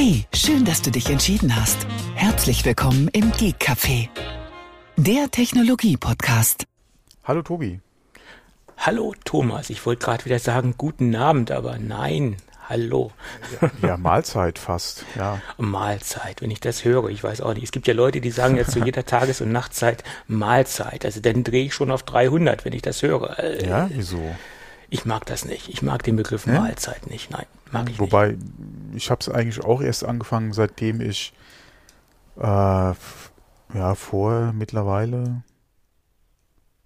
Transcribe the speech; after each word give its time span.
Hey, 0.00 0.26
schön, 0.32 0.64
dass 0.64 0.80
du 0.80 0.92
dich 0.92 1.10
entschieden 1.10 1.56
hast. 1.56 1.84
Herzlich 2.14 2.64
willkommen 2.64 3.08
im 3.08 3.32
Geek 3.32 3.56
Café, 3.58 4.08
der 4.96 5.28
Technologie-Podcast. 5.28 6.66
Hallo 7.24 7.42
Tobi. 7.42 7.80
Hallo 8.76 9.12
Thomas. 9.24 9.70
Ich 9.70 9.84
wollte 9.84 10.04
gerade 10.04 10.24
wieder 10.24 10.38
sagen 10.38 10.76
guten 10.78 11.16
Abend, 11.16 11.50
aber 11.50 11.78
nein. 11.80 12.36
Hallo. 12.68 13.10
Ja, 13.82 13.96
Mahlzeit 13.96 14.60
fast, 14.60 15.04
ja. 15.16 15.42
Mahlzeit, 15.56 16.42
wenn 16.42 16.52
ich 16.52 16.60
das 16.60 16.84
höre, 16.84 17.08
ich 17.08 17.24
weiß 17.24 17.40
auch 17.40 17.54
nicht. 17.54 17.64
Es 17.64 17.72
gibt 17.72 17.88
ja 17.88 17.94
Leute, 17.94 18.20
die 18.20 18.30
sagen 18.30 18.56
jetzt 18.56 18.70
zu 18.70 18.78
jeder 18.78 19.04
Tages- 19.04 19.40
und 19.40 19.50
Nachtzeit 19.50 20.04
Mahlzeit. 20.28 21.04
Also 21.06 21.18
dann 21.18 21.42
drehe 21.42 21.64
ich 21.64 21.74
schon 21.74 21.90
auf 21.90 22.04
300, 22.04 22.64
wenn 22.64 22.72
ich 22.72 22.82
das 22.82 23.02
höre. 23.02 23.36
Ja, 23.66 23.90
wieso? 23.92 24.22
Ich 24.90 25.04
mag 25.04 25.26
das 25.26 25.44
nicht. 25.44 25.68
Ich 25.68 25.82
mag 25.82 26.04
den 26.04 26.14
Begriff? 26.14 26.46
Mahlzeit 26.46 27.08
nicht. 27.08 27.32
Nein, 27.32 27.46
mag 27.72 27.90
ich 27.90 27.98
Wobei, 27.98 28.32
nicht. 28.32 28.46
Ich 28.94 29.10
habe 29.10 29.20
es 29.20 29.28
eigentlich 29.28 29.64
auch 29.64 29.80
erst 29.80 30.04
angefangen, 30.04 30.52
seitdem 30.52 31.00
ich 31.00 31.32
äh, 32.36 32.42
ja 32.42 33.94
vor 33.94 34.52
mittlerweile 34.52 35.42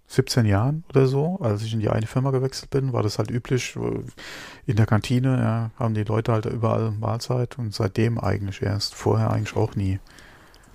17 0.07 0.45
Jahren 0.45 0.83
oder 0.89 1.07
so, 1.07 1.39
als 1.41 1.63
ich 1.63 1.73
in 1.73 1.79
die 1.79 1.89
eine 1.89 2.05
Firma 2.05 2.31
gewechselt 2.31 2.69
bin, 2.69 2.93
war 2.93 3.01
das 3.01 3.17
halt 3.17 3.31
üblich. 3.31 3.75
In 4.65 4.75
der 4.75 4.85
Kantine 4.85 5.37
ja, 5.39 5.71
haben 5.79 5.95
die 5.95 6.03
Leute 6.03 6.31
halt 6.31 6.45
überall 6.45 6.91
Mahlzeit 6.91 7.57
und 7.57 7.73
seitdem 7.73 8.19
eigentlich 8.19 8.61
erst. 8.61 8.93
Vorher 8.93 9.31
eigentlich 9.31 9.55
auch 9.55 9.75
nie. 9.75 9.99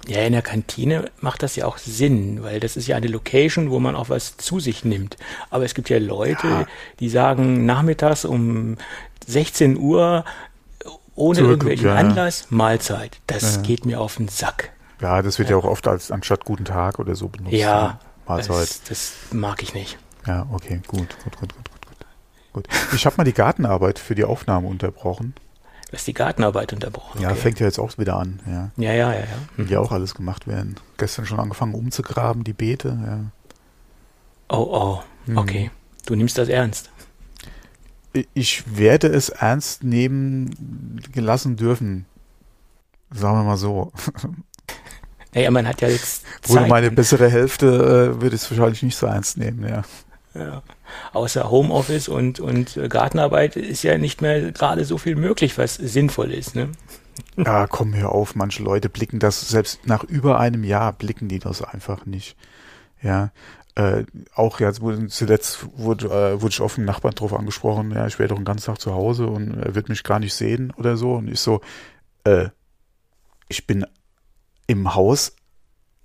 Ja, 0.06 0.22
in 0.22 0.32
der 0.32 0.42
Kantine 0.42 1.10
macht 1.20 1.42
das 1.42 1.56
ja 1.56 1.66
auch 1.66 1.76
Sinn, 1.76 2.42
weil 2.42 2.60
das 2.60 2.76
ist 2.76 2.86
ja 2.86 2.96
eine 2.96 3.08
Location, 3.08 3.70
wo 3.70 3.78
man 3.78 3.94
auch 3.94 4.08
was 4.08 4.36
zu 4.36 4.58
sich 4.58 4.84
nimmt. 4.84 5.16
Aber 5.50 5.64
es 5.64 5.74
gibt 5.74 5.90
ja 5.90 5.98
Leute, 5.98 6.46
ja. 6.46 6.66
die 7.00 7.08
sagen 7.10 7.66
nachmittags 7.66 8.24
um 8.24 8.76
16 9.26 9.76
Uhr 9.76 10.24
ohne 11.14 11.38
Zurück, 11.38 11.50
irgendwelchen 11.50 11.88
ja. 11.88 11.96
Anlass 11.96 12.46
Mahlzeit. 12.50 13.18
Das 13.26 13.56
ja. 13.56 13.62
geht 13.62 13.84
mir 13.84 14.00
auf 14.00 14.16
den 14.16 14.28
Sack. 14.28 14.70
Ja, 15.00 15.20
das 15.20 15.38
wird 15.38 15.50
ja, 15.50 15.56
auch 15.56 15.64
oft 15.64 15.86
als 15.86 16.10
anstatt 16.10 16.44
guten 16.44 16.64
Tag 16.64 16.98
oder 16.98 17.14
so 17.14 17.28
benutzt. 17.28 17.54
Ja, 17.54 18.00
Mahlzeit. 18.26 18.68
Das, 18.68 18.82
das 18.84 19.12
mag 19.32 19.62
ich 19.62 19.74
nicht. 19.74 19.98
Ja, 20.26 20.46
okay, 20.52 20.80
gut, 20.86 21.16
gut, 21.22 21.38
gut, 21.38 21.54
gut, 21.54 21.54
gut. 21.54 21.86
gut. 22.52 22.64
gut. 22.64 22.68
Ich 22.94 23.04
habe 23.04 23.16
mal 23.16 23.24
die 23.24 23.32
Gartenarbeit 23.32 23.98
für 23.98 24.14
die 24.14 24.24
Aufnahme 24.24 24.68
unterbrochen. 24.68 25.34
Du 25.88 25.94
hast 25.94 26.06
die 26.06 26.12
Gartenarbeit 26.12 26.74
unterbrochen. 26.74 27.22
Ja, 27.22 27.34
fängt 27.34 27.60
ja 27.60 27.66
jetzt 27.66 27.78
auch 27.78 27.96
wieder 27.96 28.16
an. 28.16 28.40
Ja, 28.46 28.70
ja, 28.76 28.92
ja. 28.92 29.12
ja, 29.12 29.20
ja. 29.20 29.26
Mhm. 29.56 29.68
Ja, 29.68 29.80
auch 29.80 29.90
alles 29.90 30.14
gemacht 30.14 30.46
werden. 30.46 30.76
Gestern 30.98 31.24
schon 31.24 31.40
angefangen 31.40 31.74
umzugraben, 31.74 32.44
die 32.44 32.52
Beete. 32.52 32.98
Ja. 33.06 33.20
Oh, 34.50 34.68
oh, 34.70 35.02
mhm. 35.24 35.38
okay. 35.38 35.70
Du 36.04 36.14
nimmst 36.14 36.36
das 36.36 36.50
ernst. 36.50 36.90
Ich 38.34 38.76
werde 38.76 39.06
es 39.08 39.30
ernst 39.30 39.82
nehmen 39.82 41.00
gelassen 41.12 41.56
dürfen. 41.56 42.04
Sagen 43.10 43.38
wir 43.38 43.44
mal 43.44 43.56
so. 43.56 43.92
Naja, 45.34 45.50
man 45.50 45.68
hat 45.68 45.82
ja 45.82 45.88
jetzt. 45.88 46.24
Zeit. 46.42 46.62
Wohl 46.62 46.68
meine 46.68 46.90
bessere 46.90 47.30
Hälfte 47.30 47.66
äh, 47.66 48.20
würde 48.20 48.34
es 48.34 48.50
wahrscheinlich 48.50 48.82
nicht 48.82 48.96
so 48.96 49.06
ernst 49.06 49.36
nehmen, 49.36 49.66
ja. 49.68 49.82
Ja. 50.38 50.62
Außer 51.12 51.50
Homeoffice 51.50 52.08
und, 52.08 52.40
und 52.40 52.78
Gartenarbeit 52.88 53.56
ist 53.56 53.82
ja 53.82 53.98
nicht 53.98 54.22
mehr 54.22 54.52
gerade 54.52 54.84
so 54.84 54.98
viel 54.98 55.16
möglich, 55.16 55.58
was 55.58 55.74
sinnvoll 55.74 56.32
ist, 56.32 56.54
ne? 56.54 56.70
Ja, 57.36 57.66
komm 57.66 57.94
hör 57.94 58.12
auf, 58.12 58.34
manche 58.34 58.62
Leute 58.62 58.88
blicken 58.88 59.18
das, 59.18 59.48
selbst 59.48 59.86
nach 59.86 60.04
über 60.04 60.38
einem 60.38 60.64
Jahr 60.64 60.92
blicken 60.92 61.28
die 61.28 61.38
das 61.38 61.62
einfach 61.62 62.06
nicht. 62.06 62.36
Ja. 63.02 63.30
Äh, 63.74 64.04
auch 64.34 64.60
wurde 64.60 65.06
zuletzt 65.06 65.66
wurde, 65.76 66.06
äh, 66.06 66.42
wurde 66.42 66.52
ich 66.52 66.60
auf 66.60 66.76
einen 66.76 66.86
Nachbarn 66.86 67.14
drauf 67.14 67.32
angesprochen, 67.32 67.92
ja, 67.92 68.06
ich 68.08 68.18
wäre 68.18 68.28
doch 68.28 68.36
den 68.36 68.44
ganzen 68.44 68.66
Tag 68.66 68.80
zu 68.80 68.92
Hause 68.92 69.28
und 69.28 69.54
er 69.54 69.74
wird 69.76 69.88
mich 69.88 70.02
gar 70.02 70.18
nicht 70.18 70.34
sehen 70.34 70.72
oder 70.76 70.96
so. 70.96 71.14
Und 71.14 71.28
ich 71.28 71.38
so, 71.38 71.60
äh, 72.24 72.48
ich 73.48 73.66
bin 73.66 73.86
im 74.66 74.94
Haus 74.94 75.36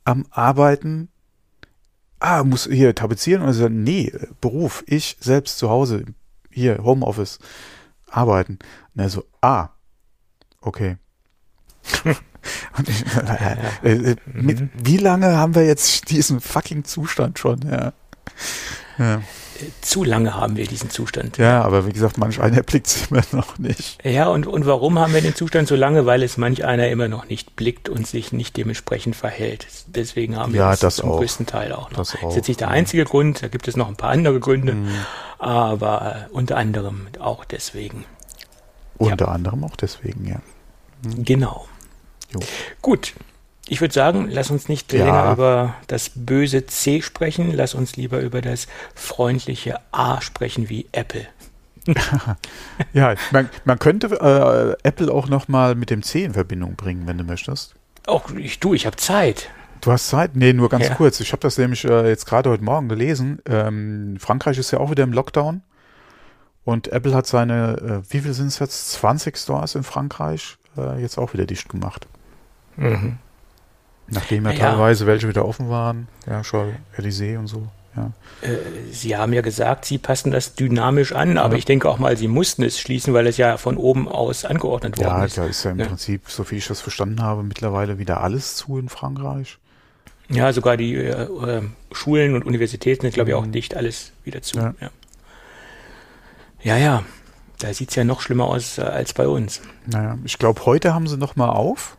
am 0.05 0.25
Arbeiten. 0.29 1.09
Ah, 2.23 2.45
muss 2.45 2.69
hier 2.71 2.95
tapezieren? 2.95 3.41
Und 3.41 3.49
er 3.49 3.53
sagt, 3.53 3.73
nee, 3.73 4.13
Beruf, 4.39 4.81
ich 4.87 5.17
selbst 5.19 5.57
zu 5.57 5.69
Hause, 5.69 6.05
hier, 6.49 6.81
Homeoffice, 6.81 7.37
arbeiten. 8.09 8.59
Und 8.95 9.01
er 9.01 9.09
so, 9.09 9.25
ah, 9.41 9.69
okay. 10.61 10.95
Und 12.77 12.87
ich, 12.87 13.05
äh, 13.83 14.11
äh, 14.11 14.15
mit, 14.25 14.61
mhm. 14.61 14.69
wie 14.73 14.95
lange 14.95 15.35
haben 15.35 15.53
wir 15.53 15.65
jetzt 15.65 16.09
diesen 16.09 16.39
fucking 16.39 16.85
Zustand 16.85 17.39
schon? 17.39 17.59
Ja. 17.69 17.91
ja 18.97 19.21
zu 19.81 20.03
lange 20.03 20.35
haben 20.35 20.57
wir 20.57 20.65
diesen 20.67 20.89
Zustand. 20.89 21.37
Ja, 21.37 21.63
aber 21.63 21.85
wie 21.85 21.93
gesagt, 21.93 22.17
manch 22.17 22.39
einer 22.39 22.63
blickt 22.63 22.87
es 22.87 23.07
immer 23.11 23.23
noch 23.31 23.57
nicht. 23.57 24.03
Ja, 24.05 24.27
und, 24.27 24.47
und 24.47 24.65
warum 24.65 24.99
haben 24.99 25.13
wir 25.13 25.21
den 25.21 25.35
Zustand 25.35 25.67
so 25.67 25.75
lange? 25.75 26.05
Weil 26.05 26.23
es 26.23 26.37
manch 26.37 26.65
einer 26.65 26.89
immer 26.89 27.07
noch 27.07 27.27
nicht 27.27 27.55
blickt 27.55 27.89
und 27.89 28.07
sich 28.07 28.31
nicht 28.31 28.57
dementsprechend 28.57 29.15
verhält. 29.15 29.67
Deswegen 29.87 30.37
haben 30.37 30.53
wir 30.53 30.61
ja, 30.61 30.75
das 30.75 30.97
zum 30.97 31.11
auch. 31.11 31.17
größten 31.17 31.45
Teil 31.45 31.73
auch 31.73 31.89
noch. 31.91 31.97
Das, 31.97 32.15
auch, 32.15 32.21
das 32.21 32.29
ist 32.31 32.35
jetzt 32.37 32.47
nicht 32.47 32.59
der 32.61 32.69
einzige 32.69 33.03
ja. 33.03 33.09
Grund, 33.09 33.43
da 33.43 33.47
gibt 33.47 33.67
es 33.67 33.75
noch 33.75 33.87
ein 33.87 33.95
paar 33.95 34.11
andere 34.11 34.39
Gründe, 34.39 34.73
mhm. 34.73 34.89
aber 35.39 36.27
äh, 36.29 36.33
unter 36.33 36.57
anderem 36.57 37.07
auch 37.19 37.45
deswegen. 37.45 38.05
Unter 38.97 39.25
ja. 39.25 39.31
anderem 39.31 39.63
auch 39.63 39.75
deswegen, 39.75 40.27
ja. 40.27 40.39
Mhm. 41.03 41.23
Genau. 41.25 41.67
Jo. 42.33 42.39
Gut, 42.81 43.13
ich 43.67 43.79
würde 43.81 43.93
sagen, 43.93 44.27
lass 44.29 44.51
uns 44.51 44.67
nicht 44.67 44.91
ja. 44.93 45.05
länger 45.05 45.31
über 45.31 45.75
das 45.87 46.11
böse 46.15 46.65
C 46.65 47.01
sprechen, 47.01 47.51
lass 47.53 47.73
uns 47.73 47.95
lieber 47.95 48.19
über 48.19 48.41
das 48.41 48.67
freundliche 48.93 49.79
A 49.91 50.21
sprechen 50.21 50.69
wie 50.69 50.87
Apple. 50.91 51.27
ja, 52.93 53.15
man, 53.31 53.49
man 53.65 53.79
könnte 53.79 54.07
äh, 54.07 54.87
Apple 54.87 55.11
auch 55.11 55.27
nochmal 55.27 55.75
mit 55.75 55.89
dem 55.89 56.01
C 56.01 56.23
in 56.23 56.33
Verbindung 56.33 56.75
bringen, 56.75 57.07
wenn 57.07 57.17
du 57.17 57.23
möchtest. 57.23 57.75
Auch 58.07 58.31
ich, 58.31 58.59
du, 58.59 58.73
ich 58.73 58.85
habe 58.85 58.95
Zeit. 58.95 59.49
Du 59.81 59.91
hast 59.91 60.07
Zeit? 60.07 60.35
Nee, 60.35 60.53
nur 60.53 60.69
ganz 60.69 60.87
ja. 60.87 60.95
kurz. 60.95 61.19
Ich 61.19 61.31
habe 61.33 61.41
das 61.41 61.57
nämlich 61.57 61.83
äh, 61.83 62.07
jetzt 62.07 62.25
gerade 62.25 62.49
heute 62.49 62.63
Morgen 62.63 62.87
gelesen. 62.87 63.41
Ähm, 63.45 64.17
Frankreich 64.19 64.57
ist 64.57 64.71
ja 64.71 64.79
auch 64.79 64.91
wieder 64.91 65.03
im 65.03 65.11
Lockdown. 65.11 65.61
Und 66.63 66.87
Apple 66.87 67.13
hat 67.13 67.27
seine, 67.27 68.03
äh, 68.07 68.13
wie 68.13 68.21
viel 68.21 68.33
sind 68.33 68.47
es 68.47 68.59
jetzt? 68.59 68.91
20 68.93 69.37
Stores 69.37 69.75
in 69.75 69.83
Frankreich 69.83 70.57
äh, 70.77 71.01
jetzt 71.01 71.17
auch 71.17 71.33
wieder 71.33 71.45
dicht 71.45 71.67
gemacht. 71.67 72.07
Mhm. 72.77 73.17
Nachdem 74.07 74.45
ja, 74.45 74.51
ja, 74.51 74.59
teilweise 74.59 75.07
welche 75.07 75.27
wieder 75.27 75.45
offen 75.45 75.69
waren, 75.69 76.07
ja, 76.27 76.43
schon 76.43 76.75
Elysée 76.97 77.37
und 77.37 77.47
so. 77.47 77.67
Ja. 77.95 78.11
Äh, 78.41 78.57
Sie 78.91 79.15
haben 79.15 79.33
ja 79.33 79.41
gesagt, 79.41 79.85
Sie 79.85 79.97
passen 79.97 80.31
das 80.31 80.55
dynamisch 80.55 81.13
an, 81.13 81.37
aber 81.37 81.55
ich 81.55 81.65
denke 81.65 81.89
auch 81.89 81.99
mal, 81.99 82.17
Sie 82.17 82.27
mussten 82.27 82.63
es 82.63 82.79
schließen, 82.79 83.13
weil 83.13 83.27
es 83.27 83.37
ja 83.37 83.57
von 83.57 83.77
oben 83.77 84.07
aus 84.07 84.45
angeordnet 84.45 84.97
worden 84.97 85.07
ja, 85.07 85.25
ist. 85.25 85.37
Ja, 85.37 85.43
da 85.43 85.49
ist 85.49 85.63
ja 85.63 85.71
im 85.71 85.77
Prinzip, 85.77 86.29
so 86.29 86.43
viel 86.43 86.57
ich 86.57 86.67
das 86.67 86.81
verstanden 86.81 87.21
habe, 87.21 87.43
mittlerweile 87.43 87.99
wieder 87.99 88.21
alles 88.21 88.55
zu 88.55 88.77
in 88.77 88.89
Frankreich. 88.89 89.57
Ja, 90.29 90.51
sogar 90.53 90.77
die 90.77 90.95
äh, 90.95 91.11
äh 91.11 91.61
Schulen 91.91 92.33
und 92.33 92.45
Universitäten 92.45 93.01
sind, 93.03 93.13
glaube 93.13 93.29
ich, 93.29 93.35
auch 93.35 93.45
mhm. 93.45 93.51
dicht 93.51 93.75
alles 93.75 94.13
wieder 94.23 94.41
zu. 94.41 94.57
Ja, 94.57 94.73
ja, 94.79 94.89
ja, 96.63 96.77
ja. 96.77 97.03
da 97.59 97.73
sieht 97.73 97.89
es 97.89 97.95
ja 97.95 98.03
noch 98.03 98.21
schlimmer 98.21 98.45
aus 98.45 98.79
äh, 98.79 98.81
als 98.81 99.13
bei 99.13 99.27
uns. 99.27 99.61
Naja, 99.85 100.17
ich 100.23 100.39
glaube, 100.39 100.65
heute 100.65 100.93
haben 100.93 101.07
sie 101.07 101.17
noch 101.17 101.35
mal 101.35 101.49
auf. 101.49 101.97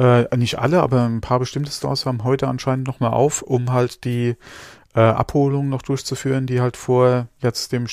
Äh, 0.00 0.34
nicht 0.34 0.58
alle, 0.58 0.80
aber 0.80 1.04
ein 1.04 1.20
paar 1.20 1.40
bestimmte 1.40 1.70
Stores 1.70 2.06
haben 2.06 2.24
heute 2.24 2.48
anscheinend 2.48 2.86
nochmal 2.86 3.12
auf, 3.12 3.42
um 3.42 3.70
halt 3.70 4.04
die 4.04 4.34
äh, 4.94 5.00
Abholungen 5.00 5.68
noch 5.68 5.82
durchzuführen, 5.82 6.46
die 6.46 6.62
halt 6.62 6.78
vor 6.78 7.28
jetzt 7.40 7.70
dem 7.72 7.86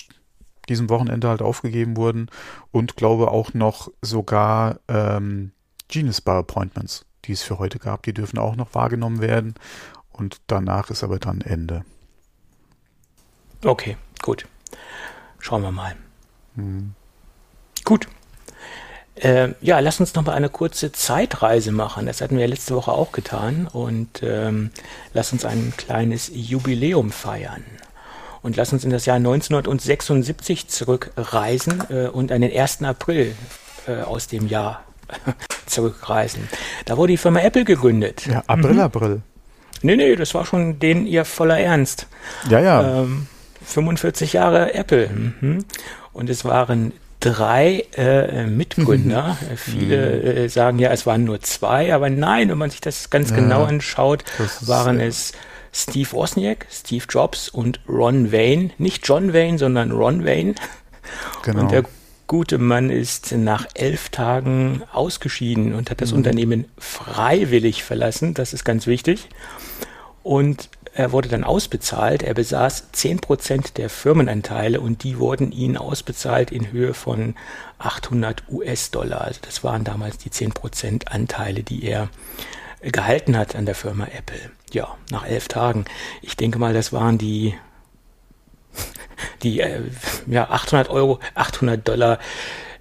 diesem 0.70 0.90
Wochenende 0.90 1.28
halt 1.28 1.42
aufgegeben 1.42 1.98
wurden 1.98 2.30
und 2.72 2.96
glaube 2.96 3.30
auch 3.32 3.54
noch 3.54 3.92
sogar 4.02 4.80
ähm, 4.88 5.52
Genius 5.90 6.22
Bar 6.22 6.40
Appointments, 6.40 7.06
die 7.26 7.34
es 7.34 7.44
für 7.44 7.60
heute 7.60 7.78
gab, 7.78 8.04
die 8.04 8.14
dürfen 8.14 8.40
auch 8.40 8.56
noch 8.56 8.74
wahrgenommen 8.74 9.20
werden 9.20 9.56
und 10.10 10.38
danach 10.48 10.90
ist 10.90 11.04
aber 11.04 11.20
dann 11.20 11.42
Ende. 11.42 11.84
Okay, 13.66 13.98
gut. 14.22 14.48
Schauen 15.40 15.62
wir 15.62 15.72
mal. 15.74 15.98
Hm. 16.56 16.94
Gut. 17.84 18.08
Äh, 19.20 19.50
ja, 19.62 19.80
lass 19.80 20.00
uns 20.00 20.14
noch 20.16 20.26
mal 20.26 20.34
eine 20.34 20.50
kurze 20.50 20.92
Zeitreise 20.92 21.72
machen. 21.72 22.06
Das 22.06 22.22
hatten 22.22 22.38
wir 22.38 22.48
letzte 22.48 22.76
Woche 22.76 22.92
auch 22.92 23.12
getan. 23.12 23.68
Und 23.72 24.22
ähm, 24.24 24.72
lass 25.14 25.34
uns 25.34 25.46
ein 25.46 25.74
kleines 25.78 26.32
Jubiläum 26.34 27.12
feiern. 27.12 27.64
Und 28.42 28.56
lass 28.56 28.72
uns 28.72 28.84
in 28.84 28.92
das 28.92 29.06
Jahr 29.06 29.18
1976 29.18 30.68
zurückreisen 30.68 31.84
äh, 31.90 32.08
und 32.08 32.32
an 32.32 32.42
den 32.42 32.56
1. 32.56 32.84
April 32.84 33.36
äh, 33.88 34.02
aus 34.02 34.28
dem 34.28 34.48
Jahr 34.48 34.84
zurückreisen. 35.66 36.48
Da 36.86 36.98
wurde 36.98 37.14
die 37.14 37.18
Firma 37.18 37.40
Apple 37.40 37.66
gegründet. 37.66 38.26
Ja, 38.28 38.44
April, 38.48 38.74
mhm. 38.74 38.80
April. 38.80 39.22
Nee, 39.82 39.96
nee, 39.96 40.16
das 40.16 40.34
war 40.34 40.46
schon 40.46 40.80
den 40.80 41.06
ihr 41.06 41.26
voller 41.26 41.60
Ernst. 41.60 42.08
Ja, 42.50 42.60
ja. 42.60 43.02
Ähm, 43.02 43.28
45 43.66 44.34
Jahre 44.34 44.74
Apple. 44.74 45.10
Mhm. 45.10 45.66
Und 46.14 46.30
es 46.30 46.46
waren 46.46 46.94
drei 47.20 47.86
äh, 47.96 48.46
Mitgründer. 48.46 49.38
Mhm. 49.40 49.58
Viele 49.58 50.22
äh, 50.22 50.50
sagen 50.50 50.80
ja, 50.80 50.92
es 50.92 51.06
waren 51.06 51.24
nur 51.24 51.42
zwei, 51.42 51.94
aber 51.94 52.10
nein, 52.10 52.50
wenn 52.50 52.58
man 52.58 52.70
sich 52.70 52.82
das 52.82 53.10
ganz 53.10 53.32
ja, 53.32 53.38
genau 53.38 53.64
anschaut, 53.64 54.24
waren 54.62 55.00
es 55.00 55.34
Steve 55.74 56.12
Wozniak, 56.12 56.68
Steve 56.72 57.06
Jobs 57.10 57.50
und 57.50 57.80
Ron 57.88 58.32
Wayne. 58.32 58.72
Nicht 58.78 59.08
John 59.08 59.34
Wayne, 59.34 59.58
sondern 59.58 59.92
Ron 59.92 60.26
Wayne. 60.26 60.56
Genau. 61.44 61.62
Und 61.62 61.72
der 61.72 61.84
gute 62.28 62.58
Mann 62.58 62.90
ist 62.90 63.32
nach 63.32 63.68
elf 63.74 64.10
Tagen 64.10 64.84
ausgeschieden 64.92 65.74
und 65.74 65.90
hat 65.90 66.02
das 66.02 66.12
mhm. 66.12 66.18
Unternehmen 66.18 66.66
freiwillig 66.78 67.84
verlassen. 67.84 68.34
Das 68.34 68.54
ist 68.54 68.66
ganz 68.66 68.88
wichtig. 68.88 69.30
Und 70.24 70.70
er 70.98 71.12
wurde 71.12 71.30
dann 71.30 71.44
ausbezahlt. 71.44 72.24
Er 72.24 72.34
besaß 72.34 72.92
10% 72.92 73.76
der 73.76 73.88
Firmenanteile 73.88 74.82
und 74.82 75.04
die 75.04 75.20
wurden 75.20 75.52
ihm 75.52 75.78
ausbezahlt 75.78 76.52
in 76.52 76.72
Höhe 76.72 76.96
von 76.96 77.36
800 77.78 78.44
US-Dollar. 78.50 79.22
Also 79.22 79.40
das 79.44 79.64
waren 79.64 79.84
damals 79.84 80.18
die 80.18 80.32
10% 80.32 81.08
Anteile, 81.08 81.62
die 81.62 81.84
er 81.84 82.10
gehalten 82.82 83.38
hat 83.38 83.56
an 83.56 83.68
der 83.68 83.76
Firma 83.76 84.06
Apple. 84.06 84.50
Ja, 84.72 84.98
nach 85.12 85.28
elf 85.28 85.48
Tagen. 85.48 85.86
Ich 86.24 86.36
denke 86.36 86.58
mal, 86.58 86.74
das 86.74 86.92
waren 86.92 87.20
die 87.20 87.54
die 89.44 89.60
äh, 89.60 89.82
ja 90.26 90.50
800 90.50 90.90
Euro, 90.90 91.20
800 91.36 91.88
Dollar, 91.88 92.18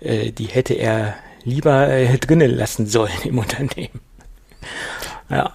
äh, 0.01 0.33
die 0.33 0.47
hätte 0.47 0.73
er 0.73 1.17
lieber 1.45 1.89
äh, 1.89 2.17
drinnen 2.17 2.51
lassen 2.51 2.87
sollen 2.87 3.13
im 3.25 3.39
Unternehmen. 3.39 4.01
Ja. 5.29 5.55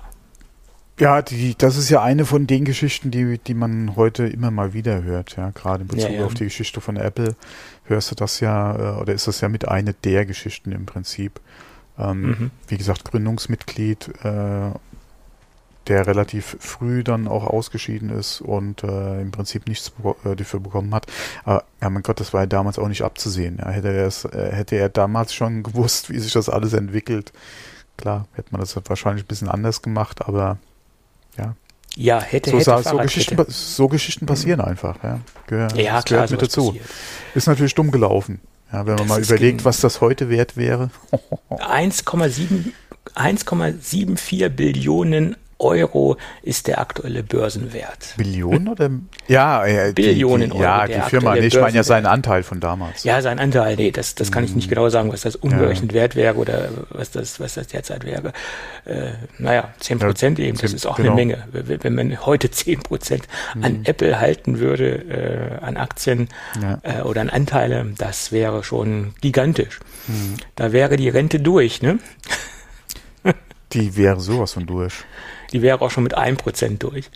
Ja, 1.02 1.24
die, 1.24 1.56
das 1.58 1.78
ist 1.78 1.90
ja 1.90 2.04
eine 2.04 2.26
von 2.26 2.46
den 2.46 2.64
Geschichten, 2.64 3.10
die, 3.10 3.40
die 3.40 3.56
man 3.56 3.96
heute 3.96 4.28
immer 4.28 4.52
mal 4.52 4.74
wieder 4.74 5.02
hört, 5.02 5.36
ja. 5.36 5.50
Gerade 5.50 5.82
in 5.82 5.88
Bezug 5.88 6.12
ja, 6.12 6.20
ja. 6.20 6.26
auf 6.26 6.36
die 6.36 6.44
Geschichte 6.44 6.80
von 6.80 6.96
Apple 6.96 7.36
hörst 7.86 8.12
du 8.12 8.16
das 8.16 8.40
ja, 8.40 8.76
äh, 8.76 9.02
oder 9.02 9.12
ist 9.12 9.28
das 9.28 9.42
ja 9.42 9.50
mit 9.50 9.68
einer 9.68 9.94
der 9.94 10.28
Geschichten 10.28 10.72
im 10.72 10.86
Prinzip. 10.86 11.42
Ähm, 11.98 12.22
mhm. 12.22 12.52
Wie 12.68 12.78
gesagt, 12.78 13.04
Gründungsmitglied 13.06 14.10
äh, 14.24 14.72
der 15.88 16.06
relativ 16.06 16.56
früh 16.60 17.04
dann 17.04 17.28
auch 17.28 17.48
ausgeschieden 17.48 18.12
ist 18.12 18.40
und 18.40 18.84
äh, 18.84 19.22
im 19.22 19.32
Prinzip 19.32 19.68
nichts 19.68 19.92
äh, 20.24 20.36
dafür 20.36 20.60
bekommen 20.60 20.94
hat. 20.94 21.08
Aber 21.46 21.64
ja, 21.82 21.90
mein 21.90 22.04
Gott, 22.04 22.20
das 22.20 22.32
war 22.32 22.42
ja 22.42 22.46
damals 22.46 22.78
auch 22.78 22.88
nicht 22.88 23.02
abzusehen. 23.02 23.58
Ja. 23.58 23.70
Hätte, 23.70 23.88
er 23.88 24.06
es, 24.06 24.26
äh, 24.26 24.52
hätte 24.52 24.76
er 24.76 24.90
damals 24.90 25.34
schon 25.34 25.64
gewusst, 25.64 26.12
wie 26.12 26.20
sich 26.20 26.34
das 26.34 26.48
alles 26.48 26.74
entwickelt, 26.74 27.34
klar, 27.98 28.28
hätte 28.34 28.52
man 28.52 28.62
das 28.62 28.76
wahrscheinlich 28.88 29.24
ein 29.26 29.28
bisschen 29.28 29.50
anders 29.50 29.82
gemacht, 29.82 30.28
aber 30.28 30.60
ja. 31.38 31.56
Ja, 31.98 32.22
hätte, 32.22 32.52
so, 32.52 32.58
hätte, 32.58 32.90
so, 32.90 32.98
Geschichten, 32.98 33.46
so 33.50 33.90
Geschichten 33.90 34.26
passieren 34.26 34.62
mhm. 34.62 34.68
einfach, 34.68 35.04
ja. 35.04 35.20
Gehör, 35.48 35.76
ja, 35.76 36.02
klar, 36.02 36.32
mit 36.32 36.42
dazu. 36.42 36.68
Passiert. 36.68 36.86
Ist 37.36 37.48
natürlich 37.48 37.76
dumm 37.76 37.92
gelaufen. 37.92 38.40
Ja, 38.72 38.86
wenn 38.86 38.96
man 38.96 39.00
das 39.00 39.08
mal 39.10 39.22
überlegt, 39.22 39.66
was 39.66 39.82
das 39.82 40.00
heute 40.00 40.30
wert 40.30 40.56
wäre. 40.56 40.90
1,74 41.50 44.48
Billionen 44.48 45.36
Euro 45.62 46.18
ist 46.42 46.68
der 46.68 46.80
aktuelle 46.80 47.24
Börsenwert. 47.24 48.16
Billionen 48.18 48.68
oder? 48.68 48.90
Ja, 49.28 49.66
ja 49.66 49.92
Billionen 49.92 50.50
die, 50.50 50.58
die, 50.58 50.64
Ja, 50.64 50.88
die 50.88 51.02
Firma, 51.10 51.36
nee, 51.36 51.48
ich 51.48 51.60
meine 51.60 51.76
ja 51.76 51.84
seinen 51.84 52.06
Anteil 52.06 52.44
von 52.44 52.60
damals. 52.60 53.04
Ja, 53.04 53.22
sein 53.22 53.40
Anteil, 53.40 53.76
nee, 53.76 53.92
das, 53.92 54.16
das 54.16 54.32
kann 54.32 54.44
ich 54.44 54.56
nicht 54.56 54.68
mhm. 54.68 54.76
genau 54.76 54.90
sagen, 54.90 55.12
was 55.14 55.22
das 55.22 55.36
umgerechnet 55.36 55.92
ja. 55.92 56.00
Wert 56.00 56.16
wäre 56.16 56.36
oder 56.36 56.70
was 56.90 57.12
das, 57.12 57.40
was 57.40 57.54
das 57.54 57.68
derzeit 57.68 58.06
wäre. 58.06 58.34
Äh, 58.86 59.12
naja, 59.38 59.70
10 59.80 60.00
Prozent 60.00 60.40
ja, 60.40 60.46
eben, 60.46 60.58
das 60.58 60.74
ist 60.74 60.86
auch 60.86 60.98
genau. 60.98 61.12
eine 61.12 61.16
Menge. 61.16 61.44
Wenn 61.52 61.96
man 61.96 62.26
heute 62.26 62.50
10 62.50 62.80
Prozent 62.80 63.28
an 63.62 63.80
mhm. 63.80 63.86
Apple 63.86 64.20
halten 64.20 64.60
würde, 64.60 65.60
äh, 65.60 65.64
an 65.64 65.78
Aktien 65.78 66.30
ja. 66.62 66.80
äh, 66.84 67.02
oder 67.04 67.22
an 67.22 67.30
Anteile, 67.30 67.94
das 67.98 68.32
wäre 68.32 68.64
schon 68.64 69.14
gigantisch. 69.22 69.80
Mhm. 70.08 70.38
Da 70.56 70.72
wäre 70.72 70.98
die 70.98 71.10
Rente 71.10 71.40
durch, 71.40 71.82
ne? 71.82 72.00
Die 73.74 73.96
wäre 73.96 74.20
sowas 74.20 74.54
von 74.54 74.66
durch 74.66 75.06
die 75.52 75.62
wäre 75.62 75.82
auch 75.82 75.92
schon 75.92 76.04
mit 76.04 76.18
1% 76.18 76.78
durch. 76.78 77.10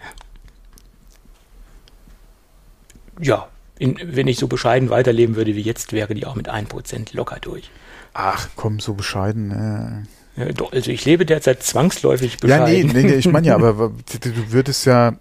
Ja, 3.21 3.47
in, 3.79 3.97
wenn 4.03 4.27
ich 4.27 4.37
so 4.37 4.47
bescheiden 4.47 4.89
weiterleben 4.89 5.35
würde 5.35 5.55
wie 5.55 5.61
jetzt, 5.61 5.93
wäre 5.93 6.13
die 6.13 6.25
auch 6.25 6.35
mit 6.35 6.49
1% 6.49 7.15
locker 7.15 7.37
durch. 7.39 7.69
Ach, 8.13 8.49
komm, 8.55 8.79
so 8.79 8.93
bescheiden. 8.93 10.05
Äh. 10.37 10.41
Ja, 10.41 10.51
doch, 10.51 10.73
also 10.73 10.91
ich 10.91 11.05
lebe 11.05 11.25
derzeit 11.25 11.63
zwangsläufig 11.63 12.37
bescheiden. 12.37 12.87
Ja, 12.87 12.93
nee, 12.93 13.03
nee, 13.03 13.15
ich 13.15 13.29
meine 13.29 13.47
ja, 13.47 13.55
aber 13.55 13.73
du 14.21 14.51
würdest 14.51 14.85
ja, 14.85 15.15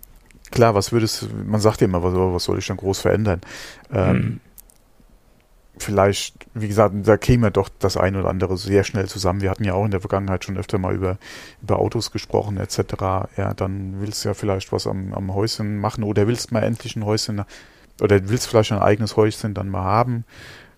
klar, 0.50 0.75
was 0.75 0.93
würdest, 0.93 1.28
man 1.46 1.60
sagt 1.60 1.81
ja 1.81 1.87
immer, 1.87 2.02
was, 2.02 2.14
was 2.14 2.44
soll 2.44 2.58
ich 2.58 2.67
dann 2.67 2.76
groß 2.76 3.00
verändern? 3.00 3.40
Ähm, 3.93 4.08
hm 4.08 4.40
vielleicht, 5.78 6.46
wie 6.54 6.68
gesagt, 6.68 6.94
da 7.02 7.16
käme 7.16 7.50
doch 7.50 7.68
das 7.78 7.96
ein 7.96 8.16
oder 8.16 8.28
andere 8.28 8.56
sehr 8.56 8.84
schnell 8.84 9.06
zusammen. 9.06 9.40
Wir 9.40 9.50
hatten 9.50 9.64
ja 9.64 9.74
auch 9.74 9.84
in 9.84 9.90
der 9.90 10.00
Vergangenheit 10.00 10.44
schon 10.44 10.56
öfter 10.56 10.78
mal 10.78 10.94
über, 10.94 11.18
über 11.62 11.78
Autos 11.78 12.10
gesprochen 12.10 12.58
etc. 12.58 12.78
Ja, 13.36 13.54
dann 13.54 14.00
willst 14.00 14.24
du 14.24 14.28
ja 14.28 14.34
vielleicht 14.34 14.72
was 14.72 14.86
am, 14.86 15.12
am 15.12 15.34
Häuschen 15.34 15.78
machen 15.78 16.04
oder 16.04 16.26
willst 16.26 16.52
mal 16.52 16.62
endlich 16.62 16.96
ein 16.96 17.04
Häuschen 17.04 17.44
oder 18.00 18.28
willst 18.28 18.48
vielleicht 18.48 18.72
ein 18.72 18.78
eigenes 18.78 19.16
Häuschen 19.16 19.54
dann 19.54 19.68
mal 19.68 19.84
haben. 19.84 20.24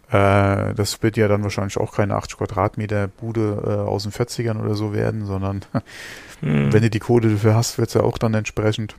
Äh, 0.08 0.74
das 0.74 1.02
wird 1.02 1.16
ja 1.16 1.28
dann 1.28 1.42
wahrscheinlich 1.42 1.78
auch 1.78 1.94
keine 1.94 2.14
80 2.14 2.38
Quadratmeter 2.38 3.08
Bude 3.08 3.62
äh, 3.66 3.88
aus 3.88 4.04
den 4.04 4.12
40ern 4.12 4.60
oder 4.60 4.74
so 4.74 4.92
werden, 4.92 5.26
sondern 5.26 5.64
hm. 6.40 6.72
wenn 6.72 6.82
du 6.82 6.90
die 6.90 7.00
Kohle 7.00 7.30
dafür 7.30 7.54
hast, 7.54 7.78
wird 7.78 7.88
es 7.88 7.94
ja 7.94 8.02
auch 8.02 8.18
dann 8.18 8.34
entsprechend. 8.34 8.96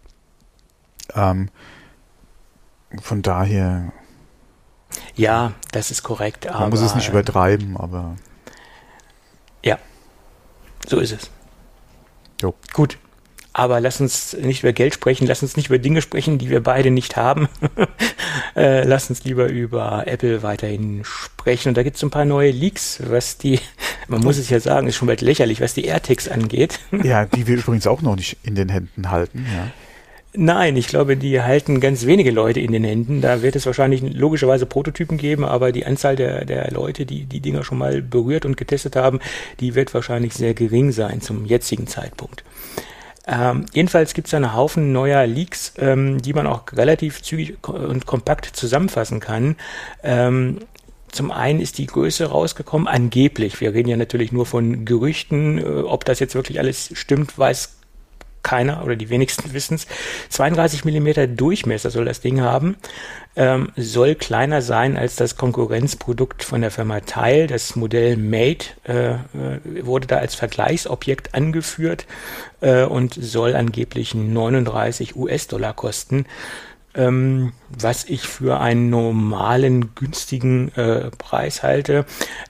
Ähm, 1.15 1.49
von 3.01 3.21
daher 3.21 3.91
ja, 5.16 5.54
das 5.72 5.92
ist 5.92 6.04
korrekt. 6.04 6.48
Man 6.51 6.69
muss 6.69 6.81
es 6.81 6.95
nicht 6.95 7.10
übertreiben, 7.10 7.78
aber. 7.78 8.16
Ja, 9.63 9.78
so 10.88 11.00
ist 11.00 11.12
es. 11.12 11.30
Jo. 12.42 12.54
Gut. 12.74 12.98
Aber 13.57 13.81
lass 13.81 14.00
uns 14.00 14.38
nicht 14.39 14.62
über 14.62 14.72
Geld 14.72 14.94
sprechen, 14.94 15.25
lass 15.25 15.42
uns 15.42 15.57
nicht 15.57 15.69
über 15.69 15.80
Dinge 15.80 16.04
sprechen, 16.04 16.38
die 16.38 16.51
wir 16.51 16.62
beide 16.62 16.92
nicht 16.92 17.16
haben. 17.16 17.50
äh, 18.56 18.84
lass 18.84 19.10
uns 19.10 19.24
lieber 19.24 19.48
über 19.48 20.06
Apple 20.06 20.44
weiterhin 20.44 21.01
sprechen. 21.04 21.69
Und 21.69 21.75
da 21.75 21.81
gibt 21.81 21.98
es 21.98 22.04
ein 22.04 22.12
paar 22.12 22.25
neue 22.25 22.51
Leaks, 22.51 23.01
was 23.04 23.40
die, 23.40 23.60
man 24.07 24.22
muss 24.22 24.38
es 24.38 24.51
ja 24.51 24.60
sagen, 24.60 24.86
ist 24.86 24.95
schon 24.95 25.07
bald 25.07 25.22
lächerlich, 25.22 25.60
was 25.60 25.74
die 25.74 25.86
AirTags 25.86 26.28
angeht. 26.28 26.80
ja, 26.92 27.25
die 27.25 27.48
wir 27.48 27.57
übrigens 27.57 27.88
auch 27.88 28.04
noch 28.04 28.16
nicht 28.16 28.38
in 28.44 28.54
den 28.54 28.69
Händen 28.69 29.10
halten, 29.10 29.48
ja. 29.51 29.72
Nein, 30.39 30.75
ich 30.75 30.88
glaube, 30.88 31.18
die 31.18 31.42
halten 31.42 31.80
ganz 31.80 32.06
wenige 32.06 32.30
Leute 32.30 32.60
in 32.60 32.72
den 32.72 32.84
Händen. 32.84 33.22
Da 33.22 33.42
wird 33.42 33.56
es 33.56 33.66
wahrscheinlich 33.66 34.04
logischerweise 34.13 34.68
Prototypen 34.68 35.18
geben, 35.18 35.44
aber 35.44 35.72
die 35.72 35.84
Anzahl 35.84 36.16
der, 36.16 36.45
der 36.45 36.69
Leute, 36.69 37.07
die 37.07 37.25
die 37.25 37.39
Dinger 37.39 37.63
schon 37.63 37.80
mal 37.80 38.04
berührt 38.04 38.45
und 38.45 38.56
getestet 38.56 38.95
haben, 38.95 39.19
die 39.60 39.74
wird 39.74 39.95
wahrscheinlich 39.95 40.36
sehr 40.36 40.54
gering 40.54 40.92
sein 40.92 41.22
zum 41.22 41.48
jetzigen 41.48 41.88
Zeitpunkt. 41.88 42.44
Ähm, 43.25 43.66
jedenfalls 43.74 44.13
gibt 44.13 44.28
es 44.28 44.36
einen 44.36 44.54
Haufen 44.54 44.92
neuer 44.92 45.25
Leaks, 45.25 45.74
ähm, 45.80 46.22
die 46.22 46.34
man 46.34 46.45
auch 46.45 46.72
relativ 46.72 47.24
zügig 47.24 47.57
und 47.68 48.06
kompakt 48.06 48.45
zusammenfassen 48.45 49.19
kann. 49.19 49.56
Ähm, 50.04 50.60
zum 51.12 51.31
einen 51.31 51.62
ist 51.62 51.80
die 51.80 51.88
Größe 51.88 52.25
rausgekommen, 52.28 52.88
angeblich. 52.88 53.60
Wir 53.60 53.74
reden 53.74 53.90
ja 53.90 53.98
natürlich 53.98 54.31
nur 54.31 54.45
von 54.45 54.85
Gerüchten. 54.85 55.57
Äh, 55.57 55.64
ob 55.64 56.06
das 56.06 56.19
jetzt 56.19 56.35
wirklich 56.35 56.59
alles 56.59 56.92
stimmt, 56.94 57.40
weiß 57.40 57.77
keiner 58.47 58.83
oder 58.85 58.95
die 58.95 59.09
wenigsten 59.09 59.51
wissen 59.51 59.75
es. 59.75 59.87
32 60.30 60.85
Millimeter 60.85 61.27
Durchmesser 61.27 61.89
soll 61.89 62.06
das 62.06 62.21
Ding 62.21 62.39
haben, 62.39 62.77
ähm, 63.35 63.73
soll 63.75 64.16
kleiner 64.16 64.61
sein 64.61 64.95
als 64.95 65.18
das 65.18 65.35
Konkurrenzprodukt 65.35 66.44
von 66.44 66.61
der 66.61 66.71
Firma 66.71 67.01
Teil. 67.01 67.47
Das 67.47 67.75
Modell 67.75 68.16
Mate 68.16 68.68
äh, 68.87 69.16
äh 69.16 69.85
wurde 69.85 70.07
da 70.07 70.18
als 70.18 70.33
Vergleichsobjekt 70.35 71.35
angeführt 71.35 72.06
äh, 72.61 72.83
und 72.83 73.13
soll 73.13 73.54
angeblich 73.54 74.16
39 74.16 75.18
US-Dollar 75.18 75.73
kosten 75.73 76.25
ähm, 76.97 77.54
was 77.69 78.06
ich 78.06 78.27
für 78.27 78.59
einen 78.59 78.89
normalen, 78.89 79.94
günstigen 79.95 80.73
äh, 80.75 81.11
Preis 81.18 81.63
halte. 81.63 82.06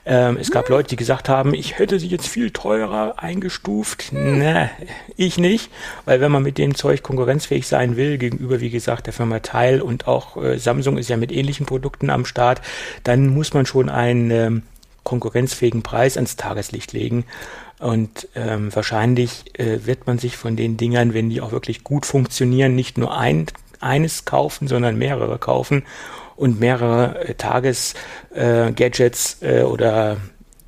Ähm, 0.06 0.38
es 0.40 0.50
gab 0.50 0.68
Leute, 0.68 0.88
die 0.88 0.96
gesagt 0.96 1.28
haben, 1.28 1.54
ich 1.54 1.78
hätte 1.78 2.00
sie 2.00 2.08
jetzt 2.08 2.26
viel 2.26 2.50
teurer 2.50 3.14
eingestuft. 3.18 4.12
Ne, 4.12 4.70
ich 5.16 5.38
nicht, 5.38 5.70
weil 6.06 6.20
wenn 6.20 6.32
man 6.32 6.42
mit 6.42 6.58
dem 6.58 6.74
Zeug 6.74 7.02
konkurrenzfähig 7.02 7.66
sein 7.66 7.96
will, 7.96 8.18
gegenüber, 8.18 8.60
wie 8.60 8.70
gesagt, 8.70 9.06
der 9.06 9.12
Firma 9.12 9.40
Teil 9.40 9.82
und 9.82 10.08
auch 10.08 10.36
äh, 10.36 10.58
Samsung 10.58 10.98
ist 10.98 11.10
ja 11.10 11.16
mit 11.16 11.30
ähnlichen 11.30 11.66
Produkten 11.66 12.10
am 12.10 12.24
Start, 12.24 12.62
dann 13.04 13.28
muss 13.28 13.52
man 13.52 13.66
schon 13.66 13.88
einen 13.88 14.30
ähm, 14.30 14.62
konkurrenzfähigen 15.04 15.82
Preis 15.82 16.16
ans 16.16 16.36
Tageslicht 16.36 16.92
legen. 16.92 17.24
Und 17.78 18.28
ähm, 18.34 18.74
wahrscheinlich 18.74 19.58
äh, 19.58 19.86
wird 19.86 20.06
man 20.06 20.18
sich 20.18 20.36
von 20.36 20.56
den 20.56 20.76
Dingern, 20.76 21.14
wenn 21.14 21.30
die 21.30 21.40
auch 21.40 21.52
wirklich 21.52 21.84
gut 21.84 22.06
funktionieren, 22.06 22.74
nicht 22.74 22.98
nur 22.98 23.16
ein 23.16 23.46
eines 23.80 24.24
kaufen, 24.24 24.68
sondern 24.68 24.96
mehrere 24.96 25.38
kaufen 25.38 25.84
und 26.36 26.60
mehrere 26.60 27.28
äh, 27.28 27.34
Tages-Gadgets 27.34 29.42
äh, 29.42 29.60
äh, 29.60 29.62
oder 29.64 30.18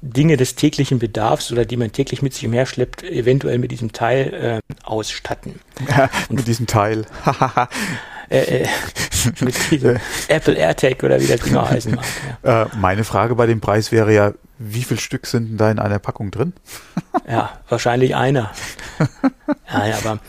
Dinge 0.03 0.37
des 0.37 0.55
täglichen 0.55 0.99
Bedarfs 0.99 1.53
oder 1.53 1.65
die 1.65 1.77
man 1.77 1.93
täglich 1.93 2.23
mit 2.23 2.35
sich 2.35 2.47
umherschleppt, 2.47 3.03
eventuell 3.05 3.59
mit 3.59 3.71
diesem 3.71 3.93
Teil 3.93 4.35
äh, 4.35 4.61
ausstatten. 4.83 5.61
mit 6.31 6.47
diesem 6.47 6.67
Teil. 6.67 7.05
äh, 8.31 8.63
äh, 8.63 8.69
mit 9.41 9.71
diesem 9.71 9.99
Apple 10.29 10.55
AirTag 10.55 11.03
oder 11.03 11.21
wie 11.21 11.27
das 11.27 11.41
Ding 11.41 11.57
heißen 11.57 11.95
mag. 11.95 12.05
Ja. 12.43 12.63
Äh, 12.63 12.67
meine 12.77 13.05
Frage 13.05 13.35
bei 13.35 13.47
dem 13.47 13.61
Preis 13.61 13.93
wäre 13.93 14.15
ja, 14.15 14.33
wie 14.59 14.83
viel 14.83 14.99
Stück 14.99 15.27
sind 15.27 15.51
denn 15.51 15.57
da 15.57 15.71
in 15.71 15.79
einer 15.79 15.99
Packung 15.99 16.31
drin? 16.31 16.53
ja, 17.29 17.51
wahrscheinlich 17.69 18.17
einer. 18.17 18.51
Ja, 19.73 19.97
aber 19.99 20.21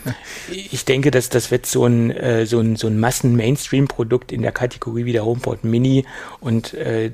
ich 0.48 0.84
denke, 0.84 1.10
dass 1.10 1.28
das 1.28 1.50
wird 1.50 1.66
so 1.66 1.86
ein, 1.86 2.10
äh, 2.10 2.46
so 2.46 2.60
ein, 2.60 2.76
so 2.76 2.86
ein 2.86 2.98
Massen-Mainstream-Produkt 3.00 4.32
in 4.32 4.42
der 4.42 4.52
Kategorie 4.52 5.04
wie 5.04 5.12
der 5.12 5.24
HomePod 5.24 5.64
Mini 5.64 6.04
und 6.40 6.74
äh, 6.74 7.10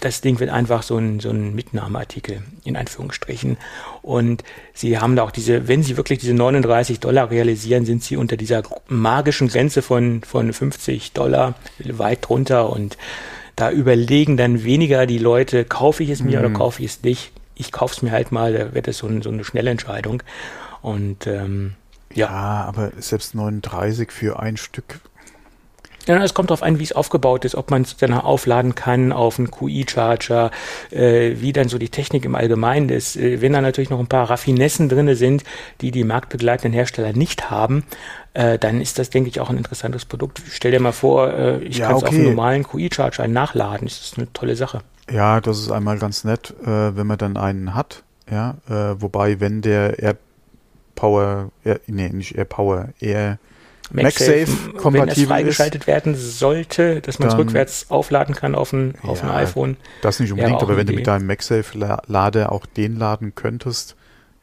das 0.00 0.20
Ding 0.20 0.38
wird 0.38 0.50
einfach 0.50 0.82
so 0.82 0.96
ein, 0.96 1.20
so 1.20 1.30
ein 1.30 1.54
Mitnahmeartikel, 1.54 2.42
in 2.64 2.76
Anführungsstrichen. 2.76 3.56
Und 4.02 4.44
sie 4.72 4.98
haben 4.98 5.16
da 5.16 5.24
auch 5.24 5.30
diese, 5.30 5.66
wenn 5.66 5.82
sie 5.82 5.96
wirklich 5.96 6.20
diese 6.20 6.34
39 6.34 7.00
Dollar 7.00 7.30
realisieren, 7.30 7.84
sind 7.84 8.02
sie 8.04 8.16
unter 8.16 8.36
dieser 8.36 8.62
magischen 8.88 9.48
Grenze 9.48 9.82
von, 9.82 10.22
von 10.22 10.52
50 10.52 11.12
Dollar 11.12 11.54
weit 11.84 12.28
drunter 12.28 12.70
und 12.70 12.96
da 13.56 13.72
überlegen 13.72 14.36
dann 14.36 14.62
weniger 14.62 15.06
die 15.06 15.18
Leute, 15.18 15.64
kaufe 15.64 16.04
ich 16.04 16.10
es 16.10 16.22
mir 16.22 16.38
mhm. 16.38 16.44
oder 16.44 16.54
kaufe 16.54 16.82
ich 16.82 16.90
es 16.90 17.02
nicht. 17.02 17.32
Ich 17.56 17.72
kaufe 17.72 17.94
es 17.96 18.02
mir 18.02 18.12
halt 18.12 18.30
mal, 18.30 18.52
da 18.52 18.74
wird 18.74 18.86
es 18.86 18.98
so, 18.98 19.08
ein, 19.08 19.20
so 19.20 19.30
eine 19.30 19.42
schnelle 19.42 19.70
Entscheidung. 19.70 20.22
Und 20.82 21.26
ähm, 21.26 21.74
ja. 22.12 22.26
ja, 22.26 22.64
aber 22.64 22.92
selbst 22.98 23.34
39 23.34 24.12
für 24.12 24.38
ein 24.38 24.56
Stück 24.56 25.00
ja, 26.08 26.24
es 26.24 26.32
kommt 26.32 26.48
darauf 26.48 26.62
an, 26.62 26.78
wie 26.78 26.84
es 26.84 26.92
aufgebaut 26.92 27.44
ist, 27.44 27.54
ob 27.54 27.70
man 27.70 27.82
es 27.82 27.98
dann 27.98 28.14
aufladen 28.14 28.74
kann 28.74 29.12
auf 29.12 29.38
einen 29.38 29.50
QI-Charger, 29.50 30.50
äh, 30.90 31.34
wie 31.36 31.52
dann 31.52 31.68
so 31.68 31.76
die 31.76 31.90
Technik 31.90 32.24
im 32.24 32.34
Allgemeinen 32.34 32.88
ist. 32.88 33.16
Äh, 33.16 33.42
wenn 33.42 33.52
da 33.52 33.60
natürlich 33.60 33.90
noch 33.90 33.98
ein 33.98 34.06
paar 34.06 34.30
Raffinessen 34.30 34.88
drinne 34.88 35.16
sind, 35.16 35.44
die 35.82 35.90
die 35.90 36.04
marktbegleitenden 36.04 36.72
Hersteller 36.72 37.12
nicht 37.12 37.50
haben, 37.50 37.84
äh, 38.32 38.58
dann 38.58 38.80
ist 38.80 38.98
das, 38.98 39.10
denke 39.10 39.28
ich, 39.28 39.38
auch 39.40 39.50
ein 39.50 39.58
interessantes 39.58 40.06
Produkt. 40.06 40.40
Stell 40.50 40.70
dir 40.70 40.80
mal 40.80 40.92
vor, 40.92 41.30
äh, 41.30 41.58
ich 41.58 41.76
ja, 41.76 41.88
kann 41.88 41.96
es 41.96 42.02
okay. 42.02 42.08
auf 42.08 42.14
einem 42.14 42.24
normalen 42.24 42.62
QI-Charger 42.62 43.28
nachladen. 43.28 43.86
Das 43.86 44.00
ist 44.00 44.16
eine 44.16 44.32
tolle 44.32 44.56
Sache. 44.56 44.80
Ja, 45.10 45.42
das 45.42 45.58
ist 45.58 45.70
einmal 45.70 45.98
ganz 45.98 46.24
nett, 46.24 46.54
äh, 46.62 46.96
wenn 46.96 47.06
man 47.06 47.18
dann 47.18 47.36
einen 47.36 47.74
hat. 47.74 48.02
Ja, 48.30 48.56
äh, 48.66 48.94
wobei, 48.98 49.40
wenn 49.40 49.60
der 49.60 49.98
Air 49.98 50.16
Power, 50.98 51.50
Air, 51.64 51.80
nee, 51.86 52.08
nicht 52.08 52.36
Air 52.36 52.44
Power, 52.44 52.88
Air 52.98 53.38
MagSafe 53.90 54.72
kompatibel 54.76 55.06
wenn 55.06 55.08
es 55.08 55.28
freigeschaltet 55.28 55.82
ist, 55.82 55.86
werden 55.86 56.14
sollte, 56.14 57.00
dass 57.00 57.18
man 57.18 57.28
es 57.28 57.38
rückwärts 57.38 57.90
aufladen 57.90 58.34
kann 58.34 58.54
auf 58.54 58.72
ein, 58.72 58.94
auf 59.02 59.22
ja, 59.22 59.30
ein 59.30 59.36
iPhone. 59.36 59.76
Das 60.02 60.20
nicht 60.20 60.32
unbedingt, 60.32 60.60
aber 60.60 60.76
wenn 60.76 60.86
Idee. 60.86 60.92
du 60.92 60.96
mit 60.96 61.06
deinem 61.06 61.26
MagSafe-Lader 61.26 62.52
auch 62.52 62.66
den 62.66 62.96
laden 62.96 63.34
könntest, 63.34 63.96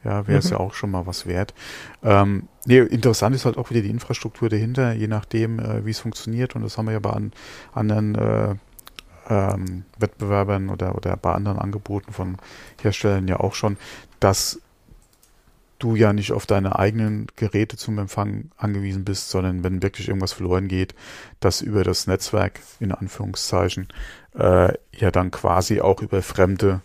ja, 0.04 0.26
wäre 0.26 0.38
es 0.38 0.46
mhm. 0.46 0.52
ja 0.52 0.56
auch 0.58 0.74
schon 0.74 0.90
mal 0.90 1.06
was 1.06 1.26
wert. 1.26 1.54
Ähm, 2.02 2.48
nee, 2.64 2.78
interessant 2.78 3.36
ist 3.36 3.44
halt 3.44 3.56
auch 3.56 3.70
wieder 3.70 3.82
die 3.82 3.90
Infrastruktur 3.90 4.48
dahinter, 4.48 4.92
je 4.92 5.08
nachdem, 5.08 5.60
äh, 5.60 5.84
wie 5.84 5.90
es 5.90 5.98
funktioniert. 5.98 6.56
Und 6.56 6.62
das 6.62 6.78
haben 6.78 6.86
wir 6.86 6.92
ja 6.92 7.00
bei 7.00 7.10
an, 7.10 7.32
anderen 7.72 8.14
äh, 8.14 8.54
ähm, 9.28 9.84
Wettbewerbern 9.98 10.70
oder, 10.70 10.94
oder 10.94 11.16
bei 11.16 11.32
anderen 11.32 11.58
Angeboten 11.58 12.12
von 12.12 12.36
Herstellern 12.80 13.28
ja 13.28 13.40
auch 13.40 13.54
schon, 13.54 13.76
dass 14.20 14.60
du 15.78 15.94
ja 15.94 16.12
nicht 16.12 16.32
auf 16.32 16.46
deine 16.46 16.78
eigenen 16.78 17.26
Geräte 17.36 17.76
zum 17.76 17.98
Empfang 17.98 18.50
angewiesen 18.56 19.04
bist, 19.04 19.30
sondern 19.30 19.62
wenn 19.64 19.82
wirklich 19.82 20.08
irgendwas 20.08 20.32
verloren 20.32 20.68
geht, 20.68 20.94
dass 21.40 21.60
über 21.60 21.84
das 21.84 22.06
Netzwerk, 22.06 22.60
in 22.80 22.92
Anführungszeichen, 22.92 23.88
äh, 24.34 24.72
ja 24.92 25.10
dann 25.10 25.30
quasi 25.30 25.80
auch 25.80 26.02
über 26.02 26.22
fremde 26.22 26.80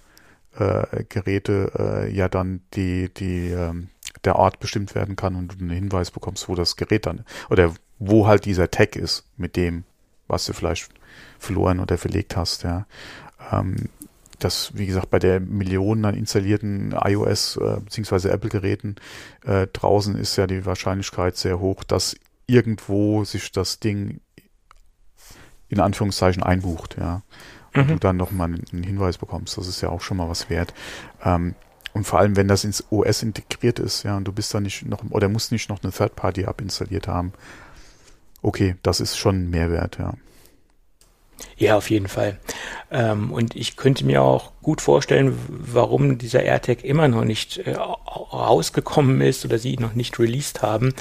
äh, 0.57 1.03
Geräte 1.07 1.71
äh, 1.77 2.13
ja 2.13 2.27
dann 2.27 2.61
die, 2.73 3.09
die, 3.13 3.49
ähm, 3.49 3.89
der 4.25 4.35
Ort 4.35 4.59
bestimmt 4.59 4.95
werden 4.95 5.15
kann 5.15 5.35
und 5.35 5.53
du 5.53 5.59
einen 5.59 5.69
Hinweis 5.69 6.11
bekommst, 6.11 6.49
wo 6.49 6.55
das 6.55 6.75
Gerät 6.75 7.05
dann, 7.05 7.25
oder 7.49 7.73
wo 7.99 8.27
halt 8.27 8.45
dieser 8.45 8.69
Tag 8.71 8.95
ist 8.95 9.25
mit 9.37 9.55
dem, 9.55 9.83
was 10.27 10.45
du 10.45 10.53
vielleicht 10.53 10.89
verloren 11.39 11.79
oder 11.79 11.97
verlegt 11.97 12.35
hast, 12.35 12.63
ja. 12.63 12.85
Ähm, 13.51 13.89
das, 14.43 14.71
wie 14.75 14.85
gesagt, 14.85 15.09
bei 15.09 15.19
der 15.19 15.39
Millionen 15.39 16.05
an 16.05 16.15
installierten 16.15 16.93
iOS 16.93 17.57
äh, 17.57 17.79
bzw. 17.79 18.29
Apple-Geräten 18.29 18.95
äh, 19.45 19.67
draußen 19.67 20.15
ist 20.15 20.35
ja 20.35 20.47
die 20.47 20.65
Wahrscheinlichkeit 20.65 21.37
sehr 21.37 21.59
hoch, 21.59 21.83
dass 21.83 22.15
irgendwo 22.47 23.23
sich 23.23 23.51
das 23.51 23.79
Ding 23.79 24.19
in 25.69 25.79
Anführungszeichen 25.79 26.43
einbucht, 26.43 26.97
ja. 26.99 27.21
Und 27.73 27.85
mhm. 27.85 27.87
du 27.87 27.99
dann 27.99 28.17
nochmal 28.17 28.49
einen 28.49 28.83
Hinweis 28.83 29.17
bekommst. 29.17 29.57
Das 29.57 29.67
ist 29.67 29.79
ja 29.79 29.89
auch 29.89 30.01
schon 30.01 30.17
mal 30.17 30.27
was 30.27 30.49
wert. 30.49 30.73
Ähm, 31.23 31.55
und 31.93 32.05
vor 32.05 32.19
allem, 32.19 32.35
wenn 32.35 32.47
das 32.47 32.65
ins 32.65 32.83
OS 32.89 33.23
integriert 33.23 33.79
ist, 33.79 34.03
ja, 34.03 34.17
und 34.17 34.25
du 34.25 34.33
bist 34.33 34.53
da 34.53 34.59
nicht 34.59 34.85
noch, 34.85 35.03
oder 35.09 35.29
musst 35.29 35.51
nicht 35.51 35.69
noch 35.69 35.81
eine 35.83 35.91
Third-Party-App 35.91 36.59
installiert 36.61 37.07
haben. 37.07 37.33
Okay, 38.41 38.75
das 38.83 38.99
ist 38.99 39.17
schon 39.17 39.43
ein 39.43 39.49
Mehrwert, 39.49 39.97
ja. 39.99 40.13
Ja, 41.57 41.77
auf 41.77 41.89
jeden 41.89 42.07
Fall. 42.07 42.39
Ähm, 42.91 43.31
und 43.31 43.55
ich 43.55 43.77
könnte 43.77 44.05
mir 44.05 44.21
auch 44.21 44.51
gut 44.61 44.81
vorstellen, 44.81 45.37
warum 45.47 46.17
dieser 46.17 46.43
AirTag 46.43 46.83
immer 46.83 47.07
noch 47.07 47.23
nicht 47.23 47.59
äh, 47.59 47.75
rausgekommen 47.75 49.21
ist 49.21 49.45
oder 49.45 49.57
sie 49.57 49.77
noch 49.77 49.93
nicht 49.93 50.19
released 50.19 50.61
haben. 50.61 50.93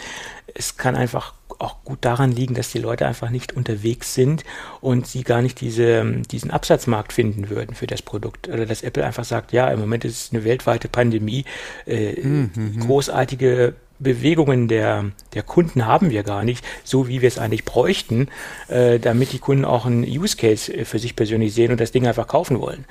Es 0.55 0.77
kann 0.77 0.97
einfach 0.97 1.35
auch 1.59 1.85
gut 1.85 1.99
daran 2.05 2.33
liegen, 2.33 2.55
dass 2.55 2.73
die 2.73 2.79
Leute 2.79 3.07
einfach 3.07 3.31
nicht 3.31 3.53
unterwegs 3.53 4.15
sind 4.15 4.45
und 4.81 5.07
sie 5.07 5.25
gar 5.25 5.43
nicht 5.43 5.61
diese, 5.61 6.05
diesen 6.31 6.51
Absatzmarkt 6.51 7.13
finden 7.13 7.51
würden 7.51 7.75
für 7.75 7.87
das 7.87 8.03
Produkt. 8.03 8.49
Oder 8.49 8.67
dass 8.67 8.83
Apple 8.83 9.05
einfach 9.05 9.25
sagt, 9.25 9.53
ja, 9.53 9.69
im 9.69 9.81
Moment 9.81 10.05
ist 10.05 10.25
es 10.27 10.33
eine 10.33 10.45
weltweite 10.45 10.89
Pandemie, 10.89 11.45
äh, 11.87 12.21
mhm. 12.21 12.51
mhm. 12.55 12.81
großartige 12.81 13.75
Bewegungen 14.01 14.67
der, 14.67 15.11
der 15.35 15.43
Kunden 15.43 15.87
haben 15.87 16.11
wir 16.11 16.23
gar 16.23 16.43
nicht, 16.43 16.65
so 16.83 17.07
wie 17.07 17.21
wir 17.21 17.29
es 17.29 17.39
eigentlich 17.39 17.65
bräuchten, 17.65 18.29
äh, 18.69 18.99
damit 18.99 19.33
die 19.33 19.39
Kunden 19.39 19.65
auch 19.65 19.87
einen 19.87 20.05
Use 20.05 20.37
Case 20.37 20.73
äh, 20.75 20.85
für 20.85 20.99
sich 20.99 21.15
persönlich 21.15 21.55
sehen 21.55 21.71
und 21.71 21.81
das 21.81 21.93
Ding 21.93 22.07
einfach 22.07 22.27
kaufen 22.27 22.59
wollen. 22.61 22.87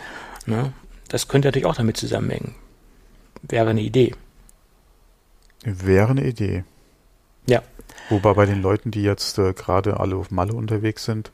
Ne? 0.46 0.72
Das 1.10 1.28
könnte 1.28 1.48
natürlich 1.48 1.66
auch 1.66 1.76
damit 1.76 1.98
zusammenhängen. 1.98 2.56
Wäre 3.42 3.72
eine 3.72 3.82
Idee. 3.82 4.14
Wäre 5.64 6.12
eine 6.12 6.26
Idee. 6.26 6.64
Ja. 7.48 7.64
Wobei 8.10 8.34
bei 8.34 8.46
den 8.46 8.62
Leuten, 8.62 8.92
die 8.92 9.04
jetzt 9.04 9.38
äh, 9.40 9.54
gerade 9.54 10.00
alle 10.00 10.16
auf 10.16 10.32
Malle 10.32 10.54
unterwegs 10.54 11.06
sind, 11.06 11.32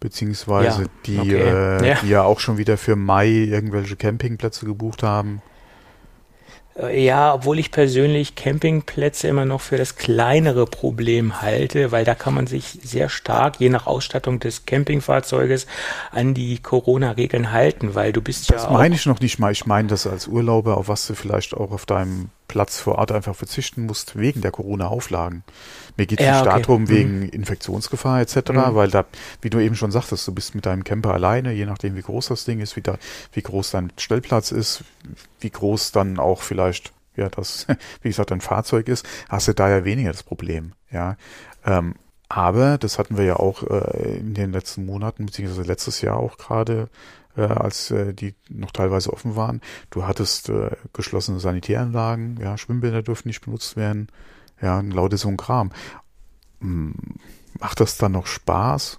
beziehungsweise 0.00 0.82
ja, 0.82 0.88
die, 1.06 1.18
okay. 1.18 1.36
äh, 1.36 1.88
ja. 1.88 1.94
die 2.02 2.08
ja 2.08 2.22
auch 2.22 2.40
schon 2.40 2.58
wieder 2.58 2.76
für 2.76 2.96
Mai 2.96 3.28
irgendwelche 3.28 3.96
Campingplätze 3.96 4.66
gebucht 4.66 5.02
haben, 5.02 5.42
ja, 6.92 7.34
obwohl 7.34 7.60
ich 7.60 7.70
persönlich 7.70 8.34
Campingplätze 8.34 9.28
immer 9.28 9.44
noch 9.44 9.60
für 9.60 9.76
das 9.76 9.94
kleinere 9.94 10.66
Problem 10.66 11.40
halte, 11.40 11.92
weil 11.92 12.04
da 12.04 12.16
kann 12.16 12.34
man 12.34 12.48
sich 12.48 12.80
sehr 12.82 13.08
stark, 13.08 13.60
je 13.60 13.68
nach 13.68 13.86
Ausstattung 13.86 14.40
des 14.40 14.66
Campingfahrzeuges, 14.66 15.68
an 16.10 16.34
die 16.34 16.58
Corona-Regeln 16.58 17.52
halten, 17.52 17.94
weil 17.94 18.12
du 18.12 18.20
bist 18.20 18.50
das 18.50 18.62
ja. 18.62 18.68
Das 18.68 18.72
meine 18.72 18.96
ich 18.96 19.06
noch 19.06 19.20
nicht 19.20 19.38
mal. 19.38 19.52
Ich 19.52 19.66
meine 19.66 19.88
das 19.88 20.06
als 20.06 20.26
Urlauber, 20.26 20.76
auf 20.76 20.88
was 20.88 21.06
du 21.06 21.14
vielleicht 21.14 21.54
auch 21.54 21.70
auf 21.70 21.86
deinem 21.86 22.30
Platz 22.48 22.78
vor 22.78 22.96
Ort 22.96 23.12
einfach 23.12 23.34
verzichten 23.34 23.86
musst, 23.86 24.16
wegen 24.16 24.40
der 24.40 24.50
Corona-Auflagen. 24.50 25.44
Mir 25.96 26.06
geht 26.06 26.20
es 26.20 26.26
ja, 26.26 26.40
nicht 26.40 26.50
okay. 26.50 26.60
darum, 26.62 26.88
wegen 26.88 27.20
mhm. 27.20 27.28
Infektionsgefahr 27.28 28.20
etc., 28.20 28.50
mhm. 28.50 28.74
weil 28.74 28.90
da, 28.90 29.04
wie 29.40 29.50
du 29.50 29.58
eben 29.58 29.74
schon 29.74 29.90
sagtest, 29.90 30.26
du 30.28 30.32
bist 30.32 30.54
mit 30.54 30.66
deinem 30.66 30.84
Camper 30.84 31.14
alleine, 31.14 31.52
je 31.52 31.66
nachdem 31.66 31.96
wie 31.96 32.02
groß 32.02 32.28
das 32.28 32.44
Ding 32.44 32.60
ist, 32.60 32.76
wie, 32.76 32.82
da, 32.82 32.98
wie 33.32 33.42
groß 33.42 33.70
dein 33.70 33.92
Stellplatz 33.98 34.52
ist, 34.52 34.84
wie 35.40 35.50
groß 35.50 35.92
dann 35.92 36.18
auch 36.18 36.42
vielleicht, 36.42 36.92
ja, 37.16 37.28
das, 37.28 37.66
wie 38.02 38.08
gesagt, 38.08 38.30
dein 38.30 38.40
Fahrzeug 38.40 38.88
ist, 38.88 39.06
hast 39.28 39.48
du 39.48 39.54
da 39.54 39.68
ja 39.68 39.84
weniger 39.84 40.12
das 40.12 40.22
Problem, 40.22 40.72
ja. 40.90 41.16
Ähm, 41.64 41.94
aber, 42.28 42.78
das 42.78 42.98
hatten 42.98 43.16
wir 43.16 43.24
ja 43.24 43.36
auch 43.36 43.62
äh, 43.62 44.16
in 44.16 44.34
den 44.34 44.52
letzten 44.52 44.86
Monaten, 44.86 45.26
beziehungsweise 45.26 45.62
letztes 45.62 46.00
Jahr 46.00 46.16
auch 46.16 46.36
gerade, 46.36 46.88
äh, 47.36 47.42
als 47.42 47.90
äh, 47.90 48.14
die 48.14 48.34
noch 48.48 48.70
teilweise 48.70 49.12
offen 49.12 49.36
waren. 49.36 49.60
Du 49.90 50.06
hattest 50.06 50.48
äh, 50.48 50.70
geschlossene 50.92 51.40
Sanitäranlagen, 51.40 52.38
ja, 52.40 52.56
Schwimmbäder 52.58 53.02
durften 53.02 53.28
nicht 53.28 53.42
benutzt 53.42 53.76
werden, 53.76 54.08
ja, 54.60 54.80
lauter 54.80 55.16
so 55.16 55.28
ein 55.28 55.36
Kram. 55.36 55.72
Hm, 56.60 56.94
macht 57.58 57.80
das 57.80 57.98
dann 57.98 58.12
noch 58.12 58.26
Spaß? 58.26 58.98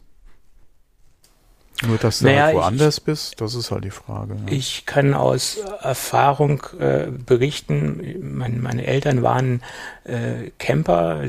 Nur, 1.84 1.98
dass 1.98 2.20
du 2.20 2.26
naja, 2.26 2.44
halt 2.46 2.56
woanders 2.56 3.00
ich, 3.00 3.04
bist, 3.04 3.42
das 3.42 3.54
ist 3.54 3.70
halt 3.70 3.84
die 3.84 3.92
Frage. 3.92 4.36
Ja. 4.36 4.52
Ich 4.52 4.86
kann 4.86 5.14
aus 5.14 5.58
Erfahrung 5.82 6.64
äh, 6.80 7.08
berichten, 7.08 8.16
mein, 8.22 8.62
meine 8.62 8.88
Eltern 8.88 9.24
waren 9.24 9.62
äh, 10.06 10.52
Camper, 10.58 11.24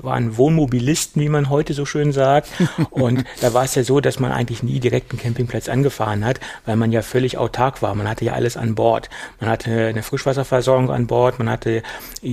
waren 0.00 0.36
Wohnmobilisten, 0.38 1.20
wie 1.20 1.28
man 1.28 1.50
heute 1.50 1.74
so 1.74 1.84
schön 1.84 2.12
sagt. 2.12 2.48
Und 2.90 3.24
da 3.42 3.52
war 3.52 3.64
es 3.64 3.74
ja 3.74 3.84
so, 3.84 4.00
dass 4.00 4.18
man 4.18 4.32
eigentlich 4.32 4.62
nie 4.62 4.80
direkt 4.80 5.10
einen 5.10 5.20
Campingplatz 5.20 5.68
angefahren 5.68 6.24
hat, 6.24 6.40
weil 6.64 6.76
man 6.76 6.90
ja 6.90 7.02
völlig 7.02 7.36
autark 7.36 7.82
war. 7.82 7.94
Man 7.94 8.08
hatte 8.08 8.24
ja 8.24 8.32
alles 8.32 8.56
an 8.56 8.74
Bord. 8.74 9.10
Man 9.40 9.50
hatte 9.50 9.88
eine 9.88 10.02
Frischwasserversorgung 10.02 10.90
an 10.90 11.06
Bord, 11.06 11.38
man 11.38 11.50
hatte 11.50 11.82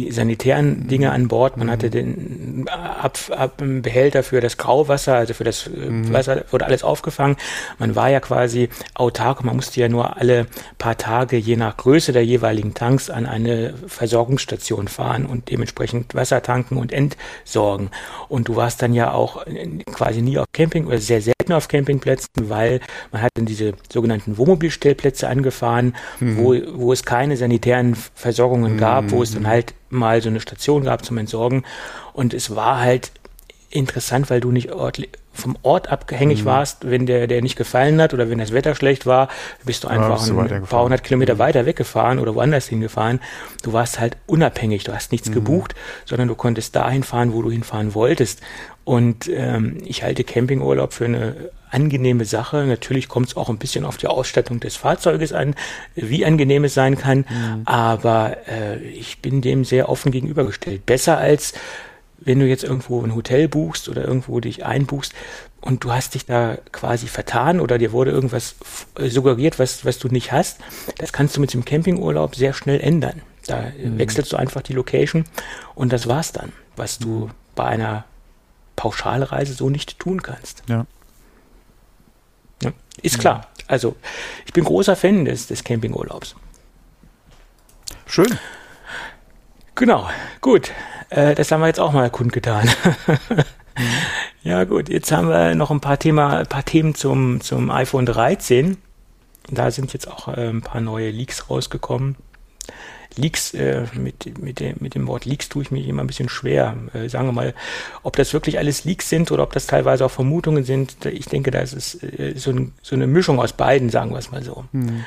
sanitären 0.09 0.87
Dinge 0.87 1.11
an 1.11 1.27
Bord, 1.27 1.57
man 1.57 1.69
hatte 1.69 1.89
den 1.89 2.67
Ab, 2.69 3.17
Ab 3.31 3.55
Behälter 3.57 4.23
für 4.23 4.39
das 4.39 4.57
Grauwasser, 4.57 5.15
also 5.15 5.33
für 5.33 5.43
das 5.43 5.67
äh, 5.67 5.71
mhm. 5.71 6.13
Wasser, 6.13 6.45
wurde 6.51 6.65
alles 6.65 6.83
aufgefangen. 6.83 7.35
Man 7.77 7.95
war 7.95 8.09
ja 8.09 8.19
quasi 8.19 8.69
autark 8.93 9.43
man 9.43 9.55
musste 9.55 9.79
ja 9.79 9.89
nur 9.89 10.17
alle 10.17 10.47
paar 10.77 10.97
Tage, 10.97 11.37
je 11.37 11.55
nach 11.55 11.77
Größe 11.77 12.11
der 12.11 12.25
jeweiligen 12.25 12.73
Tanks, 12.73 13.09
an 13.09 13.25
eine 13.25 13.73
Versorgungsstation 13.87 14.87
fahren 14.87 15.25
und 15.25 15.49
dementsprechend 15.49 16.15
Wasser 16.15 16.41
tanken 16.41 16.77
und 16.77 16.91
entsorgen. 16.91 17.89
Und 18.27 18.47
du 18.47 18.55
warst 18.55 18.81
dann 18.81 18.93
ja 18.93 19.11
auch 19.11 19.45
quasi 19.91 20.21
nie 20.21 20.37
auf 20.37 20.47
Camping 20.51 20.87
oder 20.87 20.97
sehr 20.97 21.21
selten 21.21 21.53
auf 21.53 21.67
Campingplätzen, 21.67 22.29
weil 22.49 22.79
man 23.11 23.21
hat 23.21 23.31
dann 23.35 23.45
diese 23.45 23.73
sogenannten 23.91 24.37
Wohnmobilstellplätze 24.37 25.27
angefahren, 25.27 25.95
mhm. 26.19 26.37
wo, 26.37 26.55
wo 26.73 26.93
es 26.93 27.03
keine 27.03 27.37
sanitären 27.37 27.95
Versorgungen 27.95 28.77
gab, 28.77 29.05
mhm. 29.05 29.11
wo 29.11 29.23
es 29.23 29.33
dann 29.33 29.47
halt 29.47 29.73
mal 29.89 30.21
so 30.21 30.29
eine 30.29 30.39
Station 30.39 30.83
gab 30.83 31.03
zum 31.03 31.17
Entsorgen. 31.17 31.63
Und 32.13 32.33
es 32.33 32.55
war 32.55 32.79
halt 32.79 33.11
interessant, 33.69 34.29
weil 34.29 34.41
du 34.41 34.51
nicht 34.51 34.71
ordentlich 34.71 35.09
vom 35.39 35.57
Ort 35.63 35.91
abhängig 35.91 36.41
mhm. 36.41 36.45
warst, 36.45 36.89
wenn 36.89 37.05
der, 37.05 37.27
der 37.27 37.41
nicht 37.41 37.55
gefallen 37.55 38.01
hat 38.01 38.13
oder 38.13 38.29
wenn 38.29 38.37
das 38.37 38.51
Wetter 38.51 38.75
schlecht 38.75 39.05
war, 39.05 39.29
bist 39.65 39.83
du 39.83 39.87
einfach 39.87 40.25
ja, 40.27 40.37
ein 40.37 40.63
paar 40.63 40.83
hundert 40.83 41.03
Kilometer 41.03 41.35
mhm. 41.35 41.39
weiter 41.39 41.65
weggefahren 41.65 42.19
oder 42.19 42.35
woanders 42.35 42.67
hingefahren. 42.67 43.19
Du 43.63 43.73
warst 43.73 43.99
halt 43.99 44.17
unabhängig, 44.27 44.83
du 44.83 44.93
hast 44.93 45.11
nichts 45.11 45.29
mhm. 45.29 45.33
gebucht, 45.33 45.75
sondern 46.05 46.27
du 46.27 46.35
konntest 46.35 46.75
dahin 46.75 47.03
fahren, 47.03 47.33
wo 47.33 47.41
du 47.41 47.51
hinfahren 47.51 47.93
wolltest. 47.95 48.41
Und 48.83 49.29
ähm, 49.31 49.77
ich 49.85 50.03
halte 50.03 50.23
Campingurlaub 50.23 50.93
für 50.93 51.05
eine 51.05 51.51
angenehme 51.69 52.25
Sache. 52.25 52.65
Natürlich 52.65 53.07
kommt 53.07 53.27
es 53.27 53.37
auch 53.37 53.49
ein 53.49 53.59
bisschen 53.59 53.85
auf 53.85 53.97
die 53.97 54.07
Ausstattung 54.07 54.59
des 54.59 54.75
Fahrzeuges 54.75 55.33
an, 55.33 55.53
wie 55.95 56.25
angenehm 56.25 56.63
es 56.63 56.73
sein 56.73 56.97
kann. 56.97 57.19
Mhm. 57.19 57.61
Aber 57.65 58.37
äh, 58.47 58.79
ich 58.79 59.21
bin 59.21 59.41
dem 59.41 59.63
sehr 59.63 59.89
offen 59.89 60.11
gegenübergestellt. 60.11 60.85
Besser 60.85 61.19
als 61.19 61.53
wenn 62.21 62.39
du 62.39 62.45
jetzt 62.45 62.63
irgendwo 62.63 63.01
ein 63.01 63.15
Hotel 63.15 63.47
buchst 63.47 63.89
oder 63.89 64.05
irgendwo 64.05 64.39
dich 64.39 64.65
einbuchst 64.65 65.13
und 65.61 65.83
du 65.83 65.91
hast 65.91 66.15
dich 66.15 66.25
da 66.25 66.57
quasi 66.71 67.07
vertan 67.07 67.59
oder 67.59 67.77
dir 67.77 67.91
wurde 67.91 68.11
irgendwas 68.11 68.55
suggeriert, 68.97 69.59
was, 69.59 69.85
was 69.85 69.99
du 69.99 70.07
nicht 70.09 70.31
hast, 70.31 70.59
das 70.97 71.13
kannst 71.13 71.37
du 71.37 71.41
mit 71.41 71.53
dem 71.53 71.65
Campingurlaub 71.65 72.35
sehr 72.35 72.53
schnell 72.53 72.79
ändern. 72.79 73.21
Da 73.45 73.61
mhm. 73.61 73.97
wechselst 73.97 74.31
du 74.31 74.37
einfach 74.37 74.61
die 74.61 74.73
Location 74.73 75.25
und 75.75 75.91
das 75.93 76.07
war's 76.07 76.31
dann, 76.31 76.51
was 76.75 76.99
du 76.99 77.27
mhm. 77.27 77.31
bei 77.55 77.65
einer 77.65 78.05
Pauschalreise 78.75 79.53
so 79.53 79.69
nicht 79.69 79.99
tun 79.99 80.21
kannst. 80.21 80.63
Ja. 80.67 80.85
ja 82.61 82.71
ist 83.01 83.17
mhm. 83.17 83.21
klar. 83.21 83.47
Also, 83.67 83.95
ich 84.45 84.53
bin 84.53 84.63
großer 84.63 84.95
Fan 84.95 85.25
des, 85.25 85.47
des 85.47 85.63
Campingurlaubs. 85.63 86.35
Schön. 88.05 88.39
Genau, 89.79 90.09
gut. 90.41 90.71
Äh, 91.09 91.35
das 91.35 91.51
haben 91.51 91.61
wir 91.61 91.67
jetzt 91.67 91.79
auch 91.79 91.93
mal 91.93 92.09
kundgetan. 92.09 92.69
Ja, 94.43 94.63
gut. 94.63 94.89
Jetzt 94.89 95.11
haben 95.11 95.29
wir 95.29 95.53
noch 95.55 95.69
ein 95.69 95.81
paar, 95.81 95.99
Thema, 95.99 96.39
ein 96.39 96.47
paar 96.47 96.63
Themen 96.63 96.95
zum, 96.95 97.41
zum 97.41 97.69
iPhone 97.69 98.05
13. 98.05 98.77
Da 99.49 99.71
sind 99.71 99.93
jetzt 99.93 100.09
auch 100.09 100.27
äh, 100.29 100.49
ein 100.49 100.61
paar 100.61 100.81
neue 100.81 101.11
Leaks 101.11 101.49
rausgekommen. 101.49 102.15
Leaks, 103.15 103.53
äh, 103.53 103.85
mit, 103.93 104.39
mit, 104.39 104.59
dem, 104.59 104.77
mit 104.79 104.95
dem 104.95 105.07
Wort 105.07 105.25
Leaks 105.25 105.49
tue 105.49 105.63
ich 105.63 105.71
mich 105.71 105.87
immer 105.87 106.03
ein 106.03 106.07
bisschen 106.07 106.29
schwer. 106.29 106.77
Äh, 106.93 107.09
sagen 107.09 107.27
wir 107.27 107.31
mal, 107.33 107.53
ob 108.03 108.15
das 108.15 108.31
wirklich 108.33 108.57
alles 108.57 108.85
Leaks 108.85 109.09
sind 109.09 109.31
oder 109.31 109.43
ob 109.43 109.51
das 109.53 109.67
teilweise 109.67 110.05
auch 110.05 110.11
Vermutungen 110.11 110.63
sind. 110.63 111.05
Ich 111.05 111.25
denke, 111.25 111.51
das 111.51 111.73
ist 111.73 112.03
äh, 112.03 112.33
so, 112.37 112.51
ein, 112.51 112.73
so, 112.81 112.95
eine 112.95 113.07
Mischung 113.07 113.39
aus 113.39 113.53
beiden, 113.53 113.89
sagen 113.89 114.11
wir 114.11 114.19
es 114.19 114.31
mal 114.31 114.43
so. 114.43 114.65
Mhm. 114.71 115.05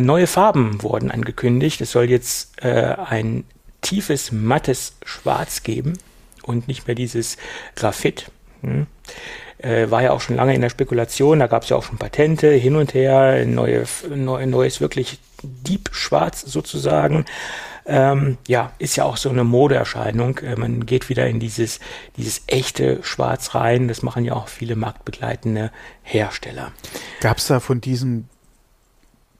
Neue 0.00 0.26
Farben 0.26 0.82
wurden 0.82 1.10
angekündigt. 1.10 1.82
Es 1.82 1.92
soll 1.92 2.08
jetzt 2.08 2.60
äh, 2.64 2.96
ein 2.96 3.44
tiefes, 3.80 4.32
mattes 4.32 4.96
Schwarz 5.04 5.62
geben 5.62 5.98
und 6.42 6.68
nicht 6.68 6.86
mehr 6.86 6.94
dieses 6.94 7.36
Graphit. 7.76 8.30
Hm. 8.62 8.86
Äh, 9.58 9.90
war 9.90 10.02
ja 10.02 10.12
auch 10.12 10.20
schon 10.20 10.36
lange 10.36 10.54
in 10.54 10.60
der 10.60 10.70
Spekulation, 10.70 11.40
da 11.40 11.48
gab 11.48 11.64
es 11.64 11.68
ja 11.68 11.76
auch 11.76 11.82
schon 11.82 11.98
Patente 11.98 12.48
hin 12.52 12.76
und 12.76 12.94
her, 12.94 13.44
neue, 13.44 13.84
neu, 14.14 14.46
neues 14.46 14.80
wirklich 14.80 15.18
Diebschwarz 15.42 16.42
sozusagen. 16.42 17.24
Ähm, 17.84 18.36
ja, 18.46 18.72
ist 18.78 18.96
ja 18.96 19.04
auch 19.04 19.16
so 19.16 19.30
eine 19.30 19.44
Modeerscheinung. 19.44 20.38
Äh, 20.38 20.56
man 20.56 20.84
geht 20.84 21.08
wieder 21.08 21.26
in 21.26 21.40
dieses, 21.40 21.80
dieses 22.16 22.42
echte 22.46 23.02
Schwarz 23.02 23.54
rein. 23.54 23.88
Das 23.88 24.02
machen 24.02 24.26
ja 24.26 24.34
auch 24.34 24.48
viele 24.48 24.76
marktbegleitende 24.76 25.72
Hersteller. 26.02 26.72
Gab 27.20 27.38
es 27.38 27.46
da 27.46 27.60
von 27.60 27.80
diesem 27.80 28.28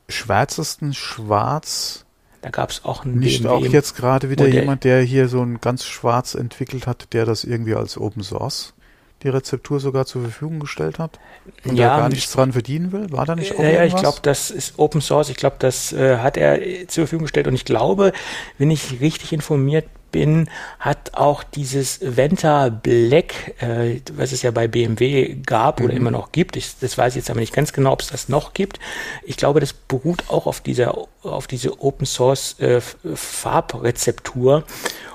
schwärzesten 0.08 0.94
Schwarz 0.94 2.06
da 2.40 2.50
gab 2.50 2.70
es 2.70 2.84
auch 2.84 3.04
einen 3.04 3.18
Nicht 3.18 3.42
BMW 3.42 3.68
auch 3.68 3.72
jetzt 3.72 3.96
gerade 3.96 4.30
wieder 4.30 4.44
Modell. 4.44 4.60
jemand, 4.60 4.84
der 4.84 5.02
hier 5.02 5.28
so 5.28 5.42
ein 5.42 5.60
ganz 5.60 5.84
schwarz 5.84 6.34
entwickelt 6.34 6.86
hat, 6.86 7.12
der 7.12 7.24
das 7.24 7.44
irgendwie 7.44 7.74
als 7.74 7.98
Open 7.98 8.22
Source 8.22 8.74
die 9.22 9.28
Rezeptur 9.28 9.80
sogar 9.80 10.06
zur 10.06 10.22
Verfügung 10.22 10.60
gestellt 10.60 11.00
hat 11.00 11.18
und 11.64 11.76
ja, 11.76 11.98
gar 11.98 12.08
nichts 12.08 12.32
dran 12.32 12.52
verdienen 12.52 12.92
will? 12.92 13.10
War 13.10 13.26
da 13.26 13.34
nicht 13.34 13.56
auch 13.56 13.62
Ja, 13.62 13.84
ich 13.84 13.96
glaube, 13.96 14.18
das 14.22 14.50
ist 14.50 14.78
Open 14.78 15.00
Source. 15.00 15.28
Ich 15.28 15.36
glaube, 15.36 15.56
das 15.58 15.92
äh, 15.92 16.18
hat 16.18 16.36
er 16.36 16.86
zur 16.86 17.04
Verfügung 17.04 17.24
gestellt 17.24 17.48
und 17.48 17.54
ich 17.54 17.64
glaube, 17.64 18.12
wenn 18.58 18.70
ich 18.70 19.00
richtig 19.00 19.32
informiert 19.32 19.86
bin, 20.10 20.48
hat 20.78 21.14
auch 21.14 21.42
dieses 21.42 22.00
Venta 22.02 22.68
Black, 22.68 23.54
äh, 23.60 24.00
was 24.12 24.32
es 24.32 24.42
ja 24.42 24.50
bei 24.50 24.68
BMW 24.68 25.36
gab 25.44 25.80
mhm. 25.80 25.86
oder 25.86 25.94
immer 25.94 26.10
noch 26.10 26.32
gibt, 26.32 26.56
ich, 26.56 26.78
das 26.80 26.98
weiß 26.98 27.14
ich 27.14 27.22
jetzt 27.22 27.30
aber 27.30 27.40
nicht 27.40 27.52
ganz 27.52 27.72
genau, 27.72 27.92
ob 27.92 28.02
es 28.02 28.08
das 28.08 28.28
noch 28.28 28.54
gibt. 28.54 28.78
Ich 29.24 29.36
glaube, 29.36 29.60
das 29.60 29.72
beruht 29.72 30.24
auch 30.28 30.46
auf 30.46 30.60
dieser, 30.60 30.96
auf 31.22 31.46
diese 31.46 31.80
Open 31.80 32.06
Source 32.06 32.58
äh, 32.60 32.80
Farbrezeptur. 32.80 34.64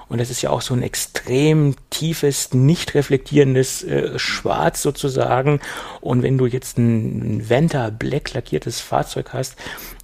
Und 0.09 0.19
das 0.19 0.29
ist 0.29 0.41
ja 0.43 0.51
auch 0.51 0.61
so 0.61 0.75
ein 0.75 0.83
extrem 0.83 1.75
tiefes, 1.89 2.53
nicht 2.53 2.93
reflektierendes 2.93 3.83
äh, 3.83 4.19
Schwarz 4.19 4.81
sozusagen. 4.81 5.59
Und 6.01 6.21
wenn 6.21 6.37
du 6.37 6.45
jetzt 6.45 6.77
ein 6.77 7.49
Venta 7.49 7.89
Black 7.89 8.33
lackiertes 8.33 8.79
Fahrzeug 8.79 9.33
hast, 9.33 9.55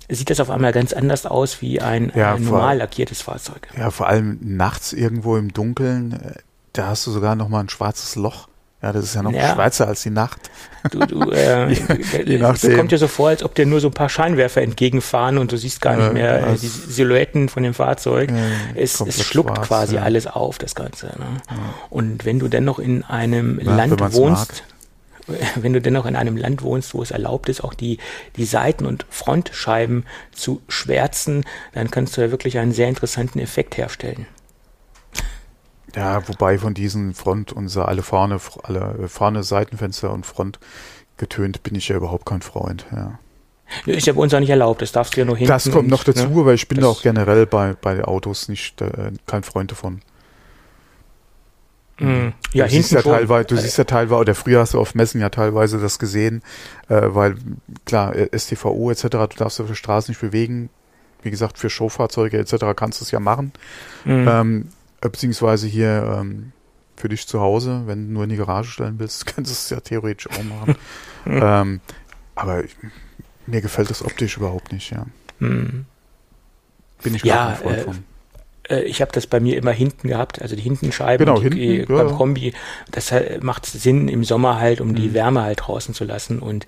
sieht 0.09 0.29
das 0.29 0.39
auf 0.39 0.49
einmal 0.49 0.71
ganz 0.71 0.93
anders 0.93 1.25
aus 1.25 1.61
wie 1.61 1.81
ein, 1.81 2.11
ja, 2.15 2.35
ein 2.35 2.43
normal 2.43 2.77
lackiertes 2.77 3.21
Fahrzeug. 3.21 3.67
Ja, 3.77 3.91
vor 3.91 4.07
allem 4.07 4.39
nachts 4.41 4.93
irgendwo 4.93 5.37
im 5.37 5.53
Dunkeln, 5.53 6.13
äh, 6.13 6.33
da 6.73 6.87
hast 6.87 7.05
du 7.07 7.11
sogar 7.11 7.35
noch 7.35 7.49
mal 7.49 7.61
ein 7.61 7.69
schwarzes 7.69 8.15
Loch. 8.15 8.47
Ja, 8.81 8.93
das 8.93 9.03
ist 9.03 9.15
ja 9.15 9.21
noch 9.21 9.33
ja. 9.33 9.53
schwärzer 9.53 9.87
als 9.87 10.03
die 10.03 10.09
Nacht. 10.09 10.49
Du, 10.91 10.99
du, 10.99 11.21
äh, 11.31 11.73
es 11.73 12.75
kommt 12.77 12.93
dir 12.93 12.97
so 12.97 13.09
vor, 13.09 13.27
als 13.27 13.43
ob 13.43 13.53
dir 13.53 13.65
nur 13.65 13.81
so 13.81 13.89
ein 13.89 13.93
paar 13.93 14.07
Scheinwerfer 14.07 14.61
entgegenfahren 14.61 15.37
und 15.37 15.51
du 15.51 15.57
siehst 15.57 15.81
gar 15.81 15.97
nicht 15.97 16.13
mehr 16.13 16.47
äh, 16.47 16.55
die 16.55 16.67
Silhouetten 16.67 17.49
von 17.49 17.63
dem 17.63 17.73
Fahrzeug. 17.73 18.31
es, 18.75 19.01
es 19.01 19.21
schluckt 19.21 19.57
schwarz, 19.57 19.67
quasi 19.67 19.95
ja. 19.95 20.03
alles 20.03 20.27
auf, 20.27 20.57
das 20.59 20.75
Ganze. 20.75 21.07
Ne? 21.07 21.41
Ja. 21.49 21.55
Und 21.89 22.23
wenn 22.23 22.39
du 22.39 22.47
dennoch 22.47 22.79
in 22.79 23.03
einem 23.03 23.59
Land 23.59 23.99
wohnst, 24.13 24.47
mag 24.47 24.63
wenn 25.55 25.73
du 25.73 25.81
dennoch 25.81 26.05
in 26.05 26.15
einem 26.15 26.37
Land 26.37 26.61
wohnst, 26.61 26.93
wo 26.93 27.01
es 27.01 27.11
erlaubt 27.11 27.49
ist, 27.49 27.63
auch 27.63 27.73
die, 27.73 27.97
die 28.35 28.45
Seiten- 28.45 28.85
und 28.85 29.05
Frontscheiben 29.09 30.05
zu 30.31 30.61
schwärzen, 30.67 31.45
dann 31.73 31.91
kannst 31.91 32.17
du 32.17 32.21
ja 32.21 32.31
wirklich 32.31 32.57
einen 32.57 32.71
sehr 32.71 32.89
interessanten 32.89 33.39
Effekt 33.39 33.77
herstellen. 33.77 34.25
Ja, 35.95 36.27
wobei 36.27 36.57
von 36.59 36.73
diesen 36.73 37.13
Front 37.13 37.51
und 37.51 37.75
alle 37.77 38.03
vorne, 38.03 38.39
alle 38.63 39.07
vorne 39.07 39.43
Seitenfenster 39.43 40.11
und 40.11 40.25
Front 40.25 40.59
getönt 41.17 41.63
bin 41.63 41.75
ich 41.75 41.89
ja 41.89 41.95
überhaupt 41.95 42.25
kein 42.25 42.41
Freund, 42.41 42.85
ja. 42.91 43.19
Ist 43.85 44.07
ja 44.07 44.13
bei 44.13 44.21
uns 44.21 44.33
auch 44.33 44.39
nicht 44.39 44.49
erlaubt, 44.49 44.81
das 44.81 44.91
darfst 44.91 45.15
du 45.15 45.19
ja 45.19 45.25
nur 45.25 45.37
hinten. 45.37 45.49
Das 45.49 45.69
kommt 45.69 45.89
noch 45.89 46.03
dazu, 46.03 46.27
ne? 46.27 46.45
weil 46.45 46.55
ich 46.55 46.67
bin 46.67 46.79
das 46.79 46.87
auch 46.87 47.01
generell 47.03 47.45
bei, 47.45 47.73
bei 47.73 48.03
Autos 48.03 48.49
nicht 48.49 48.81
äh, 48.81 49.11
kein 49.27 49.43
Freund 49.43 49.71
davon. 49.71 50.01
Mhm. 51.99 52.33
Ja, 52.53 52.65
du 52.65 52.71
siehst 52.71 52.91
ja 52.91 53.01
teilweise, 53.01 53.47
du 53.47 53.57
siehst 53.57 53.77
ja 53.77 53.83
teilweise, 53.83 54.21
oder 54.21 54.35
früher 54.35 54.61
hast 54.61 54.73
du 54.73 54.79
auf 54.79 54.95
Messen 54.95 55.21
ja 55.21 55.29
teilweise 55.29 55.79
das 55.79 55.99
gesehen, 55.99 56.41
äh, 56.87 57.01
weil 57.03 57.35
klar, 57.85 58.15
äh, 58.15 58.29
STVO 58.37 58.91
etc., 58.91 59.07
du 59.09 59.27
darfst 59.37 59.59
auf 59.59 59.67
der 59.67 59.75
Straße 59.75 60.11
nicht 60.11 60.21
bewegen. 60.21 60.69
Wie 61.21 61.31
gesagt, 61.31 61.57
für 61.57 61.69
Showfahrzeuge 61.69 62.37
etc. 62.37 62.65
kannst 62.75 63.01
du 63.01 63.05
es 63.05 63.11
ja 63.11 63.19
machen. 63.19 63.51
Mhm. 64.05 64.27
Ähm, 64.27 64.67
äh, 65.01 65.09
beziehungsweise 65.09 65.67
hier 65.67 66.17
ähm, 66.19 66.53
für 66.95 67.09
dich 67.09 67.27
zu 67.27 67.39
Hause, 67.39 67.83
wenn 67.85 68.07
du 68.07 68.13
nur 68.13 68.23
in 68.23 68.29
die 68.29 68.37
Garage 68.37 68.71
stellen 68.71 68.99
willst, 68.99 69.25
kannst 69.35 69.51
du 69.51 69.53
es 69.53 69.69
ja 69.69 69.79
theoretisch 69.79 70.29
auch 70.31 70.43
machen. 70.43 70.75
ähm, 71.25 71.81
aber 72.35 72.63
mir 73.47 73.61
gefällt 73.61 73.89
das 73.89 74.03
optisch 74.03 74.37
überhaupt 74.37 74.71
nicht, 74.71 74.91
ja. 74.91 75.05
Mhm. 75.39 75.85
Bin 77.01 77.15
ich 77.15 77.23
gar 77.23 77.35
ja, 77.35 77.49
nicht 77.49 77.61
Freund 77.61 77.77
äh, 77.77 77.83
von. 77.83 78.03
Äh, 78.69 78.81
ich 78.83 79.01
habe 79.01 79.11
das 79.11 79.27
bei 79.27 79.39
mir 79.39 79.57
immer 79.57 79.71
hinten 79.71 80.07
gehabt, 80.07 80.41
also 80.41 80.55
die 80.55 80.61
Hintenscheibe 80.61 81.25
genau, 81.25 81.39
die, 81.39 81.77
hinten, 81.77 81.93
beim 81.93 82.07
ja. 82.07 82.13
Kombi. 82.13 82.53
Das 82.91 83.13
macht 83.41 83.65
Sinn 83.65 84.07
im 84.07 84.23
Sommer 84.23 84.59
halt, 84.59 84.81
um 84.81 84.89
mhm. 84.89 84.95
die 84.95 85.13
Wärme 85.13 85.41
halt 85.41 85.61
draußen 85.61 85.93
zu 85.93 86.05
lassen. 86.05 86.39
Und 86.39 86.65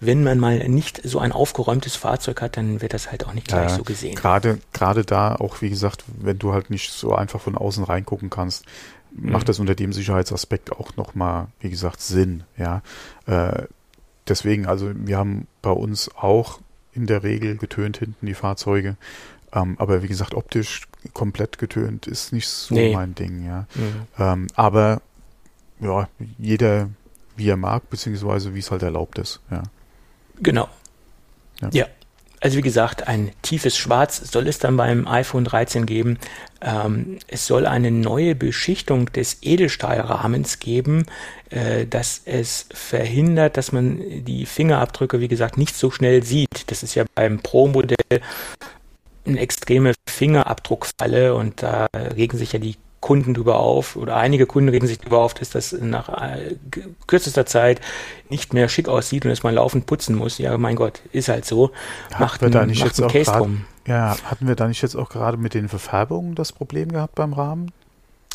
wenn 0.00 0.22
man 0.22 0.38
mal 0.38 0.68
nicht 0.68 1.00
so 1.04 1.18
ein 1.18 1.32
aufgeräumtes 1.32 1.96
Fahrzeug 1.96 2.42
hat, 2.42 2.56
dann 2.56 2.82
wird 2.82 2.92
das 2.92 3.10
halt 3.10 3.26
auch 3.26 3.32
nicht 3.32 3.48
gleich 3.48 3.70
ja, 3.70 3.76
so 3.76 3.82
gesehen. 3.82 4.14
Gerade 4.14 4.58
gerade 4.72 5.04
da 5.04 5.34
auch, 5.34 5.62
wie 5.62 5.70
gesagt, 5.70 6.04
wenn 6.20 6.38
du 6.38 6.52
halt 6.52 6.70
nicht 6.70 6.92
so 6.92 7.14
einfach 7.14 7.40
von 7.40 7.56
außen 7.56 7.84
reingucken 7.84 8.28
kannst, 8.28 8.66
mhm. 9.12 9.32
macht 9.32 9.48
das 9.48 9.58
unter 9.58 9.74
dem 9.74 9.92
Sicherheitsaspekt 9.92 10.72
auch 10.72 10.96
nochmal, 10.96 11.46
wie 11.60 11.70
gesagt, 11.70 12.02
Sinn. 12.02 12.42
Ja, 12.58 12.82
äh, 13.26 13.62
deswegen, 14.28 14.66
also 14.66 14.90
wir 14.94 15.16
haben 15.16 15.46
bei 15.62 15.70
uns 15.70 16.10
auch 16.14 16.60
in 16.92 17.06
der 17.06 17.22
Regel 17.22 17.56
getönt 17.56 17.98
hinten 17.98 18.26
die 18.26 18.34
Fahrzeuge. 18.34 18.96
Ähm, 19.52 19.76
aber 19.78 20.02
wie 20.02 20.08
gesagt, 20.08 20.34
optisch 20.34 20.82
komplett 21.12 21.58
getönt 21.58 22.06
ist 22.06 22.32
nicht 22.32 22.48
so 22.48 22.74
nee. 22.74 22.94
mein 22.94 23.14
Ding, 23.14 23.44
ja. 23.46 23.66
Mhm. 23.74 24.06
Ähm, 24.18 24.46
aber 24.54 25.02
ja, 25.80 26.08
jeder 26.38 26.88
wie 27.36 27.48
er 27.48 27.56
mag, 27.56 27.90
beziehungsweise 27.90 28.54
wie 28.54 28.60
es 28.60 28.70
halt 28.70 28.82
erlaubt 28.82 29.18
ist, 29.18 29.40
ja. 29.50 29.62
Genau. 30.40 30.68
Ja. 31.60 31.68
ja. 31.72 31.86
Also 32.40 32.58
wie 32.58 32.62
gesagt, 32.62 33.08
ein 33.08 33.32
tiefes 33.40 33.76
Schwarz 33.76 34.30
soll 34.30 34.46
es 34.46 34.58
dann 34.58 34.76
beim 34.76 35.08
iPhone 35.08 35.44
13 35.44 35.86
geben. 35.86 36.18
Ähm, 36.60 37.18
es 37.28 37.46
soll 37.46 37.66
eine 37.66 37.90
neue 37.90 38.34
Beschichtung 38.34 39.06
des 39.12 39.38
Edelstahlrahmens 39.42 40.60
geben, 40.60 41.06
äh, 41.50 41.86
dass 41.86 42.20
es 42.24 42.66
verhindert, 42.72 43.56
dass 43.56 43.72
man 43.72 44.24
die 44.24 44.44
Fingerabdrücke, 44.44 45.20
wie 45.20 45.28
gesagt, 45.28 45.56
nicht 45.56 45.74
so 45.74 45.90
schnell 45.90 46.22
sieht. 46.22 46.70
Das 46.70 46.82
ist 46.82 46.94
ja 46.94 47.04
beim 47.14 47.40
Pro-Modell 47.40 47.96
eine 49.26 49.40
extreme 49.40 49.92
Fingerabdruckfalle 50.08 51.34
und 51.34 51.62
da 51.62 51.86
regen 51.94 52.38
sich 52.38 52.52
ja 52.52 52.58
die 52.58 52.76
Kunden 53.06 53.34
drüber 53.34 53.60
auf 53.60 53.94
oder 53.94 54.16
einige 54.16 54.46
Kunden 54.46 54.68
regen 54.68 54.88
sich 54.88 54.98
darüber 54.98 55.18
auf, 55.18 55.32
dass 55.32 55.50
das 55.50 55.70
nach 55.72 56.08
äh, 56.08 56.56
kürzester 57.06 57.46
Zeit 57.46 57.80
nicht 58.30 58.52
mehr 58.52 58.68
schick 58.68 58.88
aussieht 58.88 59.24
und 59.24 59.30
dass 59.30 59.44
man 59.44 59.54
laufend 59.54 59.86
putzen 59.86 60.16
muss. 60.16 60.38
Ja, 60.38 60.58
mein 60.58 60.74
Gott, 60.74 61.02
ist 61.12 61.28
halt 61.28 61.44
so. 61.44 61.70
Macht 62.18 62.40
wir 62.40 62.50
da 62.50 62.66
nicht 62.66 62.82
jetzt 62.82 63.00
auch 63.00 63.12
Case 63.12 63.30
grad, 63.30 63.40
drum. 63.40 63.64
Ja, 63.86 64.16
hatten 64.24 64.48
wir 64.48 64.56
da 64.56 64.66
nicht 64.66 64.82
jetzt 64.82 64.96
auch 64.96 65.08
gerade 65.08 65.36
mit 65.36 65.54
den 65.54 65.68
Verfärbungen 65.68 66.34
das 66.34 66.52
Problem 66.52 66.90
gehabt 66.90 67.14
beim 67.14 67.32
Rahmen? 67.32 67.70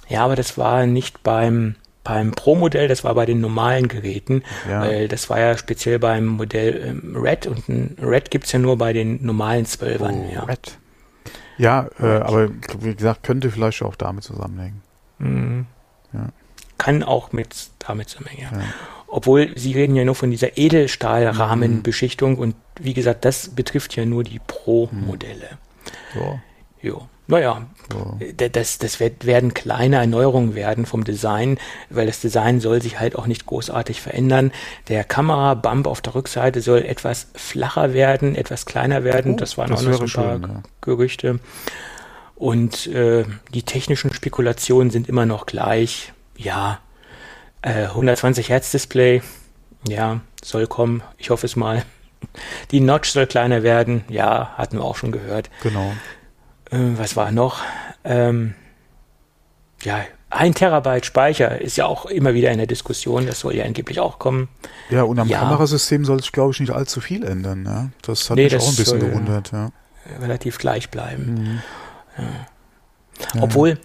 Ja, 0.08 0.24
aber 0.24 0.38
das 0.38 0.58
war 0.58 0.86
nicht 0.86 1.22
beim 1.22 1.76
beim 2.04 2.32
Pro-Modell, 2.32 2.88
das 2.88 3.04
war 3.04 3.14
bei 3.14 3.26
den 3.26 3.42
normalen 3.42 3.88
Geräten, 3.88 4.44
ja. 4.70 4.82
weil 4.82 5.08
das 5.08 5.30
war 5.30 5.40
ja 5.40 5.58
speziell 5.58 6.00
beim 6.00 6.26
Modell 6.26 6.82
ähm, 6.88 7.16
Red 7.16 7.46
und 7.46 7.68
ein 7.70 7.98
Red 8.02 8.32
gibt's 8.32 8.52
ja 8.54 8.60
nur 8.60 8.78
bei 8.78 8.94
den 8.94 9.24
normalen 9.24 9.66
12ern. 9.66 10.14
Oh, 10.14 10.34
ja. 10.34 10.44
Red. 10.46 10.78
Ja, 11.62 11.90
äh, 12.00 12.18
aber 12.22 12.50
wie 12.80 12.96
gesagt, 12.96 13.22
könnte 13.22 13.52
vielleicht 13.52 13.84
auch 13.84 13.96
damit 13.96 14.24
zusammenhängen. 14.24 14.82
Mhm. 15.20 15.68
Ja. 16.12 16.30
Kann 16.80 17.04
auch 17.04 17.34
mit 17.34 17.70
damit 17.78 18.10
zusammenhängen, 18.10 18.50
ja. 18.52 18.60
ja. 18.62 18.66
Obwohl, 19.06 19.56
Sie 19.56 19.74
reden 19.74 19.96
ja 19.96 20.04
nur 20.04 20.16
von 20.16 20.32
dieser 20.32 20.58
Edelstahlrahmenbeschichtung 20.58 22.34
mhm. 22.34 22.40
und 22.40 22.56
wie 22.80 22.96
gesagt, 22.96 23.26
das 23.26 23.50
betrifft 23.50 23.96
ja 23.96 24.06
nur 24.06 24.24
die 24.24 24.40
Pro-Modelle. 24.40 25.50
Mhm. 26.16 26.20
So. 26.20 26.40
Jo. 26.82 27.08
Naja, 27.28 27.66
ja. 27.94 28.50
das, 28.50 28.78
das 28.78 29.00
wird, 29.00 29.26
werden 29.26 29.54
kleine 29.54 29.98
Erneuerungen 29.98 30.54
werden 30.56 30.86
vom 30.86 31.04
Design, 31.04 31.60
weil 31.90 32.08
das 32.08 32.20
Design 32.20 32.60
soll 32.60 32.82
sich 32.82 33.00
halt 33.00 33.16
auch 33.16 33.28
nicht 33.28 33.46
großartig 33.46 34.02
verändern. 34.02 34.52
Der 34.90 35.04
Kamerabump 35.04 35.88
auf 35.88 36.02
der 36.02 36.16
Rückseite 36.16 36.62
soll 36.62 36.80
etwas 36.80 37.28
flacher 37.36 37.94
werden, 37.94 38.36
etwas 38.36 38.66
kleiner 38.66 39.04
werden. 39.04 39.34
Oh, 39.34 39.38
das 39.38 39.58
waren 39.58 39.70
das 39.70 39.82
auch 39.82 39.88
noch 39.88 39.94
so 39.94 40.04
ein 40.04 40.12
paar 40.12 40.40
schön, 40.40 40.42
ja. 40.42 40.64
Gerüchte. 40.82 41.40
Und 42.36 42.88
äh, 42.88 43.24
die 43.54 43.64
technischen 43.64 44.12
Spekulationen 44.14 44.90
sind 44.90 45.08
immer 45.08 45.26
noch 45.26 45.46
gleich. 45.46 46.12
Ja, 46.36 46.80
äh, 47.62 47.84
120 47.84 48.50
Hertz 48.50 48.72
Display, 48.72 49.22
ja, 49.88 50.22
soll 50.44 50.68
kommen. 50.68 51.04
Ich 51.18 51.30
hoffe 51.30 51.46
es 51.46 51.56
mal. 51.56 51.84
Die 52.72 52.80
Notch 52.80 53.10
soll 53.10 53.28
kleiner 53.28 53.64
werden. 53.64 54.04
Ja, 54.10 54.54
hatten 54.58 54.78
wir 54.78 54.84
auch 54.84 54.96
schon 54.96 55.12
gehört. 55.12 55.50
Genau. 55.62 55.92
Äh, 56.72 56.78
was 56.98 57.16
war 57.16 57.32
noch? 57.32 57.62
Ähm, 58.04 58.56
ja, 59.84 60.02
ein 60.30 60.54
Terabyte 60.54 61.06
Speicher 61.06 61.60
ist 61.60 61.76
ja 61.78 61.86
auch 61.86 62.06
immer 62.06 62.34
wieder 62.34 62.52
in 62.52 62.58
der 62.58 62.68
Diskussion, 62.68 63.26
das 63.26 63.42
soll 63.42 63.56
ja 63.56 63.66
angeblich 63.66 64.00
auch 64.00 64.18
kommen. 64.18 64.48
Ja, 64.90 65.04
und 65.04 65.20
am 65.20 65.28
ja. 65.28 65.40
Kamerasystem 65.40 66.06
soll 66.06 66.22
sich, 66.22 66.32
glaube 66.32 66.54
ich, 66.54 66.60
nicht 66.60 66.72
allzu 66.72 67.02
viel 67.02 67.24
ändern. 67.24 67.66
Ja? 67.66 67.90
Das 68.02 68.30
hat 68.30 68.38
nee, 68.38 68.44
mich 68.44 68.54
das 68.54 68.64
auch 68.64 68.70
ein 68.70 68.76
bisschen 68.76 69.00
gewundert. 69.00 69.52
Ja. 69.52 69.72
Relativ 70.22 70.58
gleich 70.58 70.90
bleiben. 70.90 71.34
Mhm. 71.34 71.62
Ja. 72.18 73.42
Obwohl, 73.44 73.78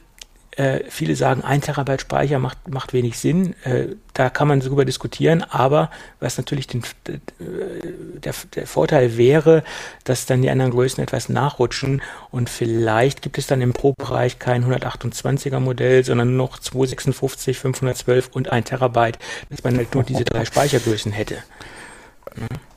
äh, 0.57 0.81
viele 0.89 1.17
sagen, 1.17 1.43
ein 1.43 1.61
Terabyte 1.61 2.01
Speicher 2.01 2.39
macht, 2.39 2.69
macht 2.69 2.93
wenig 2.93 3.19
Sinn. 3.19 3.55
Äh, 3.65 3.89
da 4.15 4.31
kann 4.31 4.49
man 4.49 4.61
darüber 4.61 4.87
diskutieren, 4.87 5.43
aber 5.43 5.91
was 6.19 6.39
natürlich 6.39 6.67
den, 6.67 6.83
der, 7.07 8.35
der 8.55 8.67
Vorteil 8.67 9.19
wäre, 9.19 9.63
dass 10.05 10.25
dann 10.25 10.41
die 10.41 10.49
anderen 10.49 10.73
Größen 10.73 11.05
etwas 11.05 11.29
nachrutschen 11.29 12.01
und 12.31 12.49
vielleicht 12.49 13.21
gibt 13.21 13.37
es 13.37 13.47
dann 13.47 13.61
im 13.61 13.75
Pro-Bereich 13.75 14.39
kein 14.39 14.65
128er 14.65 15.61
Modell, 15.61 16.03
sondern 16.05 16.37
noch 16.37 16.59
256, 16.59 17.59
512 17.59 18.31
und 18.33 18.51
ein 18.51 18.65
Terabyte, 18.65 19.19
dass 19.51 19.63
man 19.63 19.77
halt 19.77 19.95
nur 19.95 20.05
diese 20.05 20.25
drei 20.25 20.47
Speichergrößen 20.47 21.13
hätte. 21.13 21.37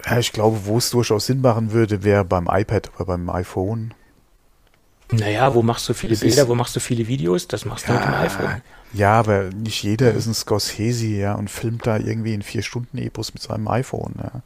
Ja, 0.06 0.20
ich 0.20 0.34
glaube, 0.34 0.66
wo 0.66 0.78
es 0.78 0.90
durchaus 0.90 1.26
Sinn 1.26 1.42
machen 1.42 1.72
würde, 1.72 2.04
wäre 2.04 2.26
beim 2.26 2.48
iPad 2.52 2.92
oder 2.96 3.06
beim 3.06 3.30
iPhone. 3.30 3.94
Naja, 5.12 5.54
wo 5.56 5.64
machst 5.64 5.90
du 5.90 5.94
viele 5.94 6.14
es 6.14 6.20
Bilder, 6.20 6.48
wo 6.48 6.56
machst 6.56 6.76
du 6.76 6.80
viele 6.80 7.08
Videos? 7.08 7.48
Das 7.48 7.66
machst 7.66 7.88
du 7.88 7.94
ja, 7.94 8.00
mit 8.00 8.08
dem 8.08 8.14
iPhone. 8.14 8.62
Ja, 8.94 9.14
aber 9.14 9.50
nicht 9.50 9.84
jeder 9.84 10.14
ist 10.14 10.28
ein 10.28 10.34
Scorsese, 10.34 11.08
ja, 11.08 11.34
und 11.34 11.50
filmt 11.50 11.88
da 11.88 11.98
irgendwie 11.98 12.34
in 12.34 12.42
vier 12.42 12.62
Stunden 12.62 12.98
Epos 12.98 13.34
mit 13.34 13.42
seinem 13.42 13.68
iPhone, 13.68 14.14
ja. 14.18 14.42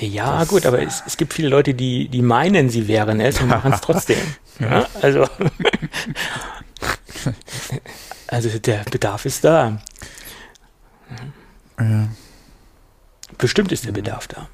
Ja, 0.00 0.40
das, 0.40 0.48
gut, 0.48 0.66
aber 0.66 0.82
es, 0.82 1.04
es, 1.06 1.16
gibt 1.16 1.32
viele 1.32 1.48
Leute, 1.48 1.72
die, 1.72 2.08
die 2.08 2.22
meinen, 2.22 2.68
sie 2.68 2.88
wären 2.88 3.20
es 3.20 3.40
und 3.40 3.46
machen 3.46 3.72
es 3.72 3.80
trotzdem. 3.80 4.18
ja, 4.58 4.88
also, 5.00 5.24
also 8.26 8.58
der 8.58 8.82
Bedarf 8.90 9.24
ist 9.24 9.44
da. 9.44 9.80
Ja. 11.78 12.08
Bestimmt 13.38 13.70
ist 13.70 13.84
der 13.84 13.92
Bedarf 13.92 14.26
da. 14.26 14.48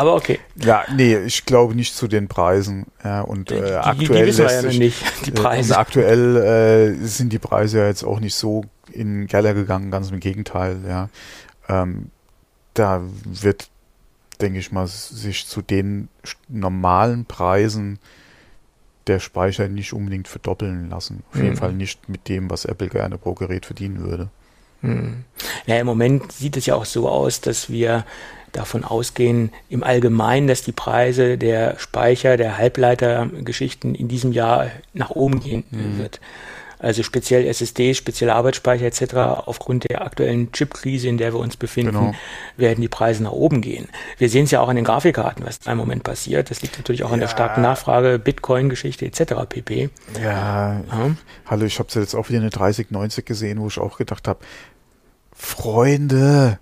Aber 0.00 0.14
okay. 0.14 0.40
Ja, 0.56 0.84
nee, 0.96 1.18
ich 1.18 1.44
glaube 1.44 1.74
nicht 1.74 1.94
zu 1.94 2.08
den 2.08 2.26
Preisen. 2.26 2.86
Ja, 3.04 3.20
und 3.20 3.50
äh, 3.50 3.56
die, 3.56 3.72
aktuell 3.74 4.22
die 4.22 4.28
wissen 4.28 4.46
wir 4.46 4.50
ja 4.50 4.62
noch 4.62 4.72
nicht, 4.72 5.26
die 5.26 5.30
Preise. 5.30 5.74
Äh, 5.74 5.76
aktuell 5.76 6.36
äh, 6.36 7.06
sind 7.06 7.34
die 7.34 7.38
Preise 7.38 7.80
ja 7.80 7.86
jetzt 7.86 8.02
auch 8.02 8.18
nicht 8.18 8.34
so 8.34 8.64
in 8.90 9.20
den 9.20 9.26
Keller 9.26 9.52
gegangen, 9.52 9.90
ganz 9.90 10.10
im 10.10 10.18
Gegenteil. 10.18 10.78
Ja, 10.88 11.10
ähm, 11.68 12.10
da 12.72 13.02
wird, 13.26 13.68
denke 14.40 14.58
ich 14.58 14.72
mal, 14.72 14.86
sich 14.86 15.46
zu 15.46 15.60
den 15.60 16.08
normalen 16.48 17.26
Preisen 17.26 17.98
der 19.06 19.20
Speicher 19.20 19.68
nicht 19.68 19.92
unbedingt 19.92 20.28
verdoppeln 20.28 20.88
lassen. 20.88 21.24
Auf 21.28 21.34
mhm. 21.36 21.44
jeden 21.44 21.56
Fall 21.56 21.74
nicht 21.74 22.08
mit 22.08 22.26
dem, 22.30 22.48
was 22.48 22.64
Apple 22.64 22.88
gerne 22.88 23.18
pro 23.18 23.34
Gerät 23.34 23.66
verdienen 23.66 24.00
würde. 24.00 24.30
Mhm. 24.82 25.24
Ja, 25.66 25.76
im 25.76 25.86
Moment 25.86 26.32
sieht 26.32 26.56
es 26.56 26.66
ja 26.66 26.74
auch 26.74 26.84
so 26.84 27.08
aus, 27.08 27.40
dass 27.40 27.70
wir 27.70 28.04
davon 28.52 28.84
ausgehen, 28.84 29.52
im 29.68 29.82
Allgemeinen, 29.82 30.48
dass 30.48 30.62
die 30.62 30.72
Preise 30.72 31.38
der 31.38 31.78
Speicher, 31.78 32.36
der 32.36 32.58
Halbleitergeschichten 32.58 33.94
in 33.94 34.08
diesem 34.08 34.32
Jahr 34.32 34.70
nach 34.92 35.10
oben 35.10 35.40
gehen 35.40 35.64
mhm. 35.70 35.98
wird. 35.98 36.20
Also 36.80 37.02
speziell 37.02 37.46
SSD, 37.46 37.92
spezielle 37.92 38.34
Arbeitsspeicher 38.34 38.86
etc. 38.86 39.14
Aufgrund 39.44 39.88
der 39.90 40.00
aktuellen 40.00 40.50
Chipkrise, 40.50 41.08
in 41.08 41.18
der 41.18 41.34
wir 41.34 41.38
uns 41.38 41.58
befinden, 41.58 41.92
genau. 41.92 42.14
werden 42.56 42.80
die 42.80 42.88
Preise 42.88 43.22
nach 43.22 43.32
oben 43.32 43.60
gehen. 43.60 43.88
Wir 44.16 44.30
sehen 44.30 44.44
es 44.44 44.50
ja 44.50 44.62
auch 44.62 44.68
an 44.68 44.76
den 44.76 44.86
Grafikkarten, 44.86 45.44
was 45.44 45.58
im 45.66 45.76
Moment 45.76 46.04
passiert. 46.04 46.50
Das 46.50 46.62
liegt 46.62 46.78
natürlich 46.78 47.04
auch 47.04 47.08
ja. 47.08 47.14
an 47.14 47.20
der 47.20 47.28
starken 47.28 47.60
Nachfrage, 47.60 48.18
Bitcoin-Geschichte 48.18 49.04
etc. 49.04 49.34
pp. 49.46 49.90
Ja, 50.22 50.80
ja. 50.80 51.10
hallo, 51.44 51.66
ich 51.66 51.78
habe 51.78 51.90
jetzt 51.94 52.14
auch 52.14 52.30
wieder 52.30 52.40
eine 52.40 52.48
3090 52.48 53.26
gesehen, 53.26 53.60
wo 53.60 53.66
ich 53.66 53.78
auch 53.78 53.98
gedacht 53.98 54.26
habe, 54.26 54.40
Freunde, 55.40 56.58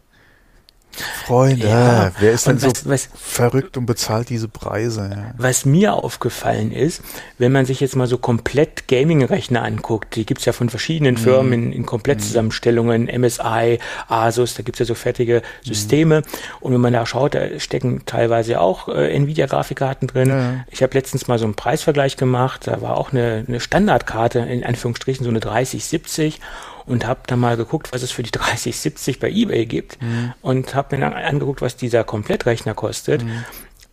Freunde, 1.27 1.69
ja, 1.69 2.11
wer 2.19 2.33
ist 2.33 2.47
denn 2.47 2.61
was, 2.63 2.81
so 2.81 2.91
was, 2.91 3.09
verrückt 3.15 3.77
und 3.77 3.87
bezahlt 3.87 4.31
diese 4.31 4.49
Preise? 4.49 5.11
Ja. 5.13 5.35
Was 5.37 5.65
mir 5.65 5.95
aufgefallen 5.95 6.73
ist, 6.73 7.03
wenn 7.39 7.53
man 7.53 7.67
sich 7.67 7.81
jetzt 7.81 7.97
mal 7.97 8.07
so 8.07 8.19
komplett 8.19 8.89
Gaming-Rechner 8.89 9.63
anguckt, 9.63 10.17
die 10.17 10.27
gibt's 10.27 10.45
ja 10.45 10.53
von 10.53 10.71
verschiedenen 10.71 11.15
mhm. 11.15 11.19
Firmen 11.19 11.53
in, 11.53 11.73
in 11.73 11.87
Komplettzusammenstellungen, 11.87 13.05
MSI, 13.05 13.79
Asus, 14.09 14.55
da 14.55 14.63
gibt's 14.63 14.81
ja 14.81 14.87
so 14.87 14.95
fertige 14.95 15.43
Systeme. 15.63 16.21
Mhm. 16.21 16.25
Und 16.61 16.73
wenn 16.75 16.81
man 16.81 16.93
da 16.93 17.07
schaut, 17.07 17.35
da 17.35 17.61
stecken 17.61 18.03
teilweise 18.07 18.61
auch 18.61 18.89
äh, 18.89 19.15
Nvidia-Grafikkarten 19.15 20.09
drin. 20.09 20.29
Ja. 20.29 20.65
Ich 20.71 20.83
habe 20.83 20.95
letztens 20.95 21.29
mal 21.29 21.39
so 21.39 21.45
einen 21.45 21.55
Preisvergleich 21.55 22.17
gemacht, 22.17 22.67
da 22.67 22.81
war 22.81 22.97
auch 22.97 23.13
eine, 23.13 23.45
eine 23.47 23.61
Standardkarte, 23.61 24.41
in 24.41 24.65
Anführungsstrichen 24.65 25.25
so 25.25 25.31
eine 25.31 25.41
3070 25.41 26.41
und 26.89 27.07
habe 27.07 27.21
dann 27.27 27.39
mal 27.39 27.57
geguckt, 27.57 27.93
was 27.93 28.03
es 28.03 28.11
für 28.11 28.23
die 28.23 28.31
3070 28.33 29.21
bei 29.21 29.31
eBay 29.31 29.67
gibt 29.67 30.01
mhm. 30.01 30.33
und 30.43 30.75
habe 30.75 30.97
mir 30.97 31.03
dann 31.03 31.13
angeguckt, 31.13 31.63
was 31.63 31.77
dieser 31.77 32.05
Komplettrechner 32.05 32.75
kostet. 32.75 33.25
Mhm. 33.25 33.45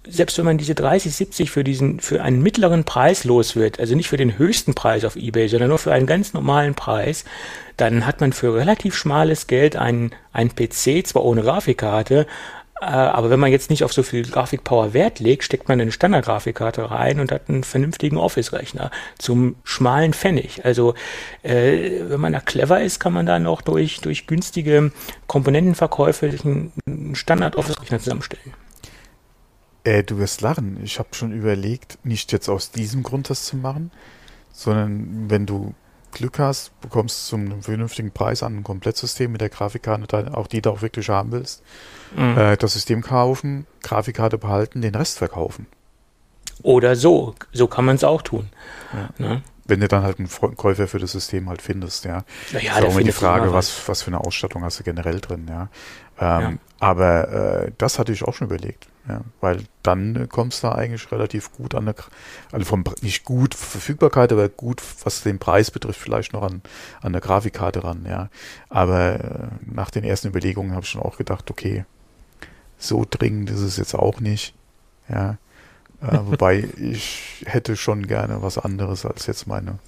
Selbst 0.08 0.38
wenn 0.38 0.46
man 0.46 0.60
diese 0.60 0.76
3070 0.76 1.50
für 1.50 1.64
diesen 1.64 2.00
für 2.00 2.22
einen 2.22 2.44
mittleren 2.44 2.84
Preis 2.84 3.24
los 3.24 3.56
wird, 3.56 3.80
also 3.80 3.96
nicht 3.96 4.08
für 4.08 4.18
den 4.18 4.38
höchsten 4.38 4.76
Preis 4.76 5.04
auf 5.04 5.16
eBay, 5.16 5.48
sondern 5.48 5.70
nur 5.70 5.80
für 5.80 5.92
einen 5.92 6.06
ganz 6.06 6.34
normalen 6.34 6.76
Preis, 6.76 7.26
dann 7.76 8.06
hat 8.06 8.22
man 8.22 8.32
für 8.32 8.54
relativ 8.54 8.96
schmales 8.96 9.48
Geld 9.48 9.76
einen, 9.76 10.12
einen 10.32 10.54
PC, 10.54 11.08
zwar 11.08 11.26
ohne 11.26 11.42
Grafikkarte, 11.42 12.28
aber 12.86 13.30
wenn 13.30 13.40
man 13.40 13.52
jetzt 13.52 13.70
nicht 13.70 13.84
auf 13.84 13.94
so 13.94 14.04
viel 14.04 14.24
Grafikpower 14.24 14.94
Wert 14.94 15.20
legt, 15.20 15.44
steckt 15.44 15.68
man 15.68 15.82
eine 15.82 15.92
Standardgrafikkarte 15.92 16.92
rein 16.92 17.20
und 17.20 17.32
hat 17.32 17.50
einen 17.50 17.64
vernünftigen 17.64 18.18
Office-Rechner 18.18 18.92
zum 19.18 19.56
schmalen 19.64 20.14
Pfennig. 20.14 20.64
Also 20.64 20.94
äh, 21.44 22.02
wenn 22.02 22.20
man 22.20 22.34
da 22.34 22.40
clever 22.40 22.82
ist, 22.82 23.00
kann 23.00 23.14
man 23.14 23.26
dann 23.26 23.48
auch 23.48 23.62
durch, 23.62 24.02
durch 24.02 24.28
günstige 24.28 24.92
Komponentenverkäufe 25.28 26.32
einen 26.44 27.16
Standard-Office-Rechner 27.16 28.00
zusammenstellen. 28.00 28.54
Äh, 29.84 30.04
du 30.04 30.18
wirst 30.18 30.42
lachen. 30.42 30.80
Ich 30.84 31.00
habe 31.00 31.10
schon 31.14 31.32
überlegt, 31.32 31.98
nicht 32.04 32.32
jetzt 32.32 32.50
aus 32.50 32.72
diesem 32.72 33.04
Grund 33.04 33.30
das 33.30 33.46
zu 33.46 33.58
machen, 33.58 33.92
sondern 34.52 35.30
wenn 35.30 35.46
du 35.46 35.74
Glück 36.12 36.40
hast, 36.40 36.80
bekommst 36.82 37.32
du 37.32 37.38
zum 37.38 37.62
vernünftigen 37.62 38.12
Preis 38.12 38.42
an 38.42 38.58
ein 38.58 38.64
Komplettsystem 38.64 39.32
mit 39.32 39.42
der 39.42 39.50
Grafikkarte, 39.50 40.36
auch 40.36 40.48
die 40.48 40.62
du 40.62 40.72
auch 40.72 40.82
wirklich 40.82 41.10
haben 41.10 41.32
willst. 41.32 41.62
Mhm. 42.16 42.38
Äh, 42.38 42.58
das 42.58 42.74
System 42.74 43.02
kaufen, 43.02 43.66
Grafikkarte 43.84 44.38
behalten, 44.38 44.82
den 44.82 44.96
Rest 44.96 45.18
verkaufen. 45.18 45.68
Oder 46.62 46.96
so. 46.96 47.36
So 47.52 47.68
kann 47.68 47.86
man 47.86 47.96
es 47.96 48.04
auch 48.04 48.22
tun. 48.22 48.50
Ja. 48.94 49.10
Ne? 49.18 49.42
wenn 49.68 49.80
du 49.80 49.88
dann 49.88 50.04
halt 50.04 50.20
einen 50.20 50.30
Käufer 50.30 50.88
für 50.88 51.00
das 51.00 51.12
System 51.12 51.50
halt 51.50 51.62
findest, 51.62 52.06
ja. 52.06 52.24
Ja, 52.52 52.60
ja 52.60 52.78
ist 52.78 52.86
auch 52.86 52.92
immer 52.92 53.04
die 53.04 53.12
Frage, 53.12 53.46
immer 53.46 53.54
was, 53.54 53.88
was 53.88 54.04
für 54.04 54.08
eine 54.08 54.20
Ausstattung 54.20 54.64
hast 54.64 54.80
du 54.80 54.84
generell 54.84 55.20
drin, 55.20 55.48
ja. 55.50 55.70
Ähm, 56.20 56.60
Aber 56.80 57.66
äh, 57.66 57.72
das 57.78 57.98
hatte 58.00 58.12
ich 58.12 58.24
auch 58.24 58.34
schon 58.34 58.48
überlegt, 58.48 58.88
ja, 59.10 59.22
weil 59.42 59.64
dann 59.82 60.16
äh, 60.16 60.28
kommst 60.28 60.64
du 60.64 60.68
da 60.68 60.76
eigentlich 60.76 61.12
relativ 61.12 61.52
gut 61.52 61.74
an 61.74 61.88
eine, 61.88 61.96
also 62.52 62.66
vom 62.66 62.84
nicht 63.02 63.26
gut 63.26 63.56
Verfügbarkeit, 63.56 64.32
aber 64.32 64.48
gut, 64.50 64.82
was 65.04 65.24
den 65.24 65.40
Preis 65.40 65.72
betrifft, 65.72 66.00
vielleicht 66.00 66.34
noch 66.34 66.44
an, 66.44 66.62
an 67.02 67.12
der 67.12 67.22
Grafikkarte 67.22 67.84
ran, 67.84 68.06
ja. 68.08 68.30
Aber 68.70 69.16
äh, 69.16 69.48
nach 69.66 69.90
den 69.90 70.04
ersten 70.04 70.28
Überlegungen 70.28 70.74
habe 70.74 70.84
ich 70.84 70.90
schon 70.90 71.02
auch 71.02 71.18
gedacht, 71.18 71.50
okay, 71.50 71.86
so 72.88 73.06
dringend 73.10 73.50
ist 73.50 73.60
es 73.62 73.78
jetzt 73.78 73.96
auch 73.96 74.20
nicht, 74.20 74.54
ja. 75.10 75.38
Äh, 76.02 76.20
wobei 76.26 76.68
ich 76.78 77.44
hätte 77.46 77.76
schon 77.78 78.06
gerne 78.08 78.42
was 78.42 78.58
anderes 78.58 79.06
als 79.06 79.28
jetzt 79.28 79.48
meine 79.48 79.80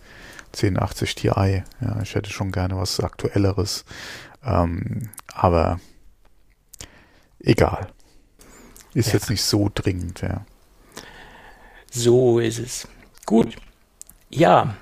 1080 0.53 1.15
Ti. 1.15 1.27
Ja, 1.27 1.63
ich 2.01 2.15
hätte 2.15 2.29
schon 2.31 2.51
gerne 2.51 2.77
was 2.77 2.99
aktuelleres. 2.99 3.83
Ähm, 4.45 5.09
aber 5.33 5.79
egal. 7.39 7.87
Ist 8.93 9.07
Ja. 9.07 9.13
jetzt 9.13 9.29
nicht 9.29 9.43
so 9.43 9.69
dringend, 9.73 10.21
ja. 10.21 10.45
So 11.91 12.39
ist 12.39 12.59
es. 12.59 12.87
Gut. 13.25 13.55
Ja, 14.29 14.75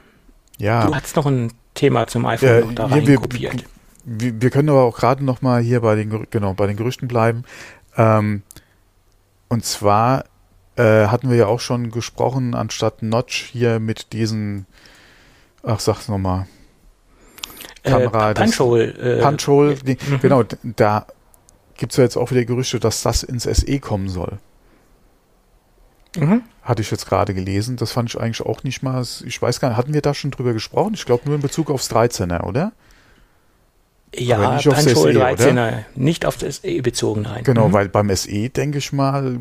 Ja, 0.57 0.85
du 0.87 0.95
hast 0.95 1.15
noch 1.17 1.25
ein 1.25 1.51
Thema 1.73 2.07
zum 2.07 2.25
iPhone 2.25 2.47
Ja, 2.49 2.59
noch 2.61 2.73
da 2.75 2.85
rein 2.85 3.05
wir- 3.05 3.17
kopiert. 3.17 3.65
wir, 4.05 4.41
wir 4.41 4.49
können 4.49 4.69
aber 4.69 4.83
auch 4.83 4.95
gerade 4.97 5.23
noch 5.23 5.41
mal 5.41 5.61
hier 5.61 5.81
bei 5.81 5.95
den, 5.95 6.27
genau, 6.29 6.53
bei 6.53 6.65
den 6.67 6.77
Gerüchten 6.77 7.07
bleiben. 7.09 7.43
Ähm, 7.97 8.43
und 9.47 9.65
zwar 9.65 10.25
äh, 10.75 11.07
hatten 11.07 11.29
wir 11.29 11.37
ja 11.37 11.47
auch 11.47 11.59
schon 11.59 11.91
gesprochen, 11.91 12.55
anstatt 12.55 13.01
Notch 13.01 13.49
hier 13.51 13.79
mit 13.79 14.13
diesen, 14.13 14.65
ach 15.63 15.79
sag's 15.79 16.07
nochmal, 16.07 16.47
Kamera, 17.83 18.31
äh, 18.31 18.33
Punch-Hole. 18.33 18.83
Äh, 18.85 19.21
Punch-Hole, 19.21 19.77
mhm. 19.85 20.19
genau, 20.21 20.43
da 20.63 21.05
gibt's 21.77 21.97
ja 21.97 22.03
jetzt 22.03 22.17
auch 22.17 22.31
wieder 22.31 22.45
Gerüchte, 22.45 22.79
dass 22.79 23.03
das 23.03 23.23
ins 23.23 23.43
SE 23.43 23.79
kommen 23.79 24.09
soll. 24.09 24.39
Mhm. 26.17 26.43
Hatte 26.61 26.81
ich 26.81 26.91
jetzt 26.91 27.07
gerade 27.07 27.33
gelesen. 27.33 27.75
Das 27.75 27.91
fand 27.91 28.09
ich 28.09 28.19
eigentlich 28.19 28.41
auch 28.41 28.63
nicht 28.63 28.81
mal. 28.81 29.05
Ich 29.25 29.41
weiß 29.41 29.59
gar 29.59 29.69
nicht, 29.69 29.77
hatten 29.77 29.93
wir 29.93 30.01
da 30.01 30.13
schon 30.13 30.31
drüber 30.31 30.53
gesprochen? 30.53 30.93
Ich 30.93 31.05
glaube 31.05 31.23
nur 31.25 31.35
in 31.35 31.41
Bezug 31.41 31.69
aufs 31.69 31.91
13er, 31.91 32.43
oder? 32.43 32.71
Ja, 34.17 34.37
Aber 34.37 34.55
nicht 34.55 34.65
Punch-Hole 34.65 34.93
SE, 35.13 35.17
oder? 35.17 35.29
13er. 35.29 35.73
Nicht 35.95 36.25
auf 36.25 36.37
das 36.37 36.57
SE 36.57 36.81
bezogen, 36.81 37.21
nein. 37.23 37.43
Genau, 37.43 37.67
Mhm. 37.69 37.73
weil 37.73 37.89
beim 37.89 38.09
SE 38.15 38.49
denke 38.49 38.77
ich 38.77 38.93
mal, 38.93 39.39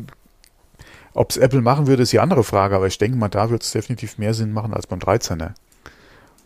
ob 1.13 1.29
es 1.29 1.37
Apple 1.37 1.61
machen 1.61 1.87
würde, 1.87 2.03
ist 2.03 2.11
die 2.11 2.19
andere 2.19 2.43
Frage, 2.43 2.75
aber 2.75 2.87
ich 2.87 2.97
denke 2.97 3.17
mal, 3.17 3.29
da 3.29 3.49
wird 3.49 3.63
es 3.63 3.71
definitiv 3.71 4.17
mehr 4.17 4.33
Sinn 4.33 4.51
machen 4.51 4.73
als 4.73 4.87
beim 4.87 4.99
13er. 4.99 5.51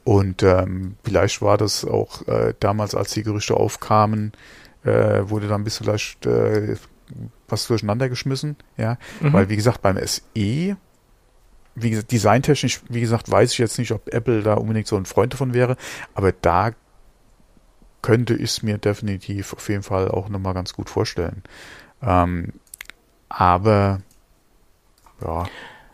Und 0.04 0.44
ähm, 0.44 0.96
vielleicht 1.04 1.42
war 1.42 1.58
das 1.58 1.86
auch 1.86 2.28
äh, 2.28 2.54
damals, 2.60 2.96
als 2.96 3.12
die 3.12 3.24
Gerüchte 3.24 3.56
aufkamen, 3.56 4.32
äh, 4.84 5.22
wurde 5.30 5.48
da 5.48 5.56
ein 5.56 5.64
bisschen 5.64 5.86
vielleicht 5.86 6.26
äh, 6.26 6.76
was 7.48 7.68
durcheinander 7.68 8.10
geschmissen, 8.10 8.56
ja. 8.78 8.98
Mhm. 9.22 9.34
Weil 9.34 9.50
wie 9.50 9.56
gesagt, 9.56 9.82
beim 9.82 9.98
SE, 10.06 10.22
wie 10.36 10.78
gesagt, 11.90 12.12
designtechnisch, 12.12 12.82
wie 12.90 13.02
gesagt, 13.02 13.30
weiß 13.32 13.52
ich 13.54 13.58
jetzt 13.58 13.78
nicht, 13.80 13.92
ob 13.92 14.08
Apple 14.14 14.42
da 14.44 14.54
unbedingt 14.56 14.88
so 14.88 14.96
ein 14.98 15.06
Freund 15.06 15.34
davon 15.34 15.54
wäre, 15.54 15.78
aber 16.14 16.32
da 16.32 16.72
könnte 18.02 18.34
ich 18.36 18.52
es 18.52 18.64
mir 18.64 18.78
definitiv 18.78 19.54
auf 19.54 19.70
jeden 19.70 19.84
Fall 19.84 20.10
auch 20.10 20.30
nochmal 20.30 20.54
ganz 20.54 20.74
gut 20.74 20.90
vorstellen. 20.90 21.44
Ähm, 22.02 22.54
aber 23.30 24.02
ja, 25.22 25.50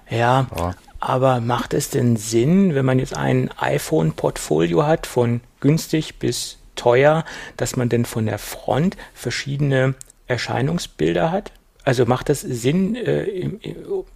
Ja, 0.10 0.48
ja, 0.56 0.76
aber 1.00 1.42
macht 1.42 1.74
es 1.74 1.90
denn 1.90 2.16
Sinn, 2.16 2.76
wenn 2.76 2.86
man 2.86 3.00
jetzt 3.00 3.16
ein 3.16 3.50
iPhone-Portfolio 3.58 4.86
hat, 4.86 5.08
von 5.08 5.42
günstig 5.60 6.20
bis 6.20 6.58
teuer, 6.76 7.26
dass 7.58 7.76
man 7.76 7.90
denn 7.90 8.06
von 8.06 8.26
der 8.26 8.38
Front 8.38 8.98
verschiedene 9.14 9.96
Erscheinungsbilder 10.28 11.32
hat? 11.32 11.52
Also 11.84 12.06
macht 12.06 12.30
das 12.30 12.42
Sinn? 12.42 12.96
Äh, 12.96 13.52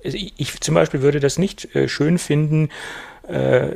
also 0.03 0.17
ich, 0.17 0.33
ich 0.37 0.59
zum 0.61 0.75
Beispiel 0.75 1.01
würde 1.01 1.19
das 1.19 1.37
nicht 1.37 1.75
äh, 1.75 1.87
schön 1.87 2.17
finden, 2.17 2.69
äh, 3.29 3.71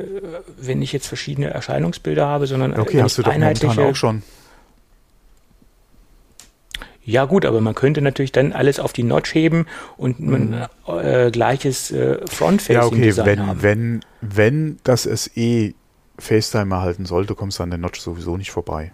wenn 0.58 0.82
ich 0.82 0.92
jetzt 0.92 1.06
verschiedene 1.06 1.48
Erscheinungsbilder 1.50 2.26
habe, 2.26 2.46
sondern 2.46 2.78
okay, 2.78 3.02
hast 3.02 3.18
du 3.18 3.22
doch 3.22 3.32
momentan 3.32 3.42
einheitliche. 3.70 3.82
auch 3.82 3.96
schon. 3.96 4.22
Ja 7.06 7.26
gut, 7.26 7.44
aber 7.44 7.60
man 7.60 7.74
könnte 7.74 8.00
natürlich 8.00 8.32
dann 8.32 8.52
alles 8.52 8.80
auf 8.80 8.94
die 8.94 9.02
Notch 9.02 9.34
heben 9.34 9.66
und 9.98 10.20
man 10.20 10.66
äh, 10.88 11.30
gleiches 11.30 11.90
äh, 11.90 12.18
Mhm. 12.26 12.58
Ja, 12.68 12.86
okay, 12.86 13.16
wenn, 13.16 13.46
haben. 13.46 13.62
wenn, 13.62 14.00
wenn 14.22 14.78
das 14.84 15.02
SE 15.02 15.74
FaceTime 16.18 16.74
erhalten 16.74 17.04
sollte, 17.04 17.34
kommst 17.34 17.58
du 17.58 17.62
an 17.62 17.70
der 17.70 17.78
Notch 17.78 18.00
sowieso 18.00 18.36
nicht 18.38 18.52
vorbei. 18.52 18.92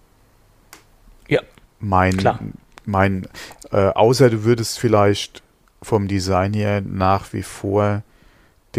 Ja, 1.29 1.41
Mein, 1.79 2.17
Klar. 2.17 2.41
mein, 2.85 3.29
äh, 3.71 3.77
außer 3.77 4.29
du 4.29 4.43
würdest 4.43 4.81
vielleicht 4.81 5.43
vom 5.83 6.09
Design 6.09 6.53
her 6.53 6.81
nach 6.81 7.33
wie 7.33 7.43
vor 7.43 8.03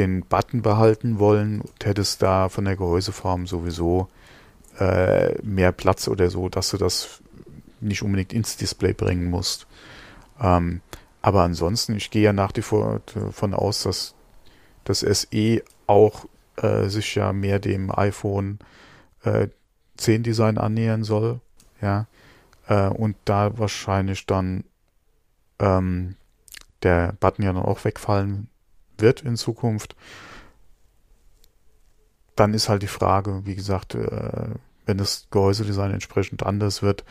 den 0.02 0.26
Button 0.26 0.62
behalten 0.62 1.20
wollen 1.20 1.62
und 1.62 1.86
hättest 1.86 2.22
da 2.22 2.50
von 2.50 2.66
der 2.66 2.76
Gehäuseform 2.76 3.48
sowieso 3.48 4.10
äh, 4.80 5.40
mehr 5.44 5.72
Platz 5.72 6.08
oder 6.08 6.30
so, 6.30 6.50
dass 6.50 6.72
du 6.72 6.78
das 6.78 7.22
nicht 7.80 8.02
unbedingt 8.02 8.34
ins 8.34 8.58
Display 8.58 8.94
bringen 8.94 9.30
musst. 9.30 9.68
Ähm, 10.42 10.82
aber 11.22 11.44
ansonsten, 11.44 11.96
ich 11.96 12.10
gehe 12.10 12.24
ja 12.24 12.34
nach 12.34 12.52
wie 12.56 12.62
vor 12.62 13.02
davon 13.14 13.54
aus, 13.54 13.84
dass 13.84 14.16
das 14.84 15.00
SE 15.02 15.62
auch 15.86 16.26
äh, 16.56 16.88
sich 16.88 17.14
ja 17.16 17.32
mehr 17.32 17.60
dem 17.60 17.92
iPhone 17.96 18.60
äh, 19.24 19.50
10 19.98 20.24
Design 20.24 20.58
annähern 20.58 21.04
soll. 21.04 21.42
Ja. 21.80 22.08
Äh, 22.68 22.88
und 22.88 23.16
da 23.26 23.58
wahrscheinlich 23.58 24.26
dann 24.26 24.64
ähm, 25.60 26.16
der 26.82 27.14
Button 27.20 27.46
ja 27.46 27.54
dann 27.54 27.62
auch 27.62 27.84
wegfallen 27.86 28.48
wird 29.02 29.22
in 29.22 29.36
Zukunft. 29.36 29.96
Dann 32.36 32.54
ist 32.54 32.70
halt 32.70 32.82
die 32.82 32.88
Frage, 32.88 33.46
wie 33.46 33.56
gesagt, 33.56 33.96
äh, 33.96 34.50
wenn 34.86 34.98
das 34.98 35.28
Gehäusedesign 35.32 35.92
entsprechend 35.92 36.44
anders 36.44 36.82
wird, 36.82 37.04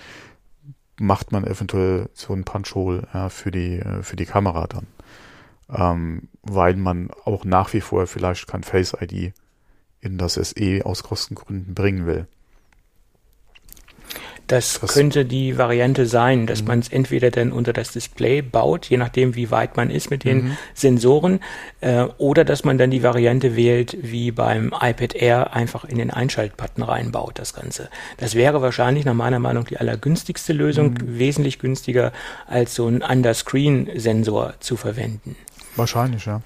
macht 0.98 1.32
man 1.32 1.46
eventuell 1.46 2.08
so 2.12 2.34
ein 2.34 2.44
Punch-Hole 2.44 3.08
ja, 3.14 3.28
für 3.28 3.50
die 3.50 3.78
äh, 3.78 4.02
für 4.02 4.16
die 4.16 4.26
Kamera 4.26 4.66
dann, 4.66 4.86
ähm, 5.70 6.28
weil 6.42 6.76
man 6.76 7.10
auch 7.24 7.44
nach 7.44 7.72
wie 7.72 7.80
vor 7.80 8.06
vielleicht 8.06 8.46
kein 8.46 8.62
Face 8.62 8.94
ID 9.00 9.32
in 10.00 10.18
das 10.18 10.34
SE 10.34 10.82
aus 10.84 11.02
Kostengründen 11.02 11.74
bringen 11.74 12.06
will. 12.06 12.26
Das, 14.50 14.80
Das- 14.80 14.94
könnte 14.94 15.24
die 15.24 15.58
Variante 15.58 16.06
sein, 16.06 16.46
dass 16.48 16.62
Mhm. 16.62 16.68
man 16.68 16.78
es 16.80 16.88
entweder 16.88 17.30
dann 17.30 17.52
unter 17.52 17.72
das 17.72 17.92
Display 17.92 18.42
baut, 18.42 18.86
je 18.86 18.96
nachdem, 18.96 19.36
wie 19.36 19.52
weit 19.52 19.76
man 19.76 19.90
ist 19.90 20.10
mit 20.10 20.24
den 20.24 20.38
Mhm. 20.44 20.56
Sensoren, 20.74 21.38
äh, 21.80 22.02
oder 22.18 22.44
dass 22.44 22.64
man 22.64 22.76
dann 22.76 22.90
die 22.90 23.04
Variante 23.04 23.54
wählt, 23.54 23.96
wie 24.02 24.32
beim 24.32 24.74
iPad 24.80 25.14
Air, 25.14 25.54
einfach 25.54 25.84
in 25.84 25.98
den 25.98 26.10
Einschaltbutton 26.10 26.82
reinbaut, 26.82 27.38
das 27.38 27.54
Ganze. 27.54 27.88
Das 28.16 28.34
wäre 28.34 28.60
wahrscheinlich 28.60 29.04
nach 29.04 29.14
meiner 29.14 29.38
Meinung 29.38 29.66
die 29.66 29.76
allergünstigste 29.78 30.52
Lösung, 30.52 30.94
Mhm. 30.94 31.18
wesentlich 31.20 31.60
günstiger, 31.60 32.12
als 32.48 32.74
so 32.74 32.86
einen 32.88 33.02
Underscreen-Sensor 33.02 34.54
zu 34.58 34.76
verwenden. 34.76 35.36
Wahrscheinlich, 35.76 36.24
ja. 36.26 36.42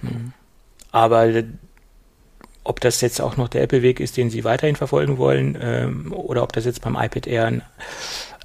Aber 0.93 1.25
äh, 1.27 1.45
ob 2.65 2.81
das 2.81 3.01
jetzt 3.01 3.21
auch 3.21 3.37
noch 3.37 3.49
der 3.49 3.63
Apple-Weg 3.63 4.01
ist, 4.01 4.17
den 4.17 4.31
sie 4.31 4.45
weiterhin 4.45 4.77
verfolgen 4.77 5.19
wollen, 5.19 5.57
ähm, 5.61 6.13
oder 6.13 6.43
ob 6.43 6.53
das 6.53 6.65
jetzt 6.65 6.81
beim 6.81 6.97
iPad 6.97 7.27
eher 7.27 7.47
ein, 7.47 7.63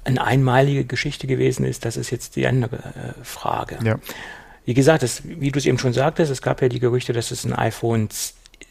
eine 0.04 0.24
einmalige 0.24 0.84
Geschichte 0.84 1.26
gewesen 1.26 1.64
ist, 1.64 1.84
das 1.84 1.96
ist 1.96 2.10
jetzt 2.10 2.36
die 2.36 2.46
andere 2.46 2.76
äh, 2.76 3.24
Frage. 3.24 3.78
Ja. 3.84 3.98
Wie 4.64 4.74
gesagt, 4.74 5.02
das, 5.02 5.22
wie 5.24 5.50
du 5.50 5.58
es 5.58 5.66
eben 5.66 5.78
schon 5.78 5.94
sagtest, 5.94 6.30
es 6.30 6.42
gab 6.42 6.62
ja 6.62 6.68
die 6.68 6.80
Gerüchte, 6.80 7.12
dass 7.12 7.30
es 7.30 7.44
ein 7.44 7.54
iPhone 7.54 8.08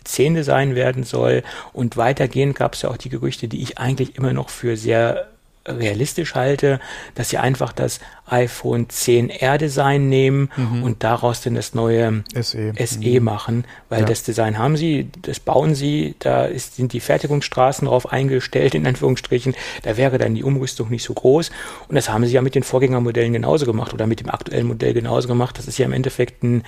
10 0.03 0.35
Design 0.35 0.75
werden 0.75 1.03
soll. 1.03 1.43
Und 1.73 1.97
weitergehend 1.97 2.55
gab 2.55 2.75
es 2.75 2.83
ja 2.83 2.89
auch 2.89 2.97
die 2.97 3.09
Gerüchte, 3.09 3.47
die 3.47 3.61
ich 3.61 3.79
eigentlich 3.79 4.15
immer 4.15 4.33
noch 4.33 4.49
für 4.49 4.77
sehr 4.77 5.27
realistisch 5.77 6.35
halte, 6.35 6.79
dass 7.15 7.29
sie 7.29 7.37
einfach 7.37 7.71
das 7.73 7.99
iPhone 8.27 8.87
10R 8.87 9.57
Design 9.57 10.07
nehmen 10.09 10.49
und 10.83 11.03
daraus 11.03 11.41
dann 11.41 11.55
das 11.55 11.73
neue 11.73 12.23
SE. 12.41 12.73
SE 12.85 13.19
machen, 13.21 13.65
weil 13.89 14.01
Ja. 14.01 14.05
das 14.05 14.23
Design 14.23 14.57
haben 14.57 14.77
sie, 14.77 15.09
das 15.23 15.39
bauen 15.39 15.73
sie, 15.75 16.15
da 16.19 16.45
ist, 16.45 16.75
sind 16.75 16.93
die 16.93 16.99
Fertigungsstraßen 16.99 17.87
drauf 17.87 18.11
eingestellt, 18.11 18.75
in 18.75 18.85
Anführungsstrichen, 18.85 19.55
da 19.83 19.97
wäre 19.97 20.17
dann 20.17 20.35
die 20.35 20.43
Umrüstung 20.43 20.89
nicht 20.89 21.03
so 21.03 21.13
groß. 21.13 21.49
Und 21.87 21.95
das 21.95 22.09
haben 22.09 22.25
sie 22.25 22.33
ja 22.33 22.41
mit 22.41 22.53
den 22.55 22.63
Vorgängermodellen 22.63 23.33
genauso 23.33 23.65
gemacht 23.65 23.93
oder 23.93 24.05
mit 24.05 24.19
dem 24.19 24.29
aktuellen 24.29 24.67
Modell 24.67 24.93
genauso 24.93 25.27
gemacht. 25.27 25.57
Das 25.57 25.67
ist 25.67 25.77
ja 25.79 25.85
im 25.85 25.93
Endeffekt 25.93 26.43
ein, 26.43 26.63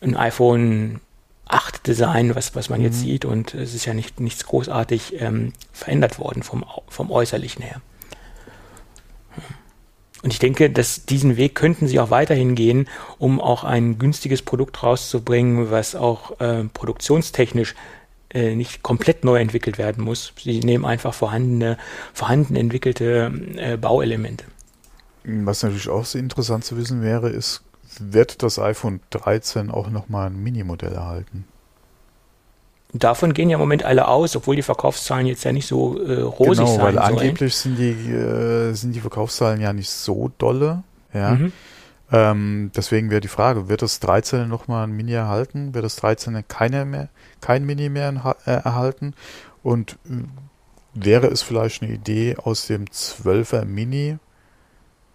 ein 0.00 0.16
iPhone 0.16 1.00
8 1.48 1.86
Design, 1.86 2.34
was, 2.34 2.54
was 2.56 2.70
man 2.70 2.80
jetzt 2.80 3.00
sieht 3.00 3.24
und 3.24 3.54
es 3.54 3.72
ist 3.74 3.84
ja 3.86 3.94
nicht, 3.94 4.18
nichts 4.20 4.46
großartig 4.46 5.20
ähm, 5.20 5.52
verändert 5.72 6.18
worden 6.18 6.42
vom, 6.42 6.64
vom 6.88 7.10
Äußerlichen 7.10 7.62
her. 7.62 7.80
Und 10.26 10.32
ich 10.32 10.40
denke, 10.40 10.70
dass 10.70 11.04
diesen 11.06 11.36
Weg 11.36 11.54
könnten 11.54 11.86
sie 11.86 12.00
auch 12.00 12.10
weiterhin 12.10 12.56
gehen, 12.56 12.88
um 13.18 13.40
auch 13.40 13.62
ein 13.62 13.96
günstiges 13.96 14.42
Produkt 14.42 14.82
rauszubringen, 14.82 15.70
was 15.70 15.94
auch 15.94 16.40
äh, 16.40 16.64
produktionstechnisch 16.64 17.76
äh, 18.30 18.56
nicht 18.56 18.82
komplett 18.82 19.24
neu 19.24 19.38
entwickelt 19.38 19.78
werden 19.78 20.02
muss. 20.02 20.32
Sie 20.36 20.58
nehmen 20.58 20.84
einfach 20.84 21.14
vorhandene, 21.14 21.78
vorhanden 22.12 22.56
entwickelte 22.56 23.32
äh, 23.54 23.76
Bauelemente. 23.76 24.46
Was 25.22 25.62
natürlich 25.62 25.88
auch 25.88 26.04
sehr 26.04 26.22
interessant 26.22 26.64
zu 26.64 26.76
wissen 26.76 27.02
wäre, 27.02 27.28
ist, 27.30 27.62
wird 28.00 28.42
das 28.42 28.58
iPhone 28.58 28.98
13 29.10 29.70
auch 29.70 29.90
nochmal 29.90 30.26
ein 30.26 30.42
Minimodell 30.42 30.92
erhalten? 30.92 31.44
Davon 32.98 33.34
gehen 33.34 33.50
ja 33.50 33.56
im 33.56 33.60
Moment 33.60 33.84
alle 33.84 34.08
aus, 34.08 34.36
obwohl 34.36 34.56
die 34.56 34.62
Verkaufszahlen 34.62 35.26
jetzt 35.26 35.44
ja 35.44 35.52
nicht 35.52 35.66
so 35.66 36.00
äh, 36.00 36.20
rosig 36.20 36.58
genau, 36.58 36.66
sein 36.66 36.80
weil 36.80 36.94
sollen. 36.94 36.98
angeblich 36.98 37.56
sind 37.56 37.76
die, 37.78 37.90
äh, 37.90 38.72
sind 38.74 38.94
die 38.94 39.00
Verkaufszahlen 39.00 39.60
ja 39.60 39.72
nicht 39.72 39.90
so 39.90 40.30
dolle. 40.38 40.82
Ja. 41.12 41.32
Mhm. 41.32 41.52
Ähm, 42.12 42.70
deswegen 42.76 43.10
wäre 43.10 43.20
die 43.20 43.28
Frage, 43.28 43.68
wird 43.68 43.82
das 43.82 43.98
13 44.00 44.48
nochmal 44.48 44.84
ein 44.84 44.92
Mini 44.92 45.12
erhalten? 45.12 45.74
Wird 45.74 45.84
das 45.84 45.96
13 45.96 46.46
keine 46.46 46.84
mehr, 46.84 47.08
kein 47.40 47.64
Mini 47.64 47.88
mehr 47.88 48.36
äh, 48.46 48.50
erhalten? 48.50 49.14
Und 49.62 49.98
äh, 50.04 50.22
wäre 50.94 51.26
es 51.26 51.42
vielleicht 51.42 51.82
eine 51.82 51.92
Idee, 51.92 52.36
aus 52.36 52.66
dem 52.66 52.84
12er 52.84 53.64
Mini 53.64 54.18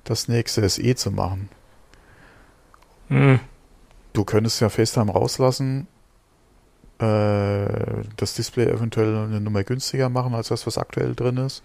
das 0.04 0.28
nächste 0.28 0.68
SE 0.68 0.96
zu 0.96 1.12
machen? 1.12 1.50
Mhm. 3.08 3.40
Du 4.14 4.26
könntest 4.26 4.60
ja 4.60 4.68
FaceTime 4.68 5.12
rauslassen, 5.12 5.88
äh, 7.02 8.04
das 8.18 8.34
Display 8.34 8.66
eventuell 8.66 9.16
eine 9.16 9.42
Nummer 9.42 9.64
günstiger 9.64 10.10
machen 10.10 10.34
als 10.34 10.50
das, 10.50 10.68
was 10.68 10.78
aktuell 10.78 11.16
drin 11.16 11.38
ist 11.38 11.64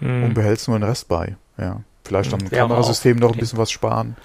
mhm. 0.00 0.24
und 0.24 0.34
behältst 0.34 0.68
nur 0.68 0.78
den 0.78 0.84
Rest 0.84 1.08
bei. 1.08 1.36
Ja. 1.58 1.80
Vielleicht 2.04 2.32
am 2.32 2.48
Kamerasystem 2.48 3.16
noch 3.16 3.32
ein 3.32 3.38
bisschen 3.38 3.58
was 3.58 3.70
sparen. 3.70 4.16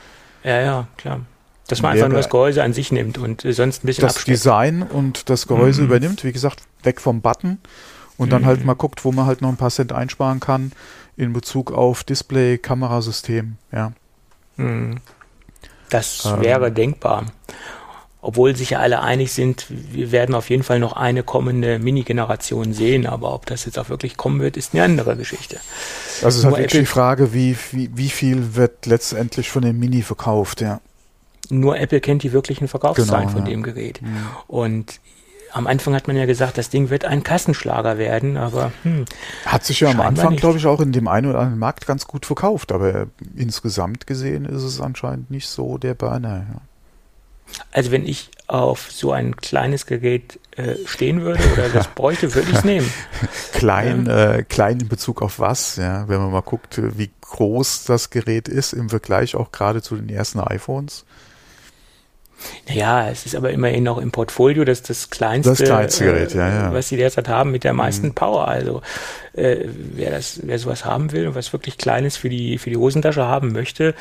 Ja, 0.44 0.62
ja, 0.62 0.88
klar. 0.98 1.22
Dass 1.68 1.82
man 1.82 1.94
einfach 1.94 2.10
nur 2.10 2.18
das 2.18 2.30
Gehäuse 2.30 2.64
an 2.64 2.74
sich 2.74 2.92
nimmt 2.92 3.18
und 3.18 3.46
äh, 3.46 3.54
sonst 3.54 3.84
ein 3.84 3.88
bisschen 3.88 4.02
Das 4.02 4.16
absteckt. 4.18 4.36
Design 4.36 4.84
und 4.84 5.30
das 5.30 5.48
Gehäuse 5.48 5.82
mhm. 5.82 5.88
übernimmt, 5.88 6.24
wie 6.24 6.32
gesagt, 6.32 6.64
weg 6.84 7.00
vom 7.00 7.22
Button 7.22 7.60
und 8.18 8.28
mhm. 8.28 8.32
dann 8.32 8.46
halt 8.46 8.66
mal 8.66 8.74
guckt, 8.74 9.06
wo 9.06 9.12
man 9.12 9.26
halt 9.26 9.42
noch 9.42 9.50
ein 9.50 9.58
paar 9.58 9.70
Cent 9.70 9.94
einsparen 9.94 10.40
kann 10.40 10.72
in 11.18 11.34
Bezug 11.34 11.72
auf 11.72 12.04
Display, 12.04 12.58
Kamerasystem, 12.58 13.58
ja. 13.72 13.94
Mhm. 14.58 14.98
Das 15.90 16.26
ähm. 16.26 16.42
wäre 16.42 16.72
denkbar. 16.72 17.26
Obwohl 18.24 18.56
sich 18.56 18.72
ja 18.72 18.80
alle 18.80 19.02
einig 19.02 19.34
sind, 19.34 19.66
wir 19.70 20.12
werden 20.12 20.36
auf 20.36 20.52
jeden 20.52 20.62
Fall 20.62 20.80
noch 20.80 20.94
eine 20.94 21.24
kommende 21.24 21.80
Mini-Generation 21.80 22.72
sehen, 22.72 23.08
aber 23.08 23.34
ob 23.34 23.48
das 23.48 23.66
jetzt 23.66 23.80
auch 23.80 23.90
wirklich 23.90 24.16
kommen 24.16 24.40
wird, 24.42 24.58
ist 24.58 24.74
eine 24.74 24.84
andere 24.84 25.18
Geschichte. 25.18 25.58
Also 26.18 26.28
es 26.28 26.36
ist 26.36 26.46
halt 26.46 26.58
wirklich 26.58 26.82
die 26.82 26.86
Frage, 26.86 27.34
wie, 27.34 27.58
wie, 27.72 27.90
wie 27.96 28.10
viel 28.10 28.56
wird 28.56 28.86
letztendlich 28.86 29.50
von 29.50 29.64
dem 29.64 29.80
Mini 29.80 30.04
verkauft, 30.04 30.62
ja. 30.62 30.82
Nur 31.50 31.80
Apple 31.80 32.00
kennt 32.00 32.22
die 32.22 32.32
wirklichen 32.32 32.68
Verkaufszahlen 32.68 33.28
genau, 33.28 33.40
von 33.40 33.46
ja. 33.46 33.52
dem 33.52 33.64
Gerät. 33.64 34.02
Mhm. 34.02 34.28
Und 34.48 35.00
am 35.52 35.68
Anfang 35.68 35.96
hat 35.96 36.08
man 36.08 36.16
ja 36.16 36.26
gesagt, 36.26 36.58
das 36.58 36.70
Ding 36.70 36.90
wird 36.90 37.06
ein 37.06 37.24
Kassenschlager 37.24 37.98
werden, 37.98 38.38
aber 38.38 38.72
hm, 38.84 39.06
hat 39.46 39.66
sich 39.66 39.82
ja 39.82 39.90
am 39.90 40.00
Anfang, 40.00 40.36
glaube 40.36 40.58
ich, 40.58 40.66
auch 40.66 40.80
in 40.80 40.92
dem 40.92 41.08
einen 41.08 41.28
oder 41.28 41.40
anderen 41.40 41.60
Markt 41.60 41.88
ganz 41.88 42.08
gut 42.08 42.26
verkauft, 42.26 42.72
aber 42.72 43.08
insgesamt 43.36 44.08
gesehen 44.08 44.46
ist 44.46 44.64
es 44.64 44.80
anscheinend 44.80 45.32
nicht 45.32 45.48
so 45.48 45.78
der 45.78 45.94
Burner. 45.94 46.46
Ja. 46.54 46.62
Also 47.72 47.92
wenn 47.92 48.06
ich 48.06 48.30
auf 48.48 48.92
so 48.92 49.12
ein 49.12 49.38
kleines 49.38 49.86
Gerät 49.86 50.40
äh, 50.58 50.76
stehen 50.86 51.22
würde 51.22 51.42
oder 51.54 51.70
das 51.70 51.88
bräuchte, 51.96 52.34
würde 52.36 52.50
ich 52.52 52.58
es 52.58 52.64
nehmen. 52.66 52.92
klein, 53.54 54.06
ja. 54.08 54.34
äh, 54.34 54.44
klein 54.44 54.80
in 54.80 54.90
Bezug 54.90 55.22
auf 55.22 55.40
was, 55.40 55.78
ja, 55.78 56.08
wenn 56.10 56.20
man 56.20 56.32
mal 56.32 56.42
guckt, 56.42 56.82
wie 56.98 57.10
groß 57.22 57.86
das 57.86 58.10
Gerät 58.10 58.48
ist 58.48 58.74
im 58.74 58.90
Vergleich 58.90 59.36
auch 59.36 59.52
gerade 59.52 59.82
zu 59.82 59.96
den 59.96 60.10
ersten 60.10 60.40
iPhones. 60.40 61.06
Naja, 62.68 63.10
es 63.10 63.26
ist 63.26 63.36
aber 63.36 63.52
immerhin 63.52 63.84
noch 63.84 63.98
im 63.98 64.12
Portfolio 64.12 64.66
das, 64.66 64.82
das 64.82 65.10
kleinste, 65.10 65.52
das 65.52 65.60
kleinste 65.60 66.06
Gerät, 66.06 66.34
äh, 66.34 66.38
ja, 66.38 66.50
ja. 66.50 66.74
was 66.74 66.90
sie 66.90 66.98
derzeit 66.98 67.28
haben 67.28 67.52
mit 67.52 67.64
der 67.64 67.74
meisten 67.74 68.08
mhm. 68.08 68.14
Power. 68.16 68.48
Also 68.48 68.82
äh, 69.34 69.66
wer 69.68 70.12
das, 70.12 70.40
wer 70.44 70.58
sowas 70.58 70.86
haben 70.86 71.12
will 71.12 71.28
und 71.28 71.36
was 71.36 71.54
wirklich 71.54 71.78
Kleines 71.78 72.18
für 72.18 72.30
die 72.30 72.58
für 72.58 72.70
die 72.70 72.78
Hosentasche 72.78 73.26
haben 73.26 73.52
möchte 73.52 73.94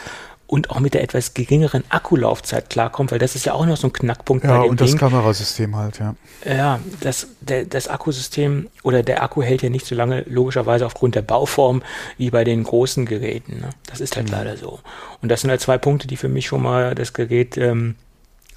und 0.51 0.71
auch 0.71 0.81
mit 0.81 0.95
der 0.95 1.05
etwas 1.05 1.33
geringeren 1.33 1.85
Akkulaufzeit 1.91 2.71
klarkommt, 2.71 3.13
weil 3.13 3.21
das 3.21 3.37
ist 3.37 3.47
ja 3.47 3.53
auch 3.53 3.67
noch 3.67 3.77
so 3.77 3.87
ein 3.87 3.93
Knackpunkt 3.93 4.43
ja, 4.43 4.51
bei 4.51 4.63
dem 4.65 4.71
und 4.71 4.81
das 4.81 4.97
Kamerasystem 4.97 5.77
halt, 5.77 6.01
ja. 6.01 6.17
Ja, 6.45 6.81
das, 6.99 7.29
der, 7.41 7.65
das 7.65 7.87
Akkusystem 7.87 8.69
oder 8.83 9.05
der 9.05 9.23
Akku 9.23 9.43
hält 9.43 9.63
ja 9.63 9.71
nicht 9.71 9.87
so 9.87 9.95
lange, 9.95 10.23
logischerweise 10.23 10.87
aufgrund 10.87 11.15
der 11.15 11.23
Bauform, 11.23 11.83
wie 12.19 12.31
bei 12.31 12.43
den 12.43 12.65
großen 12.65 13.07
Geräten. 13.07 13.61
Ne? 13.61 13.71
Das 13.87 14.01
ist 14.01 14.17
halt 14.17 14.27
mhm. 14.27 14.33
leider 14.33 14.57
so. 14.57 14.81
Und 15.23 15.29
das 15.29 15.43
sind 15.43 15.51
halt 15.51 15.61
zwei 15.61 15.79
Punkte, 15.79 16.09
die 16.09 16.17
für 16.17 16.29
mich 16.29 16.49
schon 16.49 16.63
mal 16.63 16.97
das 16.97 17.13
Gerät 17.13 17.57
ähm, 17.57 17.95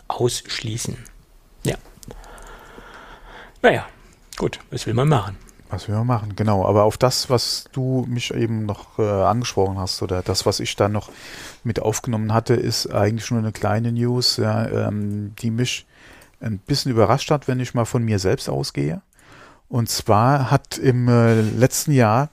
ausschließen. 0.07 0.97
Ja. 1.63 1.75
Naja, 3.61 3.85
gut, 4.37 4.59
was 4.71 4.87
will 4.87 4.95
man 4.95 5.09
machen? 5.09 5.37
Was 5.73 5.87
man 5.87 6.05
machen, 6.05 6.35
genau. 6.35 6.67
Aber 6.67 6.83
auf 6.83 6.99
das, 6.99 7.31
was 7.31 7.65
du 7.71 8.05
mich 8.07 8.31
eben 8.31 8.67
noch 8.67 8.99
äh, 8.99 9.01
angesprochen 9.01 9.79
hast 9.79 10.03
oder 10.03 10.21
das, 10.21 10.45
was 10.45 10.59
ich 10.59 10.75
dann 10.75 10.91
noch 10.91 11.09
mit 11.63 11.81
aufgenommen 11.81 12.31
hatte, 12.31 12.53
ist 12.53 12.93
eigentlich 12.93 13.31
nur 13.31 13.39
eine 13.39 13.51
kleine 13.51 13.91
News, 13.91 14.37
ja, 14.37 14.67
ähm, 14.67 15.33
die 15.39 15.49
mich 15.49 15.87
ein 16.41 16.59
bisschen 16.59 16.91
überrascht 16.91 17.31
hat, 17.31 17.47
wenn 17.47 17.59
ich 17.59 17.73
mal 17.73 17.85
von 17.85 18.03
mir 18.03 18.19
selbst 18.19 18.49
ausgehe. 18.49 19.01
Und 19.67 19.89
zwar 19.89 20.51
hat 20.51 20.77
im 20.77 21.07
äh, 21.07 21.41
letzten 21.41 21.93
Jahr 21.93 22.29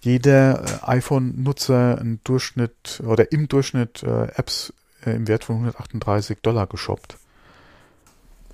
jeder 0.00 0.62
äh, 0.62 0.88
iPhone-Nutzer 0.96 1.98
einen 2.00 2.20
Durchschnitt 2.24 3.02
oder 3.06 3.32
im 3.32 3.48
Durchschnitt 3.48 4.02
äh, 4.02 4.28
Apps 4.34 4.72
äh, 5.04 5.10
im 5.10 5.28
Wert 5.28 5.44
von 5.44 5.56
138 5.56 6.38
Dollar 6.40 6.66
geshoppt. 6.66 7.18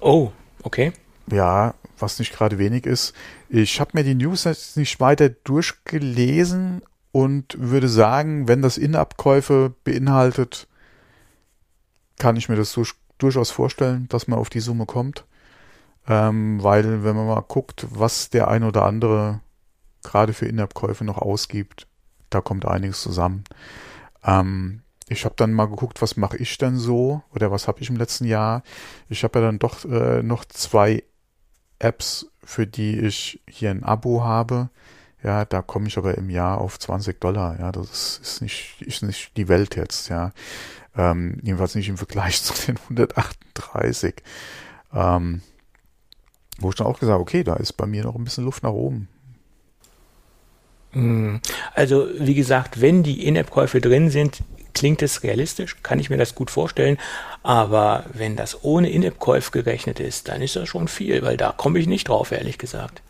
Oh, 0.01 0.33
okay. 0.65 0.93
Ja, 1.31 1.75
was 2.03 2.19
nicht 2.19 2.33
gerade 2.33 2.59
wenig 2.59 2.85
ist. 2.85 3.15
Ich 3.49 3.81
habe 3.81 3.93
mir 3.95 4.05
die 4.05 4.15
News 4.15 4.45
jetzt 4.45 4.77
nicht 4.77 5.01
weiter 5.01 5.31
durchgelesen 5.31 6.83
und 7.13 7.57
würde 7.59 7.89
sagen, 7.89 8.49
wenn 8.49 8.63
das 8.63 8.79
In-Abkäufe 8.79 9.75
beinhaltet, 9.85 10.67
kann 12.19 12.37
ich 12.37 12.49
mir 12.49 12.57
das 12.57 12.73
durch, 12.73 12.95
durchaus 13.19 13.51
vorstellen, 13.51 14.09
dass 14.09 14.29
man 14.29 14.39
auf 14.39 14.51
die 14.51 14.61
Summe 14.61 14.87
kommt. 14.87 15.25
Ähm, 16.09 16.63
weil, 16.63 17.05
wenn 17.05 17.15
man 17.15 17.27
mal 17.27 17.41
guckt, 17.41 17.87
was 17.91 18.31
der 18.31 18.49
ein 18.49 18.65
oder 18.65 18.85
andere 18.85 19.41
gerade 20.03 20.33
für 20.33 20.47
In-Abkäufe 20.47 21.05
noch 21.05 21.19
ausgibt, 21.19 21.87
da 22.31 22.41
kommt 22.41 22.67
einiges 22.67 23.03
zusammen. 23.03 23.45
Ähm, 24.25 24.83
ich 25.09 25.25
habe 25.25 25.35
dann 25.37 25.53
mal 25.53 25.69
geguckt, 25.69 26.03
was 26.03 26.17
mache 26.17 26.39
ich 26.39 26.57
denn 26.59 26.77
so 26.77 27.23
oder 27.35 27.51
was 27.51 27.69
habe 27.69 27.81
ich 27.81 27.91
im 27.91 27.97
letzten 27.97 28.25
Jahr. 28.25 28.63
Ich 29.09 29.23
habe 29.23 29.39
ja 29.39 29.47
dann 29.47 29.59
doch 29.59 29.85
äh, 29.85 30.23
noch 30.23 30.45
zwei 30.45 31.05
Apps, 31.83 32.27
für 32.45 32.67
die 32.67 32.99
ich 32.99 33.41
hier 33.49 33.71
ein 33.71 33.83
Abo 33.83 34.23
habe. 34.23 34.71
Ja, 35.23 35.45
da 35.45 35.63
komme 35.63 35.87
ich 35.87 35.99
aber 35.99 36.17
im 36.17 36.31
Jahr 36.31 36.61
auf 36.61 36.79
20 36.79 37.21
Dollar. 37.21 37.59
Ja, 37.59 37.71
das 37.71 38.19
ist 38.19 38.43
nicht, 38.43 38.83
ist 38.83 39.03
nicht 39.03 39.37
die 39.37 39.49
Welt 39.49 39.77
jetzt. 39.77 40.09
Ja, 40.09 40.33
ähm, 40.97 41.39
jedenfalls 41.43 41.75
nicht 41.75 41.89
im 41.89 41.97
Vergleich 41.97 42.43
zu 42.43 42.55
den 42.67 42.77
138. 42.77 44.15
Ähm, 44.93 45.43
wo 46.59 46.71
ich 46.71 46.77
dann 46.77 46.87
auch 46.87 47.01
gesagt, 47.01 47.21
okay, 47.21 47.45
da 47.45 47.55
ist 47.55 47.75
bei 47.75 47.87
mir 47.87 48.05
noch 48.05 48.15
ein 48.15 48.25
bisschen 48.25 48.45
Luft 48.45 48.63
nach 48.63 48.73
oben. 48.73 49.09
Hm. 50.93 51.41
Also, 51.75 52.09
wie 52.19 52.35
gesagt, 52.35 52.81
wenn 52.81 53.03
die 53.03 53.27
In-App-Käufe 53.27 53.81
drin 53.81 54.11
sind, 54.11 54.43
klingt 54.75 55.03
es 55.03 55.23
realistisch, 55.23 55.77
kann 55.83 55.99
ich 55.99 56.11
mir 56.11 56.17
das 56.17 56.35
gut 56.35 56.51
vorstellen. 56.51 56.99
Aber 57.43 58.05
wenn 58.13 58.37
das 58.37 58.65
ohne 58.65 58.91
In-App-Käufe 58.91 59.51
gerechnet 59.51 60.01
ist, 60.01 60.29
dann 60.29 60.43
ist 60.43 60.57
das 60.57 60.69
schon 60.69 60.89
viel, 60.89 61.23
weil 61.23 61.37
da 61.37 61.53
komme 61.57 61.79
ich 61.79 61.87
nicht 61.87 62.09
drauf, 62.09 62.33
ehrlich 62.33 62.59
gesagt. 62.59 63.03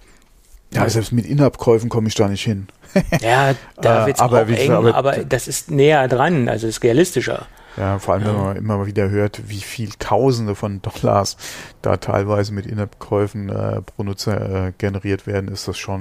Ja, 0.74 0.88
selbst 0.88 1.12
mit 1.12 1.26
In-App-Käufen 1.26 1.90
komme 1.90 2.08
ich 2.08 2.14
da 2.14 2.28
nicht 2.28 2.44
hin. 2.44 2.68
ja, 3.20 3.54
da 3.76 4.06
wird 4.06 4.16
es 4.16 4.22
auch 4.22 4.32
eng, 4.32 4.72
aber, 4.72 4.94
aber 4.94 5.16
das 5.18 5.48
ist 5.48 5.70
näher 5.70 6.08
dran, 6.08 6.48
also 6.48 6.66
ist 6.66 6.82
realistischer. 6.82 7.46
Ja, 7.76 7.98
vor 7.98 8.14
allem, 8.14 8.26
wenn 8.26 8.36
man 8.36 8.56
immer 8.56 8.86
wieder 8.86 9.08
hört, 9.08 9.48
wie 9.48 9.60
viel 9.60 9.90
Tausende 9.98 10.54
von 10.54 10.82
Dollars 10.82 11.36
da 11.80 11.96
teilweise 11.96 12.52
mit 12.52 12.66
In-App-Käufen 12.66 13.48
äh, 13.48 13.80
pro 13.82 14.02
Nutzer 14.02 14.66
äh, 14.66 14.72
generiert 14.76 15.26
werden, 15.26 15.48
ist 15.48 15.68
das 15.68 15.78
schon 15.78 16.00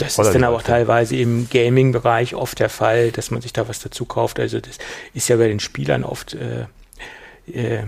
das 0.00 0.18
ist 0.18 0.34
dann 0.34 0.44
aber 0.44 0.56
auch 0.56 0.62
teilweise 0.62 1.16
im 1.16 1.48
Gaming-Bereich 1.50 2.34
oft 2.34 2.58
der 2.58 2.68
Fall, 2.70 3.10
dass 3.10 3.30
man 3.30 3.42
sich 3.42 3.52
da 3.52 3.68
was 3.68 3.80
dazu 3.80 4.04
kauft. 4.04 4.40
Also 4.40 4.60
das 4.60 4.78
ist 5.14 5.28
ja 5.28 5.36
bei 5.36 5.48
den 5.48 5.60
Spielern 5.60 6.04
oft 6.04 6.34
äh, 6.34 6.66
äh, 7.52 7.84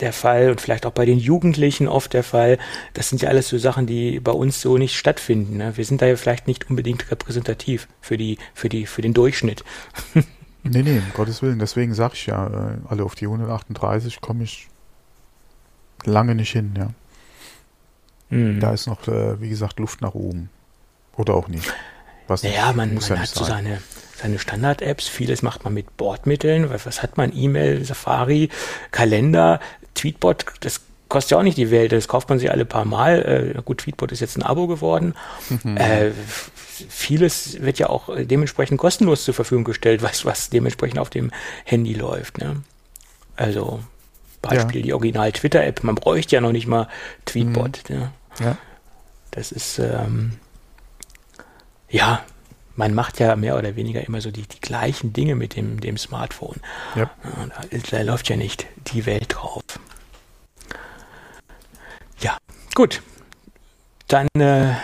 der 0.00 0.12
Fall 0.12 0.50
und 0.50 0.60
vielleicht 0.60 0.84
auch 0.84 0.92
bei 0.92 1.06
den 1.06 1.18
Jugendlichen 1.18 1.88
oft 1.88 2.12
der 2.12 2.22
Fall. 2.22 2.58
Das 2.94 3.08
sind 3.08 3.22
ja 3.22 3.28
alles 3.28 3.48
so 3.48 3.58
Sachen, 3.58 3.86
die 3.86 4.20
bei 4.20 4.32
uns 4.32 4.60
so 4.60 4.76
nicht 4.76 4.96
stattfinden. 4.96 5.58
Ne? 5.58 5.76
Wir 5.76 5.84
sind 5.84 6.02
da 6.02 6.06
ja 6.06 6.16
vielleicht 6.16 6.46
nicht 6.46 6.68
unbedingt 6.68 7.10
repräsentativ 7.10 7.88
für 8.00 8.16
die, 8.16 8.38
für 8.52 8.68
die, 8.68 8.86
für 8.86 9.02
den 9.02 9.14
Durchschnitt. 9.14 9.64
nee, 10.62 10.82
nee, 10.82 10.98
um 10.98 11.12
Gottes 11.14 11.42
Willen. 11.42 11.58
Deswegen 11.58 11.94
sage 11.94 12.14
ich 12.14 12.26
ja, 12.26 12.46
äh, 12.46 12.76
alle 12.88 13.04
auf 13.04 13.14
die 13.14 13.26
138 13.26 14.20
komme 14.20 14.44
ich 14.44 14.68
lange 16.04 16.34
nicht 16.34 16.52
hin, 16.52 16.74
ja. 16.76 16.90
Mhm. 18.28 18.60
Da 18.60 18.72
ist 18.72 18.86
noch, 18.86 19.06
äh, 19.08 19.40
wie 19.40 19.48
gesagt, 19.48 19.78
Luft 19.78 20.00
nach 20.00 20.14
oben. 20.14 20.50
Oder 21.16 21.34
auch 21.34 21.48
nicht. 21.48 21.72
Was 22.28 22.42
naja, 22.42 22.72
man, 22.72 22.94
man 22.94 23.02
ja 23.02 23.18
hat 23.18 23.28
so 23.28 23.44
seine, 23.44 23.80
seine 24.16 24.38
Standard-Apps. 24.38 25.08
Vieles 25.08 25.42
macht 25.42 25.64
man 25.64 25.74
mit 25.74 25.96
Bordmitteln. 25.96 26.70
Was, 26.70 26.86
was 26.86 27.02
hat 27.02 27.16
man? 27.16 27.32
E-Mail, 27.34 27.84
Safari, 27.84 28.50
Kalender, 28.90 29.60
Tweetbot. 29.94 30.44
Das 30.60 30.80
kostet 31.08 31.32
ja 31.32 31.38
auch 31.38 31.42
nicht 31.42 31.58
die 31.58 31.70
Welt. 31.70 31.92
Das 31.92 32.08
kauft 32.08 32.28
man 32.28 32.38
sich 32.38 32.50
alle 32.50 32.64
paar 32.64 32.84
Mal. 32.84 33.54
Äh, 33.56 33.62
gut, 33.62 33.78
Tweetbot 33.78 34.12
ist 34.12 34.20
jetzt 34.20 34.36
ein 34.36 34.42
Abo 34.42 34.66
geworden. 34.66 35.14
Mhm. 35.48 35.76
Äh, 35.76 36.10
vieles 36.88 37.62
wird 37.62 37.78
ja 37.78 37.88
auch 37.88 38.10
dementsprechend 38.16 38.78
kostenlos 38.78 39.24
zur 39.24 39.34
Verfügung 39.34 39.64
gestellt, 39.64 40.02
was, 40.02 40.24
was 40.24 40.50
dementsprechend 40.50 40.98
auf 40.98 41.10
dem 41.10 41.30
Handy 41.64 41.94
läuft. 41.94 42.38
Ne? 42.38 42.62
Also 43.36 43.80
Beispiel 44.42 44.80
ja. 44.80 44.86
die 44.86 44.92
Original 44.92 45.32
Twitter-App. 45.32 45.84
Man 45.84 45.94
bräuchte 45.94 46.34
ja 46.34 46.40
noch 46.40 46.52
nicht 46.52 46.66
mal 46.66 46.88
Tweetbot. 47.24 47.88
Mhm. 47.88 47.96
Ne? 47.96 48.12
Ja. 48.40 48.58
Das 49.30 49.52
ist 49.52 49.78
ähm, 49.78 50.32
ja, 51.88 52.24
man 52.76 52.94
macht 52.94 53.20
ja 53.20 53.36
mehr 53.36 53.56
oder 53.56 53.74
weniger 53.76 54.06
immer 54.06 54.20
so 54.20 54.30
die, 54.30 54.42
die 54.42 54.60
gleichen 54.60 55.12
Dinge 55.12 55.34
mit 55.34 55.56
dem, 55.56 55.80
dem 55.80 55.96
Smartphone. 55.96 56.60
Ja. 56.94 57.10
Da, 57.22 57.78
da 57.90 58.02
läuft 58.02 58.28
ja 58.28 58.36
nicht 58.36 58.66
die 58.92 59.06
Welt 59.06 59.34
drauf. 59.36 59.62
Ja, 62.20 62.36
gut. 62.74 63.02
Dann 64.08 64.28
äh, 64.38 64.74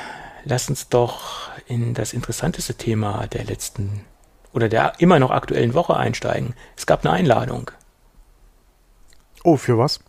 lass 0.45 0.69
uns 0.69 0.89
doch 0.89 1.51
in 1.67 1.95
das 1.95 2.13
interessanteste 2.13 2.75
Thema 2.75 3.27
der 3.29 3.45
letzten 3.45 4.05
oder 4.53 4.69
der 4.69 4.95
immer 4.99 5.19
noch 5.19 5.31
aktuellen 5.31 5.75
Woche 5.75 5.97
einsteigen. 5.97 6.55
Es 6.77 6.87
gab 6.87 7.05
eine 7.05 7.15
Einladung. 7.15 7.71
Oh, 9.45 9.57
für 9.57 9.79
was? 9.79 10.01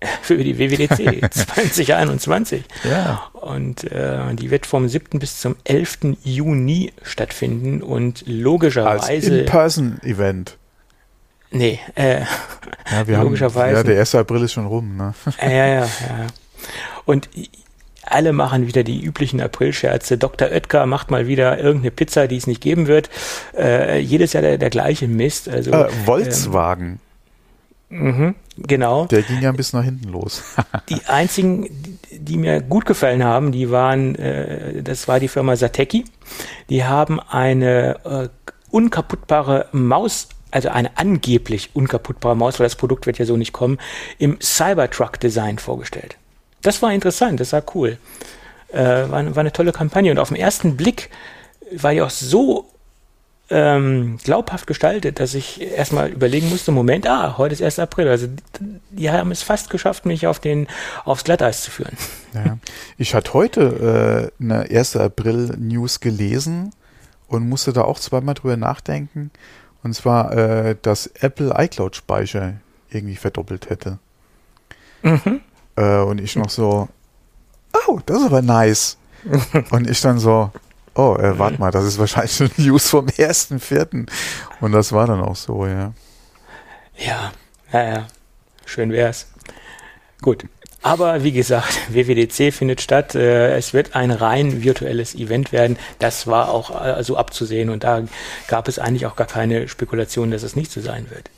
Für 0.22 0.36
die 0.36 0.58
WWDC 0.58 1.32
2021. 1.32 2.64
Ja. 2.84 3.24
Und 3.32 3.84
äh, 3.90 4.34
die 4.34 4.50
wird 4.50 4.66
vom 4.66 4.88
7. 4.88 5.18
bis 5.18 5.40
zum 5.40 5.56
11. 5.64 6.16
Juni 6.22 6.92
stattfinden 7.02 7.82
und 7.82 8.24
logischerweise. 8.26 9.06
Als 9.06 9.24
In-Person-Event. 9.26 10.56
Nee, 11.50 11.80
äh, 11.94 12.20
ja, 12.90 13.06
wir 13.06 13.18
logischerweise. 13.18 13.78
Haben, 13.78 13.86
ja, 13.88 13.94
der 13.94 14.00
1. 14.00 14.14
April 14.16 14.42
ist 14.42 14.52
schon 14.52 14.66
rum, 14.66 14.96
ne? 14.96 15.14
Ja, 15.40 15.48
ja, 15.48 15.80
ja. 15.80 15.86
Und 17.04 17.28
alle 18.02 18.32
machen 18.32 18.66
wieder 18.66 18.82
die 18.84 19.02
üblichen 19.02 19.40
Aprilscherze. 19.40 20.18
Dr. 20.18 20.48
Oetker 20.48 20.86
macht 20.86 21.10
mal 21.10 21.26
wieder 21.26 21.58
irgendeine 21.58 21.90
Pizza, 21.90 22.28
die 22.28 22.36
es 22.36 22.46
nicht 22.46 22.60
geben 22.60 22.86
wird. 22.86 23.10
Äh, 23.56 24.00
jedes 24.00 24.32
Jahr 24.32 24.42
der, 24.42 24.58
der 24.58 24.70
gleiche 24.70 25.08
Mist. 25.08 25.48
Also, 25.48 25.72
äh, 25.72 25.88
Volkswagen. 26.04 26.86
Ähm, 26.86 26.98
mhm, 27.88 28.34
genau. 28.56 29.06
Der 29.06 29.22
ging 29.22 29.40
ja 29.40 29.50
ein 29.50 29.56
bisschen 29.56 29.78
nach 29.78 29.84
hinten 29.84 30.08
los. 30.08 30.42
die 30.88 31.04
einzigen, 31.06 31.64
die, 31.70 32.18
die, 32.18 32.36
mir 32.36 32.60
gut 32.60 32.86
gefallen 32.86 33.24
haben, 33.24 33.52
die 33.52 33.70
waren, 33.70 34.14
äh, 34.16 34.82
das 34.82 35.08
war 35.08 35.20
die 35.20 35.28
Firma 35.28 35.56
Sateki. 35.56 36.04
Die 36.70 36.84
haben 36.84 37.20
eine 37.20 38.04
äh, 38.04 38.28
unkaputtbare 38.70 39.68
Maus 39.72 40.28
also 40.52 40.70
eine 40.70 40.96
angeblich 40.96 41.70
unkaputtbare 41.74 42.34
Maus, 42.34 42.58
weil 42.58 42.64
das 42.64 42.76
Produkt 42.76 43.06
wird 43.06 43.18
ja 43.18 43.26
so 43.26 43.36
nicht 43.36 43.52
kommen, 43.52 43.78
im 44.18 44.38
Cybertruck-Design 44.40 45.58
vorgestellt. 45.58 46.16
Das 46.62 46.80
war 46.82 46.92
interessant, 46.92 47.40
das 47.40 47.52
war 47.52 47.62
cool. 47.74 47.98
Äh, 48.72 48.78
war, 48.78 49.10
war, 49.10 49.38
eine 49.38 49.52
tolle 49.52 49.72
Kampagne 49.72 50.10
und 50.10 50.18
auf 50.18 50.28
den 50.28 50.36
ersten 50.36 50.76
Blick 50.76 51.10
war 51.72 51.92
die 51.92 52.02
auch 52.02 52.10
so 52.10 52.70
ähm, 53.48 54.18
glaubhaft 54.24 54.66
gestaltet, 54.66 55.20
dass 55.20 55.34
ich 55.34 55.60
erstmal 55.60 56.10
überlegen 56.10 56.48
musste, 56.48 56.72
Moment, 56.72 57.06
ah, 57.06 57.38
heute 57.38 57.54
ist 57.54 57.62
1. 57.62 57.78
April. 57.78 58.08
Also 58.08 58.26
die 58.90 59.10
haben 59.10 59.30
es 59.30 59.42
fast 59.42 59.70
geschafft, 59.70 60.04
mich 60.04 60.26
auf 60.26 60.40
den, 60.40 60.66
aufs 61.04 61.24
Glatteis 61.24 61.62
zu 61.62 61.70
führen. 61.70 61.96
Ja. 62.34 62.58
Ich 62.98 63.14
hatte 63.14 63.32
heute 63.34 64.30
äh, 64.40 64.42
eine 64.42 64.62
1. 64.70 64.96
April-News 64.96 66.00
gelesen 66.00 66.72
und 67.28 67.48
musste 67.48 67.72
da 67.72 67.82
auch 67.82 68.00
zweimal 68.00 68.34
drüber 68.34 68.56
nachdenken. 68.56 69.30
Und 69.82 69.94
zwar, 69.94 70.32
äh, 70.32 70.76
dass 70.82 71.06
Apple 71.06 71.54
iCloud-Speicher 71.56 72.54
irgendwie 72.90 73.16
verdoppelt 73.16 73.70
hätte. 73.70 73.98
Mhm. 75.02 75.40
Äh, 75.76 75.98
und 76.00 76.20
ich 76.20 76.34
noch 76.34 76.50
so, 76.50 76.88
oh, 77.86 78.00
das 78.06 78.18
ist 78.18 78.26
aber 78.26 78.42
nice. 78.42 78.96
und 79.70 79.88
ich 79.88 80.00
dann 80.00 80.18
so, 80.18 80.50
oh, 80.96 81.16
äh, 81.16 81.38
warte 81.38 81.58
mal, 81.60 81.70
das 81.70 81.84
ist 81.84 81.98
wahrscheinlich 81.98 82.40
eine 82.40 82.50
News 82.56 82.88
vom 82.88 83.06
1.4. 83.06 84.08
Und 84.60 84.72
das 84.72 84.92
war 84.92 85.06
dann 85.06 85.20
auch 85.20 85.36
so, 85.36 85.66
ja. 85.66 85.92
Ja, 86.96 87.32
naja, 87.72 88.06
schön 88.64 88.90
wär's. 88.92 89.26
Gut. 90.22 90.44
Aber 90.82 91.24
wie 91.24 91.32
gesagt, 91.32 91.78
WWDC 91.92 92.54
findet 92.54 92.80
statt. 92.80 93.14
Äh, 93.14 93.56
es 93.56 93.74
wird 93.74 93.96
ein 93.96 94.10
rein 94.10 94.62
virtuelles 94.62 95.14
Event 95.14 95.52
werden. 95.52 95.78
Das 95.98 96.26
war 96.26 96.50
auch 96.50 96.84
äh, 96.84 97.02
so 97.02 97.16
abzusehen 97.16 97.70
und 97.70 97.82
da 97.84 98.02
gab 98.46 98.68
es 98.68 98.78
eigentlich 98.78 99.06
auch 99.06 99.16
gar 99.16 99.26
keine 99.26 99.68
Spekulation, 99.68 100.30
dass 100.30 100.44
es 100.44 100.54
nicht 100.54 100.70
so 100.70 100.80
sein 100.80 101.10
wird. 101.10 101.30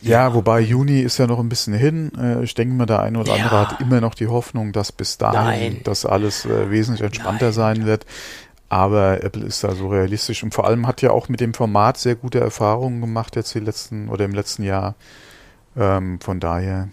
Ja, 0.00 0.34
wobei 0.34 0.60
Juni 0.60 1.00
ist 1.00 1.16
ja 1.18 1.26
noch 1.26 1.38
ein 1.38 1.48
bisschen 1.48 1.72
hin. 1.72 2.12
Äh, 2.16 2.44
ich 2.44 2.54
denke 2.54 2.74
mal, 2.74 2.86
der 2.86 3.00
eine 3.00 3.18
oder 3.18 3.36
ja. 3.36 3.42
andere 3.42 3.60
hat 3.60 3.80
immer 3.80 4.00
noch 4.00 4.14
die 4.14 4.28
Hoffnung, 4.28 4.72
dass 4.72 4.92
bis 4.92 5.18
dahin 5.18 5.72
Nein. 5.72 5.80
das 5.82 6.06
alles 6.06 6.46
wesentlich 6.46 7.04
entspannter 7.04 7.46
Nein. 7.46 7.54
sein 7.54 7.86
wird. 7.86 8.06
Aber 8.68 9.22
Apple 9.22 9.44
ist 9.44 9.62
da 9.62 9.74
so 9.74 9.88
realistisch 9.88 10.42
und 10.42 10.54
vor 10.54 10.66
allem 10.66 10.86
hat 10.86 11.02
ja 11.02 11.10
auch 11.10 11.28
mit 11.28 11.40
dem 11.40 11.54
Format 11.54 11.98
sehr 11.98 12.16
gute 12.16 12.40
Erfahrungen 12.40 13.00
gemacht 13.00 13.36
jetzt 13.36 13.54
die 13.54 13.60
letzten 13.60 14.08
oder 14.08 14.24
im 14.24 14.32
letzten 14.32 14.62
Jahr. 14.62 14.94
Ähm, 15.76 16.20
von 16.20 16.40
daher, 16.40 16.88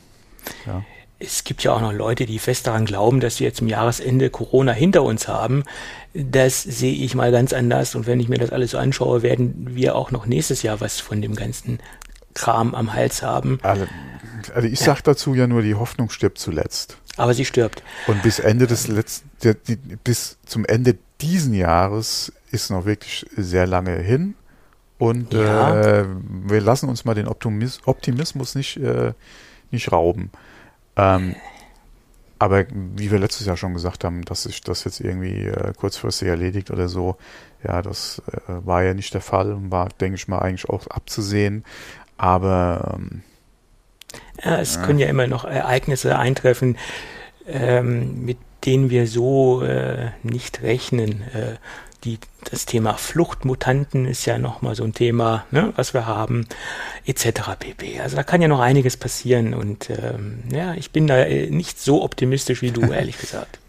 ja. 0.65 0.83
Es 1.23 1.43
gibt 1.43 1.63
ja 1.63 1.71
auch 1.73 1.81
noch 1.81 1.93
Leute, 1.93 2.25
die 2.25 2.39
fest 2.39 2.65
daran 2.65 2.85
glauben, 2.85 3.19
dass 3.19 3.39
wir 3.39 3.47
jetzt 3.47 3.57
zum 3.57 3.67
Jahresende 3.67 4.31
Corona 4.31 4.71
hinter 4.71 5.03
uns 5.03 5.27
haben. 5.27 5.63
Das 6.15 6.63
sehe 6.63 6.93
ich 6.93 7.13
mal 7.13 7.31
ganz 7.31 7.53
anders. 7.53 7.93
Und 7.93 8.07
wenn 8.07 8.19
ich 8.19 8.27
mir 8.27 8.39
das 8.39 8.49
alles 8.49 8.71
so 8.71 8.79
anschaue, 8.79 9.21
werden 9.21 9.75
wir 9.75 9.95
auch 9.95 10.09
noch 10.09 10.25
nächstes 10.25 10.63
Jahr 10.63 10.81
was 10.81 10.99
von 10.99 11.21
dem 11.21 11.35
ganzen 11.35 11.79
Kram 12.33 12.73
am 12.73 12.93
Hals 12.93 13.21
haben. 13.21 13.59
Also, 13.61 13.85
also 14.55 14.67
ich 14.67 14.79
sage 14.79 15.01
dazu 15.03 15.35
ja 15.35 15.45
nur, 15.45 15.61
die 15.61 15.75
Hoffnung 15.75 16.09
stirbt 16.09 16.39
zuletzt. 16.39 16.97
Aber 17.17 17.35
sie 17.35 17.45
stirbt. 17.45 17.83
Und 18.07 18.23
bis 18.23 18.39
Ende 18.39 18.65
des 18.65 18.87
letzten, 18.87 19.29
bis 20.03 20.37
zum 20.45 20.65
Ende 20.65 20.97
diesen 21.21 21.53
Jahres 21.53 22.33
ist 22.51 22.69
noch 22.69 22.85
wirklich 22.85 23.25
sehr 23.35 23.67
lange 23.67 23.97
hin. 23.97 24.35
Und 24.97 25.33
ja. 25.33 25.81
äh, 25.81 26.05
wir 26.45 26.61
lassen 26.61 26.87
uns 26.87 27.05
mal 27.05 27.15
den 27.15 27.27
Optimis 27.27 27.79
Optimismus 27.85 28.53
nicht, 28.53 28.77
äh, 28.77 29.13
nicht 29.71 29.91
rauben. 29.91 30.31
Ähm, 30.95 31.35
aber 32.37 32.65
wie 32.71 33.11
wir 33.11 33.19
letztes 33.19 33.45
Jahr 33.47 33.57
schon 33.57 33.73
gesagt 33.73 34.03
haben, 34.03 34.23
dass 34.23 34.43
sich 34.43 34.61
das 34.61 34.83
jetzt 34.83 34.99
irgendwie 34.99 35.45
äh, 35.45 35.73
kurzfristig 35.75 36.27
erledigt 36.27 36.71
oder 36.71 36.87
so, 36.87 37.17
ja, 37.63 37.81
das 37.81 38.21
äh, 38.31 38.65
war 38.65 38.83
ja 38.83 38.93
nicht 38.93 39.13
der 39.13 39.21
Fall 39.21 39.53
und 39.53 39.71
war, 39.71 39.89
denke 39.89 40.15
ich 40.15 40.27
mal, 40.27 40.39
eigentlich 40.39 40.69
auch 40.69 40.87
abzusehen. 40.87 41.63
Aber 42.17 42.95
ähm, 42.95 43.23
ja, 44.43 44.59
es 44.59 44.81
können 44.81 44.99
ja 44.99 45.07
immer 45.07 45.27
noch 45.27 45.45
Ereignisse 45.45 46.17
eintreffen, 46.17 46.77
ähm, 47.47 48.25
mit 48.25 48.37
denen 48.65 48.89
wir 48.89 49.07
so 49.07 49.63
äh, 49.63 50.11
nicht 50.23 50.61
rechnen. 50.61 51.21
Äh, 51.33 51.55
die, 52.03 52.17
das 52.49 52.65
Thema 52.65 52.95
Fluchtmutanten 52.95 54.05
ist 54.05 54.25
ja 54.25 54.39
nochmal 54.39 54.75
so 54.75 54.83
ein 54.83 54.93
Thema, 54.93 55.45
ne, 55.51 55.71
was 55.75 55.93
wir 55.93 56.07
haben, 56.07 56.47
etc. 57.05 57.57
pp. 57.59 57.99
Also 57.99 58.15
da 58.15 58.23
kann 58.23 58.41
ja 58.41 58.47
noch 58.47 58.59
einiges 58.59 58.97
passieren 58.97 59.53
und 59.53 59.89
ähm, 59.89 60.43
ja, 60.51 60.73
ich 60.73 60.91
bin 60.91 61.05
da 61.05 61.19
äh, 61.19 61.49
nicht 61.49 61.79
so 61.79 62.01
optimistisch 62.03 62.61
wie 62.61 62.71
du, 62.71 62.81
ehrlich 62.91 63.19
gesagt. 63.19 63.59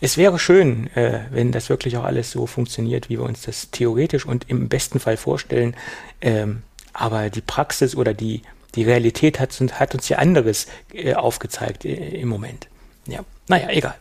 Es 0.00 0.16
wäre 0.16 0.38
schön, 0.38 0.94
äh, 0.96 1.20
wenn 1.30 1.52
das 1.52 1.68
wirklich 1.68 1.96
auch 1.96 2.04
alles 2.04 2.30
so 2.30 2.46
funktioniert, 2.46 3.08
wie 3.08 3.18
wir 3.18 3.24
uns 3.24 3.42
das 3.42 3.70
theoretisch 3.70 4.26
und 4.26 4.50
im 4.50 4.68
besten 4.68 4.98
Fall 4.98 5.16
vorstellen. 5.16 5.76
Ähm, 6.20 6.62
aber 6.92 7.30
die 7.30 7.40
Praxis 7.40 7.96
oder 7.96 8.14
die, 8.14 8.42
die 8.74 8.82
Realität 8.82 9.40
hat, 9.40 9.58
hat 9.72 9.94
uns 9.94 10.08
ja 10.08 10.18
anderes 10.18 10.66
äh, 10.92 11.14
aufgezeigt 11.14 11.84
äh, 11.84 11.94
im 11.94 12.28
Moment. 12.28 12.68
Ja, 13.06 13.20
naja, 13.48 13.68
egal. 13.70 13.94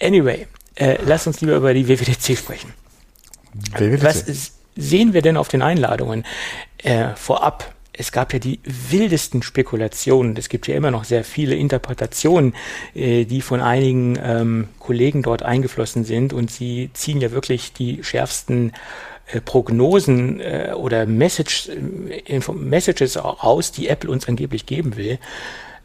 Anyway, 0.00 0.46
äh, 0.74 0.98
lass 1.04 1.26
uns 1.26 1.40
lieber 1.40 1.56
über 1.56 1.74
die 1.74 1.88
WWDC 1.88 2.36
sprechen. 2.36 2.72
WWDC. 3.76 4.02
Was 4.02 4.52
sehen 4.76 5.12
wir 5.12 5.22
denn 5.22 5.36
auf 5.36 5.48
den 5.48 5.62
Einladungen? 5.62 6.24
Äh, 6.78 7.14
vorab, 7.16 7.74
es 7.92 8.12
gab 8.12 8.32
ja 8.32 8.38
die 8.38 8.60
wildesten 8.64 9.42
Spekulationen. 9.42 10.36
Es 10.36 10.48
gibt 10.48 10.68
ja 10.68 10.76
immer 10.76 10.92
noch 10.92 11.02
sehr 11.02 11.24
viele 11.24 11.56
Interpretationen, 11.56 12.54
äh, 12.94 13.24
die 13.24 13.42
von 13.42 13.60
einigen 13.60 14.16
ähm, 14.22 14.68
Kollegen 14.78 15.22
dort 15.22 15.42
eingeflossen 15.42 16.04
sind 16.04 16.32
und 16.32 16.50
sie 16.50 16.90
ziehen 16.94 17.20
ja 17.20 17.32
wirklich 17.32 17.72
die 17.72 18.04
schärfsten 18.04 18.72
äh, 19.32 19.40
Prognosen 19.40 20.38
äh, 20.40 20.72
oder 20.76 21.06
Message, 21.06 21.70
äh, 21.70 22.40
Messages 22.52 23.16
raus, 23.16 23.72
die 23.72 23.88
Apple 23.88 24.10
uns 24.10 24.28
angeblich 24.28 24.64
geben 24.64 24.96
will. 24.96 25.18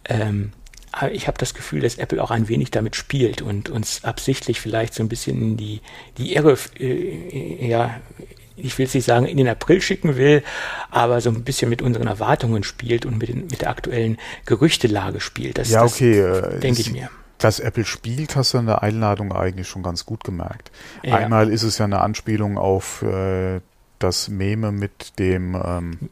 Ähm, 0.05 0.51
ich 1.11 1.27
habe 1.27 1.37
das 1.37 1.53
Gefühl, 1.53 1.81
dass 1.81 1.95
Apple 1.95 2.23
auch 2.23 2.31
ein 2.31 2.47
wenig 2.47 2.71
damit 2.71 2.95
spielt 2.95 3.41
und 3.41 3.69
uns 3.69 4.03
absichtlich 4.03 4.61
vielleicht 4.61 4.93
so 4.93 5.03
ein 5.03 5.09
bisschen 5.09 5.41
in 5.41 5.57
die, 5.57 5.81
die 6.17 6.35
Irre, 6.35 6.57
äh, 6.79 7.67
ja, 7.67 7.99
ich 8.55 8.77
will 8.77 8.85
es 8.85 8.93
nicht 8.93 9.05
sagen, 9.05 9.25
in 9.25 9.37
den 9.37 9.47
April 9.47 9.81
schicken 9.81 10.15
will, 10.15 10.43
aber 10.91 11.21
so 11.21 11.31
ein 11.31 11.43
bisschen 11.43 11.69
mit 11.69 11.81
unseren 11.81 12.07
Erwartungen 12.07 12.63
spielt 12.63 13.05
und 13.05 13.17
mit, 13.17 13.29
den, 13.29 13.47
mit 13.47 13.61
der 13.61 13.69
aktuellen 13.69 14.17
Gerüchtelage 14.45 15.19
spielt. 15.19 15.57
Das, 15.57 15.69
ja, 15.69 15.83
okay. 15.83 16.19
Äh, 16.19 16.59
denke 16.59 16.81
ich 16.81 16.91
mir 16.91 17.09
dass 17.39 17.59
Apple 17.59 17.83
spielt, 17.83 18.37
hast 18.37 18.53
du 18.53 18.59
in 18.59 18.67
der 18.67 18.83
Einladung 18.83 19.33
eigentlich 19.33 19.67
schon 19.67 19.83
ganz 19.83 20.05
gut 20.05 20.23
gemerkt. 20.23 20.71
Ja. 21.01 21.17
Einmal 21.17 21.49
ist 21.49 21.63
es 21.63 21.77
ja 21.77 21.83
eine 21.83 21.99
Anspielung 21.99 22.57
auf 22.57 23.01
äh, 23.01 23.59
das 23.99 24.29
Meme 24.29 24.71
mit 24.71 25.19
dem 25.19 25.55
ähm, 25.55 26.09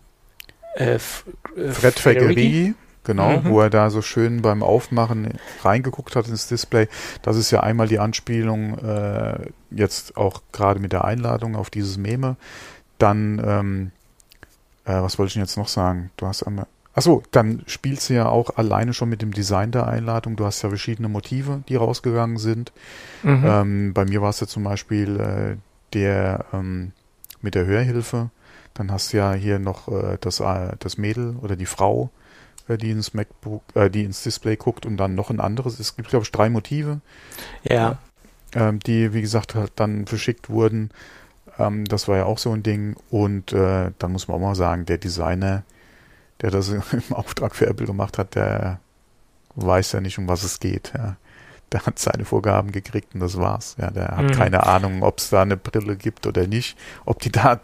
äh, 0.76 0.96
äh 0.96 1.00
Fred 1.00 2.00
Federighi. 2.00 2.74
Genau, 3.04 3.40
mhm. 3.40 3.46
wo 3.46 3.62
er 3.62 3.70
da 3.70 3.90
so 3.90 4.02
schön 4.02 4.42
beim 4.42 4.64
Aufmachen 4.64 5.34
reingeguckt 5.64 6.16
hat 6.16 6.28
ins 6.28 6.48
Display. 6.48 6.88
Das 7.22 7.38
ist 7.38 7.52
ja 7.52 7.62
einmal 7.62 7.88
die 7.88 8.00
Anspielung, 8.00 8.78
äh, 8.80 9.50
jetzt 9.72 10.18
auch 10.18 10.42
gerade 10.52 10.80
mit 10.80 10.92
der 10.92 11.06
Einladung 11.06 11.56
auf 11.56 11.70
dieses 11.70 11.98
Meme. 11.98 12.36
Dann, 12.98 13.42
ähm, 13.46 13.92
äh, 14.86 15.02
was 15.02 15.18
wollte 15.18 15.30
ich 15.30 15.34
denn 15.34 15.44
jetzt 15.44 15.58
noch 15.58 15.68
sagen? 15.68 16.12
Du 16.18 16.28
hast 16.28 16.44
einmal, 16.44 16.68
Achso, 16.94 17.24
dann 17.32 17.64
spielst 17.68 18.10
du 18.10 18.16
ja 18.16 18.28
auch 18.28 18.58
alleine 18.58 18.94
schon 18.94 19.08
mit 19.08 19.22
dem 19.22 19.32
Design 19.32 19.72
der 19.72 19.88
Einladung. 19.88 20.36
Du 20.36 20.46
hast 20.46 20.62
ja 20.62 20.70
verschiedene 20.70 21.08
Motive, 21.08 21.64
die 21.70 21.78
rausgegangen 21.78 22.38
sind. 22.38 22.74
Mhm. 23.24 23.44
Ähm, 23.46 23.94
bei 23.94 24.04
mir 24.04 24.22
war 24.22 24.30
es 24.30 24.42
ja 24.42 24.48
zum 24.48 24.66
Beispiel 24.66 25.20
äh, 25.20 25.58
der 25.94 26.46
ähm, 26.52 26.92
mit 27.42 27.56
der 27.56 27.66
Hörhilfe. 27.66 28.30
Dann 28.74 28.92
hast 28.92 29.14
du 29.14 29.18
ja 29.18 29.34
hier 29.34 29.60
noch 29.60 29.88
äh, 29.88 30.18
das, 30.20 30.42
äh, 30.42 30.74
das 30.80 30.98
Mädel 30.98 31.36
oder 31.42 31.56
die 31.56 31.66
Frau, 31.66 32.10
die 32.78 32.92
ins 32.92 33.14
MacBook, 33.14 33.64
äh, 33.76 33.90
die 33.90 34.04
ins 34.04 34.24
Display 34.24 34.56
guckt 34.56 34.86
und 34.86 34.98
dann 34.98 35.16
noch 35.16 35.30
ein 35.30 35.40
anderes. 35.40 35.80
Es 35.80 35.96
gibt, 35.96 36.10
glaube 36.10 36.24
ich, 36.24 36.32
drei 36.32 36.50
Motive. 36.50 37.02
Ja. 37.64 37.98
Ähm, 38.54 38.80
die, 38.80 39.14
wie 39.14 39.22
gesagt, 39.22 39.56
halt 39.56 39.74
dann 39.76 40.06
verschickt 40.08 40.50
wurden. 40.50 40.92
Ähm, 41.58 41.86
das 41.86 42.08
war 42.08 42.18
ja 42.18 42.26
auch 42.26 42.38
so 42.38 42.52
ein 42.52 42.64
Ding. 42.64 42.96
Und 43.10 43.54
äh, 43.54 43.92
dann 43.98 44.12
muss 44.12 44.28
man 44.28 44.38
auch 44.38 44.42
mal 44.42 44.56
sagen, 44.56 44.86
der 44.86 44.98
Designer, 44.98 45.64
der 46.42 46.52
das 46.52 46.70
im 46.70 46.82
Auftrag 47.12 47.56
für 47.56 47.68
Apple 47.68 47.88
gemacht 47.88 48.18
hat, 48.18 48.36
der 48.36 48.80
weiß 49.56 49.94
ja 49.94 50.02
nicht, 50.02 50.18
um 50.18 50.28
was 50.28 50.44
es 50.44 50.60
geht. 50.60 50.94
Ja. 50.96 51.18
Der 51.72 51.86
hat 51.86 52.00
seine 52.00 52.26
Vorgaben 52.26 52.72
gekriegt 52.72 53.14
und 53.14 53.22
das 53.22 53.38
war's. 53.38 53.76
Ja, 53.80 53.92
der 53.92 54.10
hat 54.10 54.26
mhm. 54.26 54.32
keine 54.32 54.64
Ahnung, 54.64 55.04
ob 55.04 55.20
es 55.20 55.30
da 55.30 55.42
eine 55.42 55.56
Brille 55.56 55.96
gibt 55.96 56.28
oder 56.28 56.46
nicht, 56.48 56.78
ob 57.06 57.20
die 57.20 57.32
da 57.32 57.62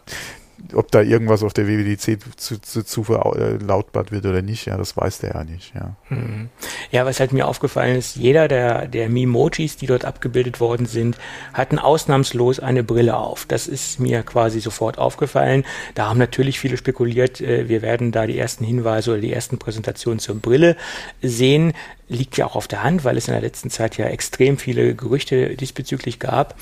ob 0.74 0.90
da 0.90 1.02
irgendwas 1.02 1.42
auf 1.42 1.52
der 1.52 1.66
WWDC 1.66 2.18
zu, 2.36 2.60
zu, 2.60 2.84
zu 2.84 3.04
verlautbart 3.04 4.12
wird 4.12 4.26
oder 4.26 4.42
nicht, 4.42 4.66
ja, 4.66 4.76
das 4.76 4.96
weiß 4.96 5.18
der 5.20 5.30
ja 5.30 5.44
nicht, 5.44 5.74
ja. 5.74 5.96
Mhm. 6.08 6.48
Ja, 6.90 7.06
was 7.06 7.20
halt 7.20 7.32
mir 7.32 7.46
aufgefallen 7.46 7.96
ist, 7.96 8.16
jeder 8.16 8.48
der, 8.48 8.86
der 8.86 9.08
Mimojis, 9.08 9.76
die 9.76 9.86
dort 9.86 10.04
abgebildet 10.04 10.60
worden 10.60 10.86
sind, 10.86 11.16
hatten 11.52 11.78
ausnahmslos 11.78 12.60
eine 12.60 12.82
Brille 12.82 13.16
auf. 13.16 13.46
Das 13.46 13.66
ist 13.66 14.00
mir 14.00 14.22
quasi 14.22 14.60
sofort 14.60 14.98
aufgefallen. 14.98 15.64
Da 15.94 16.08
haben 16.08 16.18
natürlich 16.18 16.60
viele 16.60 16.76
spekuliert, 16.76 17.40
äh, 17.40 17.68
wir 17.68 17.82
werden 17.82 18.12
da 18.12 18.26
die 18.26 18.38
ersten 18.38 18.64
Hinweise 18.64 19.12
oder 19.12 19.20
die 19.20 19.32
ersten 19.32 19.58
Präsentationen 19.58 20.18
zur 20.18 20.36
Brille 20.36 20.76
sehen. 21.22 21.72
Liegt 22.08 22.36
ja 22.36 22.46
auch 22.46 22.56
auf 22.56 22.68
der 22.68 22.82
Hand, 22.82 23.04
weil 23.04 23.16
es 23.16 23.28
in 23.28 23.32
der 23.32 23.42
letzten 23.42 23.70
Zeit 23.70 23.96
ja 23.96 24.06
extrem 24.06 24.58
viele 24.58 24.94
Gerüchte 24.94 25.56
diesbezüglich 25.56 26.18
gab. 26.18 26.56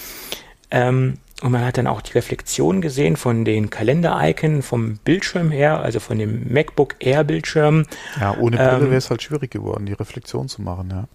Ähm, 0.71 1.19
und 1.43 1.53
man 1.53 1.65
hat 1.65 1.77
dann 1.77 1.87
auch 1.87 2.01
die 2.01 2.13
Reflexion 2.13 2.81
gesehen 2.81 3.17
von 3.17 3.45
den 3.45 3.69
Kalender-Icon 3.69 4.63
vom 4.63 4.97
Bildschirm 4.99 5.51
her, 5.51 5.81
also 5.81 6.01
von 6.01 6.19
dem 6.19 6.51
MacBook 6.51 6.97
Air-Bildschirm. 7.01 7.85
Ja, 8.19 8.37
ohne 8.39 8.57
Brille 8.57 8.77
ähm, 8.77 8.85
wäre 8.85 8.97
es 8.97 9.11
halt 9.11 9.23
schwierig 9.23 9.51
geworden, 9.51 9.85
die 9.85 9.93
Reflexion 9.93 10.49
zu 10.49 10.63
machen, 10.63 10.89
ja. 10.91 11.09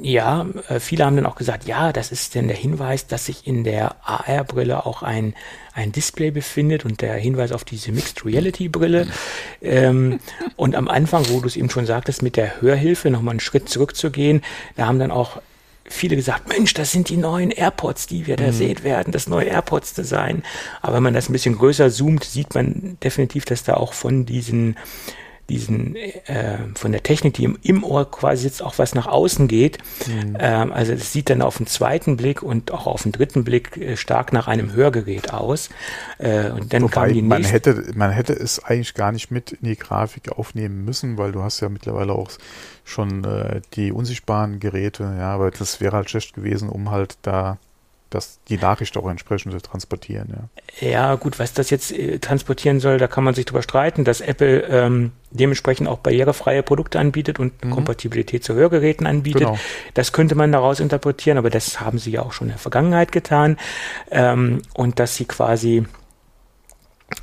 Ja, 0.00 0.46
äh, 0.68 0.80
viele 0.80 1.04
haben 1.04 1.16
dann 1.16 1.26
auch 1.26 1.34
gesagt, 1.34 1.66
ja, 1.66 1.92
das 1.92 2.12
ist 2.12 2.34
denn 2.34 2.48
der 2.48 2.56
Hinweis, 2.56 3.06
dass 3.06 3.26
sich 3.26 3.46
in 3.46 3.64
der 3.64 3.96
AR-Brille 4.04 4.86
auch 4.86 5.02
ein, 5.02 5.34
ein 5.74 5.92
Display 5.92 6.30
befindet 6.30 6.86
und 6.86 7.02
der 7.02 7.14
Hinweis 7.16 7.52
auf 7.52 7.64
diese 7.64 7.92
Mixed 7.92 8.24
Reality-Brille. 8.24 9.08
ähm, 9.60 10.20
und 10.56 10.76
am 10.76 10.88
Anfang, 10.88 11.28
wo 11.28 11.40
du 11.40 11.48
es 11.48 11.56
eben 11.56 11.68
schon 11.68 11.84
sagtest, 11.84 12.22
mit 12.22 12.36
der 12.36 12.62
Hörhilfe 12.62 13.10
nochmal 13.10 13.32
einen 13.32 13.40
Schritt 13.40 13.68
zurückzugehen, 13.68 14.42
da 14.76 14.86
haben 14.86 14.98
dann 14.98 15.10
auch 15.10 15.42
viele 15.88 16.16
gesagt, 16.16 16.48
Mensch, 16.48 16.74
das 16.74 16.92
sind 16.92 17.08
die 17.08 17.16
neuen 17.16 17.50
AirPods, 17.50 18.06
die 18.06 18.26
wir 18.26 18.36
da 18.36 18.48
mhm. 18.48 18.52
sehen 18.52 18.84
werden, 18.84 19.12
das 19.12 19.28
neue 19.28 19.46
AirPods-Design. 19.46 20.42
Aber 20.82 20.96
wenn 20.96 21.02
man 21.02 21.14
das 21.14 21.28
ein 21.28 21.32
bisschen 21.32 21.56
größer 21.56 21.90
zoomt, 21.90 22.24
sieht 22.24 22.54
man 22.54 22.96
definitiv, 23.02 23.44
dass 23.44 23.64
da 23.64 23.74
auch 23.74 23.92
von 23.92 24.26
diesen 24.26 24.76
diesen 25.48 25.94
äh, 25.94 26.58
von 26.74 26.92
der 26.92 27.02
Technik, 27.02 27.34
die 27.34 27.44
im, 27.44 27.58
im 27.62 27.84
Ohr 27.84 28.10
quasi 28.10 28.46
jetzt 28.46 28.62
auch 28.62 28.78
was 28.78 28.94
nach 28.94 29.06
außen 29.06 29.46
geht. 29.46 29.78
Mhm. 30.06 30.36
Ähm, 30.38 30.72
also 30.72 30.92
das 30.92 31.12
sieht 31.12 31.28
dann 31.28 31.42
auf 31.42 31.58
den 31.58 31.66
zweiten 31.66 32.16
Blick 32.16 32.42
und 32.42 32.72
auch 32.72 32.86
auf 32.86 33.02
den 33.02 33.12
dritten 33.12 33.44
Blick 33.44 33.76
äh, 33.76 33.96
stark 33.96 34.32
nach 34.32 34.48
einem 34.48 34.72
Hörgerät 34.72 35.32
aus. 35.32 35.68
Äh, 36.18 36.50
und 36.50 36.72
dann 36.72 36.84
Wobei, 36.84 36.92
kam 36.92 37.12
die 37.12 37.22
man 37.22 37.44
hätte 37.44 37.92
man 37.94 38.10
hätte 38.10 38.32
es 38.32 38.64
eigentlich 38.64 38.94
gar 38.94 39.12
nicht 39.12 39.30
mit 39.30 39.52
in 39.52 39.68
die 39.68 39.76
Grafik 39.76 40.32
aufnehmen 40.32 40.84
müssen, 40.84 41.18
weil 41.18 41.32
du 41.32 41.42
hast 41.42 41.60
ja 41.60 41.68
mittlerweile 41.68 42.12
auch 42.12 42.30
schon 42.84 43.24
äh, 43.24 43.60
die 43.74 43.92
unsichtbaren 43.92 44.60
Geräte, 44.60 45.02
ja, 45.18 45.32
aber 45.34 45.50
das 45.50 45.80
wäre 45.80 45.96
halt 45.96 46.10
schlecht 46.10 46.34
gewesen, 46.34 46.68
um 46.68 46.90
halt 46.90 47.16
da 47.22 47.58
das, 48.14 48.38
die 48.48 48.56
Nachricht 48.56 48.96
auch 48.96 49.08
entsprechend 49.08 49.52
zu 49.52 49.60
transportieren. 49.60 50.48
Ja. 50.80 50.88
ja, 50.88 51.14
gut, 51.16 51.38
was 51.38 51.52
das 51.52 51.70
jetzt 51.70 51.92
äh, 51.92 52.18
transportieren 52.18 52.78
soll, 52.80 52.98
da 52.98 53.08
kann 53.08 53.24
man 53.24 53.34
sich 53.34 53.44
drüber 53.44 53.62
streiten, 53.62 54.04
dass 54.04 54.20
Apple 54.20 54.62
ähm, 54.68 55.12
dementsprechend 55.30 55.88
auch 55.88 55.98
barrierefreie 55.98 56.62
Produkte 56.62 57.00
anbietet 57.00 57.40
und 57.40 57.64
mhm. 57.64 57.70
Kompatibilität 57.70 58.44
zu 58.44 58.54
Hörgeräten 58.54 59.06
anbietet. 59.06 59.42
Genau. 59.42 59.58
Das 59.94 60.12
könnte 60.12 60.36
man 60.36 60.52
daraus 60.52 60.80
interpretieren, 60.80 61.38
aber 61.38 61.50
das 61.50 61.80
haben 61.80 61.98
sie 61.98 62.12
ja 62.12 62.22
auch 62.22 62.32
schon 62.32 62.46
in 62.46 62.52
der 62.52 62.58
Vergangenheit 62.58 63.10
getan. 63.10 63.56
Ähm, 64.10 64.62
und 64.74 65.00
dass 65.00 65.16
sie 65.16 65.24
quasi 65.24 65.84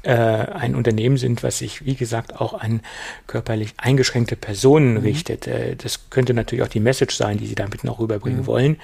äh, 0.04 0.14
ein 0.14 0.76
Unternehmen 0.76 1.18
sind, 1.18 1.44
was 1.44 1.58
sich, 1.58 1.86
wie 1.86 1.96
gesagt, 1.96 2.40
auch 2.40 2.54
an 2.54 2.82
körperlich 3.28 3.74
eingeschränkte 3.78 4.36
Personen 4.36 4.94
mhm. 4.94 5.02
richtet. 5.02 5.48
Äh, 5.48 5.76
das 5.76 6.10
könnte 6.10 6.34
natürlich 6.34 6.64
auch 6.64 6.70
die 6.70 6.80
Message 6.80 7.16
sein, 7.16 7.38
die 7.38 7.48
sie 7.48 7.56
damit 7.56 7.84
noch 7.84 8.00
rüberbringen 8.00 8.42
mhm. 8.42 8.48
wollen. 8.48 8.78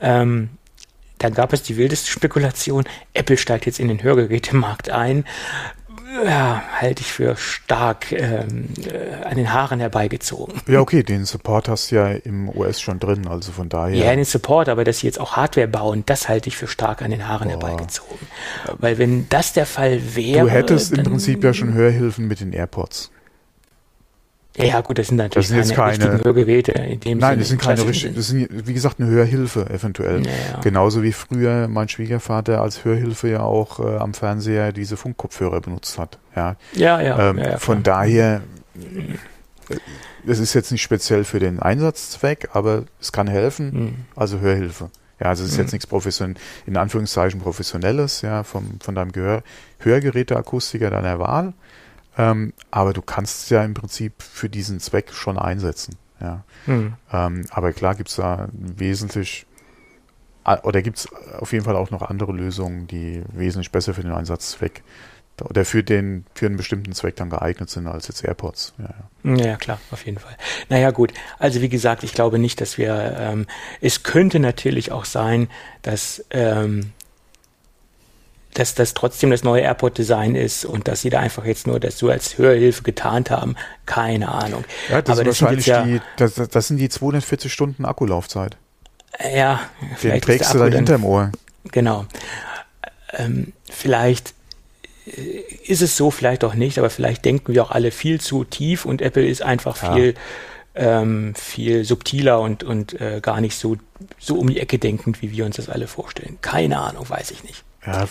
Ähm, 0.00 0.50
dann 1.18 1.34
gab 1.34 1.52
es 1.52 1.62
die 1.62 1.76
wildeste 1.76 2.10
Spekulation, 2.10 2.84
Apple 3.14 3.36
steigt 3.36 3.66
jetzt 3.66 3.80
in 3.80 3.88
den 3.88 4.02
Hörgerätemarkt 4.02 4.90
ein. 4.90 5.24
Ja, 6.22 6.62
halte 6.80 7.02
ich 7.02 7.12
für 7.12 7.36
stark 7.36 8.12
ähm, 8.12 8.68
äh, 8.86 9.24
an 9.24 9.36
den 9.36 9.52
Haaren 9.52 9.80
herbeigezogen. 9.80 10.60
Ja, 10.68 10.80
okay, 10.80 11.02
den 11.02 11.24
Support 11.24 11.68
hast 11.68 11.90
du 11.90 11.96
ja 11.96 12.08
im 12.08 12.48
OS 12.48 12.80
schon 12.80 13.00
drin, 13.00 13.26
also 13.26 13.52
von 13.52 13.68
daher. 13.68 13.96
Ja, 13.96 14.14
den 14.14 14.24
Support, 14.24 14.68
aber 14.68 14.84
dass 14.84 15.00
sie 15.00 15.06
jetzt 15.06 15.18
auch 15.18 15.36
Hardware 15.36 15.66
bauen, 15.66 16.04
das 16.06 16.28
halte 16.28 16.48
ich 16.48 16.56
für 16.56 16.68
stark 16.68 17.02
an 17.02 17.10
den 17.10 17.26
Haaren 17.26 17.48
Boah. 17.48 17.52
herbeigezogen. 17.52 18.26
Weil 18.78 18.98
wenn 18.98 19.28
das 19.28 19.52
der 19.52 19.66
Fall 19.66 20.14
wäre. 20.14 20.46
Du 20.46 20.50
hättest 20.50 20.92
im 20.92 21.04
Prinzip 21.04 21.42
ja 21.42 21.52
schon 21.52 21.74
Hörhilfen 21.74 22.28
mit 22.28 22.40
den 22.40 22.52
AirPods. 22.52 23.10
Ja, 24.56 24.80
gut, 24.82 24.98
das 24.98 25.08
sind 25.08 25.16
natürlich 25.16 25.48
das 25.48 25.66
sind 25.66 25.76
keine, 25.76 25.98
keine 25.98 26.24
Hörgeräte. 26.24 26.72
In 26.72 27.00
dem 27.00 27.18
nein, 27.18 27.30
Sinne 27.30 27.38
das 27.40 27.48
sind 27.48 27.60
keine 27.60 27.86
richtigen, 27.86 28.14
das 28.14 28.28
sind, 28.28 28.48
wie 28.50 28.72
gesagt, 28.72 29.00
eine 29.00 29.08
Hörhilfe 29.10 29.68
eventuell. 29.68 30.24
Ja, 30.24 30.32
ja. 30.52 30.60
Genauso 30.60 31.02
wie 31.02 31.12
früher 31.12 31.66
mein 31.66 31.88
Schwiegervater 31.88 32.60
als 32.60 32.84
Hörhilfe 32.84 33.28
ja 33.28 33.40
auch 33.40 33.80
äh, 33.80 33.96
am 33.96 34.14
Fernseher 34.14 34.72
diese 34.72 34.96
Funkkopfhörer 34.96 35.60
benutzt 35.60 35.98
hat. 35.98 36.18
Ja, 36.36 36.56
ja, 36.74 37.00
ja. 37.00 37.30
Ähm, 37.30 37.38
ja 37.38 37.58
von 37.58 37.82
daher, 37.82 38.42
äh, 39.70 39.76
es 40.26 40.38
ist 40.38 40.54
jetzt 40.54 40.70
nicht 40.70 40.82
speziell 40.82 41.24
für 41.24 41.40
den 41.40 41.58
Einsatzzweck, 41.58 42.50
aber 42.52 42.84
es 43.00 43.10
kann 43.10 43.26
helfen, 43.26 43.72
mhm. 43.72 43.94
also 44.14 44.38
Hörhilfe. 44.38 44.90
Ja, 45.20 45.28
also 45.28 45.42
es 45.42 45.50
ist 45.50 45.56
mhm. 45.56 45.62
jetzt 45.64 45.72
nichts 45.72 45.86
profession 45.86 46.36
in 46.66 46.76
Anführungszeichen 46.76 47.40
professionelles, 47.40 48.22
ja, 48.22 48.44
vom, 48.44 48.78
von 48.80 48.94
deinem 48.94 49.10
Gehör 49.10 49.42
Hörgeräteakustiker 49.78 50.90
deiner 50.90 51.18
Wahl 51.18 51.54
ähm, 52.16 52.52
aber 52.70 52.92
du 52.92 53.02
kannst 53.02 53.44
es 53.44 53.50
ja 53.50 53.64
im 53.64 53.74
Prinzip 53.74 54.22
für 54.22 54.48
diesen 54.48 54.80
Zweck 54.80 55.12
schon 55.12 55.38
einsetzen. 55.38 55.96
Ja. 56.20 56.44
Hm. 56.66 56.94
Ähm, 57.12 57.46
aber 57.50 57.72
klar 57.72 57.94
gibt 57.94 58.08
es 58.08 58.16
da 58.16 58.48
wesentlich 58.52 59.46
oder 60.62 60.82
gibt 60.82 60.98
es 60.98 61.08
auf 61.38 61.52
jeden 61.52 61.64
Fall 61.64 61.76
auch 61.76 61.90
noch 61.90 62.02
andere 62.02 62.32
Lösungen, 62.32 62.86
die 62.86 63.22
wesentlich 63.32 63.72
besser 63.72 63.94
für 63.94 64.02
den 64.02 64.12
Einsatzzweck 64.12 64.82
oder 65.42 65.64
für 65.64 65.82
den 65.82 66.26
für 66.34 66.46
einen 66.46 66.56
bestimmten 66.56 66.92
Zweck 66.92 67.16
dann 67.16 67.30
geeignet 67.30 67.70
sind 67.70 67.86
als 67.86 68.08
jetzt 68.08 68.24
AirPods. 68.24 68.74
Ja, 68.78 69.34
ja. 69.36 69.44
ja 69.44 69.56
klar, 69.56 69.80
auf 69.90 70.04
jeden 70.06 70.18
Fall. 70.18 70.36
Naja, 70.68 70.90
gut. 70.90 71.12
Also 71.38 71.60
wie 71.60 71.68
gesagt, 71.68 72.04
ich 72.04 72.12
glaube 72.12 72.38
nicht, 72.38 72.60
dass 72.60 72.78
wir. 72.78 73.16
Ähm, 73.18 73.46
es 73.80 74.02
könnte 74.02 74.38
natürlich 74.38 74.92
auch 74.92 75.04
sein, 75.06 75.48
dass 75.82 76.24
ähm, 76.30 76.92
dass 78.54 78.74
das 78.74 78.94
trotzdem 78.94 79.30
das 79.30 79.42
neue 79.42 79.62
Airport-Design 79.62 80.36
ist 80.36 80.64
und 80.64 80.88
dass 80.88 81.02
sie 81.02 81.10
da 81.10 81.20
einfach 81.20 81.44
jetzt 81.44 81.66
nur 81.66 81.80
das 81.80 81.98
so 81.98 82.08
als 82.08 82.38
Hörhilfe 82.38 82.82
getarnt 82.82 83.30
haben. 83.30 83.56
Keine 83.84 84.28
Ahnung. 84.28 84.64
Ja, 84.88 85.02
das 85.02 85.16
Aber 85.18 85.24
das 85.24 85.42
wahrscheinlich 85.42 85.66
ja, 85.66 85.82
die, 85.82 86.00
das, 86.16 86.34
das 86.34 86.68
sind 86.68 86.78
die 86.78 86.88
240 86.88 87.52
Stunden 87.52 87.84
Akkulaufzeit. 87.84 88.56
Ja, 89.34 89.60
Den 90.02 90.20
trägst 90.20 90.54
du 90.54 90.58
da 90.58 90.66
hinterm 90.66 91.04
Ohr. 91.04 91.30
Genau. 91.70 92.06
Ähm, 93.12 93.52
vielleicht 93.70 94.34
äh, 95.06 95.40
ist 95.66 95.82
es 95.82 95.96
so, 95.96 96.10
vielleicht 96.10 96.44
auch 96.44 96.54
nicht, 96.54 96.78
aber 96.78 96.90
vielleicht 96.90 97.24
denken 97.24 97.54
wir 97.54 97.62
auch 97.62 97.70
alle 97.70 97.90
viel 97.90 98.20
zu 98.20 98.44
tief 98.44 98.84
und 98.84 99.02
Apple 99.02 99.26
ist 99.26 99.42
einfach 99.42 99.82
ja. 99.82 99.94
viel 99.94 100.14
ähm, 100.76 101.34
viel 101.36 101.84
subtiler 101.84 102.40
und, 102.40 102.64
und 102.64 103.00
äh, 103.00 103.20
gar 103.22 103.40
nicht 103.40 103.56
so, 103.56 103.76
so 104.18 104.36
um 104.36 104.48
die 104.48 104.58
Ecke 104.58 104.78
denkend, 104.78 105.22
wie 105.22 105.30
wir 105.30 105.44
uns 105.44 105.56
das 105.56 105.68
alle 105.68 105.86
vorstellen. 105.86 106.38
Keine 106.40 106.80
Ahnung, 106.80 107.08
weiß 107.08 107.30
ich 107.30 107.44
nicht. 107.44 107.62
Ja, 107.86 108.06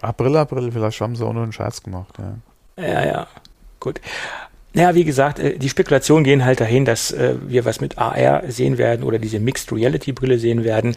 April, 0.00 0.36
April, 0.36 0.70
vielleicht 0.72 1.00
haben 1.00 1.16
sie 1.16 1.24
auch 1.26 1.32
nur 1.32 1.42
einen 1.42 1.52
Scherz 1.52 1.82
gemacht. 1.82 2.14
Ja, 2.18 2.84
ja, 2.84 3.06
ja. 3.06 3.26
gut. 3.80 4.00
Naja, 4.74 4.94
wie 4.94 5.04
gesagt, 5.04 5.38
äh, 5.38 5.58
die 5.58 5.68
Spekulationen 5.68 6.24
gehen 6.24 6.44
halt 6.44 6.60
dahin, 6.60 6.84
dass 6.84 7.10
äh, 7.10 7.34
wir 7.46 7.64
was 7.64 7.80
mit 7.80 7.98
AR 7.98 8.50
sehen 8.50 8.78
werden 8.78 9.04
oder 9.04 9.18
diese 9.18 9.40
Mixed 9.40 9.72
Reality 9.72 10.12
Brille 10.12 10.38
sehen 10.38 10.62
werden. 10.64 10.96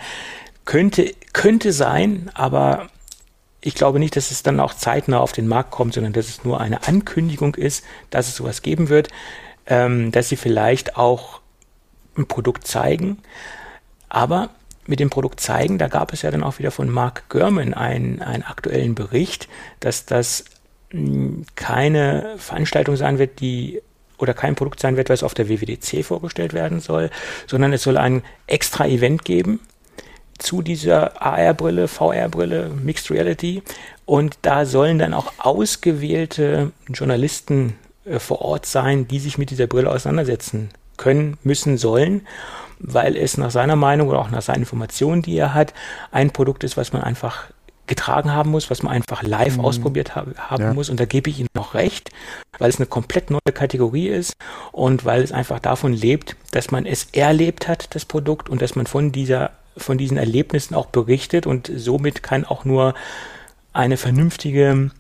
Könnte, 0.66 1.14
könnte 1.34 1.74
sein, 1.74 2.30
aber 2.34 2.88
ich 3.62 3.76
glaube 3.76 4.00
nicht, 4.00 4.16
dass 4.16 4.32
es 4.32 4.44
dann 4.44 4.60
auch 4.60 4.74
zeitnah 4.74 5.20
auf 5.20 5.32
den 5.32 5.48
Markt 5.48 5.72
kommt, 5.72 5.94
sondern 5.94 6.14
dass 6.14 6.28
es 6.28 6.44
nur 6.44 6.62
eine 6.62 6.88
Ankündigung 6.88 7.56
ist, 7.56 7.84
dass 8.10 8.28
es 8.28 8.36
sowas 8.36 8.62
geben 8.62 8.90
wird. 8.90 9.10
ähm, 9.68 10.12
dass 10.12 10.30
sie 10.30 10.36
vielleicht 10.36 10.98
auch 10.98 11.40
ein 12.18 12.28
Produkt 12.28 12.68
zeigen. 12.68 13.20
Aber 14.10 14.50
mit 14.88 15.00
dem 15.00 15.10
Produkt 15.10 15.40
zeigen, 15.40 15.78
da 15.78 15.88
gab 15.88 16.14
es 16.14 16.22
ja 16.22 16.32
dann 16.32 16.44
auch 16.44 16.60
wieder 16.60 16.72
von 16.72 16.90
Mark 16.90 17.30
Gurman 17.30 17.74
einen, 17.74 18.22
einen 18.22 18.44
aktuellen 18.44 18.96
Bericht, 18.96 19.48
dass 19.80 20.06
das 20.06 20.46
hm, 20.90 21.46
keine 21.56 22.36
Veranstaltung 22.38 22.96
sein 22.96 23.20
wird, 23.20 23.40
die 23.40 23.82
oder 24.18 24.34
kein 24.34 24.56
Produkt 24.56 24.80
sein 24.80 24.98
wird, 24.98 25.10
was 25.10 25.24
auf 25.24 25.34
der 25.34 25.50
WWDC 25.50 26.06
vorgestellt 26.06 26.54
werden 26.54 26.80
soll, 26.80 27.10
sondern 27.48 27.74
es 27.74 27.84
soll 27.84 27.98
ein 27.98 28.22
extra 28.46 28.86
Event 28.86 29.26
geben 29.26 29.60
zu 30.38 30.62
dieser 30.62 31.22
AR-Brille, 31.22 31.88
VR-Brille, 31.88 32.70
Mixed 32.70 33.12
Reality. 33.12 33.64
Und 34.06 34.38
da 34.42 34.66
sollen 34.66 35.00
dann 35.00 35.14
auch 35.14 35.34
ausgewählte 35.38 36.72
Journalisten 36.90 37.76
äh, 38.06 38.20
vor 38.20 38.42
Ort 38.42 38.66
sein, 38.66 39.08
die 39.08 39.20
sich 39.20 39.38
mit 39.38 39.50
dieser 39.50 39.68
Brille 39.68 39.90
auseinandersetzen 39.90 40.70
können, 40.98 41.38
müssen, 41.44 41.78
sollen, 41.78 42.28
weil 42.84 43.16
es 43.16 43.38
nach 43.38 43.52
seiner 43.52 43.76
Meinung 43.76 44.10
oder 44.10 44.20
auch 44.20 44.30
nach 44.32 44.42
seinen 44.42 44.62
Informationen, 44.62 45.22
die 45.22 45.38
er 45.38 45.54
hat, 45.54 45.74
ein 46.12 46.32
Produkt 46.32 46.64
ist, 46.64 46.78
was 46.78 46.94
man 46.94 47.04
einfach 47.04 47.46
getragen 47.88 48.32
haben 48.32 48.52
muss, 48.52 48.70
was 48.70 48.84
man 48.84 48.94
einfach 48.94 49.22
live 49.22 49.58
mhm. 49.58 49.66
ausprobiert 49.66 50.16
ha 50.16 50.26
haben 50.38 50.64
ja. 50.64 50.74
muss. 50.74 50.90
Und 50.90 51.00
da 51.00 51.06
gebe 51.06 51.30
ich 51.30 51.40
Ihnen 51.40 51.50
noch 51.54 51.74
recht, 51.74 52.10
weil 52.58 52.70
es 52.70 52.78
eine 52.78 52.86
komplett 52.86 53.30
neue 53.30 53.54
Kategorie 53.54 54.08
ist 54.08 54.34
und 54.72 55.04
weil 55.04 55.22
es 55.22 55.32
einfach 55.32 55.60
davon 55.60 55.92
lebt, 55.92 56.38
dass 56.52 56.72
man 56.72 56.86
es 56.86 57.08
erlebt 57.12 57.68
hat, 57.68 57.94
das 57.94 58.06
Produkt, 58.06 58.50
und 58.50 58.62
dass 58.62 58.76
man 58.76 58.86
von 58.86 59.12
dieser, 59.12 59.52
von 59.76 59.98
diesen 59.98 60.18
Erlebnissen 60.18 60.74
auch 60.74 60.86
berichtet 60.86 61.46
und 61.46 61.70
somit 61.76 62.24
kann 62.24 62.46
auch 62.46 62.64
nur 62.64 62.94
eine 63.74 63.98
vernünftige 63.98 64.92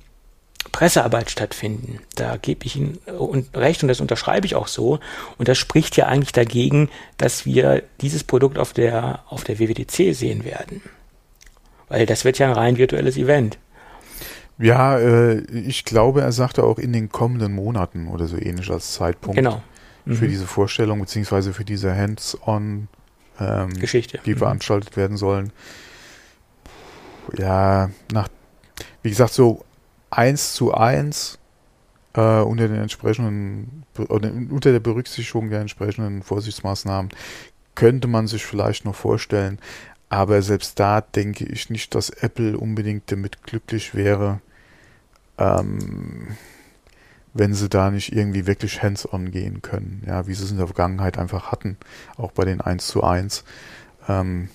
Pressearbeit 0.71 1.29
stattfinden. 1.29 1.99
Da 2.15 2.37
gebe 2.37 2.65
ich 2.65 2.75
Ihnen 2.75 2.99
recht 3.53 3.83
und 3.83 3.89
das 3.89 3.99
unterschreibe 3.99 4.45
ich 4.45 4.55
auch 4.55 4.67
so. 4.67 4.99
Und 5.37 5.47
das 5.47 5.57
spricht 5.57 5.97
ja 5.97 6.07
eigentlich 6.07 6.31
dagegen, 6.31 6.89
dass 7.17 7.45
wir 7.45 7.83
dieses 8.01 8.23
Produkt 8.23 8.57
auf 8.57 8.73
der, 8.73 9.23
auf 9.27 9.43
der 9.43 9.59
WWDC 9.59 10.15
sehen 10.15 10.45
werden. 10.45 10.81
Weil 11.89 12.05
das 12.05 12.23
wird 12.23 12.39
ja 12.39 12.47
ein 12.47 12.53
rein 12.53 12.77
virtuelles 12.77 13.17
Event. 13.17 13.57
Ja, 14.57 14.97
äh, 14.99 15.39
ich 15.51 15.85
glaube, 15.85 16.21
er 16.21 16.31
sagte 16.31 16.63
auch 16.63 16.77
in 16.77 16.93
den 16.93 17.09
kommenden 17.09 17.53
Monaten 17.53 18.07
oder 18.07 18.27
so 18.27 18.37
ähnlich 18.37 18.69
als 18.69 18.93
Zeitpunkt. 18.93 19.35
Genau. 19.35 19.61
Mhm. 20.05 20.15
Für 20.15 20.27
diese 20.27 20.45
Vorstellung, 20.45 20.99
beziehungsweise 20.99 21.53
für 21.53 21.65
diese 21.65 21.95
Hands-on 21.95 22.87
ähm, 23.39 23.73
Geschichte, 23.73 24.19
die 24.25 24.35
mhm. 24.35 24.39
veranstaltet 24.39 24.95
werden 24.95 25.17
sollen. 25.17 25.51
Ja, 27.37 27.89
nach, 28.11 28.27
wie 29.01 29.09
gesagt, 29.09 29.33
so 29.33 29.63
eins 30.11 30.53
zu 30.53 30.73
eins 30.73 31.39
äh, 32.13 32.41
unter 32.41 32.67
den 32.67 32.81
entsprechenden, 32.81 33.83
unter 33.97 34.71
der 34.71 34.79
Berücksichtigung 34.79 35.49
der 35.49 35.61
entsprechenden 35.61 36.21
Vorsichtsmaßnahmen 36.23 37.11
könnte 37.75 38.07
man 38.07 38.27
sich 38.27 38.45
vielleicht 38.45 38.85
noch 38.85 38.95
vorstellen. 38.95 39.59
Aber 40.09 40.41
selbst 40.41 40.79
da 40.79 40.99
denke 40.99 41.45
ich 41.45 41.69
nicht, 41.69 41.95
dass 41.95 42.09
Apple 42.09 42.57
unbedingt 42.57 43.09
damit 43.11 43.43
glücklich 43.43 43.95
wäre, 43.95 44.41
ähm, 45.37 46.35
wenn 47.33 47.53
sie 47.53 47.69
da 47.69 47.89
nicht 47.91 48.13
irgendwie 48.13 48.45
wirklich 48.45 48.83
hands-on 48.83 49.31
gehen 49.31 49.61
können. 49.61 50.03
Ja, 50.05 50.27
wie 50.27 50.33
sie 50.33 50.43
es 50.43 50.51
in 50.51 50.57
der 50.57 50.67
Vergangenheit 50.67 51.17
einfach 51.17 51.51
hatten, 51.51 51.77
auch 52.17 52.33
bei 52.33 52.43
den 52.43 52.59
1 52.59 52.85
zu 52.87 53.03
1. 53.03 53.45
Ähm, 54.09 54.49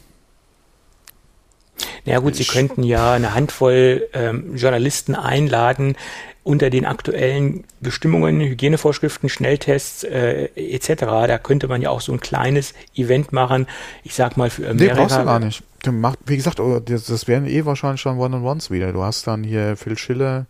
ja 2.07 2.19
gut, 2.21 2.37
Sie 2.37 2.45
könnten 2.45 2.83
ja 2.83 3.13
eine 3.13 3.35
Handvoll 3.35 4.09
ähm, 4.13 4.57
Journalisten 4.57 5.15
einladen, 5.15 5.97
unter 6.45 6.71
den 6.71 6.87
aktuellen 6.87 7.65
Bestimmungen, 7.81 8.41
Hygienevorschriften, 8.41 9.29
Schnelltests 9.29 10.05
äh, 10.05 10.49
etc. 10.55 11.03
Da 11.27 11.39
könnte 11.39 11.67
man 11.67 11.83
ja 11.83 11.91
auch 11.91 12.01
so 12.01 12.13
ein 12.13 12.21
kleines 12.21 12.73
Event 12.95 13.33
machen. 13.33 13.67
Ich 14.05 14.15
sag 14.15 14.37
mal 14.37 14.49
für 14.49 14.73
mehrere. 14.73 14.95
Nee, 14.95 15.01
brauchst 15.03 15.19
du 15.19 15.25
gar 15.25 15.41
nicht. 15.41 15.65
Du 15.83 15.91
mach, 15.91 16.15
wie 16.25 16.37
gesagt, 16.37 16.61
oh, 16.61 16.79
das, 16.79 17.07
das 17.07 17.27
wären 17.27 17.47
eh 17.47 17.65
wahrscheinlich 17.65 18.01
schon 18.01 18.19
One-on-Ones 18.19 18.71
wieder. 18.71 18.93
Du 18.93 19.03
hast 19.03 19.27
dann 19.27 19.43
hier 19.43 19.77
Phil 19.77 19.99
Schiller, 19.99 20.47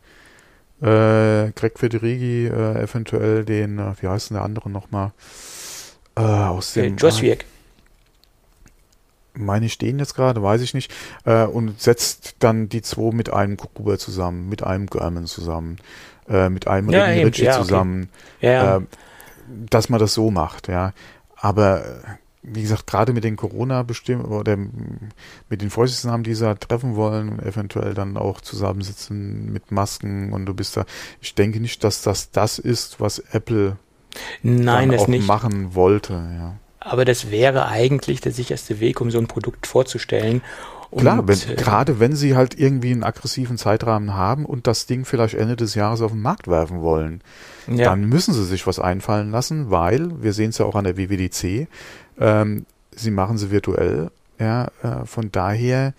äh, 0.83 1.53
Greg 1.53 1.79
Federighi, 1.79 2.47
äh, 2.47 2.83
eventuell 2.83 3.47
den, 3.47 3.79
äh, 3.79 3.95
wie 4.01 4.09
heißt 4.09 4.29
denn 4.31 4.35
der 4.35 4.45
andere 4.45 4.69
nochmal? 4.69 5.13
Äh, 6.15 6.21
aus 6.21 6.75
dem. 6.75 6.97
Äh, 6.97 7.01
Joswiak 7.01 7.47
meine 9.37 9.67
ich 9.67 9.79
den 9.79 9.99
jetzt 9.99 10.15
gerade, 10.15 10.43
weiß 10.43 10.61
ich 10.63 10.75
nicht, 10.75 10.93
äh, 11.25 11.45
und 11.45 11.81
setzt 11.81 12.37
dann 12.41 12.69
die 12.69 12.83
zwei 12.83 13.15
mit 13.15 13.33
einem 13.33 13.57
Kukuba 13.57 13.99
zusammen, 13.99 14.49
mit 14.49 14.63
einem 14.63 14.87
German 14.87 15.27
zusammen, 15.27 15.79
äh, 16.29 16.49
mit 16.49 16.67
einem 16.67 16.91
ja, 16.91 17.05
Ritchie 17.05 17.45
ja, 17.45 17.53
zusammen, 17.53 18.09
okay. 18.39 18.53
ja. 18.53 18.77
äh, 18.79 18.81
dass 19.71 19.89
man 19.89 20.01
das 20.01 20.15
so 20.15 20.31
macht, 20.31 20.69
ja. 20.69 20.93
Aber 21.37 21.85
äh, 21.85 21.85
wie 22.43 22.63
gesagt, 22.63 22.87
gerade 22.87 23.13
mit 23.13 23.25
den 23.25 23.37
Corona-Bestimmungen 23.37 24.33
oder 24.33 24.57
mit 24.57 25.63
den 25.63 25.71
Vorsichtsnamen, 25.71 26.23
die 26.23 26.35
sie 26.35 26.45
da 26.45 26.55
treffen 26.55 26.95
wollen, 26.95 27.41
eventuell 27.41 27.93
dann 27.93 28.17
auch 28.17 28.41
zusammensitzen 28.41 29.53
mit 29.53 29.73
Masken 29.73 30.33
und 30.33 30.47
du 30.47 30.55
bist 30.55 30.77
da. 30.77 30.85
Ich 31.21 31.35
denke 31.35 31.61
nicht, 31.61 31.83
dass 31.83 32.03
das 32.03 32.31
das 32.31 32.59
ist, 32.61 33.01
was 33.01 33.19
Apple 33.19 33.77
Nein, 34.43 34.91
dann 34.91 34.99
auch 35.01 35.09
nicht. 35.09 35.27
machen 35.27 35.75
wollte, 35.75 36.13
ja. 36.13 36.55
Aber 36.89 37.05
das 37.05 37.31
wäre 37.31 37.67
eigentlich 37.67 38.21
der 38.21 38.33
sicherste 38.33 38.81
Weg, 38.81 39.01
um 39.01 39.11
so 39.11 39.19
ein 39.19 39.27
Produkt 39.27 39.67
vorzustellen. 39.67 40.43
Und, 40.91 41.01
Klar, 41.01 41.27
wenn, 41.27 41.39
äh, 41.39 41.55
gerade 41.57 41.99
wenn 41.99 42.15
sie 42.15 42.37
halt 42.37 42.59
irgendwie 42.59 42.93
einen 42.93 43.03
aggressiven 43.03 43.59
Zeitrahmen 43.59 44.15
haben 44.15 44.47
und 44.47 44.67
das 44.67 44.87
Ding 44.87 45.05
vielleicht 45.05 45.35
Ende 45.35 45.57
des 45.57 45.75
Jahres 45.75 46.01
auf 46.01 46.13
den 46.13 46.23
Markt 46.23 46.49
werfen 46.49 46.81
wollen, 46.81 47.23
ja. 47.67 47.87
dann 47.87 48.05
müssen 48.05 48.33
sie 48.33 48.45
sich 48.45 48.67
was 48.67 48.79
einfallen 48.79 49.31
lassen, 49.31 49.71
weil, 49.71 50.23
wir 50.23 50.33
sehen 50.33 50.51
es 50.51 50.59
ja 50.59 50.65
auch 50.65 50.77
an 50.77 50.85
der 50.85 50.97
WWDC, 50.97 51.67
ähm, 52.21 52.67
sie 52.95 53.11
machen 53.11 53.37
sie 53.37 53.51
virtuell, 53.51 54.11
ja, 54.39 54.69
äh, 54.83 55.05
von 55.07 55.33
daher, 55.33 55.93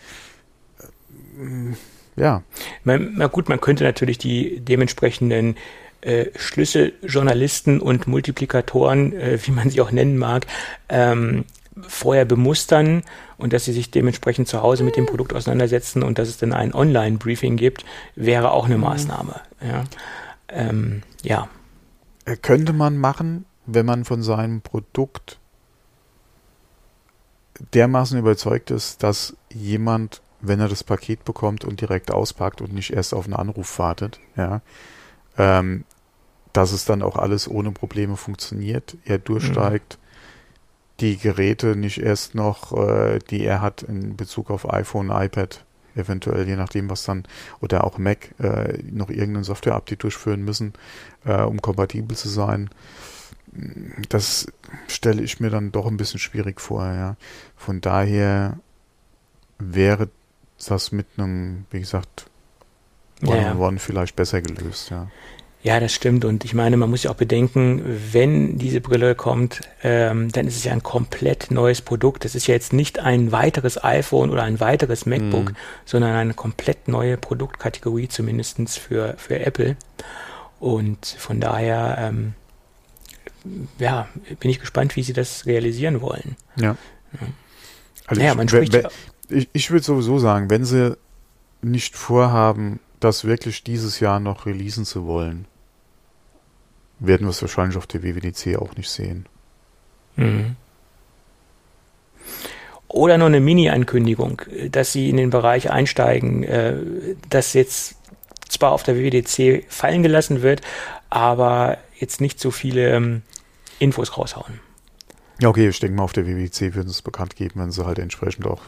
äh, 0.80 1.74
ja. 2.16 2.42
Man, 2.84 3.14
na 3.18 3.28
gut, 3.28 3.50
man 3.50 3.60
könnte 3.60 3.84
natürlich 3.84 4.18
die 4.18 4.62
dementsprechenden 4.62 5.58
äh, 6.02 6.28
Schlüsseljournalisten 6.36 7.80
und 7.80 8.08
Multiplikatoren, 8.08 9.14
äh, 9.14 9.40
wie 9.44 9.52
man 9.52 9.70
sie 9.70 9.82
auch 9.82 9.92
nennen 9.92 10.18
mag, 10.18 10.46
ähm, 10.90 11.46
vorher 11.88 12.26
bemustern 12.26 13.04
und 13.38 13.54
dass 13.54 13.66
sie 13.66 13.74
sich 13.74 13.92
dementsprechend 13.92 14.48
zu 14.48 14.62
Hause 14.62 14.84
mit 14.84 14.96
dem 14.96 15.06
Produkt 15.06 15.34
auseinandersetzen 15.34 16.04
und 16.04 16.18
dass 16.18 16.28
es 16.28 16.38
dann 16.38 16.54
ein 16.54 16.74
Online-Briefing 16.74 17.58
gibt, 17.58 17.86
wäre 18.16 18.52
auch 18.52 18.66
eine 18.66 18.78
mhm. 18.78 18.84
Maßnahme. 18.84 19.42
Ja. 19.62 19.84
Ähm, 20.50 21.04
ja. 21.24 21.50
Äh, 22.26 22.38
könnte 22.38 22.74
man 22.74 22.98
machen, 22.98 23.46
wenn 23.66 23.86
man 23.86 24.06
von 24.06 24.24
seinem 24.24 24.62
Produkt 24.62 25.40
dermaßen 27.74 28.18
überzeugt 28.18 28.72
ist, 28.72 29.04
dass 29.04 29.36
jemand, 29.54 30.22
wenn 30.42 30.60
er 30.60 30.68
das 30.68 30.84
Paket 30.84 31.26
bekommt 31.26 31.66
und 31.66 31.82
direkt 31.82 32.12
auspackt 32.12 32.62
und 32.62 32.74
nicht 32.74 32.94
erst 32.94 33.14
auf 33.14 33.26
einen 33.26 33.34
Anruf 33.34 33.80
wartet, 33.80 34.20
ja, 34.36 34.62
ähm, 35.38 35.84
dass 36.54 36.72
es 36.72 36.86
dann 36.86 37.04
auch 37.04 37.18
alles 37.18 37.48
ohne 37.48 37.72
Probleme 37.72 38.18
funktioniert. 38.18 38.98
Er 39.06 39.20
durchsteigt 39.20 39.98
mhm. 40.00 40.98
die 41.00 41.18
Geräte 41.18 41.76
nicht 41.76 42.00
erst 42.00 42.36
noch, 42.36 42.76
äh, 42.76 43.20
die 43.30 43.44
er 43.44 43.62
hat 43.62 43.84
in 43.84 44.16
Bezug 44.16 44.50
auf 44.50 44.72
iPhone, 44.72 45.12
iPad, 45.12 45.66
eventuell, 45.96 46.48
je 46.48 46.56
nachdem, 46.56 46.90
was 46.90 47.04
dann, 47.04 47.24
oder 47.60 47.84
auch 47.84 47.98
Mac, 47.98 48.34
äh, 48.40 48.80
noch 48.92 49.10
irgendein 49.10 49.44
Software-Update 49.44 50.04
durchführen 50.04 50.44
müssen, 50.44 50.74
äh, 51.26 51.42
um 51.42 51.62
kompatibel 51.62 52.16
zu 52.16 52.30
sein. 52.30 52.70
Das 54.10 54.48
stelle 54.88 55.22
ich 55.24 55.40
mir 55.40 55.50
dann 55.50 55.72
doch 55.72 55.88
ein 55.88 55.98
bisschen 55.98 56.20
schwierig 56.20 56.62
vor, 56.62 56.86
ja. 56.86 57.16
Von 57.56 57.82
daher 57.82 58.60
wäre 59.58 60.10
das 60.68 60.92
mit 60.92 61.08
einem, 61.18 61.66
wie 61.72 61.80
gesagt, 61.80 62.30
Ja. 63.22 63.72
vielleicht 63.78 64.16
besser 64.16 64.42
gelöst, 64.42 64.90
ja. 64.90 65.08
Ja, 65.64 65.80
das 65.80 65.92
stimmt. 65.92 66.24
Und 66.24 66.46
ich 66.46 66.54
meine, 66.54 66.78
man 66.78 66.90
muss 66.90 67.04
ja 67.04 67.12
auch 67.12 67.16
bedenken, 67.16 67.82
wenn 68.14 68.58
diese 68.58 68.80
Brille 68.80 69.16
kommt, 69.16 69.62
ähm, 69.84 70.32
dann 70.32 70.48
ist 70.48 70.56
es 70.56 70.64
ja 70.64 70.72
ein 70.72 70.84
komplett 70.84 71.52
neues 71.52 71.82
Produkt. 71.82 72.24
Das 72.26 72.36
ist 72.36 72.48
ja 72.48 72.54
jetzt 72.54 72.74
nicht 72.74 73.00
ein 73.00 73.32
weiteres 73.32 73.84
iPhone 73.84 74.30
oder 74.30 74.44
ein 74.44 74.60
weiteres 74.60 75.06
MacBook, 75.06 75.50
mhm. 75.52 75.56
sondern 75.84 76.14
eine 76.14 76.36
komplett 76.36 76.88
neue 76.88 77.18
Produktkategorie, 77.18 78.08
zumindestens 78.08 78.78
für, 78.78 79.16
für 79.18 79.40
Apple. 79.40 79.76
Und 80.60 81.06
von 81.06 81.42
daher, 81.42 81.98
ähm, 82.00 82.34
ja, 83.80 84.08
bin 84.40 84.52
ich 84.52 84.60
gespannt, 84.60 84.96
wie 84.96 85.04
sie 85.04 85.14
das 85.14 85.48
realisieren 85.48 86.02
wollen. 86.02 86.38
Ja. 86.56 86.78
ja. 87.14 87.28
Also 88.06 88.22
naja, 88.22 88.36
man 88.36 88.48
spricht 88.48 88.78
ich, 89.30 89.50
ich 89.52 89.72
würde 89.72 89.84
sowieso 89.84 90.20
sagen, 90.20 90.50
wenn 90.50 90.64
sie 90.64 90.98
nicht 91.62 91.98
vorhaben, 91.98 92.80
das 93.00 93.26
wirklich 93.26 93.64
dieses 93.64 94.00
Jahr 94.00 94.20
noch 94.20 94.46
releasen 94.46 94.86
zu 94.86 95.06
wollen, 95.06 95.46
werden 97.00 97.28
wir 97.28 97.32
es 97.32 97.42
wahrscheinlich 97.42 97.78
auf 97.78 97.88
der 97.88 98.04
WWDC 98.04 98.58
auch 98.58 98.76
nicht 98.76 98.90
sehen. 98.90 99.28
Mhm. 100.16 100.56
Oder 102.88 103.18
nur 103.18 103.28
eine 103.28 103.40
Mini-Ankündigung, 103.40 104.42
dass 104.72 104.94
sie 104.94 105.10
in 105.10 105.18
den 105.18 105.30
Bereich 105.30 105.70
einsteigen, 105.70 106.44
äh, 106.44 106.76
das 107.30 107.54
jetzt 107.54 107.98
zwar 108.48 108.72
auf 108.72 108.84
der 108.84 108.96
WWDC 108.96 109.66
fallen 109.68 110.04
gelassen 110.04 110.42
wird, 110.42 110.62
aber 111.10 111.78
jetzt 112.00 112.22
nicht 112.22 112.40
so 112.40 112.50
viele 112.50 112.96
ähm, 112.96 113.22
Infos 113.80 114.18
raushauen. 114.18 114.60
Ja, 115.40 115.50
okay, 115.50 115.68
ich 115.68 115.80
denke 115.80 115.98
mal, 115.98 116.04
auf 116.04 116.14
der 116.14 116.26
WWC 116.26 116.74
würden 116.74 116.88
sie 116.88 116.94
es 116.94 117.02
bekannt 117.02 117.36
geben, 117.36 117.60
wenn 117.60 117.72
sie 117.72 117.86
halt 117.86 118.00
entsprechend 118.00 118.48
auch 118.48 118.62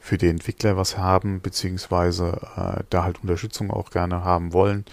für 0.00 0.18
die 0.18 0.28
Entwickler 0.28 0.76
was 0.76 0.96
haben, 0.96 1.40
beziehungsweise 1.40 2.40
äh, 2.56 2.82
da 2.90 3.04
halt 3.04 3.22
Unterstützung 3.22 3.70
auch 3.70 3.90
gerne 3.90 4.24
haben 4.24 4.52
wollen. 4.52 4.86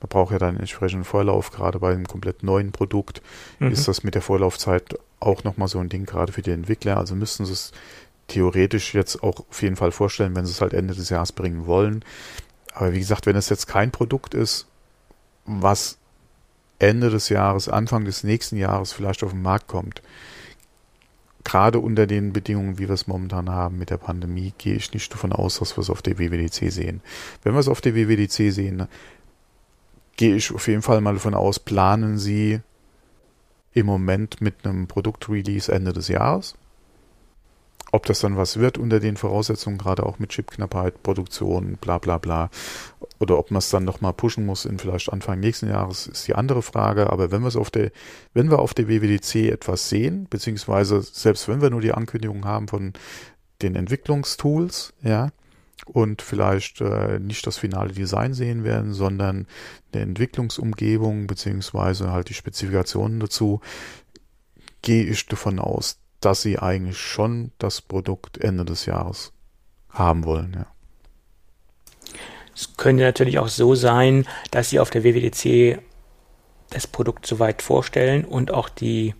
Man 0.00 0.08
braucht 0.08 0.32
ja 0.32 0.38
dann 0.38 0.58
entsprechenden 0.58 1.04
Vorlauf, 1.04 1.50
gerade 1.50 1.78
bei 1.78 1.92
einem 1.92 2.06
komplett 2.06 2.42
neuen 2.42 2.72
Produkt 2.72 3.22
mhm. 3.58 3.70
ist 3.70 3.86
das 3.86 4.02
mit 4.02 4.14
der 4.14 4.22
Vorlaufzeit 4.22 4.98
auch 5.20 5.44
nochmal 5.44 5.68
so 5.68 5.78
ein 5.78 5.88
Ding, 5.88 6.06
gerade 6.06 6.32
für 6.32 6.42
die 6.42 6.50
Entwickler. 6.50 6.96
Also 6.96 7.14
müssten 7.14 7.44
sie 7.44 7.52
es 7.52 7.72
theoretisch 8.26 8.94
jetzt 8.94 9.22
auch 9.22 9.44
auf 9.48 9.62
jeden 9.62 9.76
Fall 9.76 9.92
vorstellen, 9.92 10.34
wenn 10.34 10.46
sie 10.46 10.52
es 10.52 10.60
halt 10.60 10.72
Ende 10.72 10.94
des 10.94 11.10
Jahres 11.10 11.32
bringen 11.32 11.66
wollen. 11.66 12.04
Aber 12.72 12.92
wie 12.92 12.98
gesagt, 12.98 13.26
wenn 13.26 13.36
es 13.36 13.50
jetzt 13.50 13.66
kein 13.66 13.90
Produkt 13.90 14.34
ist, 14.34 14.66
was 15.44 15.98
Ende 16.78 17.10
des 17.10 17.28
Jahres, 17.28 17.68
Anfang 17.68 18.04
des 18.04 18.24
nächsten 18.24 18.56
Jahres 18.56 18.92
vielleicht 18.92 19.22
auf 19.22 19.30
den 19.30 19.42
Markt 19.42 19.68
kommt, 19.68 20.02
gerade 21.44 21.78
unter 21.78 22.06
den 22.06 22.32
Bedingungen, 22.32 22.78
wie 22.78 22.88
wir 22.88 22.94
es 22.94 23.06
momentan 23.06 23.50
haben 23.50 23.78
mit 23.78 23.90
der 23.90 23.98
Pandemie, 23.98 24.54
gehe 24.58 24.74
ich 24.74 24.92
nicht 24.92 25.12
davon 25.12 25.32
aus, 25.32 25.58
dass 25.58 25.76
wir 25.76 25.82
es 25.82 25.90
auf 25.90 26.02
der 26.02 26.18
WWDC 26.18 26.72
sehen. 26.72 27.00
Wenn 27.42 27.52
wir 27.52 27.60
es 27.60 27.68
auf 27.68 27.80
der 27.80 27.94
WWDC 27.94 28.52
sehen, 28.52 28.88
gehe 30.16 30.34
ich 30.34 30.52
auf 30.52 30.66
jeden 30.66 30.82
Fall 30.82 31.00
mal 31.00 31.14
davon 31.14 31.34
aus, 31.34 31.58
planen 31.58 32.18
sie 32.18 32.60
im 33.72 33.86
Moment 33.86 34.40
mit 34.40 34.64
einem 34.64 34.86
Produktrelease 34.86 35.70
Ende 35.70 35.92
des 35.92 36.08
Jahres. 36.08 36.54
Ob 37.94 38.06
das 38.06 38.18
dann 38.18 38.36
was 38.36 38.58
wird 38.58 38.76
unter 38.76 38.98
den 38.98 39.16
Voraussetzungen, 39.16 39.78
gerade 39.78 40.04
auch 40.04 40.18
mit 40.18 40.30
Chipknappheit, 40.30 41.04
Produktion, 41.04 41.78
bla 41.80 41.98
bla 41.98 42.18
bla, 42.18 42.50
oder 43.20 43.38
ob 43.38 43.52
man 43.52 43.60
es 43.60 43.70
dann 43.70 43.84
nochmal 43.84 44.12
pushen 44.12 44.44
muss 44.44 44.64
in 44.64 44.80
vielleicht 44.80 45.12
Anfang 45.12 45.38
nächsten 45.38 45.68
Jahres, 45.68 46.08
ist 46.08 46.26
die 46.26 46.34
andere 46.34 46.62
Frage. 46.62 47.10
Aber 47.10 47.30
wenn 47.30 47.42
wir 47.42 47.46
es 47.46 47.54
auf 47.54 47.70
der, 47.70 47.92
wenn 48.32 48.50
wir 48.50 48.58
auf 48.58 48.74
der 48.74 48.88
WWDC 48.88 49.48
etwas 49.48 49.90
sehen, 49.90 50.26
beziehungsweise 50.28 51.02
selbst 51.02 51.46
wenn 51.46 51.62
wir 51.62 51.70
nur 51.70 51.82
die 51.82 51.92
Ankündigung 51.92 52.44
haben 52.44 52.66
von 52.66 52.94
den 53.62 53.76
Entwicklungstools, 53.76 54.92
ja, 55.04 55.28
und 55.86 56.20
vielleicht 56.20 56.80
äh, 56.80 57.20
nicht 57.20 57.46
das 57.46 57.58
finale 57.58 57.92
Design 57.92 58.34
sehen 58.34 58.64
werden, 58.64 58.92
sondern 58.92 59.46
eine 59.92 60.02
Entwicklungsumgebung 60.02 61.28
beziehungsweise 61.28 62.10
halt 62.10 62.28
die 62.28 62.34
Spezifikationen 62.34 63.20
dazu, 63.20 63.60
gehe 64.82 65.04
ich 65.04 65.26
davon 65.26 65.60
aus, 65.60 66.00
dass 66.24 66.42
sie 66.42 66.58
eigentlich 66.58 66.98
schon 66.98 67.52
das 67.58 67.80
Produkt 67.80 68.38
Ende 68.38 68.64
des 68.64 68.86
Jahres 68.86 69.32
haben 69.90 70.24
wollen, 70.24 70.54
ja. 70.54 70.66
Es 72.56 72.76
könnte 72.76 73.02
natürlich 73.02 73.38
auch 73.38 73.48
so 73.48 73.74
sein, 73.74 74.26
dass 74.52 74.70
sie 74.70 74.78
auf 74.78 74.90
der 74.90 75.02
WWDC 75.02 75.80
das 76.70 76.86
Produkt 76.86 77.26
soweit 77.26 77.62
vorstellen 77.62 78.24
und 78.24 78.52
auch 78.52 78.68
die, 78.68 79.14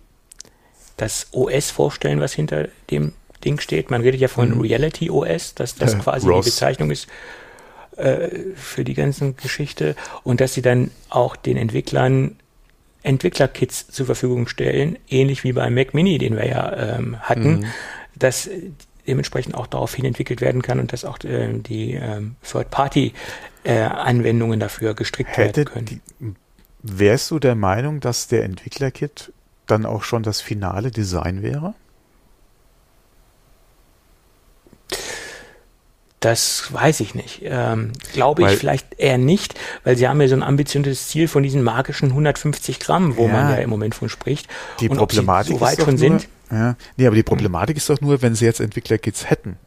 das 0.97 1.27
OS 1.31 1.69
vorstellen, 1.69 2.21
was 2.21 2.33
hinter 2.33 2.69
dem 2.89 3.13
Ding 3.43 3.59
steht. 3.59 3.91
Man 3.91 4.01
redet 4.01 4.21
ja 4.21 4.27
von 4.27 4.55
mhm. 4.55 4.61
Reality 4.61 5.09
OS, 5.09 5.53
dass 5.53 5.75
das 5.75 5.95
äh, 5.95 5.97
quasi 5.97 6.27
Ross. 6.27 6.45
die 6.45 6.51
Bezeichnung 6.51 6.91
ist 6.91 7.07
äh, 7.97 8.29
für 8.55 8.83
die 8.83 8.93
ganze 8.93 9.33
Geschichte 9.33 9.95
und 10.23 10.41
dass 10.41 10.53
sie 10.53 10.61
dann 10.61 10.91
auch 11.09 11.35
den 11.35 11.57
Entwicklern 11.57 12.37
Entwicklerkits 13.05 13.87
zur 13.87 14.05
Verfügung 14.05 14.47
stellen, 14.47 14.97
ähnlich 15.07 15.43
wie 15.43 15.53
beim 15.53 15.73
Mac 15.75 15.93
Mini, 15.93 16.17
den 16.17 16.35
wir 16.35 16.47
ja 16.47 16.97
ähm, 16.97 17.19
hatten, 17.19 17.59
mhm. 17.59 17.65
dass 18.15 18.49
dementsprechend 19.07 19.55
auch 19.55 19.67
daraufhin 19.67 20.05
entwickelt 20.05 20.41
werden 20.41 20.61
kann 20.61 20.79
und 20.79 20.91
dass 20.91 21.05
auch 21.05 21.17
äh, 21.23 21.53
die 21.53 21.93
ähm, 21.93 22.35
Third-Party-Anwendungen 22.43 24.59
äh, 24.59 24.63
dafür 24.63 24.95
gestrickt 24.95 25.37
Hätte 25.37 25.57
werden 25.57 25.65
können. 25.65 25.85
Die, 25.85 26.01
wärst 26.81 27.29
du 27.31 27.39
der 27.39 27.55
Meinung, 27.55 27.99
dass 27.99 28.27
der 28.27 28.43
Entwicklerkit 28.43 29.33
dann 29.67 29.85
auch 29.85 30.03
schon 30.03 30.23
das 30.23 30.41
finale 30.41 30.91
Design 30.91 31.41
wäre? 31.41 31.73
Das 36.25 36.73
weiß 36.73 37.01
ich 37.01 37.13
nicht. 37.13 37.41
Ähm, 37.43 37.91
glaube 38.13 38.41
ich 38.41 38.57
vielleicht 38.57 38.97
eher 38.97 39.19
nicht, 39.19 39.53
weil 39.83 39.95
sie 39.95 40.07
haben 40.07 40.19
ja 40.19 40.27
so 40.27 40.33
ein 40.33 40.41
ambitioniertes 40.41 41.07
Ziel 41.07 41.27
von 41.27 41.43
diesen 41.43 41.61
magischen 41.61 42.09
150 42.09 42.79
Gramm, 42.79 43.15
wo 43.15 43.27
ja, 43.27 43.31
man 43.31 43.51
ja 43.51 43.57
im 43.57 43.69
Moment 43.69 43.93
von 43.93 44.09
spricht. 44.09 44.47
Die 44.79 44.89
Und 44.89 44.97
Problematik 44.97 45.53
so 45.53 45.61
weit 45.61 45.77
schon 45.77 45.89
nur, 45.89 45.97
sind. 45.99 46.27
Ja, 46.49 46.77
nee, 46.97 47.05
aber 47.05 47.15
die 47.15 47.21
Problematik 47.21 47.75
hm. 47.75 47.77
ist 47.77 47.89
doch 47.91 48.01
nur, 48.01 48.23
wenn 48.23 48.33
sie 48.33 48.45
jetzt 48.45 48.59
Entwicklerkits 48.59 49.29
hätten. 49.29 49.57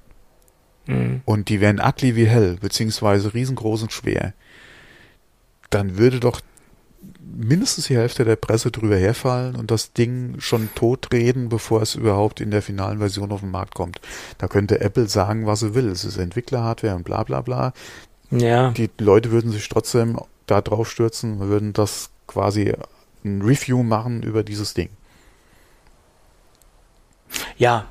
Hm. 0.87 1.21
Und 1.25 1.49
die 1.49 1.61
wären 1.61 1.79
ugly 1.79 2.17
wie 2.17 2.27
hell, 2.27 2.57
beziehungsweise 2.61 3.35
riesengroß 3.35 3.83
und 3.83 3.93
schwer. 3.93 4.35
Dann 5.71 5.97
würde 5.97 6.19
doch 6.19 6.41
mindestens 7.37 7.87
die 7.87 7.97
Hälfte 7.97 8.25
der 8.25 8.37
Presse 8.37 8.71
drüber 8.71 8.97
herfallen 8.97 9.57
und 9.57 9.71
das 9.71 9.93
Ding 9.93 10.37
schon 10.39 10.69
totreden, 10.75 11.49
bevor 11.49 11.83
es 11.83 11.95
überhaupt 11.95 12.41
in 12.41 12.51
der 12.51 12.63
finalen 12.63 12.99
Version 12.99 13.33
auf 13.33 13.41
den 13.41 13.51
Markt 13.51 13.75
kommt. 13.75 14.01
Da 14.39 14.49
könnte 14.49 14.81
Apple 14.81 15.09
sagen, 15.09 15.47
was 15.47 15.61
sie 15.61 15.75
will. 15.75 15.89
Es 15.89 16.05
ist 16.05 16.19
Entwicklerhardware 16.19 16.97
und 16.97 17.05
bla 17.05 17.23
bla 17.25 17.41
bla. 17.41 17.73
Ja. 18.31 18.71
Die 18.71 18.91
Leute 18.99 19.31
würden 19.31 19.53
sich 19.53 19.69
trotzdem 19.69 20.19
da 20.47 20.61
drauf 20.61 20.91
stürzen, 20.91 21.41
würden 21.41 21.73
das 21.73 22.11
quasi 22.27 22.75
ein 23.25 23.43
Review 23.43 23.83
machen 23.83 24.23
über 24.23 24.43
dieses 24.43 24.75
Ding. 24.75 24.91
Ja, 27.57 27.87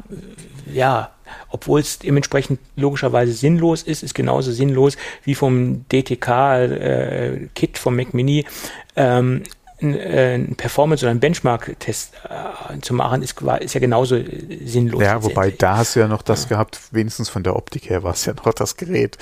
ja, 0.65 1.11
obwohl 1.49 1.79
es 1.79 1.99
dementsprechend 1.99 2.59
logischerweise 2.75 3.33
sinnlos 3.33 3.83
ist, 3.83 4.03
ist 4.03 4.13
genauso 4.13 4.51
sinnlos 4.51 4.97
wie 5.23 5.35
vom 5.35 5.85
DTK-Kit 5.89 7.75
äh, 7.75 7.79
vom 7.79 7.95
Mac 7.95 8.13
Mini 8.13 8.45
ähm, 8.95 9.43
äh, 9.79 10.33
ein 10.33 10.55
Performance- 10.55 11.05
oder 11.05 11.11
ein 11.11 11.19
Benchmark-Test 11.19 12.13
äh, 12.29 12.79
zu 12.81 12.93
machen, 12.93 13.21
ist, 13.21 13.39
ist 13.59 13.73
ja 13.75 13.79
genauso 13.79 14.17
sinnlos. 14.65 15.03
Ja, 15.03 15.23
wobei 15.23 15.51
da 15.51 15.77
hast 15.77 15.95
du 15.95 15.99
ja 15.99 16.07
noch 16.07 16.23
das 16.23 16.43
ja. 16.43 16.49
gehabt, 16.49 16.79
wenigstens 16.91 17.29
von 17.29 17.43
der 17.43 17.55
Optik 17.55 17.89
her 17.89 18.01
war 18.03 18.13
es 18.13 18.25
ja 18.25 18.33
noch 18.33 18.53
das 18.53 18.77
Gerät. 18.77 19.17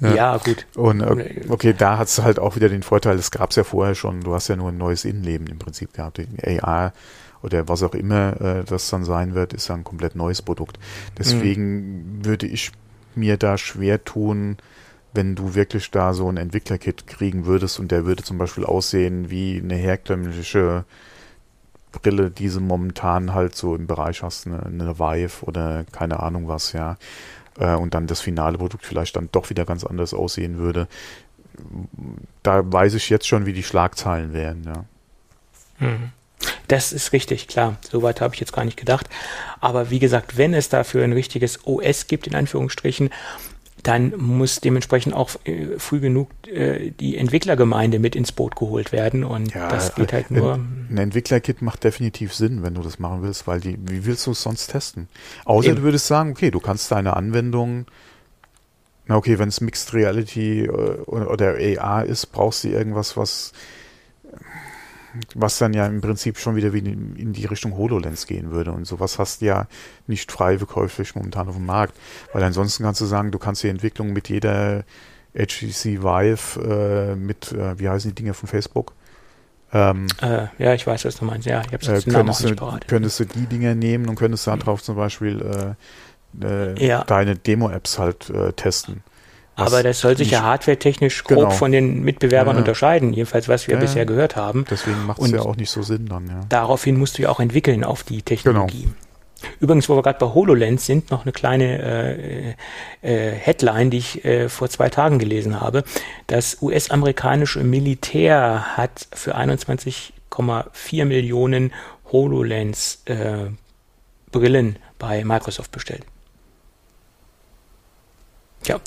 Ja, 0.00 0.14
ja 0.14 0.36
gut. 0.38 0.66
Und 0.74 1.02
äh, 1.02 1.42
okay, 1.48 1.72
da 1.76 1.98
hat 1.98 2.08
es 2.08 2.20
halt 2.20 2.40
auch 2.40 2.56
wieder 2.56 2.68
den 2.68 2.82
Vorteil, 2.82 3.16
es 3.16 3.30
gab 3.30 3.50
es 3.50 3.56
ja 3.56 3.62
vorher 3.62 3.94
schon, 3.94 4.22
du 4.22 4.34
hast 4.34 4.48
ja 4.48 4.56
nur 4.56 4.70
ein 4.70 4.78
neues 4.78 5.04
Innenleben 5.04 5.46
im 5.46 5.58
Prinzip 5.58 5.92
gehabt. 5.92 6.20
AR 6.62 6.92
oder 7.42 7.68
was 7.68 7.82
auch 7.82 7.94
immer 7.94 8.40
äh, 8.40 8.64
das 8.64 8.88
dann 8.88 9.04
sein 9.04 9.34
wird, 9.34 9.52
ist 9.52 9.70
ein 9.70 9.84
komplett 9.84 10.16
neues 10.16 10.42
Produkt. 10.42 10.78
Deswegen 11.18 12.18
mhm. 12.18 12.24
würde 12.24 12.46
ich 12.46 12.72
mir 13.14 13.36
da 13.36 13.58
schwer 13.58 14.04
tun, 14.04 14.56
wenn 15.14 15.34
du 15.34 15.54
wirklich 15.54 15.90
da 15.90 16.14
so 16.14 16.28
ein 16.28 16.36
Entwicklerkit 16.36 17.06
kriegen 17.06 17.44
würdest 17.44 17.78
und 17.78 17.90
der 17.90 18.06
würde 18.06 18.22
zum 18.22 18.38
Beispiel 18.38 18.64
aussehen 18.64 19.30
wie 19.30 19.60
eine 19.62 19.74
herkömmliche 19.74 20.84
Brille, 21.92 22.30
die 22.30 22.48
du 22.48 22.60
momentan 22.60 23.34
halt 23.34 23.54
so 23.54 23.74
im 23.74 23.86
Bereich 23.86 24.22
hast, 24.22 24.46
eine, 24.46 24.64
eine 24.64 24.98
Vive 24.98 25.44
oder 25.44 25.84
keine 25.92 26.20
Ahnung 26.20 26.48
was, 26.48 26.72
ja. 26.72 26.96
Äh, 27.58 27.74
und 27.74 27.94
dann 27.94 28.06
das 28.06 28.20
finale 28.20 28.56
Produkt 28.56 28.86
vielleicht 28.86 29.16
dann 29.16 29.28
doch 29.30 29.50
wieder 29.50 29.66
ganz 29.66 29.84
anders 29.84 30.14
aussehen 30.14 30.56
würde. 30.56 30.88
Da 32.42 32.72
weiß 32.72 32.94
ich 32.94 33.10
jetzt 33.10 33.26
schon, 33.26 33.44
wie 33.44 33.52
die 33.52 33.62
Schlagzeilen 33.62 34.32
wären, 34.32 34.62
ja. 34.64 34.84
Mhm. 35.86 36.12
Das 36.68 36.92
ist 36.92 37.12
richtig, 37.12 37.48
klar. 37.48 37.76
Soweit 37.90 38.20
habe 38.20 38.34
ich 38.34 38.40
jetzt 38.40 38.52
gar 38.52 38.64
nicht 38.64 38.76
gedacht. 38.76 39.08
Aber 39.60 39.90
wie 39.90 39.98
gesagt, 39.98 40.36
wenn 40.36 40.54
es 40.54 40.68
dafür 40.68 41.04
ein 41.04 41.12
richtiges 41.12 41.66
OS 41.66 42.06
gibt, 42.06 42.26
in 42.26 42.34
Anführungsstrichen, 42.34 43.10
dann 43.82 44.12
muss 44.16 44.60
dementsprechend 44.60 45.14
auch 45.14 45.30
äh, 45.44 45.78
früh 45.78 45.98
genug 45.98 46.28
äh, 46.46 46.90
die 46.90 47.16
Entwicklergemeinde 47.16 47.98
mit 47.98 48.14
ins 48.14 48.30
Boot 48.30 48.54
geholt 48.54 48.92
werden 48.92 49.24
und 49.24 49.54
ja, 49.54 49.68
das 49.68 49.94
geht 49.94 50.12
halt 50.12 50.30
nur. 50.30 50.54
Ein 50.54 50.98
Entwicklerkit 50.98 51.62
macht 51.62 51.82
definitiv 51.82 52.32
Sinn, 52.32 52.62
wenn 52.62 52.74
du 52.74 52.82
das 52.82 53.00
machen 53.00 53.22
willst, 53.22 53.46
weil 53.48 53.60
die, 53.60 53.76
wie 53.80 54.04
willst 54.04 54.26
du 54.26 54.32
es 54.32 54.42
sonst 54.42 54.68
testen? 54.68 55.08
Außer 55.44 55.68
Eben. 55.68 55.76
du 55.76 55.82
würdest 55.82 56.06
sagen, 56.06 56.30
okay, 56.30 56.52
du 56.52 56.60
kannst 56.60 56.92
deine 56.92 57.16
Anwendung, 57.16 57.86
na 59.06 59.16
okay, 59.16 59.38
wenn 59.40 59.48
es 59.48 59.60
Mixed 59.60 59.92
Reality 59.94 60.64
äh, 60.64 60.68
oder 60.68 61.56
AR 61.80 62.04
ist, 62.04 62.26
brauchst 62.26 62.62
du 62.62 62.68
irgendwas, 62.68 63.16
was 63.16 63.52
was 65.34 65.58
dann 65.58 65.74
ja 65.74 65.86
im 65.86 66.00
Prinzip 66.00 66.38
schon 66.38 66.56
wieder 66.56 66.72
wie 66.72 66.78
in 66.78 67.32
die 67.32 67.46
Richtung 67.46 67.76
HoloLens 67.76 68.26
gehen 68.26 68.50
würde. 68.50 68.72
Und 68.72 68.86
sowas 68.86 69.18
hast 69.18 69.40
du 69.40 69.46
ja 69.46 69.66
nicht 70.06 70.30
frei 70.32 70.58
verkäuflich 70.58 71.14
momentan 71.14 71.48
auf 71.48 71.56
dem 71.56 71.66
Markt. 71.66 71.94
Weil 72.32 72.42
ansonsten 72.42 72.84
kannst 72.84 73.00
du 73.00 73.06
sagen, 73.06 73.30
du 73.30 73.38
kannst 73.38 73.62
die 73.62 73.68
Entwicklung 73.68 74.12
mit 74.12 74.28
jeder 74.28 74.84
HTC 75.34 76.02
Vive, 76.02 76.60
äh, 76.60 77.16
mit, 77.16 77.52
äh, 77.52 77.78
wie 77.78 77.88
heißen 77.88 78.10
die 78.10 78.14
Dinge 78.14 78.34
von 78.34 78.48
Facebook? 78.48 78.92
Ähm, 79.72 80.06
äh, 80.20 80.46
ja, 80.58 80.74
ich 80.74 80.86
weiß, 80.86 81.06
was 81.06 81.16
du 81.16 81.24
meinst. 81.24 81.46
Ja, 81.46 81.62
ich 81.62 81.72
habe 81.72 81.78
es 81.78 82.06
äh, 82.06 82.10
könntest, 82.10 82.44
du, 82.44 82.78
könntest 82.86 83.20
du 83.20 83.24
die 83.24 83.46
Dinge 83.46 83.74
nehmen 83.74 84.08
und 84.08 84.16
könntest 84.16 84.46
darauf 84.46 84.82
zum 84.82 84.96
Beispiel 84.96 85.74
äh, 86.40 86.44
äh, 86.46 86.86
ja. 86.86 87.04
deine 87.04 87.36
Demo-Apps 87.36 87.98
halt 87.98 88.28
äh, 88.30 88.52
testen. 88.52 89.02
Aber 89.54 89.82
das 89.82 90.00
soll 90.00 90.16
sich 90.16 90.30
ja 90.30 90.42
hardware-technisch 90.42 91.24
grob 91.24 91.38
genau. 91.38 91.50
von 91.50 91.72
den 91.72 92.02
Mitbewerbern 92.02 92.56
ja. 92.56 92.60
unterscheiden, 92.60 93.12
jedenfalls 93.12 93.48
was 93.48 93.68
wir 93.68 93.74
ja. 93.74 93.80
bisher 93.80 94.06
gehört 94.06 94.34
haben. 94.34 94.64
Deswegen 94.70 95.04
macht 95.04 95.20
es 95.20 95.30
ja 95.30 95.40
auch 95.40 95.56
nicht 95.56 95.70
so 95.70 95.82
Sinn 95.82 96.06
dann. 96.06 96.26
Ja. 96.26 96.40
Daraufhin 96.48 96.98
musst 96.98 97.18
du 97.18 97.22
ja 97.22 97.28
auch 97.28 97.40
entwickeln 97.40 97.84
auf 97.84 98.02
die 98.02 98.22
Technologie. 98.22 98.82
Genau. 98.82 98.94
Übrigens, 99.60 99.88
wo 99.88 99.96
wir 99.96 100.02
gerade 100.02 100.18
bei 100.18 100.32
HoloLens 100.32 100.86
sind, 100.86 101.10
noch 101.10 101.22
eine 101.22 101.32
kleine 101.32 101.78
äh, 101.82 102.54
äh, 103.02 103.32
Headline, 103.32 103.90
die 103.90 103.98
ich 103.98 104.24
äh, 104.24 104.48
vor 104.48 104.68
zwei 104.68 104.88
Tagen 104.88 105.18
gelesen 105.18 105.60
habe. 105.60 105.84
Das 106.28 106.58
US-amerikanische 106.62 107.62
Militär 107.64 108.76
hat 108.76 109.08
für 109.12 109.36
21,4 109.36 111.04
Millionen 111.04 111.72
HoloLens 112.10 113.02
äh, 113.06 113.50
Brillen 114.30 114.76
bei 114.98 115.24
Microsoft 115.24 115.72
bestellt. 115.72 116.04
Ja. 118.64 118.80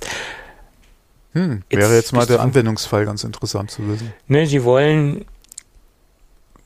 Hm, 1.36 1.64
wäre 1.70 1.94
jetzt, 1.94 2.06
jetzt 2.06 2.14
mal 2.14 2.26
der 2.26 2.40
Anwendungsfall 2.40 3.06
ganz 3.06 3.24
interessant 3.24 3.70
zu 3.70 3.88
wissen. 3.88 4.14
Ne, 4.28 4.48
sie 4.48 4.64
wollen 4.64 5.26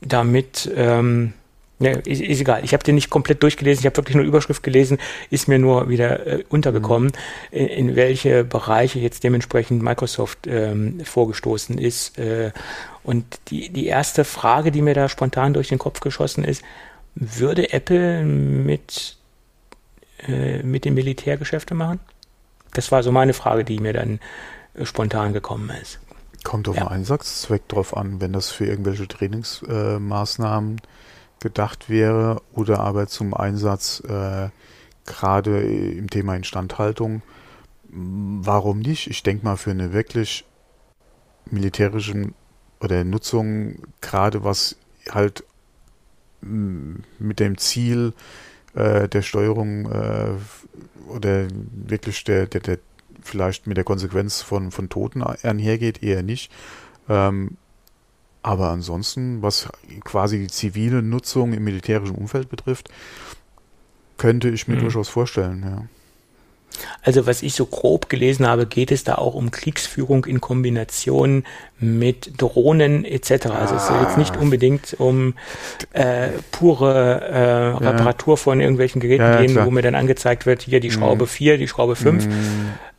damit 0.00 0.70
ähm, 0.74 1.34
Ne, 1.82 1.92
ist, 2.04 2.20
ist 2.20 2.40
egal. 2.42 2.62
Ich 2.62 2.74
habe 2.74 2.84
den 2.84 2.94
nicht 2.94 3.08
komplett 3.08 3.42
durchgelesen. 3.42 3.80
Ich 3.80 3.86
habe 3.86 3.96
wirklich 3.96 4.14
nur 4.14 4.26
Überschrift 4.26 4.62
gelesen. 4.62 4.98
Ist 5.30 5.48
mir 5.48 5.58
nur 5.58 5.88
wieder 5.88 6.26
äh, 6.26 6.44
untergekommen, 6.50 7.10
mhm. 7.50 7.56
in, 7.56 7.66
in, 7.68 7.96
welche 7.96 8.44
Bereiche 8.44 8.98
jetzt 8.98 9.24
dementsprechend 9.24 9.82
Microsoft 9.82 10.46
ähm, 10.46 11.00
vorgestoßen 11.02 11.78
ist. 11.78 12.18
Äh, 12.18 12.52
und 13.02 13.24
die, 13.48 13.70
die 13.70 13.86
erste 13.86 14.24
Frage, 14.24 14.72
die 14.72 14.82
mir 14.82 14.92
da 14.92 15.08
spontan 15.08 15.54
durch 15.54 15.68
den 15.68 15.78
Kopf 15.78 16.00
geschossen 16.00 16.44
ist, 16.44 16.62
würde 17.14 17.72
Apple 17.72 18.24
mit, 18.24 19.16
äh, 20.28 20.62
mit 20.62 20.84
dem 20.84 20.92
Militär 20.92 21.38
Geschäfte 21.38 21.74
machen? 21.74 21.98
Das 22.74 22.92
war 22.92 23.02
so 23.02 23.10
meine 23.10 23.32
Frage, 23.32 23.64
die 23.64 23.78
mir 23.78 23.94
dann 23.94 24.20
spontan 24.84 25.32
gekommen 25.32 25.70
ist. 25.82 25.98
Kommt 26.44 26.68
auf 26.68 26.76
ja. 26.76 26.84
den 26.84 26.88
Einsatzzweck 26.88 27.68
drauf 27.68 27.96
an, 27.96 28.20
wenn 28.20 28.32
das 28.32 28.50
für 28.50 28.64
irgendwelche 28.64 29.06
Trainingsmaßnahmen 29.06 30.78
äh, 30.78 30.88
gedacht 31.40 31.88
wäre 31.88 32.42
oder 32.52 32.80
aber 32.80 33.06
zum 33.08 33.34
Einsatz 33.34 34.00
äh, 34.06 34.50
gerade 35.06 35.62
im 35.62 36.08
Thema 36.08 36.36
Instandhaltung. 36.36 37.22
Warum 37.88 38.78
nicht? 38.80 39.08
Ich 39.08 39.22
denke 39.22 39.44
mal 39.44 39.56
für 39.56 39.72
eine 39.72 39.92
wirklich 39.92 40.44
militärische 41.50 42.32
oder 42.80 43.04
Nutzung, 43.04 43.82
gerade 44.00 44.44
was 44.44 44.76
halt 45.10 45.44
mit 46.40 47.40
dem 47.40 47.58
Ziel 47.58 48.14
äh, 48.74 49.08
der 49.08 49.22
Steuerung 49.22 49.90
äh, 49.90 50.32
oder 51.08 51.48
wirklich 51.72 52.24
der, 52.24 52.46
der, 52.46 52.60
der 52.60 52.78
vielleicht 53.22 53.66
mit 53.66 53.76
der 53.76 53.84
Konsequenz 53.84 54.42
von, 54.42 54.70
von 54.70 54.88
Toten 54.88 55.22
einhergeht, 55.22 56.02
eher 56.02 56.22
nicht. 56.22 56.50
Ähm, 57.08 57.56
aber 58.42 58.70
ansonsten, 58.70 59.42
was 59.42 59.68
quasi 60.04 60.38
die 60.38 60.48
zivile 60.48 61.02
Nutzung 61.02 61.52
im 61.52 61.64
militärischen 61.64 62.14
Umfeld 62.14 62.48
betrifft, 62.48 62.90
könnte 64.16 64.48
ich 64.48 64.68
mir 64.68 64.76
mhm. 64.76 64.80
durchaus 64.80 65.08
vorstellen, 65.08 65.62
ja. 65.64 65.84
Also 67.02 67.26
was 67.26 67.42
ich 67.42 67.54
so 67.54 67.66
grob 67.66 68.08
gelesen 68.08 68.46
habe, 68.46 68.66
geht 68.66 68.90
es 68.90 69.04
da 69.04 69.16
auch 69.16 69.34
um 69.34 69.50
Kriegsführung 69.50 70.24
in 70.24 70.40
Kombination 70.40 71.44
mit 71.78 72.40
Drohnen 72.40 73.04
etc. 73.04 73.46
Also 73.46 73.74
es 73.76 73.86
soll 73.86 74.00
jetzt 74.02 74.18
nicht 74.18 74.36
ah. 74.36 74.40
unbedingt 74.40 74.96
um 74.98 75.34
äh, 75.92 76.28
pure 76.50 77.20
äh, 77.20 77.84
Reparatur 77.84 78.34
ja. 78.34 78.36
von 78.36 78.60
irgendwelchen 78.60 79.00
Geräten 79.00 79.22
ja, 79.22 79.40
gehen, 79.40 79.64
wo 79.64 79.70
mir 79.70 79.82
dann 79.82 79.94
angezeigt 79.94 80.46
wird, 80.46 80.62
hier 80.62 80.80
die 80.80 80.90
Schraube 80.90 81.26
4, 81.26 81.54
mhm. 81.54 81.58
die 81.58 81.68
Schraube 81.68 81.96
5. 81.96 82.26
Mhm. 82.26 82.32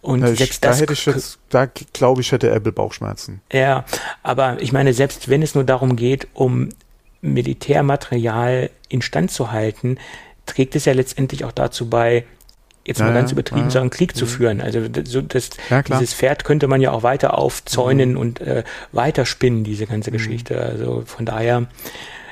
Und 0.02 0.22
Na, 0.22 0.36
selbst 0.36 0.66
da 0.66 0.74
hätte 0.74 0.94
ich 0.94 1.06
jetzt, 1.06 1.38
da 1.50 1.68
glaube 1.68 2.22
ich, 2.22 2.32
hätte 2.32 2.50
Apple 2.50 2.72
Bauchschmerzen. 2.72 3.42
Ja, 3.52 3.86
aber 4.24 4.60
ich 4.60 4.72
meine, 4.72 4.94
selbst 4.94 5.30
wenn 5.30 5.44
es 5.44 5.54
nur 5.54 5.64
darum 5.64 5.96
geht, 5.96 6.28
um 6.34 6.70
Militärmaterial 7.22 8.72
instand 8.90 9.30
zu 9.30 9.52
halten, 9.52 9.98
trägt 10.48 10.76
es 10.76 10.86
ja 10.86 10.94
letztendlich 10.94 11.46
auch 11.46 11.52
dazu 11.52 11.88
bei, 11.88 12.26
jetzt 12.86 13.00
ja, 13.00 13.06
mal 13.06 13.14
ganz 13.14 13.32
übertrieben 13.32 13.66
ja, 13.66 13.70
sagen, 13.70 13.90
Krieg 13.90 14.12
ja. 14.14 14.18
zu 14.18 14.26
führen. 14.26 14.62
Also 14.62 14.82
so 15.04 15.22
das, 15.22 15.52
dieses 15.88 16.14
Pferd 16.14 16.44
könnte 16.44 16.68
man 16.68 16.82
ja 16.82 16.92
auch 16.92 17.04
weiter 17.04 17.38
aufzäunen 17.38 18.12
mhm. 18.12 18.18
und 18.18 18.42
äh, 18.42 18.64
weiter 18.92 19.26
spinnen, 19.26 19.64
diese 19.64 19.86
ganze 19.86 20.10
mhm. 20.10 20.14
Geschichte. 20.14 20.62
Also 20.62 21.04
von 21.06 21.26
daher 21.26 21.68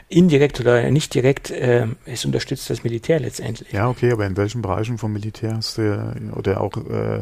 indirekt 0.10 0.60
oder 0.60 0.90
nicht 0.90 1.14
direkt, 1.14 1.52
äh, 1.52 1.88
es 2.06 2.26
unterstützt 2.26 2.70
das 2.70 2.84
Militär 2.84 3.20
letztendlich. 3.20 3.72
Ja, 3.72 3.88
okay, 3.88 4.12
aber 4.12 4.26
in 4.26 4.36
welchen 4.38 4.62
Bereichen 4.62 4.98
vom 4.98 5.14
Militär 5.14 5.56
hast 5.56 5.78
du 5.78 6.32
oder 6.36 6.62
auch, 6.62 6.76
äh, 6.78 7.22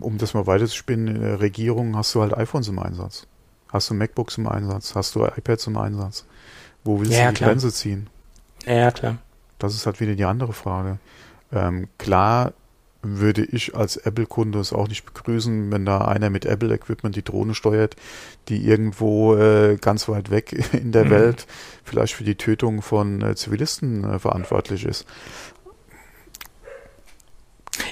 um 0.00 0.18
das 0.18 0.34
mal 0.34 0.46
weiter 0.46 0.66
zu 0.66 0.76
spinnen, 0.76 1.22
äh, 1.22 1.32
Regierung 1.32 1.96
hast 1.96 2.14
du 2.14 2.20
halt 2.20 2.34
iPhones 2.34 2.68
im 2.68 2.78
Einsatz. 2.78 3.26
Hast 3.72 3.90
du 3.90 3.94
MacBooks 3.94 4.38
im 4.38 4.46
Einsatz? 4.46 4.94
Hast 4.94 5.14
du 5.14 5.24
iPads 5.24 5.66
im 5.66 5.76
Einsatz? 5.76 6.24
Wo 6.84 7.00
willst 7.00 7.12
du 7.12 7.16
die 7.16 7.34
klar. 7.34 7.50
Grenze 7.50 7.72
ziehen? 7.72 8.08
Ja, 8.64 8.90
klar. 8.90 9.18
Das 9.58 9.74
ist 9.74 9.86
halt 9.86 10.00
wieder 10.00 10.14
die 10.14 10.24
andere 10.24 10.52
Frage. 10.52 10.98
Ähm, 11.52 11.88
klar 11.98 12.52
würde 13.02 13.44
ich 13.44 13.76
als 13.76 13.96
Apple-Kunde 13.96 14.58
es 14.58 14.72
auch 14.72 14.88
nicht 14.88 15.04
begrüßen, 15.04 15.70
wenn 15.70 15.84
da 15.84 15.98
einer 15.98 16.30
mit 16.30 16.44
Apple-Equipment 16.44 17.14
die 17.14 17.22
Drohne 17.22 17.54
steuert, 17.54 17.94
die 18.48 18.66
irgendwo 18.66 19.36
äh, 19.36 19.76
ganz 19.80 20.08
weit 20.08 20.30
weg 20.30 20.52
in 20.72 20.92
der 20.92 21.04
mhm. 21.06 21.10
Welt 21.10 21.46
vielleicht 21.84 22.14
für 22.14 22.24
die 22.24 22.34
Tötung 22.34 22.82
von 22.82 23.22
äh, 23.22 23.34
Zivilisten 23.36 24.04
äh, 24.04 24.18
verantwortlich 24.18 24.84
ist. 24.84 25.06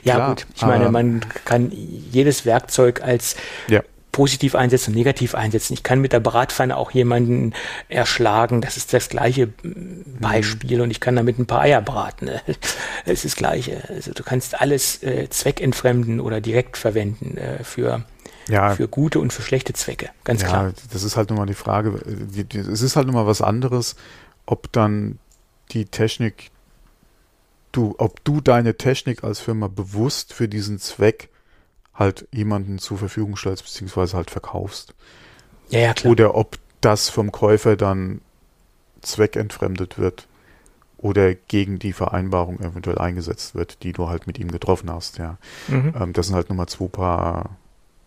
Ja, 0.03 0.17
Klar, 0.17 0.29
gut. 0.31 0.47
Ich 0.55 0.63
meine, 0.63 0.91
man 0.91 1.21
kann 1.45 1.71
jedes 1.71 2.45
Werkzeug 2.45 3.03
als 3.03 3.37
ja 3.69 3.83
positiv 4.15 4.55
einsetzen 4.55 4.91
und 4.91 4.97
negativ 4.97 5.35
einsetzen. 5.35 5.75
Ich 5.75 5.83
kann 5.83 6.01
mit 6.01 6.13
der 6.13 6.21
Bratpfanne 6.21 6.77
auch 6.77 6.93
jemanden 6.93 7.53
erschlagen. 7.89 8.61
Das 8.61 8.77
ist 8.77 8.93
das 8.93 9.09
gleiche 9.09 9.49
Beispiel. 10.21 10.81
Und 10.81 10.93
ich 10.93 11.01
kann 11.01 11.17
damit 11.17 11.41
ein 11.41 11.47
paar 11.47 11.63
Eier 11.63 11.83
braten. 11.83 12.31
Es 13.07 13.25
ist 13.25 13.25
das 13.25 13.37
gleiche. 13.37 13.83
Also 13.89 14.13
du 14.13 14.23
kannst 14.23 14.61
alles 14.61 15.03
äh, 15.03 15.29
zweckentfremden 15.29 16.21
oder 16.21 16.41
direkt 16.41 16.77
verwenden 16.77 17.37
äh, 17.37 17.65
für 17.65 18.05
ja, 18.49 18.71
für 18.77 18.87
gute 18.87 19.19
und 19.19 19.33
für 19.33 19.43
schlechte 19.43 19.73
Zwecke, 19.73 20.11
ganz 20.23 20.43
ja, 20.43 20.49
klar. 20.49 20.73
Das 20.93 21.03
ist 21.03 21.17
halt 21.17 21.31
nochmal 21.31 21.47
die 21.47 21.55
Frage. 21.55 22.01
Es 22.55 22.83
ist 22.83 22.95
halt 22.95 23.07
nochmal 23.07 23.27
was 23.27 23.43
anderes, 23.43 23.97
ob 24.47 24.71
dann 24.73 25.19
die 25.73 25.87
Technik, 25.87 26.51
du, 27.73 27.95
ob 27.99 28.23
du 28.23 28.41
deine 28.41 28.77
Technik 28.77 29.25
als 29.25 29.41
Firma 29.41 29.69
bewusst 29.69 30.33
für 30.33 30.47
diesen 30.47 30.79
Zweck 30.79 31.31
halt 31.95 32.27
jemanden 32.33 32.79
zur 32.79 32.99
Verfügung 32.99 33.37
stellst, 33.37 33.65
beziehungsweise 33.65 34.17
halt 34.17 34.31
verkaufst. 34.31 34.95
Ja, 35.71 35.81
ja, 35.81 35.95
klar. 35.95 36.11
Oder 36.13 36.35
ob 36.35 36.59
das 36.81 37.09
vom 37.09 37.33
Käufer 37.33 37.77
dann 37.77 38.21
zweckentfremdet 39.01 39.99
wird 39.99 40.27
oder 40.99 41.35
gegen 41.35 41.79
die 41.79 41.93
Vereinbarung 41.93 42.61
eventuell 42.61 42.99
eingesetzt 42.99 43.55
wird, 43.55 43.83
die 43.83 43.93
du 43.93 44.09
halt 44.09 44.27
mit 44.27 44.39
ihm 44.39 44.51
getroffen 44.51 44.91
hast, 44.91 45.19
ja. 45.19 45.37
Mhm. 45.69 45.95
Ähm, 45.99 46.13
das 46.13 46.27
sind 46.27 46.35
halt 46.35 46.49
nochmal 46.49 46.67
zwei 46.67 46.89
paar 46.89 47.51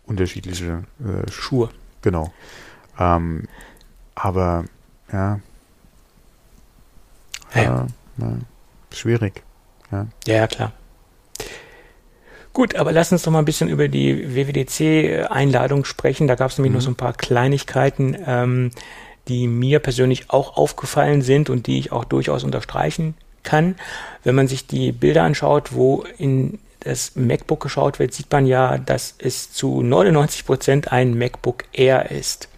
unterschiedliche 0.06 0.84
äh, 1.00 1.30
Schuhe. 1.30 1.70
Genau. 2.02 2.32
Ähm, 2.98 3.44
aber 4.14 4.64
ja. 5.12 5.40
Ja. 7.54 7.62
Äh, 7.62 7.86
ja. 8.22 8.38
Schwierig. 8.92 9.42
Ja. 9.90 10.06
ja, 10.26 10.46
klar. 10.46 10.72
Gut, 12.58 12.74
aber 12.74 12.90
lass 12.90 13.12
uns 13.12 13.22
doch 13.22 13.30
mal 13.30 13.38
ein 13.38 13.44
bisschen 13.44 13.68
über 13.68 13.86
die 13.86 14.34
WWDC-Einladung 14.34 15.84
sprechen. 15.84 16.26
Da 16.26 16.34
gab 16.34 16.50
es 16.50 16.58
nämlich 16.58 16.72
mhm. 16.72 16.78
noch 16.78 16.82
so 16.82 16.90
ein 16.90 16.96
paar 16.96 17.12
Kleinigkeiten, 17.12 18.16
ähm, 18.26 18.72
die 19.28 19.46
mir 19.46 19.78
persönlich 19.78 20.30
auch 20.30 20.56
aufgefallen 20.56 21.22
sind 21.22 21.50
und 21.50 21.68
die 21.68 21.78
ich 21.78 21.92
auch 21.92 22.04
durchaus 22.04 22.42
unterstreichen 22.42 23.14
kann. 23.44 23.76
Wenn 24.24 24.34
man 24.34 24.48
sich 24.48 24.66
die 24.66 24.90
Bilder 24.90 25.22
anschaut, 25.22 25.72
wo 25.72 26.04
in 26.18 26.58
das 26.80 27.14
MacBook 27.14 27.60
geschaut 27.60 28.00
wird, 28.00 28.12
sieht 28.12 28.32
man 28.32 28.44
ja, 28.44 28.76
dass 28.76 29.14
es 29.18 29.52
zu 29.52 29.80
99 29.80 30.44
Prozent 30.44 30.90
ein 30.90 31.16
MacBook 31.16 31.62
Air 31.72 32.10
ist. 32.10 32.48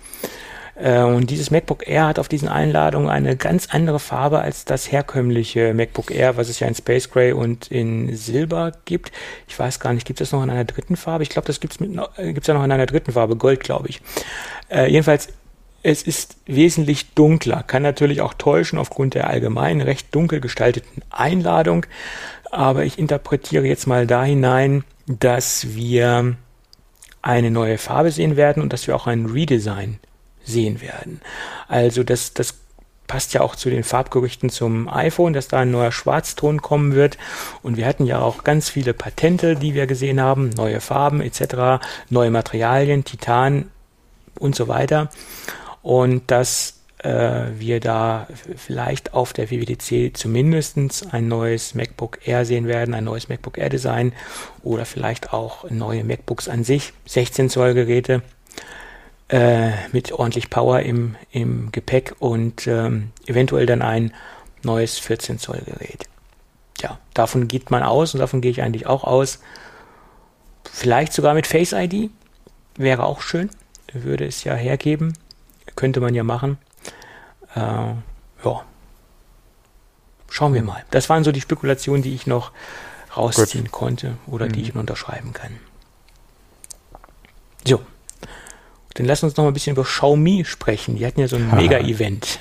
Äh, 0.80 1.02
und 1.02 1.30
dieses 1.30 1.50
MacBook 1.50 1.86
Air 1.86 2.06
hat 2.06 2.18
auf 2.18 2.28
diesen 2.28 2.48
Einladungen 2.48 3.10
eine 3.10 3.36
ganz 3.36 3.68
andere 3.70 3.98
Farbe 3.98 4.40
als 4.40 4.64
das 4.64 4.90
herkömmliche 4.90 5.74
MacBook 5.74 6.10
Air, 6.10 6.36
was 6.36 6.48
es 6.48 6.60
ja 6.60 6.66
in 6.66 6.74
Space 6.74 7.10
Gray 7.10 7.32
und 7.32 7.70
in 7.70 8.16
Silber 8.16 8.72
gibt. 8.86 9.12
Ich 9.46 9.58
weiß 9.58 9.80
gar 9.80 9.92
nicht, 9.92 10.06
gibt 10.06 10.20
es 10.20 10.32
noch 10.32 10.42
in 10.42 10.50
einer 10.50 10.64
dritten 10.64 10.96
Farbe? 10.96 11.22
Ich 11.22 11.28
glaube, 11.28 11.46
das 11.46 11.60
gibt 11.60 11.74
es 11.74 11.80
äh, 11.80 12.34
ja 12.42 12.54
noch 12.54 12.64
in 12.64 12.72
einer 12.72 12.86
dritten 12.86 13.12
Farbe, 13.12 13.36
Gold, 13.36 13.60
glaube 13.60 13.88
ich. 13.88 14.00
Äh, 14.70 14.90
jedenfalls, 14.90 15.28
es 15.82 16.02
ist 16.02 16.36
wesentlich 16.46 17.14
dunkler, 17.14 17.62
kann 17.62 17.82
natürlich 17.82 18.20
auch 18.20 18.34
täuschen 18.34 18.78
aufgrund 18.78 19.14
der 19.14 19.28
allgemein 19.28 19.80
recht 19.80 20.14
dunkel 20.14 20.40
gestalteten 20.40 21.02
Einladung. 21.10 21.86
Aber 22.50 22.84
ich 22.84 22.98
interpretiere 22.98 23.64
jetzt 23.66 23.86
mal 23.86 24.06
da 24.06 24.24
hinein, 24.24 24.84
dass 25.06 25.74
wir 25.74 26.36
eine 27.22 27.50
neue 27.50 27.78
Farbe 27.78 28.10
sehen 28.10 28.36
werden 28.36 28.62
und 28.62 28.72
dass 28.72 28.86
wir 28.86 28.96
auch 28.96 29.06
ein 29.06 29.26
Redesign 29.26 29.98
sehen 30.50 30.80
werden. 30.80 31.20
Also 31.68 32.02
das, 32.02 32.34
das 32.34 32.54
passt 33.10 33.34
ja 33.34 33.40
auch 33.40 33.56
zu 33.56 33.70
den 33.70 33.82
Farbgerüchten 33.82 34.50
zum 34.50 34.88
iPhone, 34.88 35.32
dass 35.32 35.48
da 35.48 35.58
ein 35.58 35.72
neuer 35.72 35.90
Schwarzton 35.90 36.62
kommen 36.62 36.94
wird. 36.94 37.18
Und 37.60 37.76
wir 37.76 37.86
hatten 37.86 38.06
ja 38.06 38.20
auch 38.20 38.44
ganz 38.44 38.68
viele 38.68 38.94
Patente, 38.94 39.56
die 39.56 39.74
wir 39.74 39.88
gesehen 39.88 40.20
haben, 40.20 40.50
neue 40.50 40.80
Farben 40.80 41.20
etc., 41.20 41.84
neue 42.08 42.30
Materialien, 42.30 43.02
Titan 43.04 43.68
und 44.38 44.54
so 44.54 44.68
weiter. 44.68 45.10
Und 45.82 46.30
dass 46.30 46.80
äh, 46.98 47.46
wir 47.58 47.80
da 47.80 48.28
vielleicht 48.56 49.12
auf 49.12 49.32
der 49.32 49.50
WWDC 49.50 50.16
zumindest 50.16 50.78
ein 51.10 51.26
neues 51.26 51.74
MacBook 51.74 52.20
Air 52.24 52.44
sehen 52.44 52.68
werden, 52.68 52.94
ein 52.94 53.04
neues 53.04 53.28
MacBook 53.28 53.58
Air 53.58 53.70
Design 53.70 54.12
oder 54.62 54.84
vielleicht 54.84 55.32
auch 55.32 55.68
neue 55.68 56.04
MacBooks 56.04 56.48
an 56.48 56.62
sich, 56.62 56.92
16 57.06 57.50
Zoll 57.50 57.74
Geräte 57.74 58.22
äh, 59.30 59.70
mit 59.92 60.12
ordentlich 60.12 60.50
Power 60.50 60.80
im, 60.80 61.16
im 61.30 61.70
Gepäck 61.72 62.16
und 62.18 62.66
ähm, 62.66 63.12
eventuell 63.26 63.66
dann 63.66 63.82
ein 63.82 64.12
neues 64.62 64.98
14 64.98 65.38
Zoll 65.38 65.62
Gerät. 65.64 66.06
Ja, 66.80 66.98
davon 67.14 67.46
geht 67.46 67.70
man 67.70 67.82
aus 67.82 68.14
und 68.14 68.20
davon 68.20 68.40
gehe 68.40 68.50
ich 68.50 68.62
eigentlich 68.62 68.86
auch 68.86 69.04
aus. 69.04 69.40
Vielleicht 70.64 71.12
sogar 71.12 71.34
mit 71.34 71.46
Face 71.46 71.72
ID. 71.72 72.10
Wäre 72.76 73.04
auch 73.04 73.20
schön. 73.20 73.50
Würde 73.92 74.26
es 74.26 74.44
ja 74.44 74.54
hergeben. 74.54 75.16
Könnte 75.76 76.00
man 76.00 76.14
ja 76.14 76.24
machen. 76.24 76.58
Äh, 77.54 77.60
ja. 77.60 78.64
Schauen 80.28 80.54
wir 80.54 80.62
mal. 80.62 80.84
Das 80.90 81.08
waren 81.08 81.24
so 81.24 81.32
die 81.32 81.40
Spekulationen, 81.40 82.02
die 82.02 82.14
ich 82.14 82.26
noch 82.26 82.52
rausziehen 83.16 83.64
Gut. 83.64 83.72
konnte 83.72 84.16
oder 84.26 84.46
mhm. 84.46 84.52
die 84.52 84.62
ich 84.62 84.74
unterschreiben 84.74 85.32
kann. 85.32 85.58
So. 87.64 87.80
Dann 88.94 89.06
lass 89.06 89.22
uns 89.22 89.36
noch 89.36 89.44
mal 89.44 89.50
ein 89.50 89.54
bisschen 89.54 89.74
über 89.76 89.84
Xiaomi 89.84 90.44
sprechen. 90.44 90.96
Die 90.96 91.06
hatten 91.06 91.20
ja 91.20 91.28
so 91.28 91.36
ein 91.36 91.50
Mega-Event, 91.56 92.40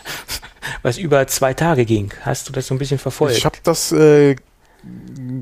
was 0.82 0.97
über 0.97 1.26
zwei 1.28 1.54
Tage 1.54 1.86
ging. 1.86 2.12
Hast 2.22 2.50
du 2.50 2.54
das 2.54 2.68
so 2.68 2.76
ein 2.76 2.80
bisschen 2.80 3.00
verfolgt? 3.00 3.38
Ich 3.38 3.45
habe 3.45 3.58
das 3.64 3.91
äh, 3.91 4.36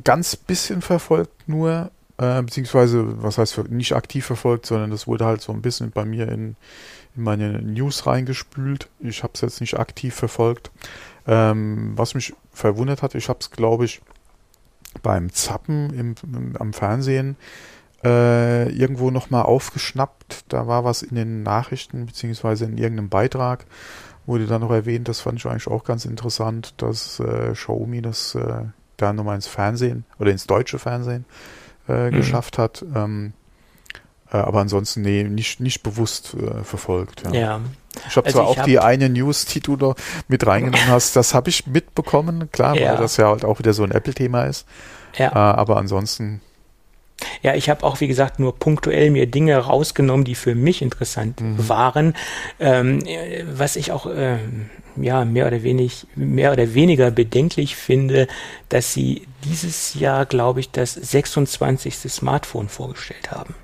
ganz 0.03 0.35
bisschen 0.35 0.81
verfolgt, 0.81 1.47
nur 1.47 1.91
äh, 2.17 2.41
beziehungsweise, 2.41 3.21
was 3.21 3.37
heißt 3.37 3.69
nicht 3.69 3.93
aktiv 3.93 4.25
verfolgt, 4.25 4.65
sondern 4.65 4.91
das 4.91 5.07
wurde 5.07 5.25
halt 5.25 5.41
so 5.41 5.53
ein 5.53 5.61
bisschen 5.61 5.91
bei 5.91 6.03
mir 6.03 6.27
in, 6.29 6.55
in 7.15 7.23
meine 7.23 7.61
News 7.61 8.05
reingespült. 8.05 8.89
Ich 8.99 9.23
habe 9.23 9.33
es 9.35 9.41
jetzt 9.41 9.61
nicht 9.61 9.79
aktiv 9.79 10.13
verfolgt. 10.13 10.71
Ähm, 11.27 11.93
was 11.95 12.15
mich 12.15 12.33
verwundert 12.51 13.01
hat, 13.01 13.15
ich 13.15 13.29
habe 13.29 13.39
es, 13.41 13.51
glaube 13.51 13.85
ich, 13.85 14.01
beim 15.03 15.31
Zappen 15.31 15.93
im, 15.93 16.15
im, 16.23 16.55
am 16.57 16.73
Fernsehen 16.73 17.35
äh, 18.03 18.69
irgendwo 18.69 19.11
nochmal 19.11 19.43
aufgeschnappt. 19.43 20.45
Da 20.49 20.67
war 20.67 20.83
was 20.83 21.01
in 21.01 21.15
den 21.15 21.43
Nachrichten, 21.43 22.05
beziehungsweise 22.05 22.65
in 22.65 22.77
irgendeinem 22.77 23.09
Beitrag, 23.09 23.65
wurde 24.25 24.45
dann 24.45 24.61
noch 24.61 24.71
erwähnt, 24.71 25.07
das 25.07 25.21
fand 25.21 25.39
ich 25.39 25.45
eigentlich 25.45 25.67
auch 25.67 25.83
ganz 25.83 26.05
interessant, 26.05 26.73
dass 26.77 27.19
äh, 27.19 27.53
Xiaomi 27.53 28.01
das 28.01 28.35
äh, 28.35 28.65
da 28.97 29.13
nochmal 29.13 29.35
ins 29.35 29.47
Fernsehen 29.47 30.05
oder 30.19 30.31
ins 30.31 30.47
deutsche 30.47 30.79
Fernsehen 30.79 31.25
äh, 31.87 32.09
mhm. 32.11 32.15
geschafft 32.15 32.57
hat. 32.57 32.83
Ähm, 32.93 33.33
äh, 34.31 34.37
aber 34.37 34.59
ansonsten, 34.59 35.01
nee, 35.01 35.23
nicht, 35.23 35.59
nicht 35.59 35.83
bewusst 35.83 36.33
äh, 36.33 36.63
verfolgt. 36.63 37.23
Ja. 37.25 37.31
ja. 37.33 37.61
Ich 38.07 38.15
habe 38.15 38.27
also 38.27 38.39
zwar 38.39 38.47
auch 38.47 38.57
hab 38.57 38.65
die 38.65 38.79
eine 38.79 39.09
News, 39.09 39.45
die 39.45 39.59
du 39.59 39.75
da 39.75 39.95
mit 40.27 40.45
reingenommen 40.45 40.87
hast, 40.87 41.15
das 41.15 41.33
habe 41.33 41.49
ich 41.49 41.65
mitbekommen, 41.65 42.51
klar, 42.51 42.75
ja. 42.75 42.91
weil 42.91 42.97
das 42.97 43.17
ja 43.17 43.27
halt 43.27 43.43
auch 43.43 43.59
wieder 43.59 43.73
so 43.73 43.83
ein 43.83 43.91
Apple-Thema 43.91 44.43
ist. 44.43 44.67
Ja. 45.15 45.29
Äh, 45.29 45.35
aber 45.35 45.77
ansonsten. 45.77 46.41
Ja, 47.41 47.55
ich 47.55 47.69
habe 47.69 47.83
auch, 47.83 47.99
wie 47.99 48.07
gesagt, 48.07 48.39
nur 48.39 48.57
punktuell 48.57 49.09
mir 49.09 49.25
Dinge 49.25 49.57
rausgenommen, 49.57 50.23
die 50.23 50.35
für 50.35 50.55
mich 50.55 50.81
interessant 50.81 51.41
mhm. 51.41 51.69
waren. 51.69 52.13
Ähm, 52.59 52.99
was 53.51 53.75
ich 53.75 53.91
auch 53.91 54.05
äh, 54.05 54.37
ja, 54.95 55.25
mehr 55.25 55.47
oder 55.47 55.63
wenig, 55.63 56.07
mehr 56.15 56.51
oder 56.51 56.73
weniger 56.73 57.11
bedenklich 57.11 57.75
finde, 57.75 58.27
dass 58.69 58.93
sie 58.93 59.27
dieses 59.43 59.93
Jahr, 59.93 60.25
glaube 60.25 60.59
ich, 60.59 60.71
das 60.71 60.93
26. 60.93 61.95
Smartphone 62.11 62.69
vorgestellt 62.69 63.31
haben. 63.31 63.55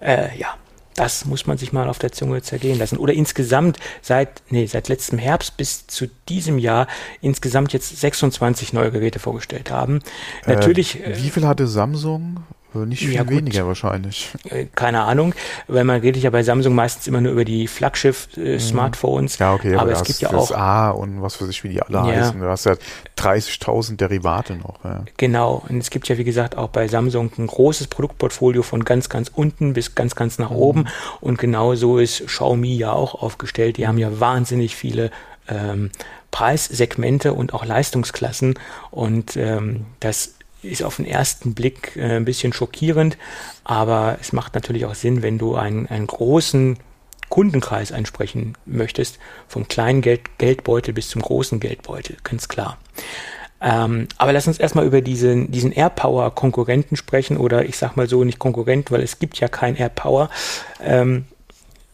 Äh, 0.00 0.36
ja, 0.38 0.54
das 1.00 1.24
muss 1.24 1.46
man 1.46 1.56
sich 1.56 1.72
mal 1.72 1.88
auf 1.88 1.98
der 1.98 2.12
Zunge 2.12 2.42
zergehen 2.42 2.78
lassen. 2.78 2.98
Oder 2.98 3.14
insgesamt 3.14 3.78
seit, 4.02 4.42
nee, 4.50 4.66
seit 4.66 4.88
letztem 4.88 5.18
Herbst 5.18 5.56
bis 5.56 5.86
zu 5.86 6.08
diesem 6.28 6.58
Jahr 6.58 6.88
insgesamt 7.22 7.72
jetzt 7.72 7.98
26 7.98 8.74
neue 8.74 8.90
Geräte 8.90 9.18
vorgestellt 9.18 9.70
haben. 9.70 10.00
Äh, 10.44 10.56
Natürlich. 10.56 10.98
Wie 11.06 11.30
viel 11.30 11.46
hatte 11.46 11.66
Samsung? 11.66 12.44
Nicht 12.74 13.00
viel 13.00 13.14
ja, 13.14 13.28
weniger 13.28 13.66
wahrscheinlich. 13.66 14.30
Äh, 14.48 14.66
keine 14.74 15.02
Ahnung, 15.02 15.34
weil 15.68 15.84
man 15.84 16.00
redet 16.00 16.22
ja 16.22 16.30
bei 16.30 16.42
Samsung 16.42 16.74
meistens 16.74 17.06
immer 17.06 17.20
nur 17.20 17.32
über 17.32 17.44
die 17.44 17.66
Flaggschiff-Smartphones. 17.66 19.38
ja, 19.38 19.54
okay, 19.54 19.74
aber, 19.74 19.82
aber 19.82 19.92
es 19.92 20.04
gibt 20.04 20.20
ja 20.20 20.32
auch 20.32 20.52
A 20.52 20.90
und 20.90 21.20
was 21.22 21.40
weiß 21.40 21.48
ich, 21.48 21.64
wie 21.64 21.70
die 21.70 21.82
alle 21.82 21.98
ja. 21.98 22.04
heißen. 22.04 22.40
Du 22.40 22.46
hast 22.46 22.64
ja 22.66 22.74
30.000 23.18 23.96
Derivate 23.96 24.54
noch. 24.54 24.84
Ja. 24.84 25.04
Genau, 25.16 25.64
und 25.68 25.78
es 25.78 25.90
gibt 25.90 26.08
ja 26.08 26.18
wie 26.18 26.24
gesagt 26.24 26.56
auch 26.56 26.68
bei 26.68 26.88
Samsung 26.88 27.30
ein 27.38 27.46
großes 27.46 27.88
Produktportfolio 27.88 28.62
von 28.62 28.84
ganz, 28.84 29.08
ganz 29.08 29.30
unten 29.34 29.72
bis 29.72 29.94
ganz, 29.94 30.14
ganz 30.14 30.38
nach 30.38 30.50
mhm. 30.50 30.56
oben. 30.56 30.88
Und 31.20 31.38
genau 31.38 31.74
so 31.74 31.98
ist 31.98 32.26
Xiaomi 32.26 32.76
ja 32.76 32.92
auch 32.92 33.20
aufgestellt. 33.20 33.76
Die 33.76 33.86
haben 33.86 33.98
ja 33.98 34.20
wahnsinnig 34.20 34.76
viele 34.76 35.10
ähm, 35.48 35.90
Preissegmente 36.30 37.34
und 37.34 37.54
auch 37.54 37.64
Leistungsklassen 37.64 38.58
und 38.90 39.36
ähm, 39.36 39.86
das 39.98 40.34
ist 40.62 40.82
auf 40.82 40.96
den 40.96 41.06
ersten 41.06 41.54
Blick 41.54 41.96
äh, 41.96 42.16
ein 42.16 42.24
bisschen 42.24 42.52
schockierend, 42.52 43.16
aber 43.64 44.18
es 44.20 44.32
macht 44.32 44.54
natürlich 44.54 44.84
auch 44.84 44.94
Sinn, 44.94 45.22
wenn 45.22 45.38
du 45.38 45.56
einen, 45.56 45.86
einen 45.86 46.06
großen 46.06 46.78
Kundenkreis 47.28 47.92
ansprechen 47.92 48.54
möchtest, 48.66 49.18
vom 49.48 49.68
kleinen 49.68 50.02
Geld, 50.02 50.38
Geldbeutel 50.38 50.92
bis 50.92 51.08
zum 51.08 51.22
großen 51.22 51.60
Geldbeutel, 51.60 52.16
ganz 52.24 52.48
klar. 52.48 52.78
Ähm, 53.62 54.08
aber 54.16 54.32
lass 54.32 54.46
uns 54.46 54.58
erstmal 54.58 54.86
über 54.86 55.00
diesen, 55.02 55.50
diesen 55.50 55.70
AirPower-Konkurrenten 55.72 56.96
sprechen 56.96 57.36
oder 57.36 57.64
ich 57.64 57.76
sag 57.76 57.96
mal 57.96 58.08
so 58.08 58.24
nicht 58.24 58.38
Konkurrent, 58.38 58.90
weil 58.90 59.02
es 59.02 59.18
gibt 59.18 59.38
ja 59.38 59.48
kein 59.48 59.76
AirPower. 59.76 60.30
Ähm, 60.82 61.26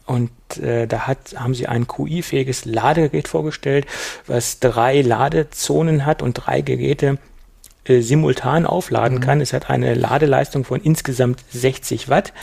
und 0.05 0.31
äh, 0.57 0.87
da 0.87 1.01
hat, 1.07 1.35
haben 1.35 1.53
sie 1.53 1.67
ein 1.67 1.85
QI-fähiges 1.85 2.63
Ladegerät 2.63 3.27
vorgestellt, 3.27 3.85
was 4.25 4.59
drei 4.59 5.01
Ladezonen 5.01 6.05
hat 6.05 6.21
und 6.21 6.33
drei 6.33 6.61
Geräte 6.61 7.17
äh, 7.89 8.01
simultan 8.01 8.65
aufladen 8.65 9.17
mhm. 9.17 9.21
kann. 9.21 9.41
Es 9.41 9.53
hat 9.53 9.69
eine 9.69 9.93
Ladeleistung 9.93 10.63
von 10.63 10.81
insgesamt 10.81 11.43
60 11.49 12.09
Watt 12.09 12.33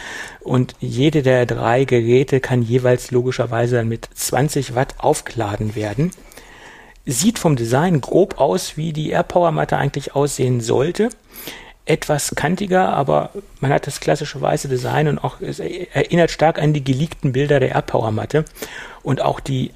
und 0.41 0.75
jede 0.81 1.23
der 1.23 1.47
drei 1.47 1.85
Geräte 1.85 2.41
kann 2.41 2.63
jeweils 2.63 3.11
logischerweise 3.11 3.77
dann 3.77 3.89
mit 3.89 4.09
20 4.15 4.75
Watt 4.75 4.95
aufgeladen 4.99 5.75
werden. 5.75 6.11
Sieht 7.07 7.39
vom 7.39 7.57
Design 7.57 8.01
grob 8.01 8.41
aus, 8.41 8.77
wie 8.77 8.93
die 8.93 9.11
AirPower 9.11 9.53
Matte 9.53 9.77
eigentlich 9.77 10.15
aussehen 10.15 10.61
sollte. 10.61 11.11
Etwas 11.87 12.35
kantiger, 12.35 12.95
aber 12.95 13.31
man 13.61 13.71
hat 13.71 13.87
das 13.87 14.01
klassische 14.01 14.41
weiße 14.41 14.69
Design 14.69 15.07
und 15.07 15.19
auch 15.19 15.43
es 15.43 15.59
erinnert 15.61 16.31
stark 16.31 16.59
an 16.59 16.73
die 16.73 16.83
geleakten 16.83 17.33
Bilder 17.33 17.61
der 17.61 17.73
AirPower 17.73 18.11
Matte 18.11 18.47
und 19.03 19.21
auch 19.21 19.39
die 19.39 19.71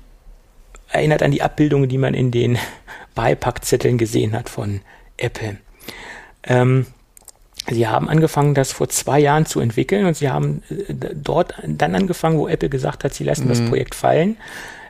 erinnert 0.90 1.22
an 1.22 1.30
die 1.30 1.42
Abbildungen, 1.42 1.88
die 1.88 1.98
man 1.98 2.14
in 2.14 2.30
den 2.30 2.58
Beipackzetteln 3.14 3.98
gesehen 3.98 4.32
hat 4.32 4.48
von 4.48 4.80
Apple. 5.18 5.58
Ähm, 6.44 6.86
sie 7.68 7.86
haben 7.86 8.08
angefangen, 8.08 8.54
das 8.54 8.72
vor 8.72 8.88
zwei 8.88 9.20
Jahren 9.20 9.46
zu 9.46 9.60
entwickeln 9.60 10.06
und 10.06 10.16
sie 10.16 10.30
haben 10.30 10.62
äh, 10.70 10.94
dort 11.14 11.54
dann 11.66 11.94
angefangen, 11.94 12.38
wo 12.38 12.48
Apple 12.48 12.68
gesagt 12.68 13.04
hat, 13.04 13.14
sie 13.14 13.24
lassen 13.24 13.44
mhm. 13.44 13.48
das 13.50 13.60
Projekt 13.62 13.94
fallen. 13.94 14.36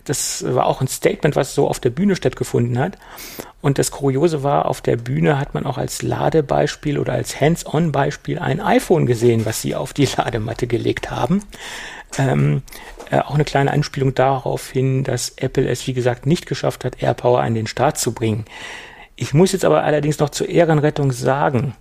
Das 0.04 0.42
war 0.42 0.66
auch 0.66 0.80
ein 0.80 0.88
Statement, 0.88 1.36
was 1.36 1.54
so 1.54 1.68
auf 1.68 1.80
der 1.80 1.90
Bühne 1.90 2.16
stattgefunden 2.16 2.78
hat. 2.78 2.96
Und 3.60 3.78
das 3.78 3.90
Kuriose 3.90 4.42
war, 4.42 4.66
auf 4.66 4.80
der 4.80 4.96
Bühne 4.96 5.38
hat 5.38 5.52
man 5.52 5.66
auch 5.66 5.76
als 5.76 6.00
Ladebeispiel 6.00 6.98
oder 6.98 7.12
als 7.12 7.40
Hands-on-Beispiel 7.40 8.38
ein 8.38 8.60
iPhone 8.60 9.04
gesehen, 9.04 9.44
was 9.44 9.60
sie 9.60 9.74
auf 9.74 9.92
die 9.92 10.08
Ladematte 10.16 10.66
gelegt 10.66 11.10
haben. 11.10 11.42
Ähm, 12.16 12.62
äh, 13.10 13.18
auch 13.18 13.34
eine 13.34 13.44
kleine 13.44 13.72
Anspielung 13.72 14.14
darauf 14.14 14.70
hin, 14.70 15.04
dass 15.04 15.30
Apple 15.36 15.68
es, 15.68 15.86
wie 15.86 15.92
gesagt, 15.92 16.24
nicht 16.24 16.46
geschafft 16.46 16.84
hat, 16.84 17.02
AirPower 17.02 17.40
an 17.40 17.54
den 17.54 17.66
Start 17.66 17.98
zu 17.98 18.12
bringen. 18.12 18.46
Ich 19.20 19.34
muss 19.34 19.50
jetzt 19.50 19.64
aber 19.64 19.82
allerdings 19.82 20.20
noch 20.20 20.30
zur 20.30 20.48
Ehrenrettung 20.48 21.10
sagen, 21.10 21.74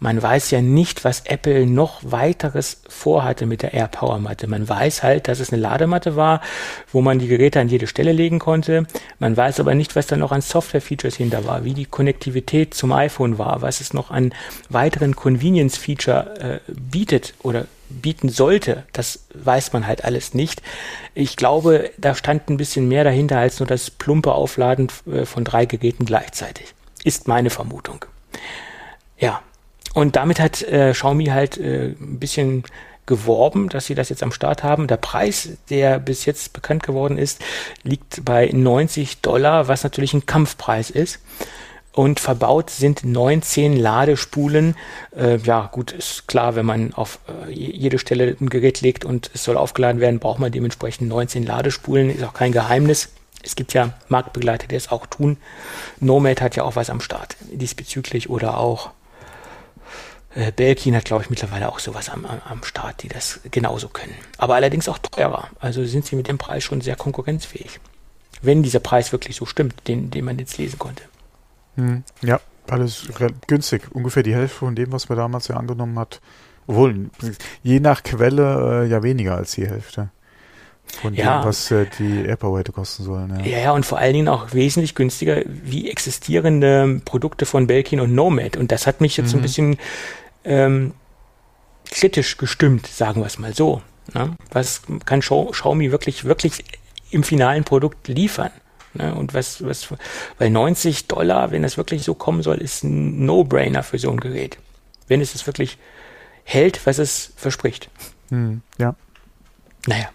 man 0.00 0.22
weiß 0.22 0.52
ja 0.52 0.62
nicht, 0.62 1.04
was 1.04 1.20
Apple 1.26 1.66
noch 1.66 2.00
weiteres 2.02 2.80
vorhatte 2.88 3.44
mit 3.44 3.60
der 3.60 3.74
AirPower 3.74 4.18
Matte. 4.20 4.46
Man 4.46 4.66
weiß 4.66 5.02
halt, 5.02 5.28
dass 5.28 5.38
es 5.38 5.52
eine 5.52 5.60
Ladematte 5.60 6.16
war, 6.16 6.40
wo 6.90 7.02
man 7.02 7.18
die 7.18 7.28
Geräte 7.28 7.60
an 7.60 7.68
jede 7.68 7.86
Stelle 7.86 8.12
legen 8.12 8.38
konnte. 8.38 8.86
Man 9.18 9.36
weiß 9.36 9.60
aber 9.60 9.74
nicht, 9.74 9.96
was 9.96 10.06
da 10.06 10.16
noch 10.16 10.32
an 10.32 10.40
Software-Features 10.40 11.16
hinter 11.16 11.44
war, 11.44 11.64
wie 11.64 11.74
die 11.74 11.84
Konnektivität 11.84 12.72
zum 12.72 12.92
iPhone 12.92 13.36
war, 13.36 13.60
was 13.60 13.82
es 13.82 13.92
noch 13.92 14.10
an 14.10 14.32
weiteren 14.70 15.14
Convenience-Feature 15.14 16.60
äh, 16.68 16.72
bietet 16.72 17.34
oder 17.42 17.66
bieten 17.90 18.30
sollte. 18.30 18.84
Das 18.94 19.26
weiß 19.34 19.74
man 19.74 19.86
halt 19.86 20.04
alles 20.04 20.32
nicht. 20.32 20.62
Ich 21.14 21.36
glaube, 21.36 21.90
da 21.98 22.14
stand 22.14 22.48
ein 22.48 22.56
bisschen 22.56 22.88
mehr 22.88 23.04
dahinter 23.04 23.38
als 23.38 23.60
nur 23.60 23.66
das 23.66 23.90
plumpe 23.90 24.32
Aufladen 24.32 24.88
äh, 25.12 25.26
von 25.26 25.44
drei 25.44 25.66
Geräten 25.66 26.06
gleichzeitig 26.06 26.74
ist 27.04 27.28
meine 27.28 27.50
Vermutung. 27.50 28.04
Ja, 29.18 29.42
und 29.94 30.16
damit 30.16 30.40
hat 30.40 30.62
äh, 30.62 30.92
Xiaomi 30.92 31.26
halt 31.26 31.58
äh, 31.58 31.94
ein 32.00 32.18
bisschen 32.18 32.64
geworben, 33.08 33.68
dass 33.68 33.86
sie 33.86 33.96
das 33.96 34.10
jetzt 34.10 34.22
am 34.22 34.32
Start 34.32 34.62
haben. 34.62 34.86
Der 34.86 34.98
Preis, 34.98 35.56
der 35.70 35.98
bis 35.98 36.26
jetzt 36.26 36.52
bekannt 36.52 36.84
geworden 36.84 37.18
ist, 37.18 37.40
liegt 37.82 38.24
bei 38.24 38.50
90 38.52 39.22
Dollar, 39.22 39.66
was 39.66 39.82
natürlich 39.82 40.14
ein 40.14 40.26
Kampfpreis 40.26 40.90
ist. 40.90 41.18
Und 41.90 42.20
verbaut 42.20 42.70
sind 42.70 43.04
19 43.04 43.76
Ladespulen. 43.76 44.76
Äh, 45.16 45.38
ja, 45.38 45.68
gut, 45.72 45.90
ist 45.90 46.28
klar, 46.28 46.54
wenn 46.54 46.66
man 46.66 46.94
auf 46.94 47.18
äh, 47.48 47.50
jede 47.50 47.98
Stelle 47.98 48.36
ein 48.40 48.50
Gerät 48.50 48.82
legt 48.82 49.04
und 49.04 49.32
es 49.34 49.42
soll 49.42 49.56
aufgeladen 49.56 50.00
werden, 50.00 50.20
braucht 50.20 50.38
man 50.38 50.52
dementsprechend 50.52 51.08
19 51.08 51.44
Ladespulen. 51.44 52.14
Ist 52.14 52.22
auch 52.22 52.34
kein 52.34 52.52
Geheimnis. 52.52 53.08
Es 53.42 53.56
gibt 53.56 53.72
ja 53.72 53.94
Marktbegleiter, 54.08 54.66
die 54.66 54.74
es 54.74 54.90
auch 54.90 55.06
tun. 55.06 55.36
Nomad 56.00 56.40
hat 56.40 56.56
ja 56.56 56.64
auch 56.64 56.76
was 56.76 56.90
am 56.90 57.00
Start 57.00 57.36
diesbezüglich 57.50 58.28
oder 58.30 58.58
auch 58.58 58.90
äh, 60.34 60.52
Belkin 60.52 60.94
hat, 60.94 61.04
glaube 61.04 61.22
ich, 61.22 61.30
mittlerweile 61.30 61.68
auch 61.68 61.78
sowas 61.78 62.10
am, 62.10 62.24
am 62.26 62.64
Start, 62.64 63.02
die 63.02 63.08
das 63.08 63.40
genauso 63.50 63.88
können. 63.88 64.14
Aber 64.36 64.54
allerdings 64.54 64.88
auch 64.88 64.98
teurer. 64.98 65.48
Also 65.60 65.84
sind 65.84 66.04
sie 66.04 66.16
mit 66.16 66.28
dem 66.28 66.38
Preis 66.38 66.64
schon 66.64 66.80
sehr 66.80 66.96
konkurrenzfähig. 66.96 67.80
wenn 68.42 68.62
dieser 68.62 68.80
Preis 68.80 69.12
wirklich 69.12 69.36
so 69.36 69.46
stimmt, 69.46 69.88
den, 69.88 70.10
den 70.10 70.24
man 70.24 70.38
jetzt 70.38 70.58
lesen 70.58 70.78
konnte. 70.78 71.02
Hm, 71.76 72.04
ja, 72.22 72.40
alles 72.68 73.08
günstig. 73.46 73.82
Ungefähr 73.90 74.22
die 74.22 74.34
Hälfte 74.34 74.58
von 74.58 74.74
dem, 74.74 74.92
was 74.92 75.08
man 75.08 75.18
damals 75.18 75.48
ja 75.48 75.56
angenommen 75.56 75.98
hat. 75.98 76.20
Obwohl, 76.66 77.10
je 77.62 77.80
nach 77.80 78.02
Quelle 78.02 78.84
äh, 78.84 78.88
ja 78.88 79.02
weniger 79.02 79.36
als 79.36 79.52
die 79.52 79.66
Hälfte. 79.66 80.10
Von 81.00 81.14
ja. 81.14 81.40
dem, 81.40 81.48
was 81.48 81.70
äh, 81.70 81.86
die 81.98 82.24
AirPower 82.26 82.58
hätte 82.58 82.72
kosten 82.72 83.04
sollen. 83.04 83.38
Ja. 83.38 83.44
ja. 83.44 83.58
ja, 83.58 83.72
und 83.72 83.86
vor 83.86 83.98
allen 83.98 84.14
Dingen 84.14 84.28
auch 84.28 84.52
wesentlich 84.52 84.94
günstiger 84.94 85.42
wie 85.46 85.90
existierende 85.90 87.00
Produkte 87.04 87.46
von 87.46 87.66
Belkin 87.66 88.00
und 88.00 88.14
Nomad. 88.14 88.56
Und 88.56 88.72
das 88.72 88.86
hat 88.86 89.00
mich 89.00 89.16
jetzt 89.16 89.32
mhm. 89.32 89.38
ein 89.38 89.42
bisschen 89.42 89.78
ähm, 90.44 90.94
kritisch 91.90 92.36
gestimmt, 92.36 92.86
sagen 92.86 93.20
wir 93.20 93.26
es 93.26 93.38
mal 93.38 93.54
so. 93.54 93.82
Ne? 94.14 94.36
Was 94.50 94.82
kann 95.04 95.20
Xiaomi 95.20 95.90
wirklich, 95.90 96.24
wirklich 96.24 96.64
im 97.10 97.22
finalen 97.22 97.64
Produkt 97.64 98.08
liefern? 98.08 98.50
Ne? 98.94 99.14
Und 99.14 99.34
was, 99.34 99.64
was, 99.64 99.88
weil 100.38 100.50
90 100.50 101.06
Dollar, 101.06 101.50
wenn 101.50 101.62
das 101.62 101.76
wirklich 101.76 102.02
so 102.02 102.14
kommen 102.14 102.42
soll, 102.42 102.58
ist 102.58 102.84
ein 102.84 103.24
No-Brainer 103.24 103.82
für 103.82 103.98
so 103.98 104.10
ein 104.10 104.20
Gerät. 104.20 104.58
Wenn 105.06 105.20
es 105.20 105.34
es 105.34 105.46
wirklich 105.46 105.78
hält, 106.44 106.86
was 106.86 106.98
es 106.98 107.32
verspricht. 107.36 107.90
Hm, 108.30 108.62
ja. 108.78 108.94
Naja. 109.86 110.08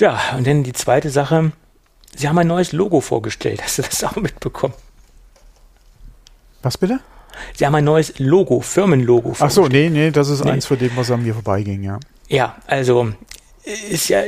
Ja, 0.00 0.18
und 0.36 0.46
dann 0.46 0.62
die 0.62 0.72
zweite 0.72 1.10
Sache. 1.10 1.52
Sie 2.16 2.28
haben 2.28 2.38
ein 2.38 2.46
neues 2.46 2.72
Logo 2.72 3.00
vorgestellt. 3.00 3.62
Hast 3.62 3.78
du 3.78 3.82
das 3.82 4.02
auch 4.02 4.16
mitbekommen? 4.16 4.74
Was 6.62 6.78
bitte? 6.78 7.00
Sie 7.54 7.64
haben 7.64 7.74
ein 7.74 7.84
neues 7.84 8.18
Logo, 8.18 8.60
Firmenlogo. 8.60 9.34
Ach 9.38 9.50
so, 9.50 9.68
nee, 9.68 9.88
nee, 9.88 10.10
das 10.10 10.28
ist 10.28 10.44
nee. 10.44 10.50
eins 10.50 10.66
von 10.66 10.78
dem, 10.78 10.90
was 10.96 11.10
an 11.10 11.22
mir 11.22 11.34
vorbeiging, 11.34 11.82
ja. 11.82 12.00
Ja, 12.28 12.56
also 12.66 13.12
ist 13.64 14.08
ja 14.08 14.22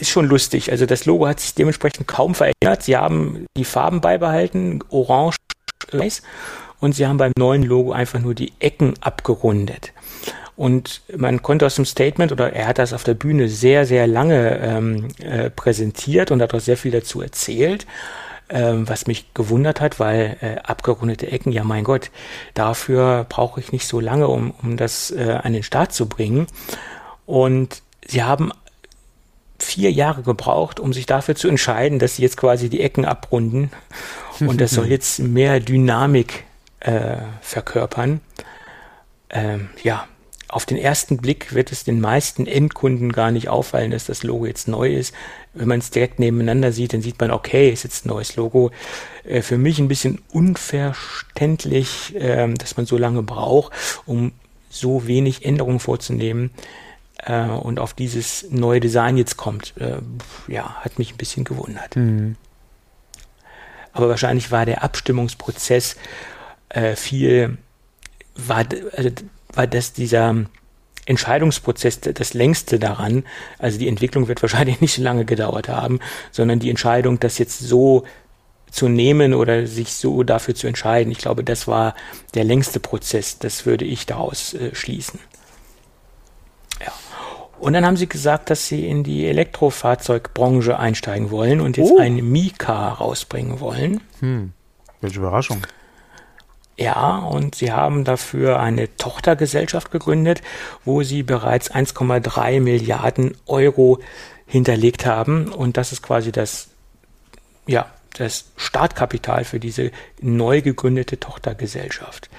ist 0.00 0.10
schon 0.10 0.26
lustig. 0.26 0.70
Also 0.70 0.86
das 0.86 1.04
Logo 1.04 1.26
hat 1.26 1.40
sich 1.40 1.54
dementsprechend 1.54 2.08
kaum 2.08 2.34
verändert. 2.34 2.82
Sie 2.82 2.96
haben 2.96 3.46
die 3.56 3.64
Farben 3.64 4.00
beibehalten, 4.00 4.82
orange, 4.88 5.36
weiß, 5.92 6.22
und 6.80 6.94
sie 6.94 7.06
haben 7.06 7.18
beim 7.18 7.32
neuen 7.36 7.62
Logo 7.62 7.92
einfach 7.92 8.18
nur 8.18 8.34
die 8.34 8.52
Ecken 8.60 8.94
abgerundet. 9.00 9.92
Und 10.58 11.02
man 11.16 11.40
konnte 11.40 11.66
aus 11.66 11.76
dem 11.76 11.84
Statement, 11.84 12.32
oder 12.32 12.52
er 12.52 12.66
hat 12.66 12.78
das 12.78 12.92
auf 12.92 13.04
der 13.04 13.14
Bühne 13.14 13.48
sehr, 13.48 13.86
sehr 13.86 14.08
lange 14.08 14.58
ähm, 14.58 15.08
äh, 15.22 15.50
präsentiert 15.50 16.32
und 16.32 16.42
hat 16.42 16.52
auch 16.52 16.60
sehr 16.60 16.76
viel 16.76 16.90
dazu 16.90 17.22
erzählt 17.22 17.86
ähm, 18.50 18.88
was 18.88 19.06
mich 19.06 19.34
gewundert 19.34 19.80
hat, 19.80 20.00
weil 20.00 20.36
äh, 20.40 20.56
abgerundete 20.62 21.30
Ecken, 21.30 21.52
ja 21.52 21.64
mein 21.64 21.84
Gott, 21.84 22.10
dafür 22.54 23.26
brauche 23.28 23.60
ich 23.60 23.72
nicht 23.72 23.86
so 23.86 24.00
lange, 24.00 24.28
um, 24.28 24.54
um 24.62 24.76
das 24.76 25.10
äh, 25.10 25.38
an 25.42 25.52
den 25.52 25.62
Start 25.62 25.92
zu 25.92 26.08
bringen. 26.08 26.46
Und 27.26 27.82
sie 28.06 28.22
haben 28.22 28.50
vier 29.58 29.90
Jahre 29.92 30.22
gebraucht, 30.22 30.80
um 30.80 30.92
sich 30.92 31.06
dafür 31.06 31.34
zu 31.34 31.48
entscheiden, 31.48 31.98
dass 31.98 32.16
sie 32.16 32.22
jetzt 32.22 32.36
quasi 32.36 32.70
die 32.70 32.80
Ecken 32.80 33.04
abrunden. 33.04 33.70
Und 34.40 34.60
das 34.60 34.70
soll 34.70 34.86
jetzt 34.90 35.18
mehr 35.18 35.60
Dynamik 35.60 36.44
äh, 36.80 37.16
verkörpern. 37.42 38.20
Ähm, 39.30 39.68
ja, 39.82 40.06
auf 40.48 40.64
den 40.64 40.78
ersten 40.78 41.18
Blick 41.18 41.54
wird 41.54 41.72
es 41.72 41.84
den 41.84 42.00
meisten 42.00 42.46
Endkunden 42.46 43.12
gar 43.12 43.30
nicht 43.30 43.50
auffallen, 43.50 43.90
dass 43.90 44.06
das 44.06 44.22
Logo 44.22 44.46
jetzt 44.46 44.66
neu 44.66 44.94
ist. 44.94 45.14
Wenn 45.52 45.68
man 45.68 45.78
es 45.78 45.90
direkt 45.90 46.18
nebeneinander 46.18 46.72
sieht, 46.72 46.94
dann 46.94 47.02
sieht 47.02 47.20
man, 47.20 47.30
okay, 47.30 47.70
ist 47.70 47.84
jetzt 47.84 48.06
ein 48.06 48.08
neues 48.08 48.36
Logo. 48.36 48.70
Äh, 49.24 49.42
für 49.42 49.58
mich 49.58 49.78
ein 49.78 49.88
bisschen 49.88 50.22
unverständlich, 50.32 52.14
äh, 52.16 52.48
dass 52.54 52.78
man 52.78 52.86
so 52.86 52.96
lange 52.96 53.22
braucht, 53.22 53.72
um 54.06 54.32
so 54.70 55.06
wenig 55.06 55.44
Änderungen 55.44 55.80
vorzunehmen 55.80 56.50
äh, 57.18 57.42
und 57.48 57.78
auf 57.78 57.92
dieses 57.92 58.46
neue 58.50 58.80
Design 58.80 59.18
jetzt 59.18 59.36
kommt. 59.36 59.74
Äh, 59.76 59.98
ja, 60.46 60.76
hat 60.76 60.98
mich 60.98 61.12
ein 61.12 61.18
bisschen 61.18 61.44
gewundert. 61.44 61.94
Mhm. 61.94 62.36
Aber 63.92 64.08
wahrscheinlich 64.08 64.50
war 64.50 64.64
der 64.64 64.82
Abstimmungsprozess 64.82 65.96
viel, 66.94 67.56
war, 68.36 68.66
also 68.94 69.10
war 69.58 69.66
das 69.66 69.92
dieser 69.92 70.36
Entscheidungsprozess 71.04 72.00
das 72.00 72.32
längste 72.32 72.78
daran. 72.78 73.24
Also 73.58 73.78
die 73.78 73.88
Entwicklung 73.88 74.28
wird 74.28 74.40
wahrscheinlich 74.40 74.80
nicht 74.80 74.94
so 74.94 75.02
lange 75.02 75.24
gedauert 75.24 75.68
haben, 75.68 75.98
sondern 76.30 76.60
die 76.60 76.70
Entscheidung, 76.70 77.18
das 77.18 77.38
jetzt 77.38 77.58
so 77.58 78.04
zu 78.70 78.88
nehmen 78.88 79.34
oder 79.34 79.66
sich 79.66 79.94
so 79.94 80.22
dafür 80.22 80.54
zu 80.54 80.66
entscheiden. 80.68 81.10
Ich 81.10 81.18
glaube, 81.18 81.42
das 81.42 81.66
war 81.66 81.94
der 82.34 82.44
längste 82.44 82.78
Prozess. 82.78 83.38
Das 83.38 83.66
würde 83.66 83.84
ich 83.84 84.06
daraus 84.06 84.54
äh, 84.54 84.74
schließen. 84.74 85.18
Ja. 86.80 86.92
Und 87.58 87.72
dann 87.72 87.84
haben 87.84 87.96
sie 87.96 88.08
gesagt, 88.08 88.50
dass 88.50 88.68
sie 88.68 88.86
in 88.86 89.02
die 89.02 89.26
Elektrofahrzeugbranche 89.26 90.78
einsteigen 90.78 91.30
wollen 91.32 91.60
und 91.60 91.78
jetzt 91.78 91.90
oh. 91.90 91.98
ein 91.98 92.16
Mika 92.30 92.90
rausbringen 92.90 93.58
wollen. 93.58 94.02
Hm. 94.20 94.52
Welche 95.00 95.18
Überraschung. 95.18 95.66
Ja, 96.78 97.18
und 97.18 97.56
sie 97.56 97.72
haben 97.72 98.04
dafür 98.04 98.60
eine 98.60 98.94
Tochtergesellschaft 98.96 99.90
gegründet, 99.90 100.42
wo 100.84 101.02
sie 101.02 101.24
bereits 101.24 101.72
1,3 101.72 102.60
Milliarden 102.60 103.36
Euro 103.46 103.98
hinterlegt 104.46 105.04
haben. 105.04 105.48
Und 105.48 105.76
das 105.76 105.90
ist 105.90 106.02
quasi 106.02 106.30
das, 106.30 106.68
ja, 107.66 107.86
das 108.16 108.44
Startkapital 108.56 109.44
für 109.44 109.58
diese 109.58 109.90
neu 110.20 110.62
gegründete 110.62 111.18
Tochtergesellschaft. 111.18 112.30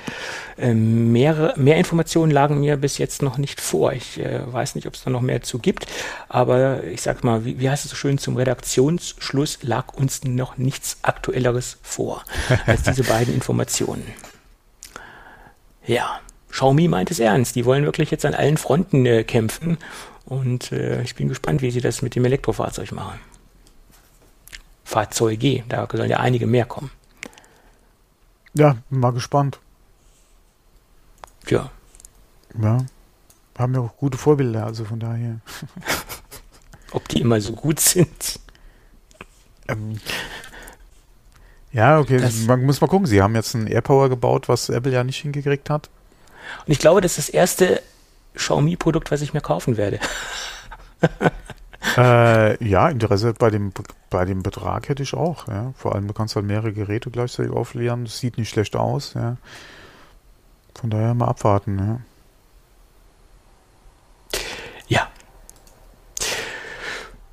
Ähm, 0.58 1.12
mehr, 1.12 1.54
mehr 1.58 1.76
Informationen 1.76 2.32
lagen 2.32 2.62
mir 2.62 2.78
bis 2.78 2.98
jetzt 2.98 3.22
noch 3.22 3.38
nicht 3.38 3.60
vor. 3.60 3.92
Ich 3.92 4.20
äh, 4.20 4.42
weiß 4.52 4.76
nicht, 4.76 4.88
ob 4.88 4.94
es 4.94 5.04
da 5.04 5.10
noch 5.10 5.22
mehr 5.22 5.42
zu 5.42 5.60
gibt, 5.60 5.86
aber 6.30 6.86
ich 6.86 7.02
sag 7.02 7.26
mal, 7.26 7.44
wie, 7.44 7.60
wie 7.60 7.70
heißt 7.70 7.84
es 7.84 7.92
so 7.92 7.98
schön, 7.98 8.18
zum 8.18 8.38
Redaktionsschluss 8.38 9.60
lag 9.64 9.94
uns 9.94 10.24
noch 10.24 10.58
nichts 10.58 10.98
Aktuelleres 11.02 11.78
vor 11.82 12.24
als 12.66 12.84
diese 12.84 13.04
beiden 13.04 13.34
Informationen. 13.34 14.06
Ja, 15.90 16.20
Xiaomi 16.52 16.88
meint 16.88 17.10
es 17.10 17.20
ernst. 17.20 17.56
Die 17.56 17.66
wollen 17.66 17.84
wirklich 17.84 18.12
jetzt 18.12 18.24
an 18.24 18.36
allen 18.36 18.58
Fronten 18.58 19.08
äh, 19.08 19.24
kämpfen. 19.24 19.80
Und 20.24 20.72
äh, 20.72 21.02
ich 21.02 21.16
bin 21.16 21.28
gespannt, 21.28 21.64
wie 21.64 21.72
sie 21.72 21.82
das 21.82 22.04
mit 22.04 22.14
dem 22.14 22.26
Elektrofahrzeug 22.26 22.92
machen. 22.92 23.20
Fahrzeuge, 24.84 25.64
da 25.68 25.88
sollen 25.92 26.12
ja 26.12 26.20
einige 26.20 26.46
mehr 26.46 26.66
kommen. 26.66 26.92
Ja, 28.54 28.78
bin 28.92 29.00
mal 29.00 29.14
gespannt. 29.14 29.60
Ja. 31.48 31.72
Ja. 32.62 32.86
Haben 33.58 33.74
ja 33.74 33.80
auch 33.80 33.98
gute 33.98 34.20
Vorbilder, 34.20 34.68
also 34.68 34.86
von 34.86 35.00
daher. 35.00 35.40
Ob 36.92 37.08
die 37.08 37.22
immer 37.22 37.42
so 37.42 37.54
gut 37.54 37.80
sind? 37.80 38.40
Ähm, 39.68 40.00
ja, 41.72 42.00
okay, 42.00 42.18
das, 42.18 42.46
man 42.46 42.64
muss 42.66 42.82
mal 42.82 42.88
gucken. 42.88 43.06
Sie 43.06 43.22
haben 43.22 43.36
jetzt 43.36 43.56
einen 43.56 43.68
AirPower 43.68 44.10
gebaut, 44.10 44.50
was 44.50 44.70
Apple 44.70 44.92
ja 44.92 45.04
nicht 45.04 45.22
hingekriegt 45.22 45.70
hat. 45.70 45.90
Und 46.66 46.72
ich 46.72 46.80
glaube, 46.80 47.02
das 47.02 47.18
ist 47.18 47.30
das 47.30 47.34
erste 47.34 47.82
Xiaomi-Produkt, 48.34 49.12
was 49.12 49.22
ich 49.22 49.34
mir 49.34 49.42
kaufen 49.42 49.78
werde. 49.78 50.00
äh, 51.98 52.64
ja, 52.64 52.90
Interesse 52.90 53.34
bei 53.34 53.50
dem, 53.52 53.72
bei 54.10 54.26
dem 54.26 54.42
Betrag 54.42 54.90
hätte 54.90 55.04
ich 55.04 55.14
auch. 55.14 55.48
Ja. 55.48 55.74
Vor 55.78 55.94
allem, 55.94 56.08
du 56.08 56.14
kannst 56.14 56.36
halt 56.36 56.46
mehrere 56.46 56.74
Geräte 56.74 57.12
gleichzeitig 57.12 57.52
aufleeren. 57.52 58.06
Das 58.06 58.20
sieht 58.20 58.38
nicht 58.38 58.50
schlecht 58.50 58.76
aus. 58.76 59.14
Ja. 59.14 59.38
Von 60.74 60.90
daher 60.90 61.14
mal 61.14 61.28
abwarten. 61.28 62.02
Ja. 64.38 64.40
ja. 64.88 65.08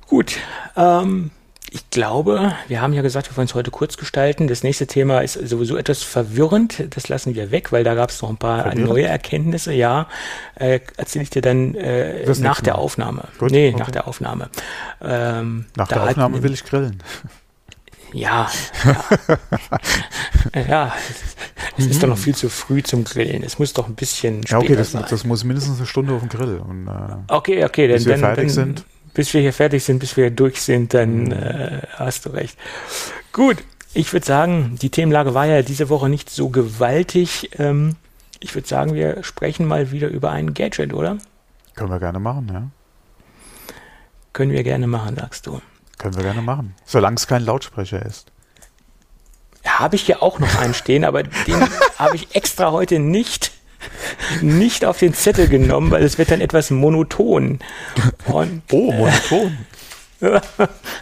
Gut. 0.07 0.37
Ähm, 0.75 1.31
ich 1.71 1.89
glaube, 1.89 2.53
wir 2.67 2.81
haben 2.81 2.93
ja 2.93 3.01
gesagt, 3.01 3.29
wir 3.29 3.37
wollen 3.37 3.47
es 3.47 3.55
heute 3.55 3.71
kurz 3.71 3.97
gestalten. 3.97 4.47
Das 4.47 4.63
nächste 4.63 4.87
Thema 4.87 5.19
ist 5.19 5.33
sowieso 5.33 5.75
etwas 5.75 6.01
verwirrend. 6.01 6.83
Das 6.91 7.09
lassen 7.09 7.35
wir 7.35 7.51
weg, 7.51 7.71
weil 7.71 7.83
da 7.83 7.93
gab 7.93 8.09
es 8.09 8.21
noch 8.21 8.29
ein 8.29 8.37
paar 8.37 8.63
verwirrend? 8.63 8.87
neue 8.87 9.05
Erkenntnisse. 9.05 9.73
Ja, 9.73 10.07
äh, 10.55 10.79
erzähle 10.95 11.23
ich 11.23 11.29
dir 11.29 11.41
dann 11.41 11.75
äh, 11.75 12.25
nach 12.39 12.61
der 12.61 12.77
Aufnahme. 12.77 13.25
Gut, 13.37 13.51
nee, 13.51 13.69
okay. 13.69 13.79
nach 13.79 13.91
der 13.91 14.07
Aufnahme. 14.07 14.49
Ähm, 15.01 15.65
nach 15.75 15.87
der 15.87 16.03
Aufnahme 16.03 16.41
will 16.41 16.53
ich 16.53 16.63
grillen. 16.63 17.03
Ja, 18.13 18.49
ja, 20.55 20.61
ja 20.67 20.95
es 21.77 21.85
ist 21.85 22.01
doch 22.01 22.07
noch 22.07 22.17
viel 22.17 22.35
zu 22.35 22.49
früh 22.49 22.81
zum 22.81 23.03
Grillen. 23.03 23.43
Es 23.43 23.59
muss 23.59 23.73
doch 23.73 23.87
ein 23.87 23.95
bisschen 23.95 24.43
später 24.43 24.53
ja, 24.53 24.59
okay, 24.59 24.75
das, 24.77 24.91
sein. 24.91 25.05
das 25.09 25.25
muss 25.25 25.43
mindestens 25.43 25.77
eine 25.77 25.85
Stunde 25.85 26.13
auf 26.13 26.21
dem 26.21 26.29
Grill. 26.29 26.57
Und, 26.57 26.87
äh, 26.87 26.91
okay, 27.27 27.65
okay, 27.65 27.87
dann, 27.87 27.97
bis 27.97 28.05
wir 28.05 28.13
dann, 28.13 28.21
fertig 28.21 28.43
dann, 28.45 28.49
sind 28.49 28.85
bis 29.17 29.33
wir 29.33 29.41
hier 29.41 29.51
fertig 29.51 29.83
sind, 29.83 29.97
bis 29.97 30.15
wir 30.15 30.29
durch 30.29 30.61
sind, 30.61 30.93
dann 30.93 31.23
mhm. 31.23 31.31
äh, 31.31 31.81
hast 31.95 32.27
du 32.27 32.29
recht. 32.29 32.55
Gut, 33.33 33.57
ich 33.95 34.13
würde 34.13 34.27
sagen, 34.27 34.77
die 34.79 34.91
Themenlage 34.91 35.33
war 35.33 35.47
ja 35.47 35.63
diese 35.63 35.89
Woche 35.89 36.07
nicht 36.07 36.29
so 36.29 36.49
gewaltig. 36.49 37.49
Ähm, 37.57 37.95
ich 38.39 38.53
würde 38.53 38.67
sagen, 38.67 38.93
wir 38.93 39.23
sprechen 39.23 39.65
mal 39.65 39.89
wieder 39.89 40.07
über 40.07 40.29
ein 40.29 40.53
Gadget, 40.53 40.93
oder? 40.93 41.17
Können 41.73 41.89
wir 41.89 41.97
gerne 41.97 42.19
machen, 42.19 42.47
ja. 42.53 42.69
Können 44.33 44.51
wir 44.51 44.61
gerne 44.61 44.85
machen, 44.85 45.15
sagst 45.15 45.47
du. 45.47 45.61
Können 45.97 46.15
wir 46.15 46.21
gerne 46.21 46.43
machen. 46.43 46.75
Solange 46.85 47.15
es 47.15 47.25
kein 47.25 47.43
Lautsprecher 47.43 48.05
ist. 48.05 48.31
Habe 49.65 49.95
ich 49.95 50.03
hier 50.03 50.21
auch 50.21 50.37
noch 50.37 50.59
einen 50.59 50.75
stehen, 50.75 51.03
aber 51.03 51.23
den 51.23 51.67
habe 51.97 52.15
ich 52.15 52.35
extra 52.35 52.71
heute 52.71 52.99
nicht 52.99 53.51
nicht 54.41 54.85
auf 54.85 54.99
den 54.99 55.13
Zettel 55.13 55.47
genommen, 55.47 55.91
weil 55.91 56.03
es 56.03 56.17
wird 56.17 56.31
dann 56.31 56.41
etwas 56.41 56.71
monoton. 56.71 57.59
Und, 58.25 58.61
oh, 58.71 58.91
monoton. 58.91 59.57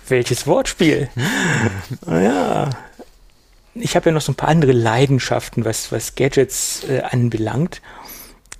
Welches 0.08 0.46
Wortspiel? 0.46 1.10
Hm. 1.14 2.24
ja. 2.24 2.70
Ich 3.74 3.96
habe 3.96 4.10
ja 4.10 4.14
noch 4.14 4.22
so 4.22 4.32
ein 4.32 4.36
paar 4.36 4.50
andere 4.50 4.72
Leidenschaften, 4.72 5.66
was, 5.66 5.92
was 5.92 6.16
Gadgets 6.16 6.86
äh, 6.90 7.02
anbelangt. 7.02 7.82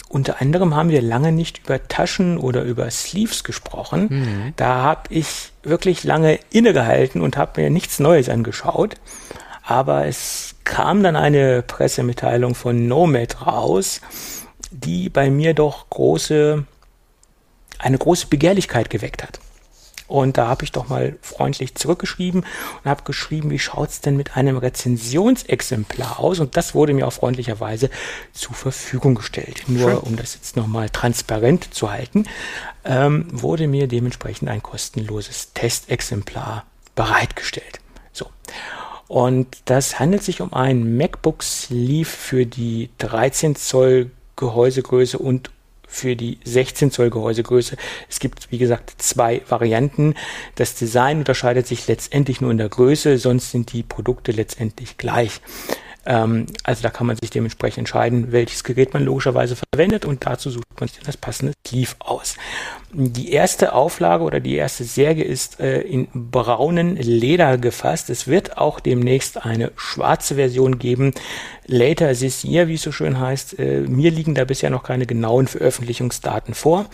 Unter 0.10 0.42
anderem 0.42 0.76
haben 0.76 0.90
wir 0.90 1.02
lange 1.02 1.32
nicht 1.32 1.60
über 1.66 1.88
Taschen 1.88 2.38
oder 2.38 2.64
über 2.64 2.90
Sleeves 2.92 3.44
gesprochen. 3.44 4.08
Mhm. 4.10 4.54
Da 4.56 4.76
habe 4.84 5.14
ich 5.14 5.52
wirklich 5.64 6.04
lange 6.04 6.40
innegehalten 6.52 7.22
und 7.22 7.38
habe 7.38 7.62
mir 7.62 7.70
nichts 7.70 8.00
Neues 8.00 8.30
angeschaut. 8.30 8.96
Aber 9.66 10.06
es 10.06 10.56
kam 10.64 11.02
dann 11.04 11.16
eine 11.16 11.62
Pressemitteilung 11.64 12.54
von 12.56 12.88
Nomad 12.88 13.46
raus, 13.46 14.02
die 14.72 15.10
bei 15.10 15.30
mir 15.30 15.54
doch 15.54 15.90
große, 15.90 16.66
eine 17.80 17.98
große 17.98 18.28
Begehrlichkeit 18.28 18.90
geweckt 18.90 19.24
hat. 19.24 19.40
Und 20.08 20.38
da 20.38 20.48
habe 20.48 20.64
ich 20.64 20.72
doch 20.72 20.88
mal 20.88 21.18
freundlich 21.22 21.74
zurückgeschrieben 21.74 22.42
und 22.42 22.90
habe 22.90 23.04
geschrieben, 23.04 23.50
wie 23.50 23.58
schaut's 23.58 24.02
denn 24.02 24.16
mit 24.16 24.38
einem 24.38 24.58
Rezensionsexemplar 24.58 26.20
aus? 26.20 26.40
Und 26.40 26.56
das 26.58 26.76
wurde 26.76 26.94
mir 26.94 27.08
auch 27.08 27.14
freundlicherweise 27.14 27.90
zur 28.32 28.54
Verfügung 28.54 29.16
gestellt. 29.16 29.64
Nur 29.66 29.90
Schön. 29.90 29.98
um 29.98 30.16
das 30.16 30.36
jetzt 30.36 30.56
nochmal 30.58 30.92
transparent 30.92 31.74
zu 31.74 31.92
halten, 31.92 32.26
ähm, 32.84 33.26
wurde 33.32 33.68
mir 33.68 33.88
dementsprechend 33.88 34.48
ein 34.48 34.62
kostenloses 34.62 35.54
Testexemplar 35.54 36.66
bereitgestellt. 36.94 37.80
So. 38.14 38.28
Und 39.08 39.58
das 39.66 40.00
handelt 40.00 40.24
sich 40.24 40.42
um 40.42 40.54
ein 40.54 40.98
MacBook 40.98 41.44
Sleeve 41.44 42.06
für 42.06 42.46
die 42.46 42.90
13 42.98 43.56
Zoll 43.56 44.12
Gehäusegröße 44.36 45.18
und 45.18 45.52
für 45.88 46.16
die 46.16 46.40
16 46.44 46.92
Zoll 46.92 47.10
Gehäusegröße. 47.10 47.78
Es 48.10 48.20
gibt, 48.20 48.52
wie 48.52 48.58
gesagt, 48.58 48.94
zwei 48.98 49.42
Varianten. 49.48 50.16
Das 50.56 50.76
Design 50.76 51.20
unterscheidet 51.20 51.68
sich 51.68 51.88
letztendlich 51.88 52.42
nur 52.42 52.52
in 52.52 52.58
der 52.58 52.70
Größe, 52.70 53.18
sonst 53.18 53.52
sind 53.52 53.72
die 53.72 53.84
Produkte 53.84 54.32
letztendlich 54.32 54.98
gleich. 54.98 55.42
Ähm, 56.06 56.46
also 56.64 56.84
da 56.84 56.90
kann 56.90 57.08
man 57.08 57.18
sich 57.18 57.30
dementsprechend 57.30 57.80
entscheiden, 57.80 58.32
welches 58.32 58.64
Gerät 58.64 58.94
man 58.94 59.04
logischerweise 59.04 59.56
verwendet 59.56 60.06
und 60.06 60.26
dazu 60.26 60.50
sucht 60.50 60.80
man 60.80 60.88
sich 60.88 61.00
das 61.00 61.18
passende 61.18 61.54
Sleeve 61.68 61.96
aus. 62.00 62.36
Die 62.92 63.32
erste 63.32 63.74
Auflage 63.74 64.24
oder 64.24 64.40
die 64.40 64.56
erste 64.56 64.84
Särge 64.84 65.24
ist 65.24 65.60
äh, 65.60 65.82
in 65.82 66.08
braunen 66.14 66.96
Leder 66.96 67.58
gefasst. 67.58 68.10
Es 68.10 68.28
wird 68.28 68.58
auch 68.58 68.80
demnächst 68.80 69.44
eine 69.46 69.72
schwarze 69.76 70.36
Version 70.36 70.80
geben. 70.80 71.14
Later 71.66 72.14
this 72.14 72.44
year, 72.44 72.68
wie 72.68 72.76
es 72.76 72.84
so 72.84 72.92
schön 72.92 73.20
heißt. 73.20 73.60
Äh, 73.60 73.82
mir 73.82 74.12
liegen 74.12 74.36
da 74.36 74.46
bisher 74.46 74.70
noch 74.70 74.84
keine 74.84 75.06
genauen 75.06 75.48
Veröffentlichungsdaten 75.48 76.54
vor. 76.54 76.86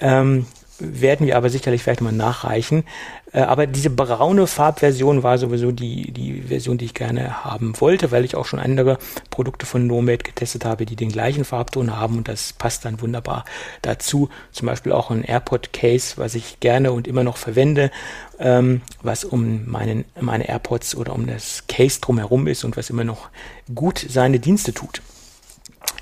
Ähm, 0.00 0.46
werden 0.78 1.26
wir 1.26 1.36
aber 1.36 1.50
sicherlich 1.50 1.82
vielleicht 1.82 2.00
mal 2.00 2.12
nachreichen. 2.12 2.84
Äh, 3.32 3.40
aber 3.40 3.66
diese 3.66 3.90
braune 3.90 4.46
Farbversion 4.46 5.22
war 5.22 5.38
sowieso 5.38 5.72
die, 5.72 6.12
die 6.12 6.42
Version, 6.42 6.78
die 6.78 6.86
ich 6.86 6.94
gerne 6.94 7.44
haben 7.44 7.80
wollte, 7.80 8.10
weil 8.10 8.24
ich 8.24 8.34
auch 8.34 8.46
schon 8.46 8.58
andere 8.58 8.98
Produkte 9.30 9.66
von 9.66 9.86
Nomad 9.86 10.24
getestet 10.24 10.64
habe, 10.64 10.86
die 10.86 10.96
den 10.96 11.10
gleichen 11.10 11.44
Farbton 11.44 11.96
haben 11.96 12.18
und 12.18 12.28
das 12.28 12.52
passt 12.52 12.84
dann 12.84 13.00
wunderbar 13.00 13.44
dazu. 13.82 14.28
Zum 14.50 14.66
Beispiel 14.66 14.92
auch 14.92 15.10
ein 15.10 15.24
AirPod 15.24 15.72
Case, 15.72 16.14
was 16.16 16.34
ich 16.34 16.60
gerne 16.60 16.92
und 16.92 17.06
immer 17.06 17.24
noch 17.24 17.36
verwende, 17.36 17.90
ähm, 18.38 18.82
was 19.02 19.24
um 19.24 19.66
meinen, 19.70 20.04
meine 20.20 20.48
AirPods 20.48 20.94
oder 20.94 21.14
um 21.14 21.26
das 21.26 21.64
Case 21.68 22.00
drumherum 22.00 22.46
ist 22.46 22.64
und 22.64 22.76
was 22.76 22.90
immer 22.90 23.04
noch 23.04 23.28
gut 23.74 24.04
seine 24.08 24.40
Dienste 24.40 24.72
tut. 24.72 25.02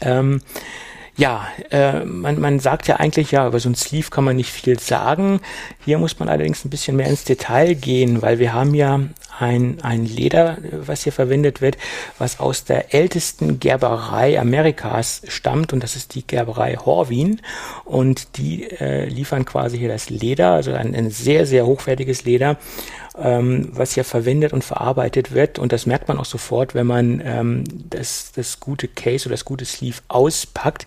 Ähm, 0.00 0.40
ja, 1.16 1.46
äh, 1.70 2.04
man, 2.04 2.40
man 2.40 2.60
sagt 2.60 2.88
ja 2.88 2.96
eigentlich, 2.96 3.30
ja, 3.30 3.46
über 3.46 3.60
so 3.60 3.68
ein 3.68 3.74
Sleeve 3.74 4.10
kann 4.10 4.24
man 4.24 4.36
nicht 4.36 4.50
viel 4.50 4.78
sagen. 4.78 5.40
Hier 5.84 5.98
muss 5.98 6.18
man 6.18 6.28
allerdings 6.28 6.64
ein 6.64 6.70
bisschen 6.70 6.96
mehr 6.96 7.08
ins 7.08 7.24
Detail 7.24 7.74
gehen, 7.74 8.22
weil 8.22 8.38
wir 8.38 8.52
haben 8.52 8.74
ja 8.74 9.00
ein, 9.38 9.78
ein 9.82 10.04
Leder, 10.04 10.58
was 10.72 11.04
hier 11.04 11.12
verwendet 11.12 11.60
wird, 11.60 11.78
was 12.18 12.40
aus 12.40 12.64
der 12.64 12.94
ältesten 12.94 13.58
Gerberei 13.58 14.38
Amerikas 14.38 15.22
stammt 15.28 15.72
und 15.72 15.82
das 15.82 15.96
ist 15.96 16.14
die 16.14 16.26
Gerberei 16.26 16.76
Horwin 16.76 17.40
und 17.84 18.36
die 18.36 18.70
äh, 18.70 19.06
liefern 19.06 19.44
quasi 19.44 19.78
hier 19.78 19.88
das 19.88 20.10
Leder, 20.10 20.52
also 20.52 20.72
ein, 20.72 20.94
ein 20.94 21.10
sehr, 21.10 21.46
sehr 21.46 21.66
hochwertiges 21.66 22.24
Leder 22.24 22.58
ähm, 23.20 23.68
was 23.72 23.92
hier 23.92 24.04
verwendet 24.04 24.52
und 24.52 24.64
verarbeitet 24.64 25.32
wird. 25.32 25.58
Und 25.58 25.72
das 25.72 25.86
merkt 25.86 26.08
man 26.08 26.18
auch 26.18 26.24
sofort, 26.24 26.74
wenn 26.74 26.86
man 26.86 27.22
ähm, 27.24 27.64
das, 27.90 28.32
das 28.34 28.60
gute 28.60 28.88
Case 28.88 29.26
oder 29.26 29.34
das 29.34 29.44
gute 29.44 29.64
Sleeve 29.64 29.98
auspackt. 30.08 30.86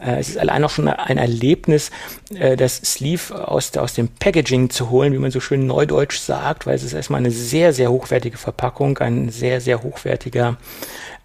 Äh, 0.00 0.18
es 0.20 0.28
ist 0.28 0.38
allein 0.38 0.64
auch 0.64 0.70
schon 0.70 0.88
ein 0.88 1.18
Erlebnis, 1.18 1.90
äh, 2.34 2.56
das 2.56 2.76
Sleeve 2.76 3.48
aus, 3.48 3.76
aus 3.76 3.94
dem 3.94 4.08
Packaging 4.08 4.70
zu 4.70 4.90
holen, 4.90 5.12
wie 5.12 5.18
man 5.18 5.30
so 5.30 5.40
schön 5.40 5.66
neudeutsch 5.66 6.18
sagt, 6.18 6.66
weil 6.66 6.74
es 6.74 6.82
ist 6.82 6.92
erstmal 6.92 7.18
eine 7.18 7.30
sehr, 7.30 7.72
sehr 7.72 7.90
hochwertige 7.90 8.38
Verpackung, 8.38 8.98
ein 8.98 9.30
sehr, 9.30 9.60
sehr 9.60 9.82
hochwertiger 9.82 10.56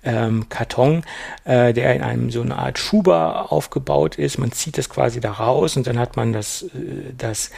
ähm, 0.04 0.48
Karton, 0.50 1.04
äh, 1.44 1.74
der 1.74 1.96
in 1.96 2.02
einem 2.02 2.32
so 2.32 2.42
eine 2.42 2.58
Art 2.58 2.80
Schuber 2.80 3.52
aufgebaut 3.52 4.16
ist. 4.16 4.38
Man 4.38 4.52
zieht 4.52 4.78
das 4.78 4.90
quasi 4.90 5.20
da 5.20 5.34
raus 5.34 5.76
und 5.76 5.86
dann 5.88 6.00
hat 6.00 6.16
man 6.16 6.34
das, 6.34 6.64
äh, 6.64 7.14
das 7.18 7.52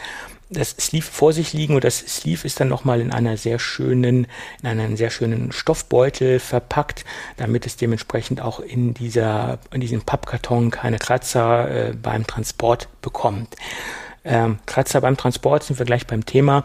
das 0.50 0.70
Sleeve 0.70 1.06
vor 1.06 1.32
sich 1.32 1.52
liegen 1.52 1.74
und 1.76 1.84
das 1.84 1.98
Sleeve 1.98 2.44
ist 2.44 2.58
dann 2.60 2.68
nochmal 2.68 3.00
in 3.00 3.12
einer 3.12 3.36
sehr 3.36 3.58
schönen, 3.58 4.26
in 4.62 4.68
einem 4.68 4.96
sehr 4.96 5.10
schönen 5.10 5.52
Stoffbeutel 5.52 6.40
verpackt, 6.40 7.04
damit 7.36 7.66
es 7.66 7.76
dementsprechend 7.76 8.40
auch 8.40 8.58
in 8.60 8.92
dieser, 8.92 9.58
in 9.72 9.80
diesem 9.80 10.02
Pappkarton 10.02 10.70
keine 10.70 10.98
Kratzer 10.98 11.90
äh, 11.90 11.92
beim 11.94 12.26
Transport 12.26 12.88
bekommt. 13.00 13.54
Ähm, 14.24 14.58
Kratzer 14.66 15.00
beim 15.00 15.16
Transport 15.16 15.62
sind 15.62 15.78
wir 15.78 15.86
gleich 15.86 16.06
beim 16.06 16.26
Thema. 16.26 16.64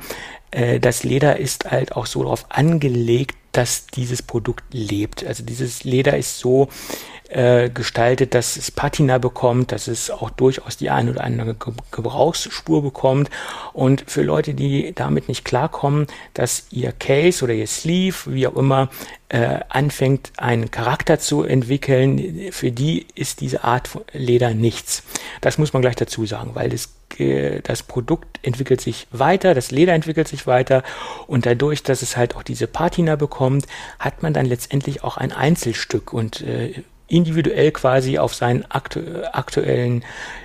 Äh, 0.52 0.80
das 0.80 1.04
Leder 1.04 1.38
ist 1.38 1.70
halt 1.70 1.96
auch 1.96 2.08
so 2.08 2.24
darauf 2.24 2.46
angelegt, 2.50 3.38
dass 3.52 3.88
dieses 3.88 4.22
Produkt 4.22 4.66
lebt. 4.74 5.26
Also 5.26 5.44
dieses 5.44 5.84
Leder 5.84 6.18
ist 6.18 6.40
so 6.40 6.70
äh, 7.30 7.70
gestaltet, 7.70 8.34
dass 8.34 8.56
es 8.56 8.72
Patina 8.72 9.18
bekommt, 9.18 9.72
dass 9.72 9.88
es 9.88 10.12
auch 10.12 10.30
durchaus 10.30 10.78
die 10.78 10.90
eine 10.90 11.12
oder 11.12 11.24
andere 11.24 11.56
Gebrauchsspur 11.92 12.84
bekommt. 12.84 13.30
Und 13.74 14.04
für 14.08 14.22
Leute, 14.22 14.54
die 14.54 14.94
damit 14.94 15.28
nicht 15.28 15.44
klarkommen, 15.44 16.08
dass 16.34 16.68
ihr 16.72 16.92
Case 16.92 17.44
oder 17.44 17.54
ihr 17.54 17.68
Sleeve, 17.68 18.16
wie 18.28 18.48
auch 18.48 18.56
immer, 18.56 18.90
äh, 19.30 19.60
anfängt, 19.70 20.34
einen 20.38 20.70
Charakter 20.70 21.20
zu 21.20 21.44
entwickeln, 21.44 22.52
für 22.52 22.72
die 22.72 23.08
ist 23.16 23.42
diese 23.42 23.64
Art 23.64 23.88
von 23.88 24.04
Leder 24.14 24.54
nichts. 24.54 25.04
Das 25.42 25.58
muss 25.58 25.74
man 25.74 25.82
gleich 25.82 25.96
dazu 25.96 26.26
sagen, 26.26 26.52
weil 26.54 26.70
das 26.70 26.94
das 27.64 27.84
Produkt 27.84 28.40
entwickelt 28.42 28.82
sich 28.82 29.08
weiter, 29.12 29.54
das 29.54 29.72
Leder 29.72 29.94
entwickelt 29.94 30.28
sich 30.28 30.48
weiter 30.48 30.84
und 31.28 31.46
dadurch, 31.46 31.82
dass 31.82 32.02
es 32.02 32.18
halt 32.18 32.36
auch 32.36 32.44
diese 32.44 32.68
Patina 32.68 33.16
bekommt, 33.16 33.68
hat 34.00 34.22
man 34.22 34.34
dann 34.34 34.46
letztendlich 34.46 35.02
auch 35.02 35.16
ein 35.16 35.32
Einzelstück 35.32 36.12
und 36.12 36.42
äh, 36.42 36.84
individuell 37.08 37.72
quasi 37.72 38.18
auf 38.18 38.34
seinen 38.34 38.66
aktu 38.70 39.00
aktuellen 39.32 40.04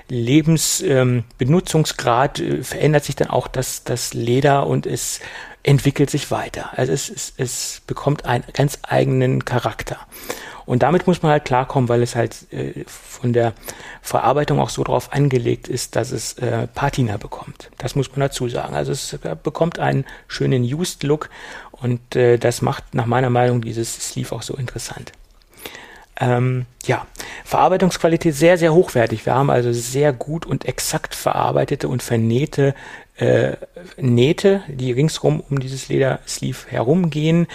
Lebensbenutzungsgrad 0.08 2.40
ähm, 2.40 2.60
äh, 2.60 2.64
verändert 2.64 3.04
sich 3.04 3.16
dann 3.16 3.30
auch 3.30 3.48
das, 3.48 3.84
das 3.84 4.12
Leder 4.14 4.66
und 4.66 4.86
es 4.86 5.20
entwickelt 5.62 6.10
sich 6.10 6.30
weiter. 6.30 6.70
Also 6.76 6.92
es, 6.92 7.10
es, 7.10 7.34
es 7.36 7.82
bekommt 7.86 8.24
einen 8.24 8.44
ganz 8.52 8.78
eigenen 8.82 9.44
Charakter. 9.44 9.98
Und 10.66 10.82
damit 10.84 11.06
muss 11.06 11.22
man 11.22 11.32
halt 11.32 11.44
klarkommen, 11.44 11.88
weil 11.88 12.02
es 12.02 12.14
halt 12.14 12.52
äh, 12.52 12.84
von 12.86 13.32
der 13.32 13.54
Verarbeitung 14.02 14.60
auch 14.60 14.68
so 14.68 14.84
drauf 14.84 15.12
angelegt 15.12 15.68
ist, 15.68 15.96
dass 15.96 16.12
es 16.12 16.34
äh, 16.34 16.68
Patina 16.68 17.16
bekommt. 17.16 17.70
Das 17.78 17.96
muss 17.96 18.10
man 18.12 18.20
dazu 18.20 18.48
sagen. 18.48 18.74
Also 18.74 18.92
es 18.92 19.18
bekommt 19.42 19.80
einen 19.80 20.04
schönen 20.28 20.62
Used 20.62 21.02
Look 21.02 21.28
und 21.72 22.14
äh, 22.14 22.38
das 22.38 22.62
macht 22.62 22.94
nach 22.94 23.06
meiner 23.06 23.30
Meinung 23.30 23.62
dieses 23.62 24.10
Sleeve 24.10 24.32
auch 24.32 24.42
so 24.42 24.54
interessant. 24.54 25.12
Ähm, 26.20 26.66
ja, 26.84 27.06
Verarbeitungsqualität 27.44 28.34
sehr, 28.34 28.58
sehr 28.58 28.74
hochwertig. 28.74 29.24
Wir 29.26 29.34
haben 29.34 29.50
also 29.50 29.72
sehr 29.72 30.12
gut 30.12 30.46
und 30.46 30.66
exakt 30.66 31.14
verarbeitete 31.14 31.88
und 31.88 32.02
vernähte 32.02 32.74
äh, 33.16 33.56
Nähte, 33.96 34.62
die 34.68 34.92
ringsrum 34.92 35.42
um 35.48 35.60
dieses 35.60 35.88
Ledersleeve 35.88 36.68
herumgehen. 36.68 37.46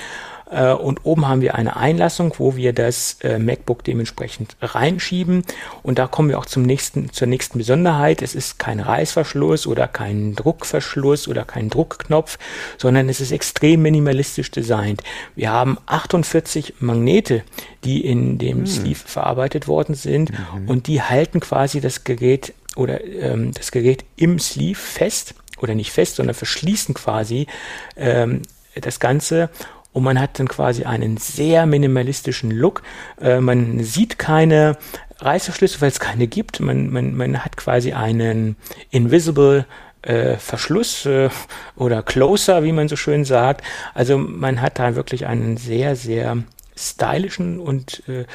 Äh, 0.50 0.74
und 0.74 1.06
oben 1.06 1.28
haben 1.28 1.42
wir 1.42 1.56
eine 1.56 1.76
Einlassung, 1.76 2.34
wo 2.38 2.56
wir 2.56 2.74
das 2.74 3.18
äh, 3.22 3.40
MacBook 3.40 3.84
dementsprechend 3.84 4.56
reinschieben. 4.62 5.44
Und 5.84 6.00
da 6.00 6.08
kommen 6.08 6.30
wir 6.30 6.40
auch 6.40 6.46
zum 6.46 6.64
nächsten, 6.64 7.12
zur 7.12 7.28
nächsten 7.28 7.58
Besonderheit. 7.58 8.22
Es 8.22 8.36
ist 8.36 8.60
kein 8.60 8.80
Reißverschluss 8.80 9.68
oder 9.68 9.88
kein 9.88 10.36
Druckverschluss 10.36 11.28
oder 11.28 11.46
kein 11.46 11.70
Druckknopf, 11.70 12.38
sondern 12.78 13.10
es 13.10 13.22
ist 13.22 13.32
extrem 13.32 13.82
minimalistisch 13.82 14.52
designt. 14.52 15.02
Wir 15.36 15.52
haben 15.52 15.78
48 15.86 16.76
Magnete, 16.80 17.44
die 17.84 18.06
in 18.06 18.38
dem 18.38 18.60
hm. 18.60 18.68
Sleeve 18.68 19.00
verarbeitet 19.06 19.68
worden 19.68 19.96
sind 19.96 20.32
mhm. 20.32 20.70
und 20.70 20.88
die 20.88 21.02
halten 21.02 21.40
quasi 21.40 21.82
das 21.82 22.04
Gerät 22.04 22.54
oder 22.76 23.04
ähm, 23.04 23.54
das 23.54 23.72
Gerät 23.72 24.04
im 24.16 24.40
Sleeve 24.40 24.80
fest 24.80 25.36
oder 25.60 25.76
nicht 25.76 25.92
fest, 25.92 26.16
sondern 26.16 26.36
verschließen 26.36 26.94
quasi 26.94 27.48
ähm, 27.96 28.42
das 28.76 29.00
Ganze 29.00 29.50
und 29.96 30.04
man 30.04 30.20
hat 30.20 30.40
dann 30.40 30.50
quasi 30.50 30.84
einen 30.84 31.16
sehr 31.16 31.66
minimalistischen 31.66 32.52
Look. 32.52 32.84
Äh, 33.22 33.40
man 33.40 33.82
sieht 33.82 34.20
keine 34.20 34.78
Reißverschlüsse, 35.20 35.80
weil 35.80 35.88
es 35.88 36.02
keine 36.02 36.28
gibt. 36.28 36.60
Man, 36.60 36.92
man, 36.92 37.16
man 37.16 37.46
hat 37.46 37.56
quasi 37.56 37.94
einen 37.94 38.58
Invisible 38.90 39.66
äh, 40.02 40.36
Verschluss 40.36 41.06
äh, 41.06 41.30
oder 41.78 42.04
Closer, 42.04 42.66
wie 42.66 42.74
man 42.74 42.90
so 42.90 42.98
schön 42.98 43.24
sagt. 43.24 43.64
Also 43.94 44.18
man 44.18 44.60
hat 44.60 44.80
da 44.80 44.98
wirklich 44.98 45.28
einen 45.28 45.56
sehr, 45.56 45.96
sehr 45.96 46.40
stylischen 46.76 47.62
und 47.62 48.04
äh, 48.10 48.26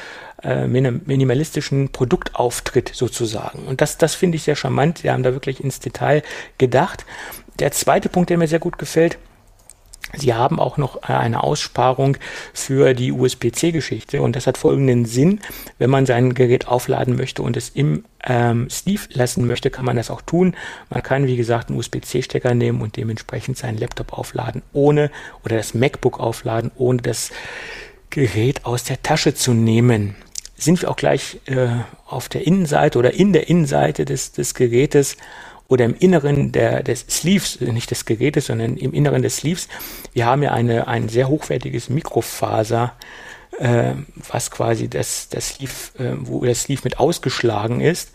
äh 0.41 0.65
minimalistischen 0.65 1.91
Produktauftritt 1.91 2.89
sozusagen. 2.95 3.67
Und 3.67 3.81
das, 3.81 3.99
das 3.99 4.15
finde 4.15 4.37
ich 4.37 4.43
sehr 4.43 4.55
charmant. 4.55 5.03
Die 5.03 5.11
haben 5.11 5.21
da 5.21 5.33
wirklich 5.33 5.63
ins 5.63 5.79
Detail 5.79 6.23
gedacht. 6.57 7.05
Der 7.59 7.71
zweite 7.71 8.09
Punkt, 8.09 8.31
der 8.31 8.39
mir 8.39 8.47
sehr 8.47 8.57
gut 8.57 8.79
gefällt, 8.79 9.19
Sie 10.17 10.33
haben 10.33 10.59
auch 10.59 10.77
noch 10.77 11.03
eine 11.03 11.43
Aussparung 11.43 12.17
für 12.53 12.93
die 12.93 13.11
USB-C-Geschichte 13.11 14.21
und 14.21 14.35
das 14.35 14.47
hat 14.47 14.57
folgenden 14.57 15.05
Sinn. 15.05 15.39
Wenn 15.77 15.89
man 15.89 16.05
sein 16.05 16.33
Gerät 16.33 16.67
aufladen 16.67 17.15
möchte 17.15 17.41
und 17.41 17.55
es 17.55 17.69
im 17.69 18.03
ähm, 18.23 18.69
Sleeve 18.69 19.07
lassen 19.13 19.47
möchte, 19.47 19.69
kann 19.69 19.85
man 19.85 19.95
das 19.95 20.11
auch 20.11 20.21
tun. 20.21 20.55
Man 20.89 21.01
kann, 21.01 21.27
wie 21.27 21.37
gesagt, 21.37 21.69
einen 21.69 21.79
USB-C-Stecker 21.79 22.53
nehmen 22.53 22.81
und 22.81 22.97
dementsprechend 22.97 23.57
seinen 23.57 23.77
Laptop 23.77 24.13
aufladen, 24.13 24.61
ohne 24.73 25.11
oder 25.43 25.57
das 25.57 25.73
MacBook 25.73 26.19
aufladen, 26.19 26.71
ohne 26.75 27.01
das 27.01 27.31
Gerät 28.09 28.65
aus 28.65 28.83
der 28.83 29.01
Tasche 29.01 29.33
zu 29.33 29.53
nehmen. 29.53 30.15
Sind 30.55 30.81
wir 30.81 30.91
auch 30.91 30.95
gleich 30.95 31.39
äh, 31.45 31.69
auf 32.05 32.29
der 32.29 32.45
Innenseite 32.45 32.99
oder 32.99 33.13
in 33.13 33.33
der 33.33 33.49
Innenseite 33.49 34.05
des, 34.05 34.33
des 34.33 34.53
Gerätes 34.53 35.17
oder 35.71 35.85
im 35.85 35.95
Inneren 35.97 36.51
der, 36.51 36.83
des 36.83 37.05
Sleeves, 37.09 37.61
nicht 37.61 37.91
des 37.91 38.03
Gerätes, 38.03 38.47
sondern 38.47 38.75
im 38.75 38.93
Inneren 38.93 39.21
des 39.21 39.37
Sleeves. 39.37 39.69
Wir 40.11 40.25
haben 40.25 40.43
ja 40.43 40.51
eine, 40.51 40.89
ein 40.89 41.07
sehr 41.07 41.29
hochwertiges 41.29 41.89
Mikrofaser, 41.89 42.91
äh, 43.57 43.93
was 44.29 44.51
quasi 44.51 44.89
das, 44.89 45.29
das 45.29 45.51
Sleeve, 45.51 45.71
äh, 45.97 46.17
wo 46.19 46.43
das 46.43 46.63
Sleeve 46.63 46.81
mit 46.83 46.99
ausgeschlagen 46.99 47.79
ist. 47.79 48.11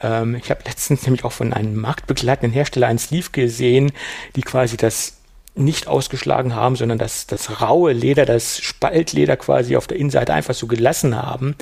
Ähm, 0.00 0.36
ich 0.36 0.50
habe 0.50 0.62
letztens 0.64 1.02
nämlich 1.02 1.24
auch 1.24 1.32
von 1.32 1.52
einem 1.52 1.76
marktbegleitenden 1.76 2.54
Hersteller 2.54 2.86
ein 2.86 2.98
Sleeve 2.98 3.28
gesehen, 3.32 3.92
die 4.34 4.42
quasi 4.42 4.78
das 4.78 5.18
nicht 5.54 5.86
ausgeschlagen 5.86 6.54
haben, 6.54 6.74
sondern 6.74 6.98
das, 6.98 7.26
das 7.26 7.60
raue 7.60 7.92
Leder, 7.92 8.24
das 8.24 8.60
Spaltleder 8.60 9.36
quasi 9.36 9.76
auf 9.76 9.86
der 9.86 9.98
Innenseite 9.98 10.32
einfach 10.32 10.54
so 10.54 10.66
gelassen 10.66 11.14
haben. 11.14 11.54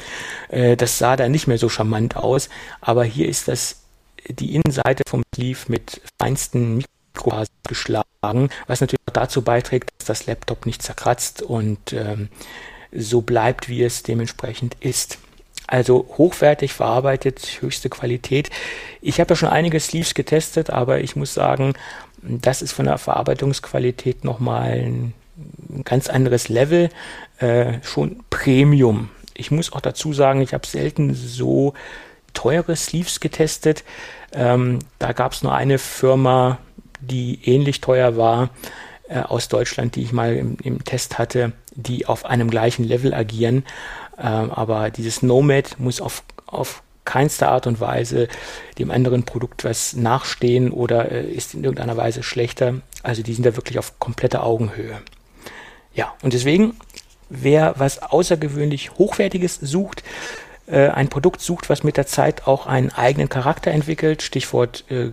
Äh, 0.50 0.76
das 0.76 0.98
sah 0.98 1.16
da 1.16 1.28
nicht 1.28 1.48
mehr 1.48 1.58
so 1.58 1.68
charmant 1.68 2.14
aus. 2.14 2.48
Aber 2.80 3.02
hier 3.02 3.28
ist 3.28 3.48
das 3.48 3.81
die 4.28 4.54
Innenseite 4.54 5.02
vom 5.08 5.22
Sleeve 5.34 5.60
mit 5.68 6.00
feinsten 6.20 6.76
Mikrofasern 7.14 7.54
geschlagen, 7.68 8.48
was 8.66 8.80
natürlich 8.80 9.00
auch 9.08 9.12
dazu 9.12 9.42
beiträgt, 9.42 9.90
dass 9.98 10.06
das 10.06 10.26
Laptop 10.26 10.66
nicht 10.66 10.82
zerkratzt 10.82 11.42
und 11.42 11.92
ähm, 11.92 12.28
so 12.92 13.22
bleibt, 13.22 13.68
wie 13.68 13.82
es 13.82 14.02
dementsprechend 14.02 14.76
ist. 14.80 15.18
Also 15.66 16.06
hochwertig 16.18 16.72
verarbeitet, 16.74 17.58
höchste 17.60 17.88
Qualität. 17.88 18.50
Ich 19.00 19.20
habe 19.20 19.30
ja 19.30 19.36
schon 19.36 19.48
einige 19.48 19.80
Sleeves 19.80 20.14
getestet, 20.14 20.70
aber 20.70 21.00
ich 21.00 21.16
muss 21.16 21.32
sagen, 21.32 21.74
das 22.20 22.62
ist 22.62 22.72
von 22.72 22.86
der 22.86 22.98
Verarbeitungsqualität 22.98 24.24
nochmal 24.24 24.72
ein 24.72 25.14
ganz 25.84 26.08
anderes 26.08 26.48
Level, 26.48 26.90
äh, 27.38 27.74
schon 27.82 28.22
Premium. 28.28 29.08
Ich 29.34 29.50
muss 29.50 29.72
auch 29.72 29.80
dazu 29.80 30.12
sagen, 30.12 30.42
ich 30.42 30.52
habe 30.52 30.66
selten 30.66 31.14
so 31.14 31.74
teure 32.34 32.76
Sleeves 32.76 33.20
getestet. 33.20 33.84
Ähm, 34.32 34.80
da 34.98 35.12
gab 35.12 35.32
es 35.32 35.42
nur 35.42 35.54
eine 35.54 35.78
Firma, 35.78 36.58
die 37.00 37.40
ähnlich 37.44 37.80
teuer 37.80 38.16
war 38.16 38.50
äh, 39.08 39.20
aus 39.20 39.48
Deutschland, 39.48 39.96
die 39.96 40.02
ich 40.02 40.12
mal 40.12 40.34
im, 40.34 40.56
im, 40.62 40.84
Test 40.84 41.18
hatte, 41.18 41.52
die 41.74 42.06
auf 42.06 42.24
einem 42.24 42.50
gleichen 42.50 42.84
Level 42.84 43.12
agieren. 43.14 43.64
Ähm, 44.18 44.50
aber 44.50 44.90
dieses 44.90 45.22
Nomad 45.22 45.76
muss 45.78 46.00
auf, 46.00 46.22
auf 46.46 46.82
keinster 47.04 47.50
Art 47.50 47.66
und 47.66 47.80
Weise 47.80 48.28
dem 48.78 48.90
anderen 48.90 49.24
Produkt 49.24 49.64
was 49.64 49.94
nachstehen 49.94 50.70
oder 50.70 51.10
äh, 51.10 51.24
ist 51.24 51.54
in 51.54 51.64
irgendeiner 51.64 51.96
Weise 51.96 52.22
schlechter. 52.22 52.74
Also 53.02 53.22
die 53.22 53.34
sind 53.34 53.44
da 53.44 53.56
wirklich 53.56 53.78
auf 53.78 53.98
kompletter 53.98 54.44
Augenhöhe. 54.44 55.02
Ja, 55.94 56.14
und 56.22 56.32
deswegen, 56.32 56.76
wer 57.28 57.74
was 57.78 58.02
außergewöhnlich 58.02 58.92
Hochwertiges 58.92 59.56
sucht, 59.56 60.04
äh, 60.66 60.88
ein 60.88 61.08
Produkt 61.08 61.40
sucht, 61.40 61.70
was 61.70 61.82
mit 61.82 61.96
der 61.96 62.06
Zeit 62.06 62.46
auch 62.46 62.66
einen 62.66 62.90
eigenen 62.90 63.28
Charakter 63.28 63.70
entwickelt, 63.70 64.22
Stichwort 64.22 64.84
äh, 64.90 65.10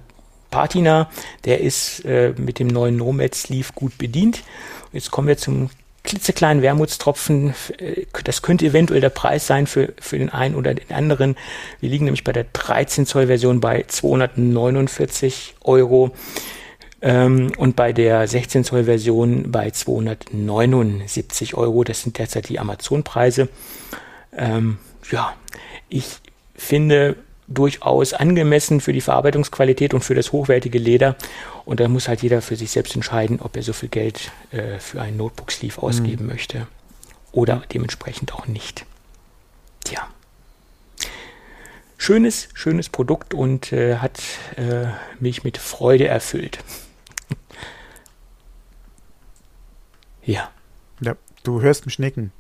Patina, 0.52 1.10
der 1.46 1.62
ist 1.62 2.04
äh, 2.06 2.34
mit 2.38 2.60
dem 2.60 2.68
neuen 2.68 2.98
Nomad 2.98 3.36
Sleeve 3.36 3.74
gut 3.76 3.98
bedient. 3.98 4.44
Jetzt 4.92 5.12
kommen 5.12 5.28
wir 5.28 5.38
zum 5.38 5.70
klitzekleinen 6.04 6.64
Wermutstropfen. 6.64 7.54
Äh, 7.78 8.06
das 8.24 8.42
könnte 8.42 8.66
eventuell 8.66 9.02
der 9.02 9.10
Preis 9.10 9.46
sein 9.46 9.68
für, 9.68 9.94
für 10.00 10.18
den 10.18 10.30
einen 10.30 10.56
oder 10.56 10.74
den 10.74 10.92
anderen. 10.92 11.36
Wir 11.80 11.90
liegen 11.90 12.06
nämlich 12.06 12.24
bei 12.24 12.34
der 12.34 12.46
13 12.52 13.06
Zoll 13.06 13.28
Version 13.28 13.60
bei 13.60 13.86
249 13.88 15.56
Euro 15.62 16.12
ähm, 17.02 17.52
und 17.58 17.76
bei 17.76 17.94
der 17.94 18.28
16 18.28 18.64
Zoll 18.64 18.86
Version 18.86 19.52
bei 19.52 19.70
279 19.70 21.54
Euro. 21.56 21.84
Das 21.84 22.02
sind 22.02 22.18
derzeit 22.18 22.50
die 22.50 22.60
Amazon-Preise. 22.60 23.50
Ähm, 24.36 24.78
ja, 25.12 25.36
ich 25.90 26.20
finde 26.56 27.16
durchaus 27.48 28.14
angemessen 28.14 28.80
für 28.80 28.94
die 28.94 29.02
Verarbeitungsqualität 29.02 29.94
und 29.94 30.04
für 30.04 30.16
das 30.16 30.32
hochwertige 30.32 30.78
Leder. 30.78 31.16
Und 31.66 31.80
da 31.80 31.88
muss 31.88 32.08
halt 32.08 32.22
jeder 32.22 32.42
für 32.42 32.56
sich 32.56 32.72
selbst 32.72 32.96
entscheiden, 32.96 33.40
ob 33.42 33.56
er 33.56 33.64
so 33.64 33.74
viel 33.74 33.90
Geld 33.90 34.32
äh, 34.52 34.80
für 34.80 35.02
einen 35.02 35.18
Notebook-Sleeve 35.18 35.82
ausgeben 35.82 36.26
mhm. 36.26 36.32
möchte 36.32 36.68
oder 37.32 37.64
dementsprechend 37.74 38.34
auch 38.34 38.48
nicht. 38.48 38.86
Tja. 39.84 40.08
Schönes, 41.98 42.50
schönes 42.54 42.90
Produkt 42.90 43.34
und 43.34 43.74
äh, 43.74 43.98
hat 43.98 44.22
äh, 44.56 44.88
mich 45.20 45.44
mit 45.44 45.58
Freude 45.58 46.08
erfüllt. 46.08 46.60
ja. 50.24 50.50
Ja, 51.02 51.16
du 51.44 51.62
hörst 51.62 51.86
mich 51.86 52.00
nicken. 52.00 52.32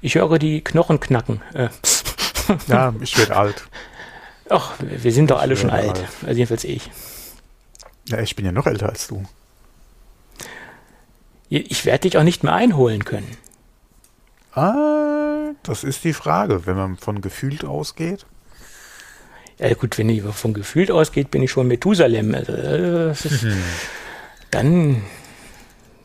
Ich 0.00 0.14
höre 0.14 0.38
die 0.38 0.62
Knochen 0.62 1.00
knacken. 1.00 1.40
Äh. 1.54 1.68
ja, 2.68 2.94
ich 3.00 3.16
werde 3.18 3.36
alt. 3.36 3.64
Ach, 4.48 4.74
wir 4.80 5.12
sind 5.12 5.30
doch 5.30 5.40
alle 5.40 5.56
schon 5.56 5.70
alt. 5.70 5.98
alt. 5.98 6.08
Also 6.22 6.36
jedenfalls 6.36 6.64
ich. 6.64 6.90
Ja, 8.08 8.20
ich 8.20 8.36
bin 8.36 8.44
ja 8.44 8.52
noch 8.52 8.66
älter 8.66 8.88
als 8.88 9.08
du. 9.08 9.24
Ich 11.48 11.84
werde 11.84 12.00
dich 12.00 12.18
auch 12.18 12.22
nicht 12.22 12.42
mehr 12.42 12.54
einholen 12.54 13.04
können. 13.04 13.36
Ah, 14.52 15.52
das 15.62 15.84
ist 15.84 16.04
die 16.04 16.12
Frage, 16.12 16.66
wenn 16.66 16.76
man 16.76 16.96
von 16.96 17.20
gefühlt 17.20 17.64
ausgeht. 17.64 18.26
Ja 19.58 19.72
gut, 19.74 19.98
wenn 19.98 20.08
ich 20.08 20.22
von 20.22 20.52
gefühlt 20.52 20.90
ausgeht, 20.90 21.30
bin 21.30 21.42
ich 21.42 21.50
schon 21.50 21.68
Methusalem. 21.68 22.34
Also, 22.34 22.52
ist, 22.52 23.42
hm. 23.42 23.62
Dann, 24.50 25.02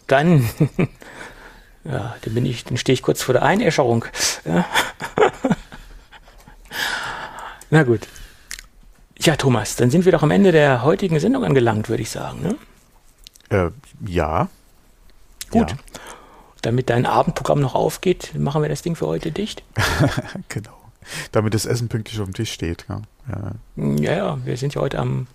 dann 0.08 0.48
ja, 1.90 2.16
dann 2.22 2.34
bin 2.34 2.46
ich, 2.46 2.64
dann 2.66 2.78
stehe 2.78 2.94
ich 2.94 3.02
kurz 3.02 3.24
vor 3.24 3.34
der 3.34 3.44
Einäscherung. 3.44 4.06
Ja. 4.46 4.66
Na 7.72 7.84
gut. 7.84 8.08
Ja, 9.20 9.36
Thomas, 9.36 9.76
dann 9.76 9.90
sind 9.90 10.06
wir 10.06 10.12
doch 10.12 10.24
am 10.24 10.32
Ende 10.32 10.52
der 10.52 10.84
heutigen 10.84 11.20
Sendung 11.20 11.44
angelangt, 11.44 11.90
würde 11.90 12.04
ich 12.04 12.10
sagen. 12.10 12.42
Ne? 12.42 12.56
Äh, 13.50 13.72
ja. 14.08 14.48
Gut. 15.50 15.72
Ja. 15.72 15.78
Damit 16.62 16.90
dein 16.90 17.06
Abendprogramm 17.06 17.60
noch 17.60 17.76
aufgeht, 17.76 18.34
machen 18.36 18.62
wir 18.62 18.70
das 18.70 18.82
Ding 18.82 18.96
für 18.96 19.08
heute 19.08 19.32
dicht. 19.32 19.64
genau. 20.50 20.78
Damit 21.32 21.54
das 21.54 21.66
Essen 21.66 21.90
pünktlich 21.90 22.20
auf 22.20 22.28
dem 22.28 22.34
Tisch 22.34 22.52
steht. 22.52 22.86
Ja, 22.88 23.02
ja, 23.78 24.14
ja, 24.14 24.46
wir 24.46 24.58
sind 24.58 24.76
ja 24.76 24.82
heute 24.82 25.00
am, 25.00 25.28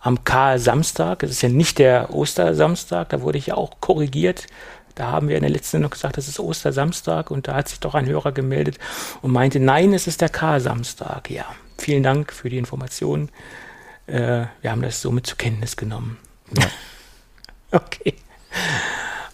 am 0.00 0.24
K-Samstag. 0.24 1.22
Es 1.22 1.30
ist 1.30 1.42
ja 1.42 1.48
nicht 1.48 1.78
der 1.78 2.12
Ostersamstag, 2.12 3.10
da 3.10 3.22
wurde 3.22 3.38
ich 3.38 3.46
ja 3.46 3.56
auch 3.56 3.80
korrigiert. 3.80 4.46
Da 4.94 5.10
haben 5.10 5.28
wir 5.28 5.36
in 5.36 5.42
der 5.42 5.50
letzten 5.50 5.80
noch 5.80 5.90
gesagt, 5.90 6.16
das 6.16 6.28
ist 6.28 6.38
Ostersamstag 6.38 7.30
und 7.30 7.48
da 7.48 7.54
hat 7.54 7.68
sich 7.68 7.80
doch 7.80 7.94
ein 7.94 8.06
Hörer 8.06 8.32
gemeldet 8.32 8.78
und 9.22 9.32
meinte, 9.32 9.58
nein, 9.58 9.92
es 9.92 10.06
ist 10.06 10.20
der 10.20 10.28
K-Samstag. 10.28 11.30
Ja, 11.30 11.46
vielen 11.78 12.02
Dank 12.02 12.32
für 12.32 12.48
die 12.48 12.58
Information. 12.58 13.28
Äh, 14.06 14.46
wir 14.60 14.70
haben 14.70 14.82
das 14.82 15.00
somit 15.00 15.26
zur 15.26 15.38
Kenntnis 15.38 15.76
genommen. 15.76 16.18
Ja. 16.56 16.66
okay. 17.78 18.14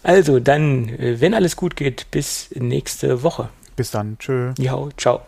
Also 0.03 0.39
dann, 0.39 0.89
äh, 0.89 1.21
wenn 1.21 1.33
alles 1.33 1.55
gut 1.55 1.75
geht, 1.75 2.09
bis 2.09 2.49
nächste 2.55 3.21
Woche. 3.21 3.49
Bis 3.75 3.91
dann. 3.91 4.17
Tschö. 4.17 4.53
Ja, 4.57 4.89
ciao. 4.97 5.19